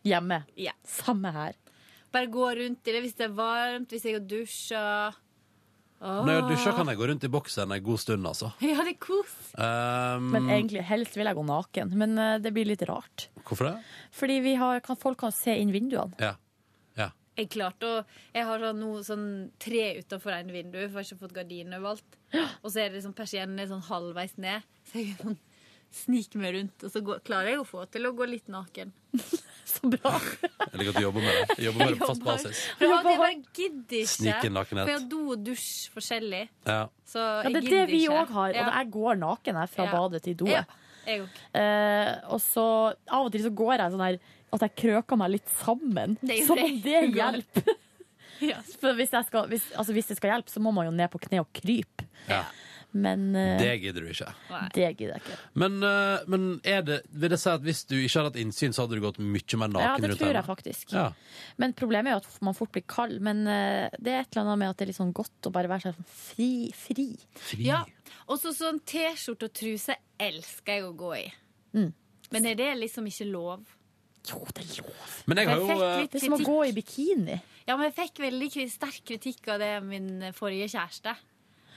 Hjemme. 0.09 0.45
Ja. 0.57 0.73
Samme 0.89 1.33
her. 1.35 1.59
Bare 2.11 2.31
gå 2.33 2.47
rundt 2.57 2.89
i 2.89 2.95
det 2.95 3.03
hvis 3.05 3.19
det 3.19 3.27
er 3.29 3.35
varmt, 3.37 3.93
hvis 3.93 4.07
jeg 4.09 4.17
har 4.17 4.25
dusja. 4.25 4.85
Åh. 6.01 6.23
Når 6.25 6.33
jeg 6.33 6.45
dusjer, 6.49 6.75
kan 6.79 6.89
jeg 6.89 6.97
gå 6.97 7.09
rundt 7.11 7.25
i 7.29 7.31
boksen 7.31 7.75
en 7.77 7.83
god 7.85 8.01
stund, 8.01 8.29
altså. 8.31 8.49
Ja, 8.65 8.81
det 8.87 8.95
er 8.95 9.01
kos. 9.05 9.35
Um, 9.53 10.31
Men 10.33 10.49
egentlig, 10.49 10.81
helst 10.89 11.19
vil 11.19 11.29
jeg 11.29 11.37
gå 11.37 11.45
naken. 11.45 11.93
Men 12.01 12.17
eh, 12.17 12.39
det 12.41 12.55
blir 12.57 12.71
litt 12.71 12.87
rart. 12.89 13.29
Hvorfor 13.45 13.69
det? 13.69 13.75
Fordi 14.17 14.39
vi 14.47 14.55
har, 14.63 14.81
kan, 14.87 14.97
folk 14.97 15.21
kan 15.21 15.35
se 15.37 15.59
inn 15.61 15.75
vinduene. 15.77 16.17
Ja. 16.23 16.33
ja. 16.97 17.11
Jeg 17.37 17.53
klarte 17.53 17.91
å 17.91 18.01
Jeg 18.33 18.49
har 18.49 18.65
sånn, 18.65 18.81
noe, 18.81 19.05
sånn 19.05 19.29
tre 19.61 19.85
utenfor 20.01 20.39
en 20.39 20.57
vindu, 20.57 20.81
for 20.87 20.89
jeg 20.89 20.97
har 21.03 21.11
ikke 21.11 21.23
fått 21.27 21.37
gardiner 21.37 21.85
overalt. 21.85 22.19
Og 22.65 22.73
så 22.73 22.87
er 22.87 22.97
det 22.97 23.05
sånn 23.05 23.19
persiennene 23.21 23.69
sånn 23.69 23.85
halvveis 23.93 24.39
ned. 24.41 24.65
Så 24.89 25.05
jeg 25.05 25.21
sånn 25.21 25.37
sniker 25.95 26.39
meg 26.43 26.55
rundt, 26.55 26.85
og 26.87 26.91
så 26.93 27.01
går, 27.05 27.21
klarer 27.27 27.53
jeg 27.55 27.61
å 27.63 27.65
få 27.67 27.85
til 27.91 28.07
å 28.07 28.13
gå 28.15 28.27
litt 28.31 28.49
naken. 28.53 28.93
Så 29.71 29.87
bra! 29.91 30.13
Jeg 30.43 30.79
liker 30.81 30.91
at 30.91 30.97
du 30.99 31.03
jobber 31.05 31.23
med 31.23 31.31
det. 31.37 31.57
Jeg 31.61 31.67
jobber 31.69 31.81
med 31.85 31.93
det 31.93 31.99
på 32.01 32.07
fast 32.11 32.25
basis. 32.27 32.61
Jeg, 32.81 32.91
bare 33.07 33.29
gidder 33.55 33.99
ikke. 34.01 34.11
Snike 34.13 34.51
nakenhet. 34.51 34.85
For 34.87 34.91
jeg 34.93 34.99
har 34.99 35.09
do 35.13 35.21
og 35.35 35.45
dusj 35.47 35.69
forskjellig. 35.95 36.41
Ja. 36.67 36.79
Så 37.07 37.23
Ja, 37.23 37.53
det 37.55 37.61
er 37.61 37.69
det 37.71 37.83
vi 37.93 38.01
òg 38.11 38.33
har. 38.35 38.57
Og 38.65 38.73
jeg 38.75 38.91
går 38.97 39.21
naken 39.21 39.61
her 39.61 39.71
fra 39.71 39.87
Ja. 39.87 39.93
badet 39.95 40.23
til 40.27 40.35
doet. 40.43 40.51
Ja, 40.57 40.65
jeg 41.07 41.23
òg. 41.23 41.39
Eh, 41.61 42.11
og 42.35 42.41
så 42.43 42.67
av 43.07 43.27
og 43.29 43.31
til 43.35 43.45
så 43.47 43.53
går 43.63 43.77
jeg 43.77 43.95
sånn 43.95 44.05
her 44.09 44.19
at 44.51 44.67
jeg 44.67 44.75
krøker 44.83 45.17
meg 45.23 45.31
litt 45.37 45.55
sammen. 45.63 46.17
Det 46.23 46.41
Som 46.49 46.59
det. 46.59 46.65
om 46.65 46.81
det 46.89 47.05
hjelper. 47.15 47.71
Ja. 48.41 48.57
For 48.81 48.97
hvis, 48.97 49.11
jeg 49.13 49.27
skal, 49.29 49.47
hvis, 49.53 49.67
altså 49.77 49.93
hvis 49.93 50.07
det 50.09 50.15
skal 50.17 50.31
hjelpe, 50.33 50.49
så 50.49 50.63
må 50.65 50.71
man 50.73 50.87
jo 50.87 50.93
ned 50.97 51.11
på 51.13 51.19
kne 51.21 51.43
og 51.43 51.51
krype. 51.53 52.07
ja. 52.27 52.43
Men 52.93 53.37
eh, 53.39 53.59
Det 53.61 53.75
gidder 53.85 54.03
du 54.03 54.09
ikke. 54.11 54.31
det 54.75 54.87
gidder 54.99 55.13
jeg 55.15 55.23
ikke. 55.23 55.37
Men, 55.63 55.77
uh, 55.85 56.25
men 56.27 56.47
er 56.67 56.83
det, 56.83 56.97
vil 57.13 57.31
det 57.31 57.39
si 57.39 57.51
at 57.53 57.63
hvis 57.63 57.85
du 57.87 57.95
ikke 58.01 58.17
hadde 58.19 58.31
hatt 58.33 58.41
innsyn, 58.43 58.73
så 58.75 58.83
hadde 58.83 58.99
du 58.99 59.05
gått 59.05 59.21
mye 59.23 59.61
mer 59.63 59.71
naken 59.71 59.85
Ja, 59.87 59.93
det 59.97 60.09
rundt 60.11 60.19
tror 60.19 60.27
jeg 60.33 60.35
hjemme? 60.35 60.49
faktisk. 60.49 60.93
Ja. 60.97 61.05
Men 61.63 61.75
problemet 61.79 62.11
er 62.11 62.19
jo 62.19 62.23
at 62.25 62.43
man 62.43 62.57
fort 62.59 62.73
blir 62.75 62.83
kald. 62.91 63.21
Men 63.23 63.45
eh, 63.47 63.89
det 64.01 64.11
er 64.17 64.25
et 64.25 64.33
eller 64.35 64.49
annet 64.49 64.59
med 64.65 64.73
at 64.73 64.77
det 64.81 64.87
er 64.89 64.91
litt 64.91 64.99
sånn 64.99 65.13
godt 65.15 65.47
å 65.47 65.53
bare 65.55 65.71
være 65.71 65.93
sånn 65.93 66.09
fri. 66.11 66.51
fri. 66.75 67.09
Fri. 67.39 67.63
Ja. 67.71 67.85
Og 68.27 68.41
så 68.43 68.51
sånn 68.57 68.83
T-skjorte 68.83 69.47
og 69.51 69.55
truse 69.55 69.95
elsker 70.19 70.81
jeg 70.81 70.89
å 70.89 70.95
gå 70.99 71.13
i. 71.21 71.27
Mm. 71.79 71.93
Men 72.35 72.47
er 72.51 72.59
det 72.59 72.73
liksom 72.83 73.07
ikke 73.11 73.31
lov? 73.31 73.63
Jo, 74.29 74.43
det 74.53 74.67
er 74.67 74.83
lov. 74.83 75.15
Men 75.31 75.39
jeg 75.41 75.49
har 75.49 75.57
jo 75.63 75.71
eh, 75.79 76.03
Det 76.11 76.19
er 76.21 76.27
som 76.27 76.35
å 76.37 76.43
gå 76.45 76.59
i 76.69 76.75
bikini. 76.77 77.39
Ja, 77.71 77.77
men 77.79 77.87
jeg 77.89 77.95
fikk 78.03 78.19
veldig 78.27 78.51
kri- 78.53 78.67
sterk 78.71 79.01
kritikk 79.07 79.47
av 79.55 79.63
det 79.63 79.71
min 79.87 80.33
forrige 80.37 80.67
kjæreste. 80.75 81.15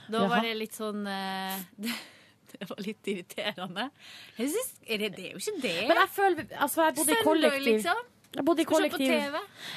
Da 0.08 0.24
Jaha. 0.24 0.30
var 0.34 0.44
det 0.46 0.54
litt 0.58 0.76
sånn 0.76 1.06
eh, 1.10 1.60
det, 1.84 1.92
det 2.54 2.70
var 2.70 2.82
litt 2.86 3.12
irriterende. 3.12 3.86
Jeg 4.38 4.50
synes, 4.54 4.74
er 4.86 5.04
det, 5.04 5.12
det 5.16 5.28
er 5.28 5.36
jo 5.36 5.42
ikke 5.44 5.62
det. 5.62 5.76
Men 5.90 6.02
jeg 6.04 6.12
føler 6.16 6.50
Altså, 6.58 6.84
jeg 6.88 6.98
bodde 6.98 7.16
i 7.16 7.24
kollektiv. 7.24 7.70
liksom. 7.72 8.02
Jeg 8.34 8.44
bodde 8.48 8.64
i 8.64 8.66
kollektiv. 8.66 9.36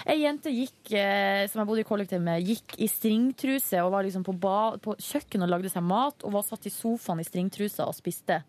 Ei 0.10 0.16
jente 0.24 0.49
gikk, 0.49 0.91
eh, 0.98 1.44
som 1.52 1.62
jeg 1.62 1.70
bodde 1.70 1.84
i 1.84 1.88
kollektiv 1.88 2.22
med, 2.26 2.41
gikk 2.48 2.74
i 2.82 2.88
stringtruse 2.90 3.84
og 3.86 3.91
var 3.94 4.08
liksom 4.08 4.24
på, 4.26 4.34
på 4.82 4.95
kjøkkenet 4.98 5.45
og 5.45 5.52
lagde 5.54 5.70
seg 5.70 5.86
mat, 5.86 6.26
og 6.26 6.34
var 6.34 6.45
satt 6.48 6.66
i 6.66 6.74
sofaen 6.74 7.22
i 7.22 7.28
stringtrusa 7.28 7.86
og 7.86 7.94
spiste. 7.98 8.40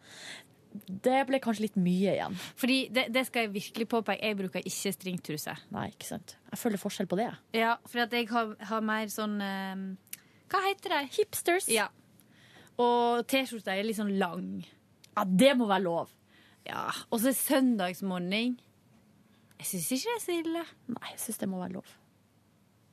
Det 0.89 1.23
ble 1.29 1.41
kanskje 1.45 1.67
litt 1.67 1.77
mye 1.81 2.15
igjen. 2.15 2.37
Fordi 2.61 2.79
det, 2.95 3.07
det 3.13 3.25
skal 3.29 3.47
jeg 3.47 3.55
virkelig 3.57 3.89
påpeke. 3.89 4.25
Jeg 4.31 4.37
bruker 4.39 4.65
ikke 4.69 4.93
stringtruse. 4.95 5.55
Nei, 5.75 5.87
ikke 5.93 6.09
sant. 6.09 6.37
Jeg 6.53 6.61
føler 6.61 6.81
forskjell 6.81 7.09
på 7.11 7.19
det. 7.21 7.29
Ja, 7.57 7.75
for 7.89 8.05
jeg 8.05 8.29
har, 8.33 8.53
har 8.71 8.85
mer 8.85 9.09
sånn 9.13 9.37
eh, 9.45 9.87
Hva 10.49 10.63
heter 10.65 10.95
det? 10.95 11.03
Hipsters. 11.17 11.69
Ja. 11.73 11.89
Og 12.79 13.25
T-skjorta 13.29 13.75
er 13.75 13.87
litt 13.87 13.99
sånn 13.99 14.15
lang. 14.21 14.63
Ja, 15.15 15.25
det 15.27 15.55
må 15.59 15.67
være 15.69 15.85
lov. 15.85 16.13
Ja. 16.69 16.87
Og 17.11 17.23
så 17.23 17.33
er 17.33 17.39
søndagsmorgen. 17.39 18.59
Jeg 19.59 19.67
syns 19.67 19.89
ikke 19.97 20.13
det 20.13 20.17
er 20.17 20.23
så 20.25 20.37
ille. 20.39 20.67
Nei, 20.95 21.09
jeg 21.15 21.23
syns 21.25 21.41
det 21.43 21.49
må 21.51 21.63
være 21.63 21.79
lov. 21.81 21.97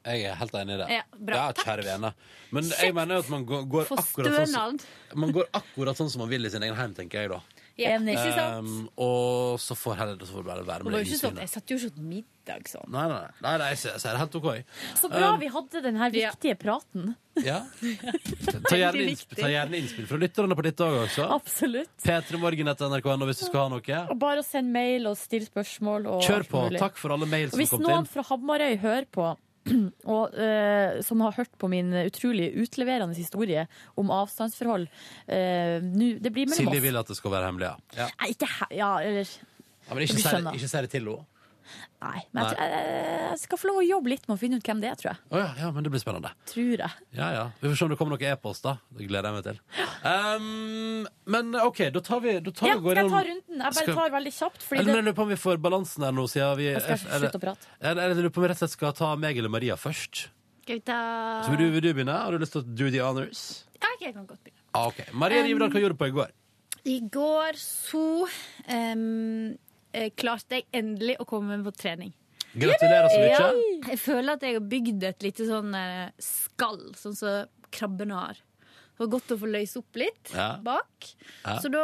Jeg 0.05 0.21
er 0.29 0.37
helt 0.37 0.55
enig 0.59 0.75
i 0.75 0.79
det. 0.83 0.87
Ja, 0.93 1.03
bra. 1.17 1.37
Ja, 1.39 1.65
kjære 1.65 1.85
vene. 1.87 2.11
Men 2.53 2.67
jeg 2.69 2.93
mener 2.93 3.17
jo 3.17 3.23
at 3.25 3.29
man 3.33 3.45
går, 3.49 3.63
går 3.73 3.87
akkurat 3.95 4.51
sånn 4.51 4.81
man 5.17 5.31
går 5.33 5.47
akkurat 5.57 5.97
sånn 5.97 6.11
som 6.13 6.21
man 6.21 6.29
vil 6.29 6.45
i 6.45 6.51
sin 6.53 6.65
egen 6.65 6.77
heim, 6.77 6.93
tenker 6.97 7.23
jeg 7.23 7.31
da. 7.33 7.39
Ja, 7.75 7.89
Enig. 7.97 8.13
ikke 8.15 8.31
sant? 8.37 8.69
Um, 8.69 8.89
og 9.03 9.57
så 9.59 9.75
får 9.75 9.97
heller 9.99 10.21
så 10.23 10.31
får 10.31 10.45
det 10.45 10.47
bare 10.47 10.63
være 10.63 10.77
Det 10.79 10.85
med 10.85 10.93
var 10.93 11.01
det 11.01 11.09
jo 11.09 11.11
ikke 11.11 11.21
sånn, 11.25 11.39
jeg 11.43 11.51
satt 11.51 11.71
jo 11.73 11.75
ikke 11.75 11.89
åt 11.91 11.97
middag 12.13 12.69
sånn. 12.71 12.87
Nei, 12.93 13.03
nei, 13.11 13.17
nei, 13.43 13.53
nei, 13.59 13.67
jeg 13.73 13.79
ser 13.81 13.89
jeg 13.95 14.03
ser 14.05 14.19
helt 14.21 14.37
OK. 14.39 14.47
Så 15.01 15.09
bra 15.11 15.31
Um, 15.33 15.39
vi 15.41 15.49
hadde 15.51 15.81
den 15.83 15.99
her 15.99 16.13
viktige 16.15 16.55
praten. 16.61 17.15
Ja. 17.43 17.57
Ta 18.69 18.77
gjerne, 18.79 19.03
innspill, 19.11 19.41
ta 19.41 19.49
gjerne 19.51 19.79
innspill 19.81 20.07
fra 20.07 20.19
lytterne 20.21 20.55
på 20.55 20.63
ditt 20.63 20.79
òg, 20.85 20.95
også. 21.03 21.27
Absolutt. 21.35 21.91
P3morgen 22.05 22.71
etter 22.71 22.93
NRK.no 22.93 23.27
hvis 23.27 23.43
du 23.43 23.47
skal 23.49 23.65
ha 23.65 23.73
noe. 23.75 23.99
Og 24.13 24.19
bare 24.21 24.39
å 24.39 24.45
sende 24.47 24.71
mail 24.71 25.09
og 25.11 25.17
stille 25.19 25.49
spørsmål. 25.49 26.07
Og 26.13 26.23
Kjør 26.23 26.47
på. 26.47 26.63
Takk 26.79 26.95
for 27.01 27.15
alle 27.17 27.27
mail 27.27 27.49
som 27.51 27.59
kom 27.59 27.65
inn. 27.65 27.67
hvis 27.67 27.83
noen 27.83 28.07
fra 28.07 28.23
Hamarøy 28.29 28.77
hører 28.79 29.09
på, 29.11 29.33
og 30.15 30.35
eh, 30.37 31.01
som 31.05 31.21
har 31.25 31.31
hørt 31.39 31.53
på 31.57 31.69
min 31.71 31.89
utrolig 32.05 32.51
utleverende 32.61 33.15
historie 33.17 33.67
om 33.97 34.11
avstandsforhold 34.13 34.87
eh, 35.27 35.79
nu, 35.81 36.19
Det 36.19 36.31
blir 36.31 36.45
mellom 36.49 36.67
Silje 36.67 36.77
oss. 36.79 36.83
vil 36.85 36.97
at 37.01 37.07
det 37.13 37.17
skal 37.17 37.31
være 37.33 37.49
hemmelig, 37.49 37.71
ja. 37.71 38.03
ja. 38.03 38.09
Nei, 38.21 38.29
ikke 38.35 38.49
he 38.59 38.67
ja, 38.77 38.91
eller 39.01 39.25
ja 39.25 39.93
men 39.97 40.03
ikke 40.05 40.19
si 40.19 40.29
det- 40.29 40.53
ikke 40.59 40.69
si 40.69 40.81
det 40.85 40.91
til 40.93 41.07
henne. 41.09 41.25
Nei, 42.01 42.21
men 42.31 42.43
jeg, 42.43 42.51
tror- 42.55 42.69
jeg, 42.69 43.29
jeg 43.31 43.39
skal 43.41 43.57
få 43.57 43.67
lov 43.71 43.77
å 43.81 43.85
jobbe 43.87 44.09
litt 44.11 44.27
med 44.27 44.35
å 44.35 44.39
finne 44.39 44.57
ut 44.59 44.63
hvem 44.69 44.81
det 44.83 44.89
er, 44.91 44.95
tror 44.99 45.09
jeg. 45.11 45.19
Å 45.31 45.39
ja, 45.41 45.47
ja, 45.63 45.71
men 45.71 45.83
det 45.83 45.91
blir 45.93 46.01
spennende. 46.03 46.31
Tror 46.51 46.75
jeg. 46.83 46.91
Ja, 47.17 47.29
ja. 47.33 47.45
Vi 47.61 47.69
får 47.71 47.75
se 47.79 47.85
om 47.87 47.89
det 47.93 47.97
kommer 47.97 48.13
noe 48.17 48.31
e-post, 48.31 48.63
da. 48.67 48.75
Det 48.93 49.07
gleder 49.09 49.31
jeg 49.31 49.37
meg 49.39 49.43
til. 49.47 49.59
Um, 50.05 51.07
men 51.35 51.55
OK, 51.63 51.81
da 51.95 52.01
tar 52.05 52.21
vi, 52.21 52.35
da 52.45 52.51
tar 52.51 52.69
Ja, 52.69 52.75
vi 52.77 52.85
går 52.85 52.95
skal 52.95 53.01
jeg 53.01 53.09
ta 53.09 53.17
gjennom- 53.17 53.29
runden? 53.31 53.55
Jeg 53.55 53.73
bare 53.73 53.85
Skal- 53.85 53.95
tar 53.95 54.09
veldig 54.15 54.33
kjapt. 54.37 54.61
Fordi 54.67 54.79
Eller, 54.79 54.85
men 54.85 54.95
det, 54.95 55.01
jeg 55.01 55.05
lurer 55.09 55.17
på 55.19 55.25
om 55.25 55.29
vi 55.33 55.39
får 55.45 55.57
balansen 55.65 56.03
her 56.05 56.11
nå, 56.11 56.27
siden 56.29 56.57
vi 56.57 56.63
jeg 56.71 56.81
skal 56.81 56.93
er- 56.93 57.19
slutte 57.19 57.39
å 57.39 57.43
prate. 57.47 57.65
Eller 57.81 58.01
eller 58.05 58.15
jeg 58.15 58.23
lurer 58.23 58.29
på 58.29 58.37
om 58.37 58.43
vi 58.43 58.49
rett 58.53 58.61
og 58.61 58.63
slett 58.69 58.77
skal 58.77 58.93
ta 58.93 59.15
meg 59.15 59.37
eller 59.37 59.49
Maria 59.49 59.75
først. 59.75 60.27
Skal 60.65 60.75
vi 60.75 60.81
ta 60.81 61.41
Så 61.45 61.49
vil 61.51 61.57
du, 61.57 61.71
vil 61.71 61.81
du 61.81 61.93
begynne? 61.93 62.13
Har 62.17 62.31
du 62.31 62.37
lyst 62.39 62.51
til 62.53 62.61
å 62.61 62.75
do 62.75 62.89
the 62.91 62.99
honors? 63.01 63.65
Ja, 63.81 63.87
ok, 63.95 64.01
jeg 64.01 64.13
kan 64.15 64.25
godt 64.25 64.43
begynne. 64.43 64.61
Ah, 64.73 64.87
ok. 64.87 65.13
Maria 65.13 65.43
Rivdal, 65.43 65.69
hva 65.69 65.79
gjorde 65.81 65.97
du 65.97 66.01
på 66.03 66.07
i 66.07 66.11
går? 66.11 66.31
I 66.85 66.99
går 67.09 67.53
så 67.57 68.27
em, 68.67 69.51
eh, 69.51 69.57
klarte 70.17 70.59
jeg 70.59 70.67
endelig 70.75 71.17
å 71.21 71.27
komme 71.29 71.55
meg 71.55 71.65
på 71.67 71.75
trening. 71.79 72.13
Gratulerer 72.55 73.11
så 73.11 73.19
mye. 73.19 73.31
Ja, 73.35 73.91
jeg 73.91 73.99
føler 73.99 74.37
at 74.37 74.43
jeg 74.47 74.57
har 74.57 74.67
bygd 74.71 75.05
et 75.09 75.23
lite 75.25 75.47
sånn 75.47 75.73
eh, 75.75 76.11
skall, 76.23 76.83
sånn 76.95 77.17
som 77.17 77.49
krabbene 77.75 78.15
har. 78.15 78.39
Det 78.95 79.03
var 79.03 79.09
godt 79.11 79.33
å 79.35 79.37
få 79.41 79.47
løse 79.51 79.79
opp 79.81 79.97
litt 79.99 80.31
Ja. 80.31 80.53
bak. 80.63 81.09
Ja. 81.43 81.57
Så 81.59 81.67
da, 81.73 81.81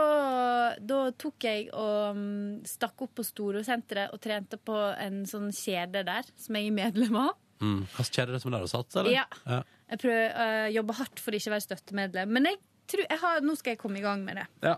da 0.80 1.00
tok 1.20 1.44
jeg 1.44 1.66
og 1.76 2.16
mm, 2.16 2.62
stakk 2.72 3.04
opp 3.04 3.18
på 3.20 3.26
Storosenteret 3.28 4.16
og 4.16 4.22
trente 4.24 4.56
på 4.56 4.78
en 4.96 5.26
sånn 5.28 5.50
kjede 5.52 6.06
der, 6.08 6.30
som 6.40 6.56
jeg 6.56 6.70
er 6.72 6.78
medlem 6.78 7.20
av. 7.20 7.34
Mm. 7.60 7.82
Hva 7.92 8.06
kjede 8.08 8.38
det 8.38 8.40
som 8.42 8.56
der 8.56 8.64
har 8.64 8.72
satt, 8.72 8.96
eller? 8.96 9.12
Ja. 9.12 9.60
Jeg 9.92 10.00
prøver 10.06 10.32
å 10.32 10.48
jobbe 10.78 10.96
hardt 11.02 11.20
for 11.20 11.36
ikke 11.36 11.52
å 11.52 11.56
være 11.58 11.68
støttemedlem, 11.68 12.32
men 12.32 12.48
jeg 12.48 12.62
tror, 12.94 13.04
jeg 13.10 13.22
har, 13.26 13.44
nå 13.44 13.58
skal 13.60 13.76
jeg 13.76 13.82
komme 13.84 14.00
i 14.00 14.06
gang 14.08 14.24
med 14.24 14.40
det. 14.40 14.48
Ja, 14.64 14.78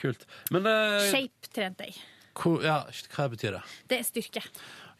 kult. 0.00 0.24
Men 0.56 0.64
uh... 0.64 1.04
Shape 1.12 1.52
trente 1.52 1.90
jeg. 1.90 2.00
Hvor, 2.34 2.64
ja, 2.64 2.82
hva 3.14 3.28
betyr 3.32 3.58
det? 3.58 3.62
Det 3.90 4.00
er 4.00 4.06
styrke. 4.06 4.42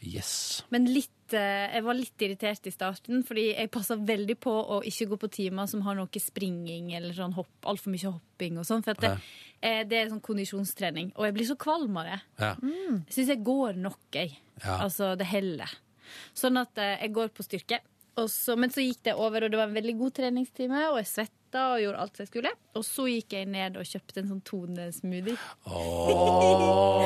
Yes. 0.04 0.64
Men 0.68 0.86
litt, 0.90 1.32
eh, 1.32 1.70
jeg 1.72 1.84
var 1.86 1.96
litt 1.96 2.24
irritert 2.26 2.66
i 2.68 2.72
starten, 2.74 3.22
fordi 3.26 3.46
jeg 3.54 3.70
passa 3.72 3.96
veldig 3.96 4.36
på 4.42 4.52
å 4.52 4.80
ikke 4.84 5.08
gå 5.12 5.18
på 5.22 5.30
timer 5.38 5.70
som 5.70 5.84
har 5.86 5.96
noe 5.96 6.20
springing 6.20 6.92
eller 6.98 7.16
sånn 7.16 7.34
hopp, 7.36 7.54
altfor 7.70 7.94
mye 7.94 8.12
hopping 8.12 8.58
og 8.60 8.68
sånn, 8.68 8.84
for 8.84 9.00
det, 9.00 9.14
eh, 9.62 9.82
det 9.88 10.00
er 10.00 10.12
sånn 10.12 10.24
kondisjonstrening. 10.24 11.14
Og 11.16 11.28
jeg 11.28 11.36
blir 11.38 11.48
så 11.48 11.56
kvalm 11.56 11.96
av 11.96 12.10
det. 12.10 12.20
Ja. 12.38 12.52
Jeg 12.60 13.16
syns 13.16 13.32
jeg 13.32 13.44
går 13.44 13.80
nok, 13.80 14.04
jeg. 14.12 14.36
Ja. 14.62 14.82
Altså, 14.84 15.16
det 15.16 15.26
heller. 15.30 15.72
Sånn 16.36 16.60
at 16.60 16.76
eh, 16.78 16.98
jeg 17.00 17.14
går 17.16 17.28
på 17.34 17.46
styrke. 17.46 17.80
Så, 18.30 18.54
men 18.54 18.70
så 18.70 18.84
gikk 18.84 19.00
det 19.08 19.16
over, 19.18 19.42
og 19.42 19.50
det 19.50 19.58
var 19.58 19.66
en 19.66 19.74
veldig 19.74 19.96
god 19.98 20.14
treningstime, 20.14 20.84
og 20.92 21.00
jeg 21.00 21.08
svetta 21.10 21.43
og 21.60 21.82
gjorde 21.82 22.00
alt 22.04 22.20
jeg 22.22 22.30
skulle. 22.30 22.52
Og 22.74 22.84
så 22.86 23.06
gikk 23.10 23.36
jeg 23.36 23.48
ned 23.50 23.78
og 23.80 23.86
kjøpte 23.88 24.20
en 24.22 24.30
sånn 24.32 24.42
tonesmoothie. 24.46 25.36
Åh. 25.68 27.04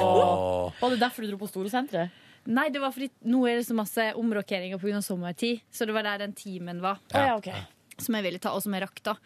Var 0.78 0.94
det 0.94 1.00
derfor 1.02 1.24
du 1.24 1.30
dro 1.32 1.40
på 1.42 1.50
Storosenteret? 1.50 2.24
Nei, 2.48 2.68
det 2.72 2.80
var 2.80 2.94
fordi 2.94 3.10
nå 3.28 3.42
er 3.48 3.58
det 3.58 3.66
så 3.68 3.76
masse 3.76 4.04
omrokeringer 4.16 4.80
pga. 4.80 5.02
sommertid, 5.04 5.60
så 5.70 5.84
det 5.84 5.92
var 5.96 6.06
der 6.06 6.24
den 6.24 6.34
timen 6.38 6.80
var. 6.80 7.00
Ja, 7.12 7.36
okay. 7.36 7.66
Som 7.98 8.16
jeg 8.16 8.24
ville 8.24 8.40
ta, 8.40 8.54
og 8.56 8.62
som 8.64 8.72
jeg 8.76 8.86
rakk, 8.86 9.02
da. 9.04 9.16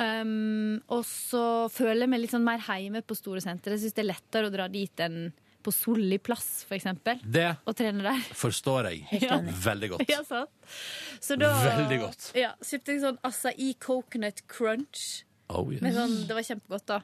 Um, 0.00 0.80
og 0.92 1.04
så 1.08 1.68
føler 1.72 2.04
jeg 2.04 2.10
meg 2.12 2.22
litt 2.22 2.32
sånn 2.32 2.44
mer 2.44 2.60
hjemme 2.64 3.02
på 3.04 3.16
store 3.16 3.40
sentre. 3.44 3.76
Jeg 3.76 3.84
syns 3.84 3.96
det 3.96 4.04
er 4.04 4.12
lettere 4.12 4.48
å 4.48 4.52
dra 4.52 4.68
dit 4.72 5.02
enn 5.04 5.30
på 5.62 5.72
Solli 5.74 6.18
plass, 6.18 6.64
for 6.68 6.76
eksempel. 6.78 7.20
Det 7.24 7.56
Og 7.66 7.76
trene 7.76 8.02
der. 8.02 8.20
forstår 8.34 8.90
jeg 8.90 9.22
Ja. 9.22 9.38
veldig 9.40 9.90
godt. 9.94 10.08
Ja, 10.08 10.22
sant? 10.24 10.50
Så 11.20 11.36
da 11.38 11.52
Veldig 11.64 12.00
godt. 12.00 12.32
Ja, 12.38 12.54
kjøpte 12.62 12.94
jeg 12.94 13.02
sånn 13.02 13.18
acai 13.24 13.74
coconut 13.78 14.42
crunch. 14.48 15.24
Oh, 15.50 15.66
yes. 15.72 15.82
Sånn, 15.82 16.26
det 16.28 16.34
var 16.36 16.42
kjempegodt, 16.46 16.86
da. 16.86 17.00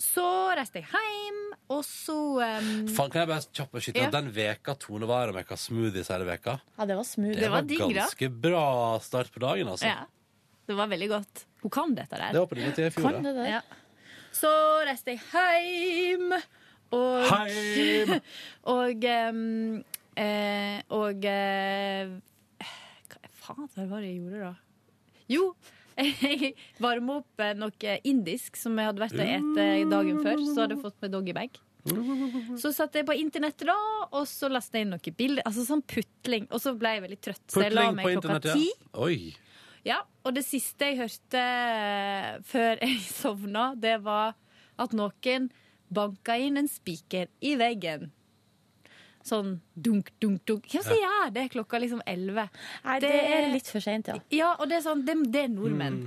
Så 0.00 0.24
reiste 0.56 0.80
jeg 0.82 0.88
hjem, 0.92 1.38
og 1.72 1.82
så 1.84 2.16
um, 2.44 2.86
Fan, 2.88 3.10
kan 3.12 3.20
jeg 3.22 3.28
bare 3.30 3.44
kjapt 3.56 3.78
skyte 3.80 4.02
Ja. 4.02 4.10
den 4.12 4.30
veka 4.32 4.74
Tone 4.78 5.06
var 5.08 5.28
og 5.28 5.34
mekka 5.38 5.56
smoothies 5.56 6.08
hele 6.12 6.26
veka? 6.28 6.58
Ja, 6.78 6.84
det 6.88 6.96
var 6.98 7.04
smooth. 7.08 7.38
Det, 7.38 7.48
var 7.48 7.62
var, 7.62 7.68
digg, 7.68 7.78
da. 7.80 8.02
ganske 8.02 8.28
bra 8.44 8.98
start 9.00 9.32
på 9.32 9.40
dagen, 9.40 9.68
altså. 9.68 9.88
Ja. 9.88 10.04
Det 10.66 10.76
var 10.76 10.88
veldig 10.88 11.08
godt. 11.08 11.44
Hun 11.62 11.70
kan 11.70 11.94
dette 11.96 12.16
der. 12.16 12.32
Det 12.32 12.40
håper 12.40 12.60
jeg 12.60 12.74
tid 12.76 12.86
i 12.86 12.90
fjor, 12.90 13.12
da. 13.12 13.20
det 13.24 13.34
det? 13.36 13.48
Ja. 13.54 13.60
Så 14.34 14.50
reiste 14.88 15.14
jeg 15.14 15.20
hjem, 15.32 16.32
og 16.94 17.26
Heim! 17.30 18.14
Og 18.74 19.06
um, 19.10 19.82
eh, 20.16 20.78
Og 20.94 21.26
eh, 21.28 22.14
Hva 22.64 23.32
faen 23.44 23.68
hva 23.74 23.86
var 23.90 24.04
det 24.04 24.12
jeg 24.12 24.22
gjorde, 24.22 24.48
da? 24.48 24.54
Jo, 25.34 25.50
jeg 25.98 26.54
varma 26.82 27.20
opp 27.20 27.44
eh, 27.44 27.52
noe 27.58 27.98
indisk 28.08 28.56
som 28.60 28.78
jeg 28.80 28.90
hadde 28.90 29.04
vært 29.04 29.18
og 29.18 29.28
spist 29.28 29.92
dagen 29.92 30.24
før. 30.24 30.42
Så 30.48 30.58
hadde 30.62 30.76
jeg 30.78 30.84
fått 30.84 31.00
med 31.04 31.14
doggybag. 31.14 31.60
Så 32.56 32.70
satte 32.72 33.02
jeg 33.02 33.06
på 33.08 33.16
internettet, 33.20 33.66
da, 33.68 33.76
og 34.08 34.24
så 34.28 34.48
lastet 34.48 34.78
jeg 34.80 34.86
inn 34.86 34.94
noen 34.94 35.16
bilder. 35.18 35.44
Altså 35.44 35.66
sånn 35.68 35.82
putling. 35.84 36.46
Og 36.48 36.62
så 36.64 36.72
ble 36.80 36.94
jeg 36.96 37.04
veldig 37.04 37.18
trøtt, 37.28 37.44
så 37.52 37.66
jeg 37.66 37.74
la 37.76 37.90
meg 37.92 38.08
klokka 38.14 38.38
internett, 38.38 38.52
ti. 38.56 38.70
ja. 38.96 39.40
Ja, 39.84 39.98
og 40.24 40.32
det 40.32 40.46
siste 40.46 40.86
jeg 40.88 40.96
hørte 41.02 41.40
eh, 41.44 42.28
før 42.48 42.80
jeg 42.80 43.02
sovna, 43.20 43.66
det 43.76 43.98
var 44.04 44.32
at 44.80 44.94
noen 44.96 45.50
banka 45.94 46.36
inn 46.40 46.60
en 46.60 46.68
spiker 46.70 47.30
i 47.44 47.54
veggen. 47.60 48.10
Sånn 49.24 49.54
dunk, 49.72 50.10
dunk, 50.20 50.42
dunk. 50.44 50.66
Hvem 50.68 50.84
som 50.84 50.98
gjør 51.00 51.30
det 51.32 51.46
klokka 51.54 51.80
liksom 51.80 52.02
elleve? 52.08 52.44
Nei, 52.84 52.98
det 53.00 53.12
er 53.14 53.48
litt 53.54 53.70
for 53.72 53.80
seint, 53.80 54.10
ja. 54.12 54.18
Ja, 54.34 54.50
og 54.58 54.68
det 54.68 54.82
er 54.82 54.84
sånn, 54.84 55.06
det, 55.06 55.16
det 55.32 55.46
er 55.46 55.54
nordmenn. 55.54 56.02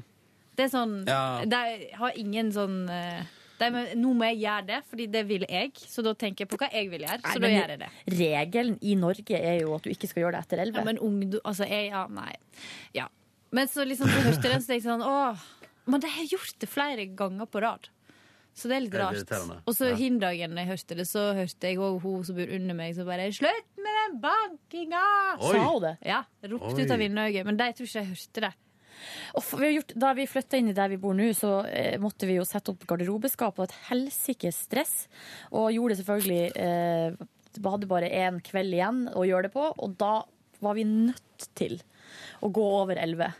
Det 0.57 0.67
er 0.67 0.71
sånn, 0.73 0.99
Ja. 1.07 1.41
De 1.45 1.89
har 1.97 2.17
ingen 2.17 2.51
sånn 2.53 2.77
eh, 2.93 3.25
de, 3.57 3.69
Nå 3.97 4.13
må 4.17 4.27
jeg 4.29 4.43
gjøre 4.43 4.67
det, 4.69 4.79
fordi 4.89 5.07
det 5.13 5.23
vil 5.29 5.45
jeg. 5.49 5.73
Så 5.81 6.05
da 6.05 6.13
tenker 6.13 6.45
jeg 6.45 6.51
på 6.53 6.59
hva 6.61 6.69
jeg 6.73 6.91
vil 6.93 7.07
gjøre. 7.07 7.21
Så 7.25 7.41
Nei, 7.41 7.43
da 7.47 7.51
gjør 7.55 7.73
jeg 7.73 7.81
det. 7.81 7.91
Regelen 8.19 8.79
i 8.85 8.95
Norge 9.01 9.41
er 9.41 9.59
jo 9.63 9.73
at 9.77 9.85
du 9.85 9.93
ikke 9.93 10.09
skal 10.11 10.25
gjøre 10.27 10.37
det 10.37 10.45
etter 10.45 10.63
Ja, 10.69 10.85
men 10.85 11.01
ungdom 11.01 11.41
Altså, 11.43 11.65
jeg 11.69 11.89
Ja, 11.89 12.05
nei. 12.11 12.35
Ja. 12.93 13.07
Men 13.49 13.69
så 13.71 13.85
liksom 13.87 14.09
så 14.11 14.21
hørte 14.27 14.43
jeg 14.45 14.53
den, 14.53 14.61
så 14.61 14.73
tenkte 14.73 14.77
jeg 14.77 14.89
sånn 14.91 15.05
Åh, 15.05 15.45
men 15.87 16.03
de 16.03 16.09
har 16.11 16.25
gjort 16.29 16.57
det 16.59 16.67
flere 16.69 17.05
ganger 17.17 17.47
på 17.49 17.61
rad. 17.63 17.89
Så 18.57 18.69
det 18.71 18.77
er 18.79 18.85
litt 18.87 18.95
rart. 18.97 19.33
Og 19.69 19.75
så 19.77 19.91
Ja. 19.91 19.95
hindagen 19.95 20.57
jeg 20.57 20.67
hørte 20.67 20.95
det, 20.97 21.05
så 21.05 21.33
hørte 21.37 21.61
jeg 21.69 21.77
òg 21.77 22.01
hun 22.01 22.23
som 22.25 22.35
bor 22.35 22.49
under 22.49 22.73
meg, 22.73 22.95
som 22.95 23.05
bare 23.05 23.29
'Slutt 23.29 23.77
med 23.77 23.93
den 24.01 24.21
bankinga!' 24.21 25.37
Oi. 25.39 25.53
Sa 25.53 25.67
hun 25.69 25.81
det? 25.83 25.97
Ja. 26.01 26.23
Ropte 26.43 26.73
Oi. 26.73 26.83
ut 26.85 26.91
av 26.91 26.97
vinduet. 26.99 27.45
Men 27.45 27.57
de 27.57 27.63
tror 27.73 27.85
ikke 27.85 28.01
jeg 28.01 28.11
hørte 28.13 28.41
det. 28.41 28.53
Og 29.35 29.43
vi 29.59 29.65
har 29.65 29.73
gjort, 29.81 29.93
da 29.99 30.13
vi 30.13 30.25
flytta 30.25 30.57
inn 30.57 30.69
i 30.69 30.73
der 30.73 30.89
vi 30.89 30.97
bor 30.97 31.13
nå, 31.13 31.29
så 31.37 31.65
eh, 31.69 31.97
måtte 32.01 32.25
vi 32.25 32.37
jo 32.39 32.45
sette 32.47 32.69
opp 32.73 32.85
garderobeskap 32.89 33.59
og 33.59 33.67
et 33.69 33.75
helsikes 33.91 34.55
stress. 34.65 35.07
Og 35.51 35.71
gjorde 35.71 35.95
det 35.95 35.99
selvfølgelig 36.01 36.51
eh, 36.57 37.27
hadde 37.63 37.87
bare 37.89 38.09
én 38.09 38.41
kveld 38.41 38.73
igjen 38.73 39.03
å 39.13 39.25
gjøre 39.27 39.43
det 39.43 39.53
på, 39.53 39.73
og 39.77 39.97
da 39.97 40.23
var 40.61 40.73
vi 40.73 40.83
nødt 40.83 41.47
til 41.53 41.79
å 42.41 42.49
gå 42.49 42.65
over 42.81 42.97
elleve. 42.97 43.33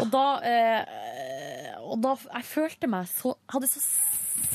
Og 0.00 0.10
da 0.10 0.24
eh, 0.44 1.78
Og 1.80 2.00
da 2.02 2.16
Jeg 2.34 2.44
følte 2.44 2.88
meg 2.90 3.06
så 3.06 3.36
Hadde 3.48 3.68
så 3.70 3.78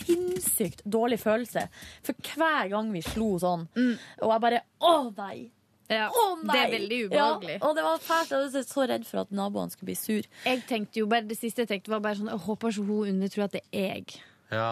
sinnssykt 0.05 0.81
dårlig 0.85 1.19
følelse 1.21 1.67
for 2.05 2.31
hver 2.35 2.71
gang 2.71 2.91
vi 2.93 3.01
slo 3.05 3.35
sånn. 3.41 3.67
Og 3.75 4.31
jeg 4.31 4.43
bare 4.47 4.63
Å, 4.79 4.95
nei! 5.17 5.51
Ja, 5.91 6.07
Å, 6.09 6.23
nei! 6.41 6.49
det 6.49 6.61
er 6.63 6.71
veldig 6.79 6.99
ubehagelig. 7.09 7.55
Ja, 7.59 7.63
og 7.67 7.75
det 7.77 7.83
var 7.85 7.99
fælt. 8.01 8.31
Jeg 8.33 8.49
var 8.55 8.63
så 8.71 8.85
redd 8.89 9.03
for 9.05 9.21
at 9.21 9.33
naboene 9.37 9.69
skulle 9.73 9.91
bli 9.91 9.97
sur. 9.99 10.29
Jeg 10.45 10.63
tenkte 10.69 11.03
jo 11.03 11.09
bare, 11.11 11.27
Det 11.29 11.37
siste 11.37 11.61
jeg 11.61 11.69
tenkte, 11.75 11.91
var 11.93 12.01
bare 12.01 12.17
sånn 12.17 12.31
Jeg 12.33 12.41
håper 12.47 12.73
ikke 12.73 12.87
hun 12.87 13.11
under 13.13 13.33
tror 13.33 13.45
at 13.45 13.57
det 13.59 13.61
er 13.69 13.91
jeg. 13.99 14.15
Ja. 14.55 14.71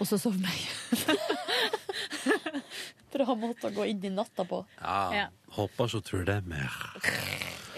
Og 0.00 0.08
så 0.10 0.18
sovna 0.20 0.50
jeg. 0.52 1.16
Bra 3.16 3.32
måte 3.38 3.70
å 3.70 3.72
gå 3.72 3.86
inn 3.88 4.02
i 4.04 4.10
natta 4.12 4.44
på. 4.44 4.58
ja. 4.82 4.98
Ja. 5.22 5.26
Håper 5.56 5.86
ikke 5.86 6.00
hun 6.02 6.04
tror 6.04 6.24
det 6.28 6.34
er 6.40 6.48
mer. 6.50 6.74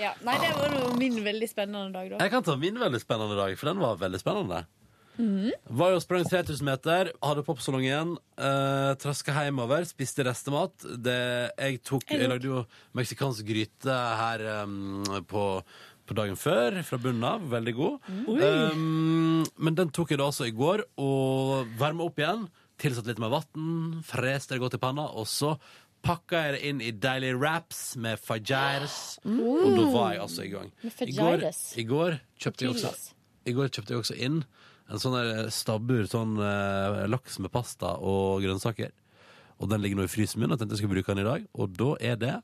Ja, 0.01 0.15
nei, 0.27 0.35
det 0.43 0.49
var 0.57 0.97
min 0.99 1.21
veldig 1.23 1.47
spennende 1.51 1.93
dag, 1.95 2.09
da. 2.11 2.19
Jeg 2.25 2.33
kan 2.33 2.43
ta 2.47 2.57
min 2.59 2.79
veldig 2.81 3.01
spennende 3.03 3.37
dag, 3.39 3.53
for 3.61 3.71
den 3.71 3.83
var 3.83 4.01
veldig 4.01 4.19
spennende. 4.23 4.65
Var 5.19 5.93
jo 5.93 6.01
sprang 6.03 6.25
3000 6.29 6.67
meter, 6.67 7.11
hadde 7.25 7.45
popsalong 7.47 7.85
igjen, 7.85 8.15
uh, 8.39 8.93
traska 9.03 9.35
hjemover, 9.35 9.87
spiste 9.89 10.27
restemat. 10.27 10.87
Det, 11.03 11.19
jeg, 11.59 11.81
tok, 11.87 12.07
jeg 12.15 12.31
lagde 12.31 12.51
jo 12.51 12.63
meksikansk 12.99 13.47
gryte 13.49 13.97
her 14.21 14.45
um, 14.63 15.03
på, 15.27 15.49
på 16.07 16.19
dagen 16.19 16.39
før, 16.39 16.79
fra 16.87 17.01
bunnen 17.03 17.27
av. 17.27 17.51
Veldig 17.51 17.75
god. 17.81 18.13
Um, 18.31 19.43
men 19.59 19.81
den 19.81 19.91
tok 19.95 20.15
jeg 20.15 20.23
da 20.23 20.31
altså 20.31 20.47
i 20.47 20.55
går, 20.55 20.87
og 21.03 21.75
varma 21.83 22.07
opp 22.07 22.23
igjen. 22.23 22.47
Tilsatt 22.79 23.11
litt 23.11 23.19
mer 23.19 23.35
vann, 23.35 23.99
freste 24.07 24.55
det 24.55 24.63
godt 24.63 24.79
i 24.79 24.83
panna, 24.83 25.09
og 25.19 25.27
så 25.27 25.57
pakka 26.07 26.45
jeg 26.45 26.55
det 26.55 26.65
inn 26.71 26.81
i 26.85 26.95
deilige 26.95 27.41
wraps 27.41 27.83
med 27.99 28.23
fajitas. 28.23 29.19
Og 29.27 29.71
da 29.75 29.91
var 29.91 30.15
jeg 30.15 30.27
altså 30.29 30.47
i 30.47 30.53
gang. 30.55 30.75
I 31.03 31.15
går, 31.17 31.49
i 31.75 31.89
går 31.91 32.21
kjøpte 32.39 32.69
jeg 32.69 32.77
også 32.77 33.15
i 33.49 33.55
går 33.57 33.73
kjøpte 33.73 33.95
jeg 33.95 34.03
også 34.03 34.17
inn 34.27 34.43
en 34.89 35.01
sånn 35.03 35.17
der 35.19 35.51
stabbur 35.53 36.07
sånn 36.09 36.39
eh, 36.41 37.05
laks 37.11 37.39
med 37.45 37.53
pasta 37.53 37.95
og 38.01 38.41
grønnsaker. 38.45 38.91
Og 39.59 39.69
den 39.69 39.83
ligger 39.83 39.99
nå 40.01 40.07
i 40.07 40.11
frysen 40.13 40.41
min, 40.41 40.51
og 40.51 40.57
jeg 40.57 40.63
tenkte 40.63 40.77
jeg 40.79 40.85
skulle 40.85 40.97
bruke 40.97 41.15
den 41.15 41.25
i 41.25 41.29
dag. 41.29 41.47
Og 41.59 41.75
da 41.77 41.91
er 42.01 42.17
det 42.21 42.35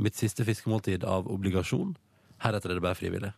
mitt 0.00 0.16
siste 0.18 0.44
fiskemåltid 0.44 1.04
av 1.08 1.28
obligasjon. 1.32 1.94
Heretter 2.44 2.72
er 2.72 2.78
det 2.80 2.84
bare 2.84 2.98
frivillig. 2.98 3.32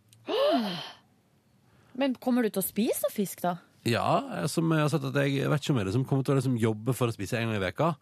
Men 1.98 2.14
kommer 2.22 2.46
du 2.46 2.52
til 2.54 2.62
å 2.62 2.66
spise 2.66 3.02
noe 3.04 3.14
fisk, 3.14 3.42
da? 3.42 3.56
Ja, 3.88 4.06
eh, 4.38 4.46
som 4.50 4.70
jeg 4.72 4.84
har 4.84 4.92
sagt 4.92 5.08
at 5.10 5.18
jeg 5.22 5.48
vet 5.50 5.62
ikke 5.62 5.74
om 5.74 5.80
jeg 5.82 5.90
liksom 5.90 6.06
kommer 6.08 6.26
til 6.26 6.36
å 6.36 6.38
liksom 6.40 6.58
jobbe 6.62 6.94
for 6.96 7.10
å 7.10 7.14
spise 7.14 7.38
en 7.38 7.48
gang 7.50 7.58
i 7.58 7.62
veka 7.62 7.92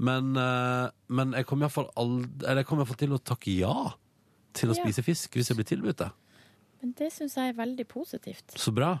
Men, 0.00 0.32
eh, 0.38 0.86
men 1.08 1.34
jeg 1.36 1.46
kommer 1.46 1.66
iallfall 1.66 1.90
kommer 1.96 2.22
i 2.46 2.62
hvert 2.64 2.92
fall 2.92 3.02
til 3.02 3.14
å 3.16 3.22
takke 3.22 3.58
ja 3.58 3.74
til 4.54 4.70
å 4.70 4.76
Ja. 4.76 4.82
spise 4.82 5.02
fisk 5.06 5.34
hvis 5.38 5.48
jeg 5.50 5.56
blir 5.58 5.66
tilbudt 5.68 5.98
det. 5.98 6.10
Men 6.82 6.92
det 6.98 7.12
syns 7.12 7.36
jeg 7.36 7.52
er 7.52 7.58
veldig 7.58 7.86
positivt. 7.86 8.56
Så 8.56 8.72
bra. 8.74 9.00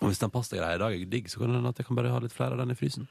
Og 0.00 0.08
hvis 0.08 0.20
den 0.22 0.32
pastagreia 0.32 0.78
i 0.78 0.80
dag 0.80 0.96
er 0.96 1.04
digg, 1.12 1.28
så 1.28 1.40
kan 1.40 1.52
det 1.52 1.60
hende 1.60 1.72
at 1.74 1.80
jeg 1.80 1.86
kan 1.88 1.98
bare 1.98 2.12
ha 2.12 2.20
litt 2.24 2.34
flere 2.34 2.56
av 2.56 2.62
den 2.62 2.72
i 2.72 2.78
frysen. 2.78 3.08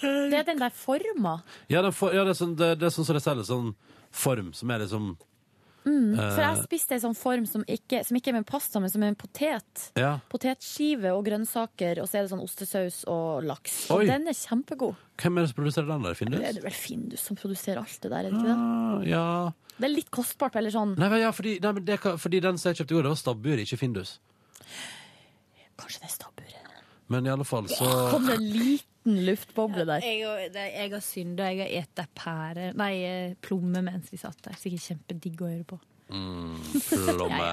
Det 0.00 0.36
er 0.38 0.46
den 0.46 0.60
der 0.60 0.70
forma. 0.70 1.40
Ja, 1.68 1.82
den 1.82 1.92
for, 1.92 2.14
ja 2.14 2.22
det, 2.24 2.36
er 2.36 2.38
sånn, 2.38 2.54
det, 2.58 2.76
det 2.78 2.86
er 2.88 2.94
sånn 2.94 3.08
som 3.08 3.18
de 3.18 3.22
selger, 3.24 3.48
sånn 3.48 3.72
form 4.14 4.52
som 4.56 4.70
er 4.70 4.84
liksom 4.86 5.16
Mm. 5.88 6.16
For 6.16 6.42
Eh. 6.42 6.54
jeg 6.54 6.64
spiste 6.66 6.96
en 6.96 7.00
sånn 7.00 7.16
form 7.16 7.46
som 7.48 7.62
ikke, 7.64 8.04
som 8.04 8.16
ikke 8.18 8.28
er 8.32 8.36
med 8.38 8.46
pasta, 8.46 8.80
men 8.80 8.90
som 8.90 9.02
er 9.02 9.12
en 9.12 9.16
potet. 9.16 9.84
Ja. 9.96 10.18
Potetskive 10.28 11.12
og 11.16 11.24
grønnsaker, 11.24 12.02
og 12.02 12.08
så 12.10 12.18
er 12.18 12.26
det 12.26 12.32
sånn 12.32 12.42
ostesaus 12.44 13.04
og 13.08 13.46
laks. 13.46 13.90
Oi. 13.90 14.02
Og 14.02 14.10
den 14.10 14.28
er 14.28 14.36
kjempegod. 14.36 14.98
Hvem 15.16 15.38
er 15.38 15.46
det 15.46 15.52
som 15.52 15.60
produserer 15.62 15.88
den 15.88 16.02
der? 16.02 16.18
Findus? 16.18 16.40
Det 16.40 16.48
er 16.50 16.58
det 16.58 16.64
vel 16.66 16.76
Findus 16.76 17.24
som 17.24 17.36
produserer 17.36 17.80
alt 17.80 17.98
det 18.02 18.10
der, 18.10 18.18
er 18.18 18.28
det 18.28 18.36
ikke 18.36 18.50
det? 18.50 18.58
Ah, 18.58 19.02
ja 19.08 19.52
Det 19.78 19.86
er 19.86 19.94
litt 19.94 20.10
kostbart, 20.10 20.56
eller 20.56 20.74
sånn. 20.74 20.96
Nei, 20.98 21.20
ja, 21.22 21.30
fordi, 21.32 21.58
nei, 21.62 21.72
men 21.72 21.84
det, 21.86 21.98
fordi 22.02 22.40
den 22.44 22.58
som 22.58 22.72
jeg 22.72 22.82
kjøpte 22.82 22.92
i 22.92 22.98
går, 22.98 23.02
det 23.08 23.14
var 23.14 23.22
stabbur, 23.22 23.64
ikke 23.64 23.78
Findus. 23.78 24.18
Kanskje 25.78 26.02
det 26.02 26.10
er 26.10 26.14
stabburet. 26.14 26.64
Men 27.08 27.26
i 27.26 27.30
alle 27.32 27.44
fall, 27.48 27.68
så 27.72 27.86
Kom 28.12 28.26
det 28.28 28.36
en 28.36 28.48
liten 28.52 29.20
luftboble 29.24 29.86
der. 29.88 30.04
Jeg, 30.04 30.50
jeg 30.52 30.90
har 30.92 31.04
synda. 31.04 31.46
Jeg 31.48 31.70
har 31.72 31.86
spist 31.88 32.10
pære 32.18 32.72
Nei, 32.76 32.94
eh, 33.08 33.36
plomme 33.44 33.80
mens 33.86 34.10
vi 34.12 34.20
satt 34.20 34.42
der. 34.44 34.58
Sikkert 34.60 34.84
kjempedigg 34.90 35.40
å 35.40 35.48
høre 35.48 35.64
på. 35.70 35.78
mm, 36.12 36.58
plomme 37.14 37.48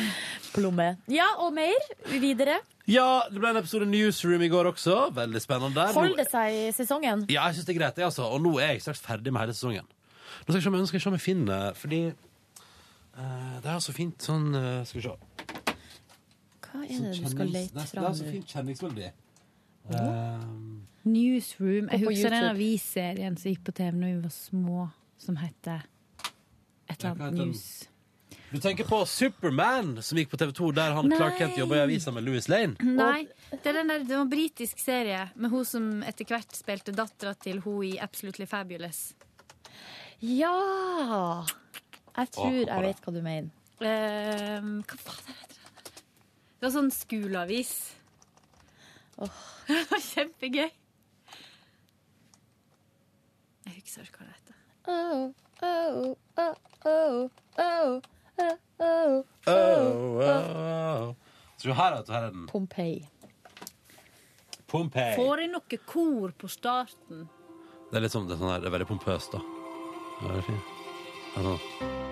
Plomme. 0.54 0.88
Ja, 1.08 1.30
og 1.40 1.54
mer 1.56 1.88
videre. 2.10 2.58
Ja, 2.90 3.22
det 3.30 3.38
ble 3.38 3.52
en 3.52 3.60
episode 3.60 3.86
Newsroom 3.86 4.42
i 4.42 4.50
går 4.50 4.72
også. 4.72 4.98
Veldig 5.14 5.40
spennende. 5.40 5.86
Holder 5.94 6.24
det 6.24 6.28
seg 6.32 6.56
i 6.58 6.64
sesongen. 6.74 7.24
Ja, 7.30 7.46
jeg 7.48 7.60
syns 7.60 7.68
det 7.68 7.76
er 7.76 7.80
greit, 7.84 8.00
jeg, 8.02 8.08
altså. 8.10 8.26
Og 8.26 8.42
nå 8.42 8.56
er 8.58 8.74
jeg 8.74 8.82
straks 8.84 9.00
ferdig 9.04 9.32
med 9.32 9.44
hele 9.46 9.54
sesongen. 9.56 9.86
Nå 9.86 10.50
skal 10.50 10.58
jeg 10.58 10.64
se 10.66 10.72
om 10.72 10.76
jeg, 10.76 10.82
nå 10.82 10.90
skal 10.90 10.98
jeg, 10.98 11.04
se 11.04 11.10
om 11.10 11.16
jeg 11.16 11.24
finner 11.24 11.72
Fordi 11.76 12.00
uh, 12.10 13.56
det 13.62 13.70
er 13.72 13.80
så 13.82 13.92
fint 13.92 14.22
sånn 14.22 14.46
uh, 14.54 14.84
Skal 14.88 15.00
vi 15.00 15.02
se. 15.08 15.14
Hva 16.70 16.84
er 16.84 17.02
det 17.02 17.12
du 17.18 17.28
skal 17.30 17.50
lete 17.50 17.86
fram 17.90 18.04
Det 18.04 18.10
er 18.10 18.18
så 18.20 18.30
fint 18.30 18.54
kjenningsmelodi. 18.54 19.10
Um, 19.90 20.82
Newsroom. 21.04 21.88
Jeg 21.90 22.04
husker 22.04 22.34
den 22.34 22.50
avisserien 22.50 23.38
som 23.40 23.50
gikk 23.50 23.64
på 23.66 23.74
TV 23.76 23.96
når 23.96 24.12
vi 24.12 24.18
var 24.26 24.34
små, 24.34 24.88
som 25.20 25.38
heter 25.40 25.86
et 26.90 26.98
eller 26.98 27.10
annet 27.10 27.24
heter 27.24 27.48
news. 27.48 27.64
du 28.50 28.58
tenker 28.60 28.86
på 28.86 28.98
Superman, 29.06 29.96
som 30.02 30.18
gikk 30.18 30.32
på 30.32 30.40
TV2, 30.42 30.72
der 30.76 30.94
han 30.98 31.08
Nei. 31.08 31.18
Clark 31.18 31.38
Kent 31.38 31.58
jobba 31.58 31.78
i 31.78 31.82
avisa 31.86 32.12
med 32.14 32.26
Louis 32.26 32.48
Lane. 32.50 32.76
Nei, 32.82 33.24
det 33.50 33.62
er 33.62 33.80
den 33.80 33.92
der, 33.92 34.04
det 34.04 34.16
var 34.16 34.26
en 34.26 34.32
britisk 34.32 34.82
serie 34.82 35.24
med 35.36 35.54
hun 35.54 35.64
som 35.66 35.88
etter 36.06 36.28
hvert 36.28 36.58
spilte 36.58 36.94
dattera 36.94 37.34
til 37.38 37.62
hun 37.64 37.84
i 37.88 37.94
Absolutely 38.02 38.46
Fabulous. 38.50 39.14
Ja! 40.20 41.46
Jeg 42.18 42.32
tror 42.34 42.58
jeg 42.58 42.84
vet 42.84 43.06
hva 43.06 43.14
du 43.14 43.22
mener. 43.24 43.48
Ehm, 43.80 44.80
hva 44.84 44.98
faen 45.00 45.30
heter 45.30 45.54
det? 45.54 45.59
Det 46.60 46.66
var 46.66 46.72
sånn 46.74 46.90
skoleavis. 46.92 47.72
Det 49.70 49.78
var 49.88 50.02
kjempegøy. 50.04 50.66
Jeg 53.64 53.76
husker 53.78 54.04
ikke 54.04 54.20
hva 54.20 54.26
det 54.26 54.34
heter. 54.34 54.58
Oh, 54.90 55.30
oh, 55.64 56.10
oh, 56.36 56.56
oh, 56.84 57.30
oh, 57.56 58.02
oh, 58.36 58.58
oh. 58.84 59.24
Oh, 59.46 59.54
oh, 59.54 60.20
oh. 60.20 61.14
Så 61.56 61.72
her, 61.72 61.96
er 61.96 62.28
den. 62.28 62.44
Pompeii. 62.52 63.08
Pompeii. 64.68 65.16
Får 65.16 65.46
jeg 65.46 65.52
noe 65.56 65.80
kor 65.88 66.36
på 66.36 66.52
starten? 66.52 67.24
Det 67.88 67.96
er 67.96 68.04
litt 68.04 68.12
sånn, 68.12 68.28
det 68.28 68.36
er, 68.36 68.44
sånn 68.44 68.52
her, 68.52 68.60
det 68.60 68.68
er 68.68 68.76
veldig 68.76 68.92
pompøst, 68.92 69.32
da. 69.32 69.40
Det 70.20 70.36
er 70.36 70.48
fint. 70.52 70.78
Det 71.32 71.40
er 71.40 71.50
sånn. 71.50 72.09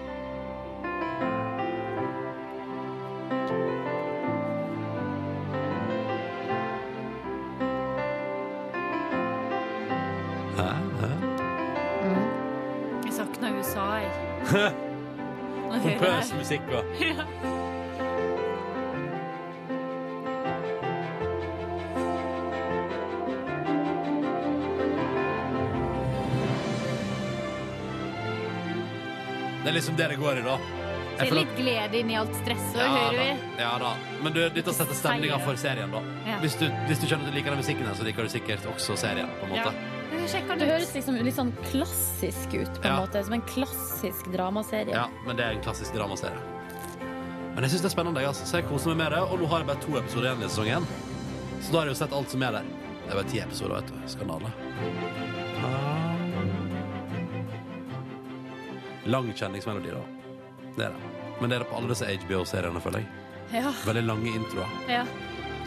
Pompøs 14.48 16.32
musikk 16.38 16.70
og 16.72 16.84
Ja. 17.04 17.24
Det 29.62 29.68
er 29.68 29.72
liksom 29.72 29.96
det 29.96 30.08
det 30.08 30.16
går 30.16 30.38
i, 30.38 30.42
da. 30.42 30.56
Det 30.56 31.18
Jeg 31.18 31.26
er 31.26 31.30
føler 31.32 31.40
litt 31.42 31.56
glede 31.58 31.98
inn 31.98 32.10
i 32.12 32.16
alt 32.16 32.34
stresset, 32.38 32.78
hører 32.78 33.16
da. 33.16 33.24
vi. 33.24 33.62
Ja 33.64 33.72
da. 33.82 33.90
Men 34.22 34.36
du, 34.36 34.40
dette 34.54 34.74
setter 34.74 34.94
stemninga 34.96 35.38
for 35.42 35.58
serien, 35.58 35.90
da. 35.92 36.02
Ja. 36.28 36.36
Hvis, 36.44 36.54
du, 36.60 36.68
hvis 36.86 37.02
du 37.02 37.08
skjønner 37.10 37.26
at 37.26 37.32
du 37.32 37.38
liker 37.40 37.52
den 37.52 37.60
musikken, 37.64 37.88
her, 37.90 37.98
så 37.98 38.06
liker 38.06 38.28
du 38.28 38.32
sikkert 38.32 38.68
også 38.70 38.96
serien. 39.00 39.32
på 39.40 39.48
en 39.48 39.56
måte. 39.56 39.97
Sjekker 40.28 40.58
Det 40.58 40.66
det 40.66 40.68
høres 40.74 40.90
liksom 40.94 41.16
litt 41.24 41.34
sånn 41.38 41.52
klassisk 41.70 42.54
ut, 42.54 42.68
på 42.80 42.84
en 42.84 42.92
Ja. 42.92 43.00
måte. 43.00 43.24
Som 43.24 43.32
en 43.38 43.42
klassisk 43.48 44.28
dramaserie. 44.32 44.92
Ja, 44.92 45.06
men 45.26 45.36
det 45.36 45.44
er 45.46 45.50
en 45.56 45.62
klassisk 45.64 45.94
dramaserie. 45.94 46.40
Men 47.54 47.64
jeg 47.64 47.70
syns 47.72 47.82
det 47.82 47.88
er 47.90 47.94
spennende, 47.96 48.20
jeg, 48.20 48.28
altså. 48.28 48.44
så 48.46 48.60
jeg 48.60 48.68
koser 48.68 48.88
meg 48.94 48.98
med 48.98 49.12
det. 49.12 49.22
Og 49.32 49.38
nå 49.40 49.46
har 49.48 49.58
jeg 49.64 49.66
bare 49.66 49.80
to 49.82 49.96
episoder 49.98 50.28
igjen 50.30 50.42
i 50.44 50.48
sesongen. 50.48 50.86
Så 51.62 51.72
da 51.72 51.78
har 51.80 51.86
jeg 51.88 51.94
jo 51.96 52.00
sett 52.04 52.12
alt 52.12 52.30
som 52.30 52.42
er 52.42 52.52
der. 52.52 52.62
Det 52.62 53.10
er 53.10 53.14
bare 53.22 53.30
ti 53.32 53.38
episoder, 53.40 53.74
vet 53.80 53.86
du. 53.88 53.94
Skandale. 54.06 54.52
Ah. 55.64 56.04
Lang 59.08 59.32
kjenningsmelodi, 59.32 59.90
da. 59.90 60.04
Det 60.76 60.84
er 60.86 60.92
det. 60.92 61.02
Men 61.40 61.50
det 61.50 61.56
er 61.56 61.64
det 61.64 61.70
på 61.70 61.76
alle 61.78 61.88
disse 61.88 62.04
HBO-seriene, 62.06 62.80
føler 62.84 62.98
jeg. 63.02 63.08
Ja. 63.62 63.72
Veldig 63.86 64.04
lange 64.06 64.34
introer. 64.34 64.68
ja. 64.88 65.04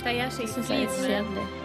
De 0.02 0.10
gjør 0.18 0.32
seg 0.34 0.48
Syns 0.50 0.70
jeg 0.70 0.78
er 0.78 0.88
litt 0.88 0.96
kjedelig. 0.98 1.61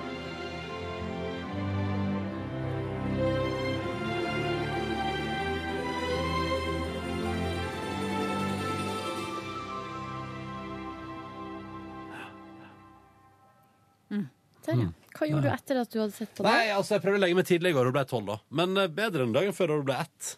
Der, 14.67 14.75
Mm. 14.87 14.93
Hva 15.17 15.27
gjorde 15.31 15.47
du 15.47 15.53
etter 15.55 15.79
at 15.81 15.93
du 15.95 16.01
hadde 16.03 16.13
sett 16.13 16.33
på 16.37 16.45
det? 16.45 16.51
Nei, 16.53 16.67
altså, 16.77 16.97
jeg 16.97 17.03
prøvde 17.07 17.17
å 17.21 17.23
legge 17.23 17.37
meg 17.39 17.47
tidlig 17.49 17.71
i 17.73 17.77
går, 17.79 17.87
og 17.89 17.95
ble 17.97 18.03
tolv, 18.11 18.27
da. 18.29 18.37
Men 18.59 18.77
eh, 18.83 18.91
bedre 18.93 19.25
enn 19.25 19.33
dagen 19.33 19.55
før, 19.57 19.71
da 19.73 19.79
det 19.81 19.87
ble 19.89 20.01
ett. 20.03 20.33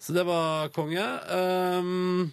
Så 0.00 0.14
det 0.16 0.24
var 0.28 0.70
konge. 0.72 1.04
Um, 1.28 2.32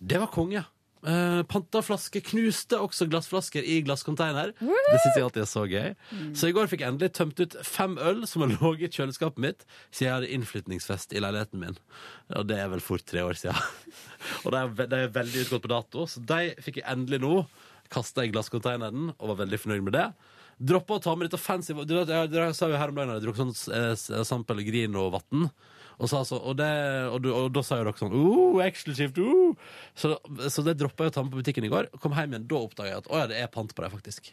det 0.00 0.18
var 0.22 0.30
konge. 0.34 0.64
Uh, 0.98 1.44
Panta 1.46 1.78
flaske, 1.86 2.18
knuste 2.26 2.74
også 2.82 3.06
glassflasker 3.08 3.62
i 3.62 3.76
glasscontainer. 3.86 4.50
Det 4.58 4.98
syns 4.98 5.14
jeg 5.14 5.26
alltid 5.28 5.44
er 5.44 5.50
så 5.52 5.62
gøy. 5.70 5.92
Så 6.34 6.50
i 6.50 6.54
går 6.56 6.66
fikk 6.72 6.82
jeg 6.82 6.90
endelig 6.90 7.12
tømt 7.14 7.38
ut 7.44 7.54
fem 7.64 7.94
øl 8.02 8.24
som 8.26 8.42
har 8.42 8.50
ligget 8.56 8.96
i 8.98 8.98
kjøleskapet 9.04 9.38
mitt 9.44 9.62
siden 9.92 10.08
jeg 10.08 10.14
hadde 10.16 10.32
innflytningsfest 10.34 11.14
i 11.14 11.22
leiligheten 11.22 11.62
min. 11.62 11.78
Og 12.34 12.48
det 12.50 12.58
er 12.58 12.72
vel 12.74 12.82
fort 12.82 13.06
tre 13.06 13.22
år 13.22 13.38
siden. 13.38 13.62
og 14.42 14.50
de 14.50 14.58
er, 14.64 14.74
ve- 14.80 14.88
de 14.90 15.02
er 15.06 15.14
veldig 15.20 15.44
utgått 15.46 15.64
på 15.68 15.72
dato, 15.76 16.08
så 16.10 16.24
de 16.34 16.40
fikk 16.66 16.80
jeg 16.82 16.88
endelig 16.90 17.22
nå. 17.22 17.34
Kasta 17.92 18.24
i 18.26 18.32
glasscontaineren 18.32 19.12
og 19.16 19.30
var 19.32 19.40
veldig 19.44 19.58
fornøyd 19.62 19.86
med 19.86 19.96
det. 19.96 20.06
Droppa 20.58 20.96
å 20.98 21.02
ta 21.02 21.12
med 21.14 21.28
dette 21.28 21.38
fancy 21.38 21.72
Du 21.86 21.94
vet, 21.94 22.10
jeg, 22.10 22.30
jeg 22.34 22.54
sa 22.58 22.66
jo 22.66 22.78
her 22.80 22.90
om 22.90 22.96
dagen 22.98 23.12
at 23.14 23.20
jeg 23.20 23.28
drakk 23.28 23.38
sånn 23.38 23.52
eh, 23.78 24.24
San 24.26 24.42
Pellegrino-vann. 24.44 25.48
Og, 25.98 26.06
så, 26.10 26.20
og, 26.38 26.52
det, 26.58 26.68
og, 27.10 27.20
du- 27.24 27.32
og 27.34 27.48
da 27.54 27.62
sa 27.66 27.78
jo 27.80 27.86
dere 27.88 27.98
sånn 27.98 28.12
oh, 28.14 28.58
eksklusivt, 28.62 29.16
oh. 29.22 29.54
Så, 29.98 30.12
så 30.50 30.62
det 30.66 30.76
droppa 30.78 31.06
jeg 31.06 31.12
å 31.12 31.14
ta 31.16 31.24
med 31.26 31.34
på 31.34 31.40
butikken 31.40 31.66
i 31.66 31.70
går. 31.72 31.88
Kom 32.02 32.14
hjem 32.14 32.36
igjen, 32.36 32.44
Da 32.50 32.60
oppdaga 32.60 32.92
jeg 32.92 33.00
at 33.02 33.10
å 33.10 33.22
ja, 33.22 33.30
det 33.30 33.40
er 33.42 33.50
pant 33.54 33.74
på 33.74 33.82
det, 33.82 33.90
faktisk. 33.96 34.30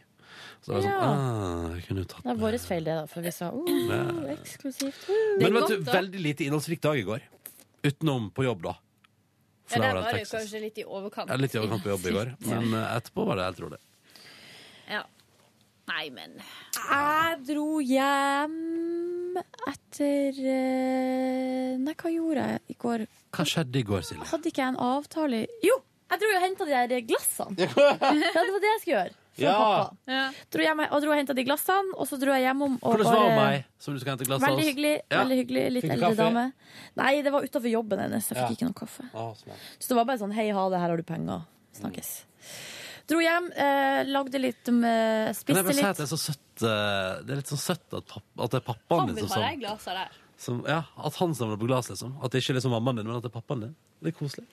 Så 0.61 0.69
det 0.69 0.75
var 0.75 0.85
sånn, 0.85 0.91
Ja. 0.91 1.09
ah, 1.09 1.77
jo 1.79 2.03
tatt 2.05 2.21
Det 2.25 2.33
er 2.35 2.41
vår 2.41 2.57
feil, 2.61 2.85
det, 2.85 2.97
da, 2.99 3.05
for 3.09 3.25
vi 3.25 3.33
sa 3.33 3.49
oh, 3.53 4.29
eksklusivt. 4.35 5.07
Oh. 5.09 5.35
Men 5.41 5.57
vet 5.57 5.73
du, 5.73 5.77
veldig 5.89 6.21
lite 6.25 6.45
innholdsrik 6.49 6.83
dag 6.85 7.01
i 7.01 7.05
går. 7.07 7.25
Utenom 7.85 8.29
på 8.35 8.45
jobb, 8.45 8.65
da. 8.65 8.75
Ja, 9.65 9.71
For 9.73 9.81
da 9.81 9.89
var 9.95 10.11
det 10.13 10.19
Texas. 10.19 10.43
kanskje 10.43 10.59
litt 10.61 10.77
i 10.77 10.83
overkant. 10.85 11.29
Ja, 11.33 11.35
litt 11.41 11.55
i 11.55 11.57
overkant 11.61 11.83
på 11.83 11.89
jobb 11.89 12.05
i 12.05 12.13
går, 12.13 12.31
men 12.51 12.73
eh, 12.77 12.95
etterpå 12.99 13.25
var 13.25 13.39
det 13.41 13.47
helt 13.49 13.61
rolig. 13.65 13.79
Ja. 14.91 15.01
Nei, 15.89 16.05
men 16.13 16.31
Jeg 16.41 17.41
dro 17.45 17.65
hjem 17.85 18.53
etter 19.69 20.39
eh, 20.39 21.75
Nei, 21.77 21.93
hva 21.93 22.09
gjorde 22.13 22.45
jeg 22.49 22.61
i 22.73 22.77
går? 22.81 23.03
Hva 23.35 23.45
skjedde 23.49 23.81
i 23.81 23.85
går, 23.85 24.01
Silje? 24.07 24.25
Hadde 24.31 24.49
ikke 24.49 24.63
jeg 24.63 24.73
en 24.73 24.79
avtale 24.81 25.43
Jo! 25.65 25.75
Jeg 26.09 26.21
dro 26.21 26.31
og 26.37 26.41
henta 26.45 26.65
de 26.69 26.81
der 26.93 27.05
glassene. 27.09 27.55
Ja, 27.65 28.09
det 28.09 28.51
var 28.53 28.61
det 28.61 28.71
jeg 28.71 28.81
skulle 28.81 28.97
gjøre. 28.99 29.15
Ja. 29.43 29.53
pappa. 29.57 29.97
ja. 30.07 30.31
Dro 30.51 30.61
hjem, 30.63 30.79
og 30.91 31.01
dro 31.03 31.11
og 31.11 31.17
henta 31.19 31.35
de 31.35 31.43
glassene, 31.43 31.91
og 31.99 32.07
så 32.07 32.19
dro 32.21 32.31
jeg 32.31 32.45
hjemom 32.47 32.77
og 32.81 32.93
Hvordan 32.95 33.05
var 33.11 33.15
bare 33.25 33.35
meg, 33.39 33.65
som 33.79 33.93
du 33.93 33.99
skal 33.99 34.15
hente 34.15 34.25
glass 34.29 34.41
av 34.43 34.47
Veldig 34.49 34.65
hyggelig. 34.69 34.93
Ja. 35.11 35.17
veldig 35.23 35.37
hyggelig 35.41 35.63
Litt 35.75 35.83
Fikk 35.83 35.91
du 35.91 35.95
eldre 35.95 36.09
kaffe? 36.15 36.23
dame. 36.23 36.45
Nei, 36.95 37.21
det 37.21 37.31
var 37.35 37.43
utafor 37.43 37.69
jobben 37.73 37.99
hennes. 38.05 38.29
Jeg 38.31 38.37
fikk 38.37 38.49
Ja. 38.49 38.55
ikke 38.55 38.69
noe 38.69 38.79
kaffe. 38.79 39.03
Å, 39.13 39.25
smart. 39.37 39.57
Så 39.79 39.87
det 39.91 39.95
var 39.99 40.05
bare 40.05 40.17
sånn 40.23 40.33
hei, 40.33 40.49
ha 40.51 40.69
det, 40.69 40.79
her 40.79 40.89
har 40.89 40.97
du 40.97 41.03
penger. 41.03 41.41
Snakkes. 41.75 42.13
Dro 43.07 43.19
hjem, 43.21 43.51
eh, 43.53 44.03
lagde 44.09 44.39
litt 44.41 44.65
eh, 44.67 44.71
Kan 44.71 44.81
jeg 44.81 45.35
Spiste 45.35 45.63
bare 45.63 45.73
si 45.73 45.81
at 45.83 45.87
litt. 45.91 45.97
det 45.97 46.05
er 46.05 46.09
så 46.09 46.17
søtt 46.17 46.63
eh, 46.63 47.23
Det 47.25 47.29
er 47.35 47.35
litt 47.37 47.51
sånn 47.51 47.61
søtt 47.61 47.93
at, 47.93 48.05
papp, 48.07 48.23
at 48.39 48.49
det 48.55 48.57
er 48.61 48.65
pappaen 48.65 48.99
Han 49.03 49.07
din 49.11 49.15
vil 49.19 49.27
som, 49.29 49.35
bare 49.35 49.45
ha 49.45 49.51
som, 49.51 49.59
glaset 49.59 49.93
der. 49.99 50.09
som 50.37 50.63
Ja, 50.65 50.79
at 50.97 51.13
han 51.19 51.35
samler 51.37 51.57
på 51.61 51.67
glass, 51.67 51.89
liksom. 51.91 52.15
At 52.23 52.31
det 52.31 52.41
ikke 52.41 52.55
er 52.55 52.57
liksom 52.61 52.71
mammaen 52.73 52.95
din, 52.97 53.05
men 53.05 53.17
at 53.19 53.21
det 53.21 53.29
er 53.29 53.35
pappaen 53.41 53.61
din. 53.67 53.75
Det 54.01 54.09
er 54.13 54.17
koselig. 54.17 54.47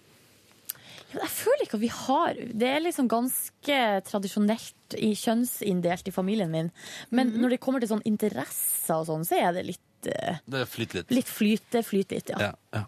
Jeg 1.12 1.28
føler 1.28 1.62
ikke 1.66 1.74
at 1.78 1.80
vi 1.82 1.90
har 1.93 2.34
Det 2.34 2.68
er 2.68 2.80
liksom 2.80 3.09
ganske 3.09 3.78
tradisjonelt 4.09 4.97
i 4.98 5.12
kjønnsinndelt 5.16 6.09
i 6.09 6.14
familien 6.14 6.51
min. 6.51 6.70
Men 7.10 7.30
Mhm. 7.32 7.40
når 7.43 7.51
det 7.51 7.60
kommer 7.60 7.80
til 7.80 7.89
sånn 7.89 8.02
interesser 8.05 8.94
og 9.01 9.06
sånn, 9.06 9.24
så 9.28 9.36
er 9.40 9.52
det 9.52 9.66
litt, 9.66 10.06
eh, 10.06 10.36
Det 10.48 10.66
flyter 10.68 10.94
litt. 11.02 11.10
litt 11.10 11.26
flyt. 11.28 11.62
Det 11.70 11.84
flyter 11.84 12.16
litt, 12.16 12.28
ja. 12.30 12.39
Ja, 12.39 12.52
ja. 12.72 12.84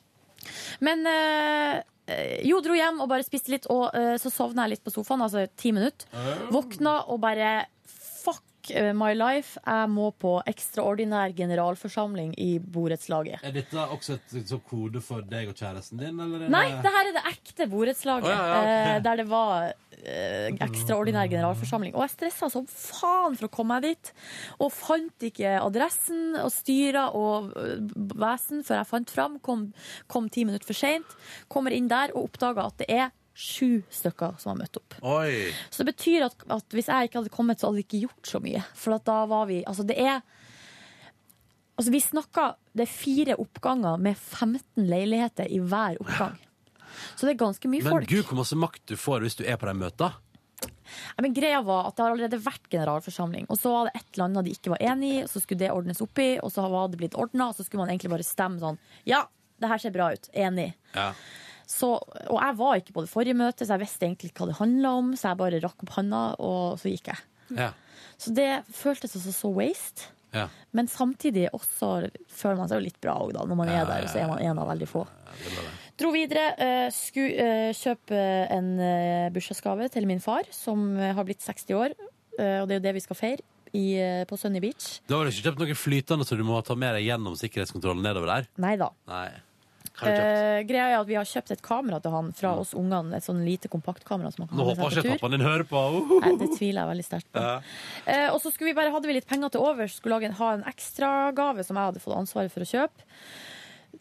Men 0.80 1.06
eh, 1.06 1.82
jo, 2.44 2.60
dro 2.60 2.74
hjem 2.76 3.00
og 3.00 3.08
bare 3.08 3.24
spiste 3.24 3.48
litt, 3.48 3.66
og 3.72 3.94
eh, 3.94 4.16
så 4.20 4.30
sovna 4.30 4.66
jeg 4.66 4.70
litt 4.76 4.84
på 4.84 4.92
sofaen, 4.92 5.22
altså 5.24 5.46
ti 5.56 5.72
minutter. 5.72 6.06
Våkna 6.52 7.08
og 7.08 7.20
bare 7.20 7.66
fuck 8.64 8.76
eh, 8.76 8.92
my 8.92 9.12
life, 9.14 9.58
jeg 9.66 9.88
må 9.90 10.10
på 10.20 10.36
ekstraordinær 10.48 11.34
generalforsamling 11.36 12.34
i 12.38 12.58
borettslaget. 12.58 13.42
Er 13.44 13.52
dette 13.52 13.76
også 13.76 14.16
et 14.18 14.48
så 14.48 14.58
kode 14.68 15.00
for 15.02 15.22
deg 15.22 15.48
og 15.48 15.54
kjæresten 15.58 15.98
din, 16.00 16.18
eller? 16.20 16.44
er 16.46 16.50
Nei, 16.50 16.68
det- 16.82 16.92
her 16.92 17.08
er 17.08 17.12
det 17.12 17.24
ekte 17.32 17.68
borettslaget. 17.70 18.24
Oh, 18.24 18.30
ja, 18.30 18.46
ja, 18.46 18.60
ok. 18.60 18.96
eh, 18.96 19.00
Der 19.02 19.16
det 19.16 19.26
var 19.28 19.72
eh, 20.04 20.50
ekstraordinær 20.60 21.28
generalforsamling. 21.30 21.94
Og 21.94 22.02
jeg 22.02 22.10
stressa 22.16 22.50
som 22.50 22.66
faen 22.66 23.36
for 23.36 23.46
å 23.48 23.50
komme 23.50 23.74
meg 23.80 23.82
dit. 23.82 24.12
Og 24.60 24.70
fant 24.72 25.18
ikke 25.20 25.58
adressen 25.60 26.36
og 26.36 26.50
styra 26.52 27.08
og 27.14 27.52
vesen 28.14 28.62
før 28.64 28.80
jeg 28.82 28.86
fant 28.90 29.10
fram. 29.10 29.38
Kom, 29.40 29.72
kom 30.08 30.28
ti 30.28 30.44
minutter 30.44 30.66
for 30.66 30.74
seint. 30.74 31.06
Kommer 31.48 31.72
inn 31.72 31.88
der 31.88 32.10
og 32.14 32.28
oppdaga 32.30 32.66
at 32.66 32.78
det 32.78 32.90
er 32.90 33.10
sju 33.34 33.82
stykker 33.90 34.36
som 34.38 34.52
har 34.54 34.60
møtt 34.62 34.78
opp. 34.78 34.94
Oi! 35.02 35.50
Så 35.70 35.82
det 35.82 35.90
betyr 35.92 36.28
at, 36.28 36.36
at 36.54 36.76
hvis 36.76 36.88
jeg 36.90 37.08
ikke 37.08 37.18
hadde 37.20 37.34
kommet, 37.34 37.58
så 37.60 37.68
hadde 37.68 37.80
vi 37.82 37.86
ikke 37.88 38.02
gjort 38.06 38.30
så 38.30 38.40
mye. 38.44 38.62
For 38.78 38.94
da 39.10 39.20
var 39.30 39.48
vi 39.50 39.60
Altså, 39.66 39.86
det 39.86 39.98
er 39.98 40.20
Altså, 41.74 41.90
vi 41.90 41.98
snakka 42.00 42.44
Det 42.70 42.84
er 42.86 42.90
fire 42.92 43.34
oppganger 43.42 43.98
med 43.98 44.14
15 44.16 44.86
leiligheter 44.86 45.50
i 45.50 45.58
hver 45.58 45.98
oppgang. 46.02 46.36
Så 47.16 47.26
det 47.26 47.34
er 47.34 47.40
ganske 47.42 47.68
mye 47.70 47.82
Men 47.82 47.96
folk. 47.96 48.08
gud, 48.08 48.24
hvor 48.28 48.38
masse 48.38 48.56
makt 48.58 48.84
du 48.86 48.94
får 48.96 49.24
hvis 49.26 49.34
du 49.40 49.42
er 49.44 49.58
på 49.58 49.66
de 49.66 49.74
møtene. 49.74 50.12
Ja, 51.16 51.22
men 51.24 51.34
greia 51.34 51.58
var 51.66 51.88
at 51.88 51.96
det 51.96 52.04
har 52.04 52.12
allerede 52.14 52.38
vært 52.40 52.68
generalforsamling, 52.70 53.48
og 53.50 53.58
så 53.58 53.72
var 53.72 53.88
det 53.88 53.98
et 53.98 54.06
eller 54.14 54.24
annet 54.28 54.46
de 54.46 54.52
ikke 54.54 54.70
var 54.72 54.82
enig 54.92 55.10
i, 55.10 55.22
så 55.28 55.42
skulle 55.42 55.64
det 55.64 55.72
ordnes 55.74 56.00
opp 56.04 56.20
i, 56.22 56.28
og 56.38 56.52
så 56.54 56.64
var 56.70 56.92
det 56.92 57.00
blitt 57.00 57.16
ordna, 57.18 57.48
og 57.50 57.56
så 57.58 57.66
skulle 57.66 57.82
man 57.82 57.90
egentlig 57.92 58.12
bare 58.14 58.26
stemme 58.26 58.62
sånn 58.62 58.78
Ja, 59.08 59.24
det 59.60 59.70
her 59.70 59.82
ser 59.82 59.94
bra 59.94 60.12
ut. 60.14 60.28
Enig. 60.32 60.70
Ja. 60.94 61.10
Så, 61.66 61.92
og 61.98 62.38
jeg 62.38 62.56
var 62.58 62.80
ikke 62.80 62.92
på 62.96 63.04
det 63.04 63.10
forrige 63.12 63.36
møtet, 63.38 63.66
så 63.66 63.76
jeg 63.76 63.84
visste 63.84 64.06
egentlig 64.06 64.30
ikke 64.32 64.44
hva 64.44 64.50
det 64.52 64.58
handla 64.60 64.90
om, 65.00 65.14
så 65.16 65.30
jeg 65.30 65.40
bare 65.40 65.62
rakk 65.64 65.86
opp 65.86 65.94
handa, 65.96 66.24
og 66.42 66.76
så 66.80 66.92
gikk 66.92 67.12
jeg. 67.12 67.24
Ja. 67.58 67.70
Så 68.20 68.32
det 68.36 68.50
føltes 68.74 69.16
også 69.18 69.32
så 69.34 69.50
waste. 69.54 70.10
ja. 70.34 70.48
Men 70.74 70.88
samtidig 70.90 71.48
også 71.54 72.10
føler 72.28 72.56
man 72.58 72.68
seg 72.70 72.80
jo 72.80 72.84
litt 72.88 73.00
bra 73.02 73.14
også, 73.22 73.36
da, 73.36 73.44
når 73.46 73.58
man 73.60 73.68
er 73.70 73.84
der, 73.86 74.06
så 74.10 74.18
er 74.22 74.28
man 74.30 74.42
en 74.42 74.58
av 74.58 74.68
veldig 74.72 74.88
få. 74.90 75.04
Dro 76.00 76.10
videre. 76.10 76.48
Uh, 76.58 76.88
skulle 76.90 77.46
eh, 77.70 77.74
kjøpe 77.78 78.18
en 78.50 78.72
eh, 78.82 79.28
bursdagsgave 79.34 79.86
til 79.94 80.08
min 80.10 80.22
far, 80.22 80.48
som 80.50 80.96
eh, 80.98 81.12
har 81.14 81.26
blitt 81.28 81.42
60 81.44 81.76
år. 81.78 81.94
Eh, 82.38 82.56
og 82.60 82.66
det 82.66 82.74
er 82.74 82.80
jo 82.80 82.86
det 82.88 82.94
vi 82.96 83.02
skal 83.04 83.18
feire 83.18 83.44
i, 83.74 83.84
eh, 84.02 84.24
på 84.26 84.38
Sunny 84.38 84.58
Beach. 84.62 85.00
Du 85.06 85.14
har 85.14 85.22
vel 85.22 85.30
ikke 85.30 85.46
kjøpt 85.52 85.62
noe 85.62 85.78
flytende 85.78 86.26
så 86.26 86.38
du 86.38 86.42
må 86.46 86.58
ta 86.66 86.74
med 86.78 86.96
deg 86.98 87.06
gjennom 87.06 87.38
sikkerhetskontrollen 87.38 88.02
nedover 88.02 88.32
der? 88.32 88.48
Nei 88.62 88.74
da. 88.80 88.90
Nei. 89.10 89.28
Hva 89.94 90.08
har 90.08 90.10
du 90.10 90.18
kjøpt? 90.18 90.40
Eh, 90.42 90.60
greia 90.66 90.86
er 90.90 90.96
at 90.98 91.06
vi 91.06 91.14
har 91.14 91.28
kjøpt 91.30 91.52
et 91.54 91.62
kamera 91.62 92.00
til 92.02 92.14
han 92.14 92.32
fra 92.34 92.50
oss 92.58 92.74
ungene. 92.74 93.14
Et 93.14 93.26
sånn 93.26 93.44
lite 93.46 93.70
kompaktkamera 93.70 94.32
som 94.34 94.44
han 94.44 94.50
kan 94.50 94.58
Nå 94.58 94.66
ha 94.66 94.74
med 94.74 94.82
håper 94.82 94.96
seg 94.96 95.04
ikke 95.04 95.06
på 95.06 95.14
tur. 95.14 95.20
pappaen 95.22 95.36
din 95.38 95.46
hører 95.46 95.66
på. 95.70 95.82
Uh, 95.94 96.12
Nei, 96.24 96.34
det 96.42 96.50
tviler 96.56 96.80
jeg 96.82 96.90
veldig 96.90 97.06
sterkt 97.06 97.30
på. 97.30 97.46
Ja. 97.46 97.56
Eh, 98.10 98.28
og 98.34 98.40
så 98.42 98.50
skulle 98.50 98.72
vi 98.72 98.78
bare, 98.80 98.90
hadde 98.94 99.10
vi 99.10 99.18
litt 99.20 99.30
penger 99.30 99.54
til 99.54 99.62
overs, 99.62 99.98
skulle 100.00 100.18
lage, 100.18 100.34
ha 100.40 100.52
en 100.58 100.66
ekstragave 100.66 101.66
som 101.66 101.78
jeg 101.78 101.92
hadde 101.92 102.02
fått 102.02 102.18
ansvaret 102.18 102.54
for 102.54 102.66
å 102.66 102.70
kjøpe. 102.74 103.06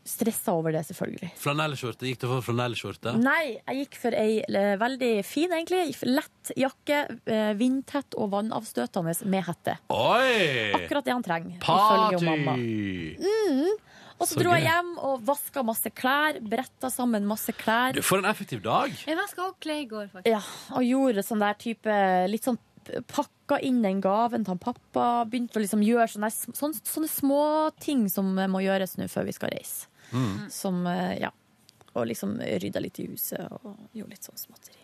Stressa 0.03 0.51
over 0.57 0.73
det, 0.73 0.81
selvfølgelig. 0.89 1.29
Flanellskjorte. 1.39 2.07
Gikk 2.09 2.23
du 2.23 2.27
for 2.27 2.43
flanellskjorte? 2.49 3.13
Nei, 3.21 3.59
jeg 3.61 3.83
gikk 3.85 3.99
for 4.01 4.17
ei 4.17 4.41
eh, 4.41 4.73
veldig 4.81 5.11
fin, 5.23 5.53
egentlig. 5.53 5.93
Lett 6.09 6.51
jakke, 6.59 7.05
eh, 7.29 7.53
vindtett 7.59 8.17
og 8.17 8.33
vannavstøtende 8.33 9.13
med 9.29 9.45
hette. 9.47 9.77
Oi! 9.93 10.73
Akkurat 10.81 11.05
det 11.05 11.13
han 11.13 11.23
trenger, 11.23 11.61
ifølge 11.61 12.17
jo 12.17 12.23
mamma. 12.25 12.57
Party! 12.57 13.79
Og 14.23 14.29
så 14.29 14.37
Så 14.37 14.41
dro 14.43 14.53
jeg 14.55 14.63
gøy. 14.63 14.69
hjem 14.71 14.91
og 15.03 15.23
vaska 15.27 15.63
masse 15.67 15.91
klær, 15.91 16.37
bretta 16.41 16.89
sammen 16.93 17.25
masse 17.27 17.51
klær. 17.59 17.93
Du, 17.97 18.01
for 18.05 18.23
en 18.23 18.29
effektiv 18.29 18.61
dag. 18.63 18.93
Jeg 19.05 19.19
vaska 19.19 19.49
opp 19.49 19.59
klær 19.63 19.81
i 19.83 19.87
går, 19.91 20.07
faktisk. 20.13 20.31
Ja, 20.31 20.39
og 20.77 20.85
gjorde 20.87 21.23
sånn 21.27 21.43
der 21.43 21.57
type 21.59 21.97
Litt 22.31 22.47
sånn 22.47 22.57
pakka 23.07 23.61
inn 23.63 23.77
den 23.83 24.01
gaven 24.03 24.43
til 24.43 24.51
han 24.55 24.59
pappa. 24.59 25.23
Begynte 25.29 25.59
å 25.59 25.63
liksom 25.63 25.83
gjøre 25.85 26.07
sånne, 26.11 26.29
sånne, 26.31 26.81
sånne 26.83 27.07
småting 27.11 28.07
som 28.11 28.33
må 28.51 28.59
gjøres 28.63 28.97
nå 28.99 29.07
før 29.11 29.27
vi 29.29 29.35
skal 29.35 29.53
reise. 29.55 29.87
Som, 30.51 30.85
eh, 30.87 31.19
ja. 31.23 31.29
Og 31.95 32.07
liksom 32.09 32.35
rydda 32.41 32.81
litt 32.83 32.99
i 32.99 33.07
huset 33.07 33.47
og 33.61 33.77
gjorde 33.93 34.15
litt 34.15 34.27
sånn 34.27 34.39
småtteri. 34.39 34.81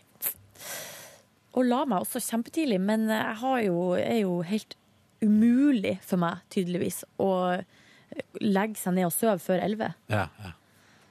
Og 1.58 1.66
la 1.66 1.84
meg 1.90 2.04
også 2.06 2.22
kjempetidlig, 2.22 2.80
men 2.80 3.08
jeg 3.10 3.36
har 3.42 3.62
jo, 3.66 3.80
er 3.98 4.20
jo 4.22 4.42
helt 4.46 4.76
umulig 5.22 5.98
for 6.06 6.22
meg, 6.22 6.40
tydeligvis, 6.54 7.02
å 7.20 7.32
legge 8.42 8.80
seg 8.80 8.94
ned 8.98 9.06
og 9.10 9.14
sove 9.16 9.40
før 9.44 9.64
elleve. 9.66 9.94
Ja, 10.12 10.28
ja. 10.44 10.52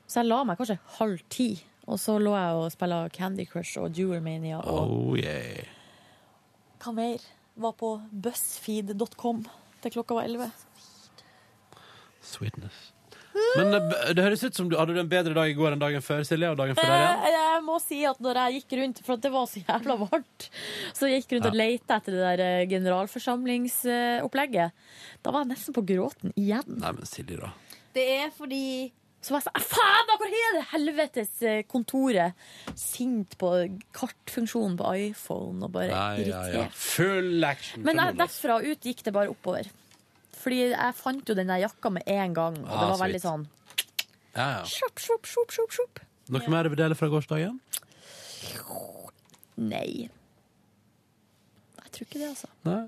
Så 0.09 0.21
jeg 0.23 0.29
la 0.31 0.43
meg 0.49 0.57
kanskje 0.61 0.79
halv 0.99 1.21
ti. 1.33 1.49
Og 1.89 1.97
så 2.01 2.19
lå 2.21 2.35
jeg 2.37 2.57
og 2.61 2.71
spilte 2.73 3.01
Candy 3.17 3.47
Crush 3.49 3.79
og 3.81 3.95
Duermania. 3.97 4.59
og 4.61 4.93
Oh 4.93 5.17
yeah. 5.19 5.65
hva 6.83 6.93
mer? 6.93 7.25
Var 7.59 7.73
på 7.81 7.95
buzzfeed.com 8.13 9.45
til 9.83 9.91
klokka 9.95 10.15
var 10.15 10.29
elleve. 10.29 10.51
Sweetness. 12.23 12.93
Men 13.59 13.67
det, 13.75 13.81
det 14.17 14.23
høres 14.25 14.43
ut 14.45 14.57
som 14.59 14.69
du 14.71 14.75
hadde 14.79 14.95
du 14.95 15.01
en 15.03 15.09
bedre 15.11 15.35
dag 15.37 15.51
i 15.51 15.57
går 15.57 15.73
enn 15.75 15.81
dagen 15.83 16.03
før, 16.05 16.21
Silje. 16.29 16.51
Og 16.53 16.59
dagen 16.61 16.77
før 16.79 16.89
der 16.91 17.01
igjen. 17.01 17.23
Eh, 17.25 17.33
Jeg 17.39 17.63
må 17.67 17.77
si 17.83 17.99
at 18.07 18.19
når 18.23 18.35
jeg 18.43 18.51
gikk 18.61 18.71
rundt, 18.81 18.99
for 19.07 19.15
det 19.25 19.31
var 19.35 19.45
så 19.51 19.59
jævla 19.65 19.95
varmt, 20.05 20.43
så 20.95 21.03
jeg 21.11 21.17
gikk 21.25 21.33
rundt 21.39 21.49
og 21.51 21.57
lette 21.59 21.93
etter 21.99 22.13
det 22.19 22.25
der 22.27 22.41
eh, 22.45 22.67
generalforsamlingsopplegget, 22.71 24.69
da 25.25 25.29
var 25.35 25.41
jeg 25.45 25.51
nesten 25.55 25.73
på 25.77 25.87
gråten 25.89 26.31
igjen. 26.39 26.69
Nei, 26.79 26.93
men 26.99 27.07
Silje, 27.09 27.37
da. 27.43 27.51
Det 27.97 28.05
er 28.21 28.29
fordi 28.37 28.65
Så 29.25 29.33
var 29.35 29.41
jeg 29.43 29.49
sånn 29.49 29.65
Faen, 29.67 30.05
da, 30.07 30.15
hvor 30.21 30.31
er 30.31 30.53
det 30.55 30.61
helvetes 30.71 31.33
eh, 31.43 31.63
kontoret? 31.67 32.37
Sint 32.79 33.35
på 33.41 33.49
kartfunksjonen 33.97 34.77
på 34.79 34.93
iPhone 35.09 35.59
og 35.67 35.73
bare 35.75 35.89
Ja, 35.91 36.05
ja, 36.23 36.43
ja. 36.55 36.67
Full 36.71 37.43
action. 37.45 37.83
Men 37.83 37.99
derfra 38.21 38.61
ut 38.63 38.79
gikk 38.87 39.03
det 39.09 39.13
bare 39.17 39.33
oppover. 39.35 39.67
Fordi 40.39 40.59
jeg 40.71 40.95
fant 40.95 41.29
jo 41.29 41.35
den 41.35 41.51
der 41.51 41.63
jakka 41.65 41.91
med 41.93 42.07
en 42.07 42.35
gang, 42.37 42.59
og 42.63 42.69
det 42.71 42.85
Ah, 42.85 42.93
var 42.93 43.01
veldig 43.07 43.21
sweet. 43.21 43.29
sånn 43.29 43.47
Ja, 44.39 44.47
ja. 44.59 44.63
Sjopp, 44.71 45.01
sjopp, 45.03 45.27
sjopp, 45.27 45.51
sjopp, 45.57 45.73
sjopp. 45.75 46.01
Noe 46.31 46.49
mer 46.53 46.63
du 46.69 46.75
vil 46.75 46.79
dele 46.85 46.95
fra 46.95 47.09
gårsdagen? 47.11 47.57
Nei. 49.59 50.09
Jeg 51.83 51.91
tror 51.95 52.07
ikke 52.07 52.21
det, 52.21 52.31
altså. 52.31 52.49
Nei? 52.69 52.85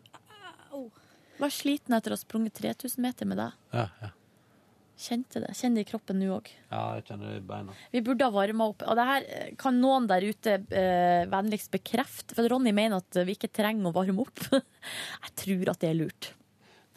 Var 1.41 1.53
sliten 1.57 1.97
etter 1.97 2.13
å 2.13 2.17
ha 2.19 2.21
sprunget 2.21 2.59
3000 2.61 3.01
meter 3.03 3.27
med 3.31 3.41
deg. 3.41 3.55
Ja, 3.75 3.87
ja. 4.05 4.11
Kjente 5.01 5.41
det. 5.41 5.55
Kjenner 5.57 5.81
det 5.81 5.87
i 5.87 5.89
kroppen 5.89 6.19
nå 6.21 6.27
òg. 6.37 6.51
ja, 6.71 6.81
jeg 6.99 7.07
kjenner 7.09 7.31
det 7.33 7.39
i 7.41 7.47
beina. 7.49 7.73
Vi 7.95 8.03
burde 8.05 8.27
ha 8.27 8.35
varma 8.35 8.67
opp. 8.69 8.83
Og 8.85 8.99
det 8.99 9.07
her 9.09 9.25
eh, 9.33 9.47
kan 9.59 9.79
noen 9.81 10.05
der 10.11 10.27
ute 10.29 10.59
eh, 10.69 11.23
vennligst 11.33 11.71
bekrefte. 11.73 12.37
For 12.37 12.45
Ronny 12.53 12.75
mener 12.77 13.01
at 13.01 13.23
vi 13.25 13.33
ikke 13.39 13.49
trenger 13.57 13.89
å 13.89 13.95
varme 13.97 14.27
opp. 14.27 14.43
jeg 15.25 15.33
tror 15.41 15.73
at 15.73 15.81
det 15.81 15.89
er 15.95 15.97
lurt. 16.03 16.29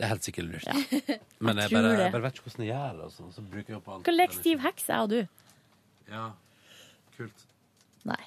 Det 0.03 0.09
er 0.09 0.11
helt 0.17 0.25
sikkert 0.27 0.47
lurt. 0.51 0.65
Men 1.47 1.55
jeg 1.61 1.71
jeg 1.71 1.79
bare, 1.79 1.91
jeg 1.95 2.11
bare 2.11 2.23
vet 2.25 2.35
ikke 2.35 2.49
hvordan 2.49 2.65
jeg 2.67 2.73
gjør 2.75 2.97
det. 2.99 3.05
sånn, 3.15 3.29
Så 3.31 3.43
bruker 3.47 3.71
jeg 3.71 3.77
opp 3.79 4.01
Skal 4.03 4.17
leke 4.19 4.35
stiv 4.35 4.59
heks, 4.65 4.87
jeg 4.91 4.99
og 4.99 5.09
du. 5.13 5.19
Ja, 6.11 6.25
kult. 7.15 7.45
Nei. 8.03 8.19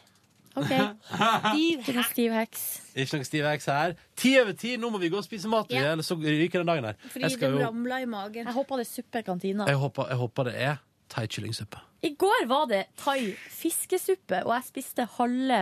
OK. 0.57 0.73
Ikke 1.61 1.93
noe 1.99 2.07
stiv 2.09 2.33
heks. 2.33 2.63
Ikke 2.97 3.19
noe 3.21 3.27
stiv 3.29 3.45
heks 3.45 3.69
her. 3.69 3.93
Ti 4.17 4.31
over 4.41 4.55
ti, 4.57 4.73
nå 4.81 4.89
må 4.95 5.01
vi 5.03 5.11
gå 5.13 5.19
og 5.21 5.27
spise 5.27 5.51
mat, 5.53 5.69
Ja. 5.69 5.91
eller 5.93 6.07
så 6.07 6.17
ryker 6.17 6.63
den 6.65 6.71
dagen 6.73 6.89
her. 6.89 6.97
Fordi 7.13 7.27
Jeg, 7.27 7.35
skal 7.37 7.53
de 7.53 7.61
jo, 7.61 7.67
ramla 7.69 7.99
i 8.01 8.09
magen. 8.09 8.47
Jeg 8.49 8.57
håper 8.57 8.81
det 8.81 8.87
er 8.87 8.91
suppe 8.95 9.21
i 9.21 9.27
kantina. 9.27 9.67
jeg, 9.69 9.77
håper, 9.85 10.09
jeg 10.09 10.17
håper 10.23 10.49
det 10.49 10.55
er 10.71 10.79
thaikyllingsuppe. 11.13 11.81
I 12.07 12.11
går 12.21 12.45
var 12.47 12.67
det 12.71 12.83
thai 13.01 13.33
fiskesuppe, 13.51 14.43
og 14.45 14.53
jeg 14.53 14.67
spiste 14.69 15.07
halve, 15.17 15.61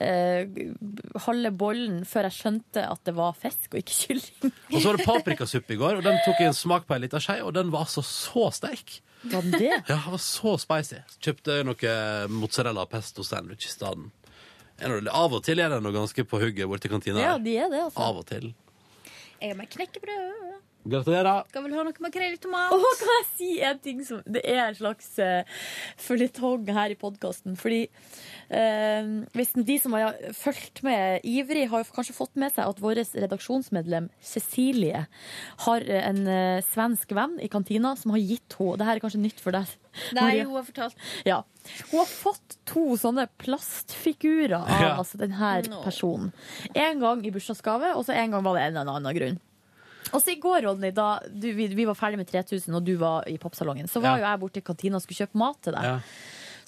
eh, 0.00 0.48
halve 1.26 1.52
bollen 1.60 2.00
før 2.08 2.26
jeg 2.28 2.36
skjønte 2.38 2.84
at 2.88 3.02
det 3.06 3.14
var 3.18 3.36
fisk 3.38 3.74
og 3.74 3.82
ikke 3.82 3.98
kylling. 3.98 4.54
Og 4.72 4.80
så 4.80 4.88
var 4.88 4.98
det 4.98 5.06
paprikasuppe 5.06 5.76
i 5.76 5.78
går, 5.80 6.00
og 6.00 6.06
den 6.06 6.18
tok 6.24 6.40
jeg 6.40 6.50
en 6.50 6.56
smak 6.56 6.88
på 6.88 6.96
ei 6.96 7.04
lita 7.04 7.20
skje, 7.22 7.40
og 7.44 7.52
den 7.56 7.70
var 7.74 7.86
altså 7.86 8.02
så 8.06 8.48
sterk. 8.54 8.98
Var 9.28 9.44
den 9.44 9.54
det? 9.54 9.74
Ja, 9.74 9.98
den 9.98 10.14
var 10.14 10.22
så 10.22 10.54
spicy. 10.62 11.02
Kjøpte 11.24 11.60
noe 11.66 11.94
mozzarella 12.32 12.86
pesto 12.90 13.26
sandwich 13.26 13.68
i 13.68 13.74
stedet. 13.74 14.08
Av 15.10 15.32
og 15.34 15.42
til 15.42 15.58
er 15.58 15.72
den 15.74 15.82
noe 15.82 15.94
ganske 15.94 16.22
på 16.28 16.38
hugget 16.38 16.70
borti 16.70 16.90
kantina. 16.90 17.22
Ja, 17.22 17.36
de 17.42 17.56
er 17.58 17.70
det, 17.72 17.80
altså. 17.88 18.02
Av 18.02 18.20
og 18.20 18.26
til. 18.30 18.52
Jeg 19.40 19.52
har 19.52 19.58
med 19.58 19.70
knekkebrød. 19.70 20.58
Gratulerer. 20.88 21.44
Skal 21.50 21.64
vel 21.66 21.74
høre 21.76 21.88
noe 21.90 22.04
makrell 22.04 22.34
i 22.36 22.40
tomat? 22.40 22.72
Åh, 22.74 22.86
kan 23.00 23.14
jeg 23.18 23.26
si 23.36 23.50
en 23.64 23.80
ting 23.84 24.02
som 24.06 24.22
Det 24.24 24.42
er 24.48 24.62
en 24.66 24.78
slags 24.78 25.10
uh, 25.20 25.58
føljetong 26.00 26.68
her 26.74 26.94
i 26.94 26.98
podkasten. 26.98 27.56
Fordi 27.60 27.82
uh, 27.88 29.10
hvis 29.36 29.52
de 29.68 29.78
som 29.82 29.96
har 29.96 30.16
fulgt 30.36 30.82
med 30.86 31.26
ivrig, 31.28 31.66
har 31.72 31.88
kanskje 31.94 32.16
fått 32.16 32.38
med 32.40 32.54
seg 32.54 32.68
at 32.70 32.80
vårt 32.82 33.14
redaksjonsmedlem 33.18 34.08
Cecilie 34.24 35.04
har 35.66 35.90
en 35.98 36.22
uh, 36.28 36.64
svensk 36.70 37.12
venn 37.16 37.38
i 37.44 37.50
kantina 37.52 37.94
som 37.98 38.14
har 38.16 38.22
gitt 38.22 38.58
henne 38.58 38.78
Dette 38.78 38.94
er 38.96 39.02
kanskje 39.02 39.20
nytt 39.22 39.40
for 39.42 39.54
deg. 39.54 39.70
Nei, 40.16 40.40
hun 40.44 40.54
har 40.56 40.64
fortalt. 40.66 40.96
Ja. 41.26 41.42
Hun 41.90 41.98
har 42.00 42.08
fått 42.10 42.56
to 42.68 42.84
sånne 43.00 43.26
plastfigurer 43.40 44.56
av 44.60 44.70
Ja. 44.82 44.94
altså, 44.96 45.18
denne 45.20 45.82
personen. 45.84 46.32
En 46.74 47.02
gang 47.02 47.24
i 47.26 47.32
bursdagsgave, 47.34 47.94
og 47.96 48.06
så 48.06 48.16
en 48.16 48.34
gang 48.34 48.44
var 48.46 48.58
det 48.58 48.66
en 48.68 48.76
eller 48.76 48.98
annen 48.98 49.18
grunn. 49.18 49.38
Og 50.12 50.22
så 50.22 50.32
i 50.32 50.38
går, 50.40 50.62
Ronny, 50.64 50.90
da 50.94 51.18
du, 51.28 51.48
vi, 51.52 51.66
vi 51.76 51.84
var 51.88 51.94
ferdig 51.98 52.16
med 52.20 52.28
3000, 52.30 52.74
og 52.78 52.84
du 52.86 52.94
var 53.00 53.26
i 53.28 53.36
popsalongen, 53.40 53.88
så 53.90 54.00
var 54.00 54.16
Ja. 54.16 54.18
jo 54.22 54.24
jeg 54.30 54.40
borte 54.40 54.62
i 54.62 54.64
kantina 54.64 54.96
og 54.96 55.02
skulle 55.04 55.20
kjøpe 55.26 55.36
mat 55.42 55.58
til 55.62 55.74
deg. 55.76 55.84
Ja. 55.84 55.98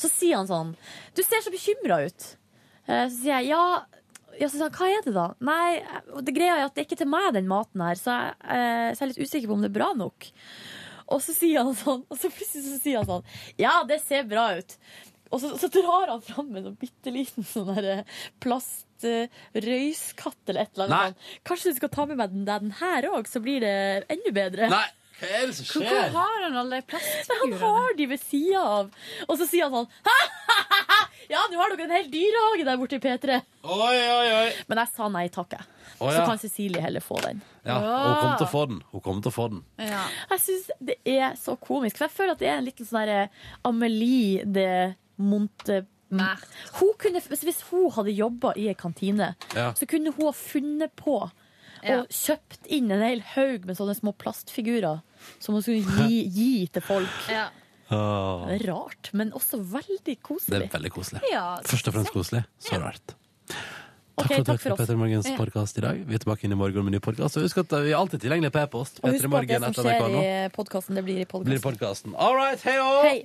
Så 0.01 0.09
sier 0.13 0.37
han 0.41 0.47
sånn 0.49 0.75
Du 1.17 1.23
ser 1.23 1.41
så 1.45 1.51
bekymra 1.53 2.03
ut. 2.07 2.37
Eh, 2.89 3.07
Så 3.09 3.17
sier 3.23 3.39
jeg 3.41 3.49
ja. 3.53 3.85
Ja, 4.41 4.47
så 4.49 4.57
sier 4.57 4.67
han, 4.69 4.73
Hva 4.77 4.89
er 4.89 5.03
det, 5.05 5.15
da? 5.15 5.27
Nei, 5.41 5.83
det 6.23 6.35
greia 6.37 6.59
er 6.59 6.65
at 6.67 6.75
det 6.75 6.85
er 6.85 6.89
ikke 6.89 7.01
til 7.03 7.09
meg, 7.13 7.33
den 7.35 7.49
maten 7.51 7.81
her, 7.85 7.95
så 7.99 8.13
jeg, 8.15 8.35
eh, 8.45 8.93
så 8.95 9.01
jeg 9.01 9.07
er 9.09 9.13
litt 9.15 9.25
usikker 9.27 9.49
på 9.51 9.57
om 9.59 9.61
det 9.65 9.71
er 9.73 9.79
bra 9.81 9.93
nok. 9.95 10.31
Og 11.11 11.19
så 11.25 11.35
sier 11.35 11.65
han 11.65 11.75
sånn, 11.75 12.05
og 12.09 12.17
så 12.21 12.31
plutselig 12.31 12.63
så 12.69 12.79
sier 12.81 13.01
han 13.01 13.09
sånn 13.09 13.25
Ja, 13.59 13.83
det 13.85 14.01
ser 14.05 14.23
bra 14.31 14.45
ut. 14.61 14.77
Og 15.31 15.39
så, 15.43 15.49
så 15.63 15.69
drar 15.71 16.11
han 16.11 16.23
fram 16.27 16.49
en 16.59 16.65
sånn 16.71 16.79
bitte 16.81 17.11
liten 17.15 17.45
sånn 17.47 17.71
der 17.77 18.01
plastrøyskatt 18.43 20.43
eller 20.51 20.63
et 20.67 20.73
eller 20.75 20.87
annet. 20.89 21.19
Nei. 21.21 21.39
Kanskje 21.47 21.71
du 21.73 21.77
skal 21.81 21.93
ta 21.95 22.03
med 22.11 22.17
meg 22.21 22.29
den, 22.35 22.47
den 22.49 22.73
her 22.81 23.03
òg, 23.15 23.25
så 23.31 23.39
blir 23.45 23.59
det 23.65 23.75
enda 24.11 24.31
bedre. 24.35 24.65
Nei, 24.73 24.89
hva 25.21 25.27
er 25.37 25.43
det 25.51 25.55
som 25.59 25.67
Hvorfor 25.69 25.87
skjer? 25.87 26.11
har 26.17 26.39
han 26.47 26.57
alle 26.65 26.79
plastfigurene? 26.89 27.61
Han 27.61 27.77
har 27.79 27.91
de 27.99 28.05
ved 28.11 28.21
sida 28.25 28.61
av. 28.81 28.87
Og 29.29 29.35
så 29.41 29.45
sier 29.51 29.65
han 29.69 29.75
sånn 29.77 29.91
Ja, 31.31 31.41
nå 31.47 31.55
har 31.61 31.69
dere 31.77 31.85
en 31.87 31.93
hel 31.95 32.09
dyrehage 32.11 32.65
der 32.67 32.79
borte 32.81 32.97
i 32.99 33.03
P3. 33.05 33.37
Oi, 33.63 33.99
oi, 34.03 34.29
oi. 34.35 34.49
Men 34.67 34.81
jeg 34.83 34.89
sa 34.97 35.07
nei 35.15 35.27
takk, 35.31 35.51
jeg. 35.55 35.65
Å, 36.01 36.03
Så 36.17 36.21
kan 36.27 36.41
Cecilie 36.43 36.83
heller 36.83 37.03
få 37.05 37.17
den. 37.23 37.39
Ja, 37.63 37.77
hun 37.77 38.17
kommer 38.17 38.39
til 38.41 38.49
å 38.49 38.51
få 38.51 38.63
den. 38.73 38.81
Hun 38.91 39.03
kommer 39.05 39.23
til 39.23 39.31
å 39.31 39.37
få 39.37 39.47
den. 39.53 39.61
Ja. 39.79 40.01
Jeg 40.33 40.41
syns 40.43 40.65
det 40.89 40.97
er 41.13 41.37
så 41.39 41.55
komisk. 41.61 42.01
For 42.01 42.05
jeg 42.09 42.15
føler 42.17 42.33
at 42.35 42.41
det 42.43 42.49
er 42.51 42.59
en 42.59 42.67
liten 42.67 42.87
sånn 42.89 42.99
derre 43.05 43.21
Amelie 43.69 44.43
de 44.57 44.67
Monte... 45.21 45.83
Hun 46.11 46.89
kunne, 46.99 47.21
hvis 47.23 47.61
hun 47.71 47.85
hadde 47.95 48.11
jobba 48.17 48.51
i 48.59 48.65
ei 48.73 48.75
kantine, 48.75 49.35
Ja. 49.55 49.69
så 49.79 49.87
kunne 49.87 50.11
hun 50.17 50.27
ha 50.27 50.33
funnet 50.35 50.91
på 50.99 51.21
Ja. 51.85 52.01
og 52.01 52.09
kjøpt 52.11 52.67
inn 52.67 52.91
en 52.91 53.01
hel 53.01 53.21
haug 53.37 53.65
med 53.65 53.77
sånne 53.79 53.95
små 53.97 54.13
plastfigurer 54.19 55.01
som 55.39 55.55
hun 55.55 55.63
skulle 55.63 55.85
gi, 56.09 56.25
gi 56.35 56.67
til 56.67 56.83
folk. 56.83 57.09
Ja. 57.31 57.47
Åh, 57.91 58.47
Det 58.49 58.59
er 58.61 58.67
rart, 58.73 59.11
men 59.15 59.31
også 59.33 59.59
veldig 59.63 60.03
Det 60.05 60.19
koselig. 60.23 60.65
er 60.67 60.75
veldig 60.79 60.91
koselig. 60.95 61.23
ja. 61.31 61.57
Først 61.63 61.89
og 61.89 61.95
fremst 61.95 62.13
koselig. 62.13 62.45
Så 62.61 62.79
rart. 62.83 63.15
Takk 64.21 64.27
for 64.27 64.35
at 64.35 64.45
du 64.45 64.45
takk 64.45 64.47
hørte 64.51 64.61
for 64.61 64.69
på 64.69 64.75
oss. 64.75 64.81
Petter 64.83 64.97
Morgens 65.01 65.27
Ja. 65.31 65.37
podkast 65.39 65.79
i 65.79 65.81
dag. 65.81 65.97
Vi 66.07 66.15
er 66.15 66.19
tilbake 66.19 66.45
inn 66.45 66.53
i 66.53 66.59
morgen 66.59 66.85
med 66.85 66.93
ny 66.93 66.99
podkast. 67.01 67.37
Og 67.39 67.43
husk 67.47 67.57
at 67.63 67.71
vi 67.71 67.91
er 67.95 67.97
alltid 67.97 68.21
tilgjengelig 68.21 68.51
på 68.53 68.61
e-post. 68.63 69.01
Og 69.03 69.15
husk 69.15 69.25
på 69.31 69.39
at 69.41 69.47
det 69.49 69.63
som 69.63 69.85
skjer 69.85 70.47
i 70.47 70.49
podkasten, 70.53 70.95
det 70.95 71.05
blir 71.07 71.21
i 71.23 71.25
Blir 71.25 71.59
podkasten. 71.59 71.63
podkasten. 71.63 72.15
All 72.19 72.35
right, 72.37 72.61
hei 72.61 72.77
og 72.79 73.03
Hei. 73.07 73.25